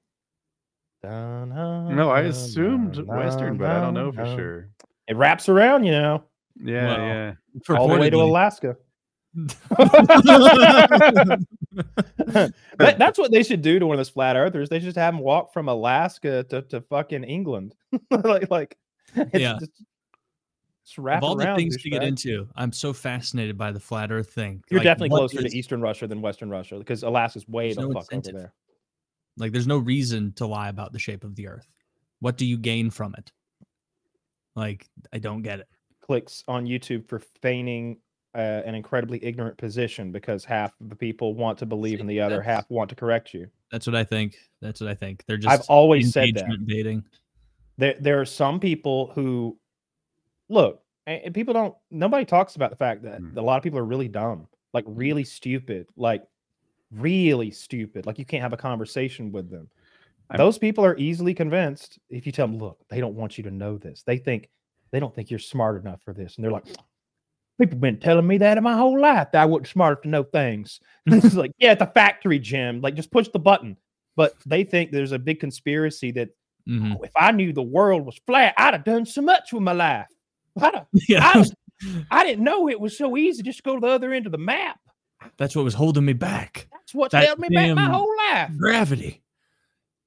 No, 1.03 1.45
No, 1.45 2.09
I 2.11 2.21
assumed 2.21 2.97
Western, 3.07 3.57
but 3.57 3.69
I 3.69 3.81
don't 3.81 3.93
know 3.95 4.11
for 4.11 4.25
sure. 4.37 4.69
It 5.07 5.15
wraps 5.17 5.49
around, 5.49 5.83
you 5.85 5.91
know, 5.91 6.23
Yeah, 6.63 6.85
Well, 6.85 7.07
yeah. 7.07 7.33
all 7.77 7.87
the 7.89 7.99
way 7.99 8.09
to 8.09 8.21
Alaska. 8.21 8.77
That- 12.77 12.97
that's 12.97 13.17
what 13.17 13.31
they 13.31 13.43
should 13.43 13.61
do 13.61 13.79
to 13.79 13.87
one 13.87 13.95
of 13.95 13.99
those 13.99 14.09
flat 14.09 14.35
earthers. 14.35 14.69
They 14.69 14.79
should 14.79 14.85
just 14.85 14.97
have 14.97 15.13
them 15.15 15.23
walk 15.23 15.53
from 15.53 15.67
Alaska 15.67 16.43
to, 16.49 16.61
to 16.63 16.81
fucking 16.81 17.23
England. 17.23 17.75
like, 18.11 18.49
like 18.49 18.77
it's 19.15 19.33
Yeah. 19.39 19.57
just, 19.59 19.71
just 19.71 19.83
wrap 19.83 19.87
of 20.97 21.23
all 21.23 21.35
the 21.35 21.53
things 21.55 21.77
to 21.81 21.89
get 21.89 22.03
into, 22.03 22.47
I'm 22.55 22.71
so 22.71 22.93
fascinated 22.93 23.57
by 23.57 23.71
the 23.71 23.79
flat 23.79 24.11
Earth 24.11 24.31
thing. 24.31 24.63
You're 24.69 24.79
Like, 24.79 24.85
definitely 24.85 25.09
closer 25.09 25.39
is- 25.45 25.51
to 25.51 25.57
Eastern 25.57 25.81
Russia 25.81 26.07
than 26.07 26.21
Western 26.21 26.49
Russia 26.49 26.77
because 26.77 27.03
Alaska's 27.03 27.47
way 27.47 27.73
the 27.73 27.81
no 27.81 27.93
fuck 27.93 28.13
over 28.13 28.31
there. 28.31 28.53
Like, 29.37 29.51
there's 29.51 29.67
no 29.67 29.77
reason 29.77 30.31
to 30.33 30.45
lie 30.47 30.69
about 30.69 30.93
the 30.93 30.99
shape 30.99 31.23
of 31.23 31.35
the 31.35 31.47
Earth. 31.47 31.67
What 32.19 32.37
do 32.37 32.45
you 32.45 32.57
gain 32.57 32.89
from 32.89 33.15
it? 33.17 33.31
Like, 34.55 34.87
I 35.11 35.19
don't 35.19 35.41
get 35.41 35.59
it. 35.59 35.67
Clicks 36.01 36.43
on 36.47 36.65
YouTube 36.65 37.07
for 37.09 37.19
feigning 37.41 37.97
uh, 38.35 38.61
an 38.65 38.75
incredibly 38.75 39.23
ignorant 39.23 39.57
position 39.57 40.11
because 40.11 40.45
half 40.45 40.73
of 40.81 40.89
the 40.89 40.95
people 40.95 41.33
want 41.33 41.57
to 41.57 41.65
believe 41.65 41.99
and 41.99 42.09
the 42.09 42.19
other 42.19 42.41
half 42.41 42.69
want 42.69 42.89
to 42.89 42.95
correct 42.95 43.33
you. 43.33 43.47
That's 43.71 43.87
what 43.87 43.95
I 43.95 44.03
think. 44.03 44.37
That's 44.61 44.81
what 44.81 44.89
I 44.89 44.93
think. 44.93 45.23
They're 45.25 45.37
just 45.37 45.51
I've 45.51 45.65
always 45.67 46.11
said 46.13 46.35
that. 46.35 46.65
baiting. 46.65 47.03
there 47.77 47.95
there 47.99 48.19
are 48.21 48.25
some 48.25 48.59
people 48.59 49.11
who 49.15 49.57
look 50.49 50.81
and, 51.07 51.33
people 51.33 51.53
don't 51.53 51.75
nobody 51.91 52.25
talks 52.25 52.55
about 52.55 52.69
the 52.69 52.75
fact 52.75 53.03
that 53.03 53.21
Mm. 53.21 53.37
a 53.37 53.41
lot 53.41 53.57
of 53.57 53.63
people 53.63 53.79
are 53.79 53.85
really 53.85 54.07
dumb 54.07 54.47
like 54.73 54.85
really 54.87 55.23
stupid 55.23 55.87
like 55.97 56.23
really 56.91 57.51
stupid 57.51 58.05
like 58.05 58.19
you 58.19 58.25
can't 58.25 58.41
have 58.43 58.53
a 58.53 58.57
conversation 58.57 59.31
with 59.31 59.49
them 59.49 59.69
I'm- 60.29 60.37
those 60.37 60.57
people 60.57 60.83
are 60.85 60.97
easily 60.97 61.33
convinced 61.33 61.99
if 62.09 62.25
you 62.25 62.31
tell 62.31 62.47
them 62.47 62.57
look 62.57 62.77
they 62.89 62.99
don't 62.99 63.15
want 63.15 63.37
you 63.37 63.43
to 63.45 63.51
know 63.51 63.77
this 63.77 64.03
they 64.03 64.17
think 64.17 64.49
they 64.91 64.99
don't 64.99 65.13
think 65.13 65.29
you're 65.29 65.39
smart 65.39 65.81
enough 65.81 66.01
for 66.03 66.13
this 66.13 66.35
and 66.35 66.43
they're 66.43 66.51
like 66.51 66.65
people 67.59 67.77
been 67.77 67.99
telling 67.99 68.27
me 68.27 68.37
that 68.37 68.57
in 68.57 68.63
my 68.63 68.75
whole 68.75 68.99
life 68.99 69.27
that 69.31 69.41
i 69.41 69.45
wasn't 69.45 69.67
smart 69.67 69.97
enough 69.97 70.01
to 70.03 70.09
know 70.09 70.23
things 70.23 70.79
it's 71.07 71.35
like 71.35 71.51
yeah 71.57 71.71
at 71.71 71.79
the 71.79 71.85
factory 71.87 72.39
jim 72.39 72.81
like 72.81 72.95
just 72.95 73.11
push 73.11 73.27
the 73.29 73.39
button 73.39 73.77
but 74.15 74.33
they 74.45 74.63
think 74.63 74.91
there's 74.91 75.11
a 75.11 75.19
big 75.19 75.39
conspiracy 75.39 76.11
that 76.11 76.29
Mhm. 76.67 76.95
"Oh, 76.97 77.03
if 77.03 77.11
I 77.15 77.31
knew 77.31 77.53
the 77.53 77.61
world 77.61 78.07
was 78.07 78.17
flat, 78.25 78.55
I'd 78.57 78.73
have 78.73 78.83
done 78.83 79.05
so 79.05 79.21
much 79.21 79.53
with 79.53 79.61
my 79.61 79.71
life. 79.73 80.07
I'd 80.61 80.85
Yeah, 81.07 81.21
I, 81.23 81.45
I 82.11 82.23
didn't 82.23 82.43
know 82.43 82.69
it 82.69 82.79
was 82.79 82.97
so 82.97 83.17
easy 83.17 83.43
just 83.43 83.57
to 83.57 83.63
go 83.63 83.75
to 83.75 83.81
the 83.81 83.87
other 83.87 84.13
end 84.13 84.25
of 84.25 84.31
the 84.31 84.37
map. 84.37 84.79
that's 85.37 85.55
what 85.55 85.65
was 85.65 85.73
holding 85.73 86.05
me 86.05 86.13
back. 86.13 86.67
That's 86.71 86.93
what's 86.93 87.11
That 87.11 87.25
held 87.25 87.39
me 87.39 87.49
back 87.49 87.75
my 87.75 87.89
whole 87.89 88.09
life. 88.29 88.51
Gravity. 88.57 89.21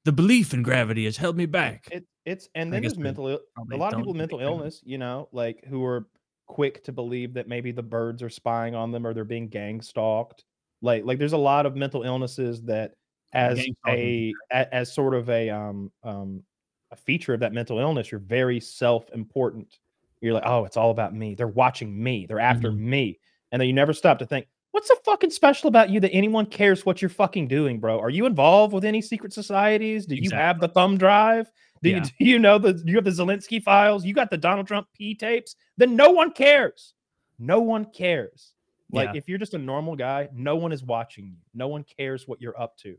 The 0.05 0.13
belief 0.13 0.55
in 0.55 0.63
gravity 0.63 1.05
has 1.05 1.17
held 1.17 1.37
me 1.37 1.47
back. 1.47 1.89
It, 1.91 2.07
it's 2.25 2.49
and 2.55 2.73
then 2.73 2.83
guess 2.83 2.93
there's 2.93 2.99
mental. 2.99 3.29
A 3.29 3.77
lot 3.77 3.93
of 3.93 3.99
people 3.99 4.13
with 4.13 4.19
mental 4.19 4.39
believe 4.39 4.53
in 4.53 4.59
illness, 4.59 4.81
you 4.85 4.99
know, 4.99 5.29
like 5.33 5.65
who 5.65 5.85
are 5.85 6.09
quick 6.47 6.83
to 6.85 6.93
believe 6.93 7.35
that 7.35 7.47
maybe 7.47 7.73
the 7.73 7.83
birds 7.83 8.23
are 8.23 8.31
spying 8.31 8.75
on 8.75 8.91
them 8.91 9.07
or 9.07 9.15
they're 9.15 9.25
being 9.25 9.49
gang 9.49 9.81
stalked. 9.81 10.45
Like, 10.81 11.05
like 11.05 11.19
there's 11.19 11.33
a 11.33 11.39
lot 11.39 11.67
of 11.67 11.77
mental 11.77 12.03
illnesses 12.03 12.63
that, 12.63 12.93
as 13.35 13.59
a, 13.87 14.33
a 14.51 14.67
as 14.73 14.91
sort 14.91 15.15
of 15.15 15.29
a 15.29 15.51
um 15.51 15.93
um 16.03 16.43
a 16.91 16.97
feature 16.97 17.35
of 17.35 17.41
that 17.41 17.53
mental 17.53 17.79
illness, 17.79 18.11
you're 18.11 18.21
very 18.21 18.59
self-important. 18.59 19.79
You're 20.21 20.35
like, 20.35 20.45
oh, 20.47 20.65
it's 20.65 20.77
all 20.77 20.91
about 20.91 21.15
me. 21.15 21.35
They're 21.35 21.47
watching 21.49 22.03
me. 22.03 22.27
They're 22.27 22.41
after 22.41 22.71
Mhm. 22.71 22.79
me, 22.79 23.19
and 23.53 23.61
then 23.61 23.67
you 23.69 23.73
never 23.75 23.93
stop 23.93 24.19
to 24.19 24.27
think, 24.27 24.47
what's 24.73 24.89
so 24.89 24.95
fucking 25.05 25.31
special 25.31 25.69
about 25.69 25.91
you 25.91 26.01
that 26.01 26.13
anyone 26.13 26.47
cares 26.47 26.85
what 26.87 27.01
you're 27.03 27.09
fucking 27.09 27.49
doing, 27.49 27.79
bro? 27.81 27.99
Are 28.01 28.11
you 28.11 28.27
involved 28.27 28.73
with 28.73 28.85
any 28.85 29.01
secret 29.03 29.33
societies? 29.33 30.07
Do 30.07 30.15
you 30.17 30.31
have 30.31 30.61
the 30.61 30.69
thumb 30.69 30.99
drive? 30.99 31.51
Do, 31.83 31.91
you, 31.91 32.01
do 32.01 32.11
you 32.19 32.39
know 32.39 32.59
the 32.59 32.81
you 32.85 32.97
have 32.97 33.05
the 33.05 33.11
Zelensky 33.11 33.63
files? 33.63 34.05
You 34.05 34.13
got 34.15 34.31
the 34.31 34.37
Donald 34.37 34.67
Trump 34.67 34.89
P 34.95 35.15
tapes? 35.15 35.57
Then 35.77 35.97
no 35.97 36.11
one 36.11 36.33
cares. 36.33 36.95
No 37.39 37.61
one 37.61 37.85
cares. 37.87 38.53
Like 38.91 39.11
Yeah. 39.15 39.19
if 39.19 39.29
you're 39.29 39.39
just 39.39 39.55
a 39.55 39.59
normal 39.59 39.95
guy, 39.97 40.29
no 40.35 40.57
one 40.57 40.73
is 40.73 40.83
watching 40.83 41.27
you. 41.27 41.37
No 41.55 41.69
one 41.69 41.85
cares 41.97 42.27
what 42.27 42.41
you're 42.41 42.61
up 42.61 42.77
to. 42.79 42.97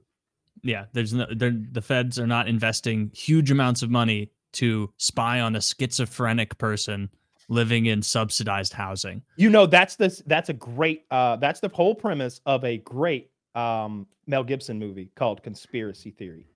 yeah, 0.63 0.85
there's 0.93 1.13
no 1.13 1.25
the 1.33 1.81
feds 1.81 2.19
are 2.19 2.27
not 2.27 2.47
investing 2.49 3.11
huge 3.13 3.49
amounts 3.51 3.81
of 3.81 3.89
money 3.89 4.29
to 4.53 4.91
spy 4.97 5.39
on 5.41 5.55
a 5.55 5.61
schizophrenic 5.61 6.57
person 6.57 7.09
living 7.47 7.87
in 7.87 8.01
subsidized 8.01 8.73
housing. 8.73 9.21
You 9.37 9.49
know, 9.49 9.65
that's 9.65 9.95
this 9.95 10.21
that's 10.27 10.49
a 10.49 10.53
great 10.53 11.05
uh 11.11 11.35
that's 11.37 11.59
the 11.59 11.69
whole 11.69 11.95
premise 11.95 12.41
of 12.45 12.63
a 12.63 12.77
great 12.77 13.31
um 13.55 14.07
Mel 14.27 14.43
Gibson 14.43 14.77
movie 14.77 15.11
called 15.15 15.41
Conspiracy 15.43 16.11
Theory. 16.11 16.47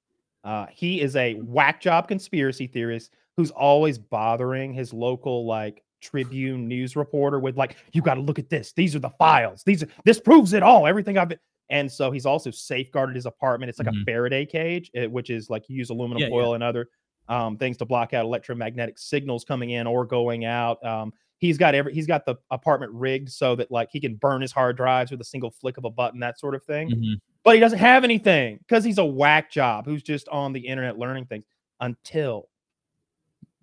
Uh 0.43 0.67
he 0.71 1.01
is 1.01 1.15
a 1.15 1.35
whack 1.35 1.81
job 1.81 2.07
conspiracy 2.07 2.67
theorist 2.67 3.11
who's 3.37 3.49
always 3.51 3.97
bothering 3.97 4.73
his 4.73 4.93
local 4.93 5.45
like 5.45 5.83
Tribune 6.01 6.67
news 6.67 6.95
reporter 6.97 7.39
with 7.39 7.55
like 7.57 7.77
you 7.93 8.01
got 8.01 8.15
to 8.15 8.21
look 8.21 8.37
at 8.37 8.49
this. 8.49 8.73
These 8.73 8.93
are 8.93 8.99
the 8.99 9.09
files. 9.11 9.63
These 9.65 9.83
are 9.83 9.87
this 10.03 10.19
proves 10.19 10.51
it 10.53 10.61
all. 10.61 10.85
Everything 10.85 11.17
I've 11.17 11.29
been 11.29 11.39
and 11.69 11.89
so 11.91 12.11
he's 12.11 12.25
also 12.25 12.51
safeguarded 12.51 13.15
his 13.15 13.25
apartment. 13.25 13.69
It's 13.69 13.79
like 13.79 13.87
a 13.87 13.91
Mhm. 13.91 14.03
Faraday 14.05 14.45
cage, 14.45 14.91
eh, 14.95 15.05
which 15.05 15.29
is 15.29 15.49
like 15.49 15.63
you 15.69 15.77
use 15.77 15.89
aluminum 15.89 16.19
Yeah, 16.19 16.27
yeah. 16.27 16.31
foil 16.31 16.53
and 16.55 16.63
other 16.63 16.89
um, 17.29 17.57
things 17.57 17.77
to 17.77 17.85
block 17.85 18.13
out 18.13 18.25
electromagnetic 18.25 18.97
signals 18.97 19.43
coming 19.43 19.71
in 19.71 19.87
or 19.87 20.05
going 20.05 20.45
out. 20.45 20.83
Um, 20.85 21.13
he's 21.37 21.57
got 21.57 21.75
every 21.75 21.93
he's 21.93 22.07
got 22.07 22.25
the 22.25 22.35
apartment 22.51 22.91
rigged 22.93 23.29
so 23.29 23.55
that 23.55 23.69
like 23.71 23.89
he 23.91 23.99
can 23.99 24.15
burn 24.15 24.41
his 24.41 24.51
hard 24.51 24.77
drives 24.77 25.11
with 25.11 25.19
a 25.21 25.25
single 25.25 25.51
flick 25.51 25.77
of 25.77 25.85
a 25.85 25.89
button, 25.89 26.19
that 26.21 26.39
sort 26.39 26.55
of 26.55 26.63
thing. 26.63 26.89
Mhm. 26.89 27.15
But 27.43 27.55
he 27.55 27.59
doesn't 27.59 27.79
have 27.79 28.03
anything 28.05 28.59
because 28.59 28.83
he's 28.83 28.97
a 28.97 29.05
whack 29.05 29.51
job 29.51 29.85
who's 29.85 30.01
just 30.01 30.29
on 30.29 30.53
the 30.53 30.61
internet 30.61 30.97
learning 30.97 31.25
things 31.25 31.43
until 31.81 32.47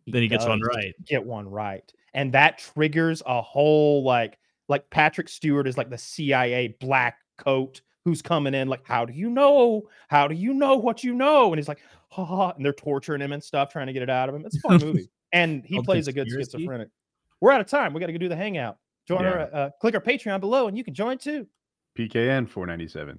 Then 0.07 0.23
he 0.23 0.29
gets 0.29 0.45
one 0.45 0.61
right. 0.61 0.95
Get 1.07 1.25
one 1.25 1.49
right, 1.49 1.91
and 2.15 2.33
that 2.33 2.59
triggers 2.59 3.23
a 3.25 3.41
whole 3.41 4.03
like 4.05 4.39
like 4.69 4.89
Patrick 4.91 5.29
Stewart 5.29 5.67
is 5.67 5.79
like 5.79 5.91
the 5.91 5.99
CIA 5.99 6.77
black 6.81 7.19
coat 7.39 7.81
who's 8.05 8.23
coming 8.23 8.55
in 8.55 8.69
like 8.69 8.81
how 8.85 9.05
do 9.05 9.13
you 9.13 9.29
know 9.31 9.83
how 10.09 10.27
do 10.27 10.35
you 10.35 10.55
know 10.55 10.77
what 10.77 11.05
you 11.05 11.15
know 11.15 11.53
and 11.53 11.59
he's 11.59 11.69
like 11.69 11.81
ha 12.11 12.25
ha 12.25 12.51
and 12.51 12.65
they're 12.65 12.73
torturing 12.73 13.21
him 13.21 13.33
and 13.33 13.43
stuff 13.43 13.71
trying 13.71 13.87
to 13.87 13.93
get 13.93 14.03
it 14.03 14.11
out 14.11 14.29
of 14.29 14.35
him. 14.35 14.45
It's 14.45 14.57
a 14.57 14.61
fun 14.61 14.81
movie 14.85 15.09
and 15.33 15.65
he 15.65 15.81
plays 15.83 16.09
a 16.09 16.13
good 16.13 16.29
schizophrenic. 16.29 16.89
We're 17.41 17.53
out 17.53 17.61
of 17.61 17.67
time. 17.67 17.95
We 17.95 18.01
got 18.01 18.07
to 18.07 18.13
go 18.13 18.19
do 18.19 18.29
the 18.29 18.37
hangout. 18.37 18.79
Join 19.09 19.25
our 19.25 19.41
uh, 19.53 19.71
click 19.81 19.95
our 19.95 20.01
patreon 20.01 20.41
below 20.41 20.69
and 20.69 20.77
you 20.77 20.85
can 20.85 20.95
join 20.95 21.19
too. 21.19 21.47
PKN 21.99 22.49
497. 22.49 23.19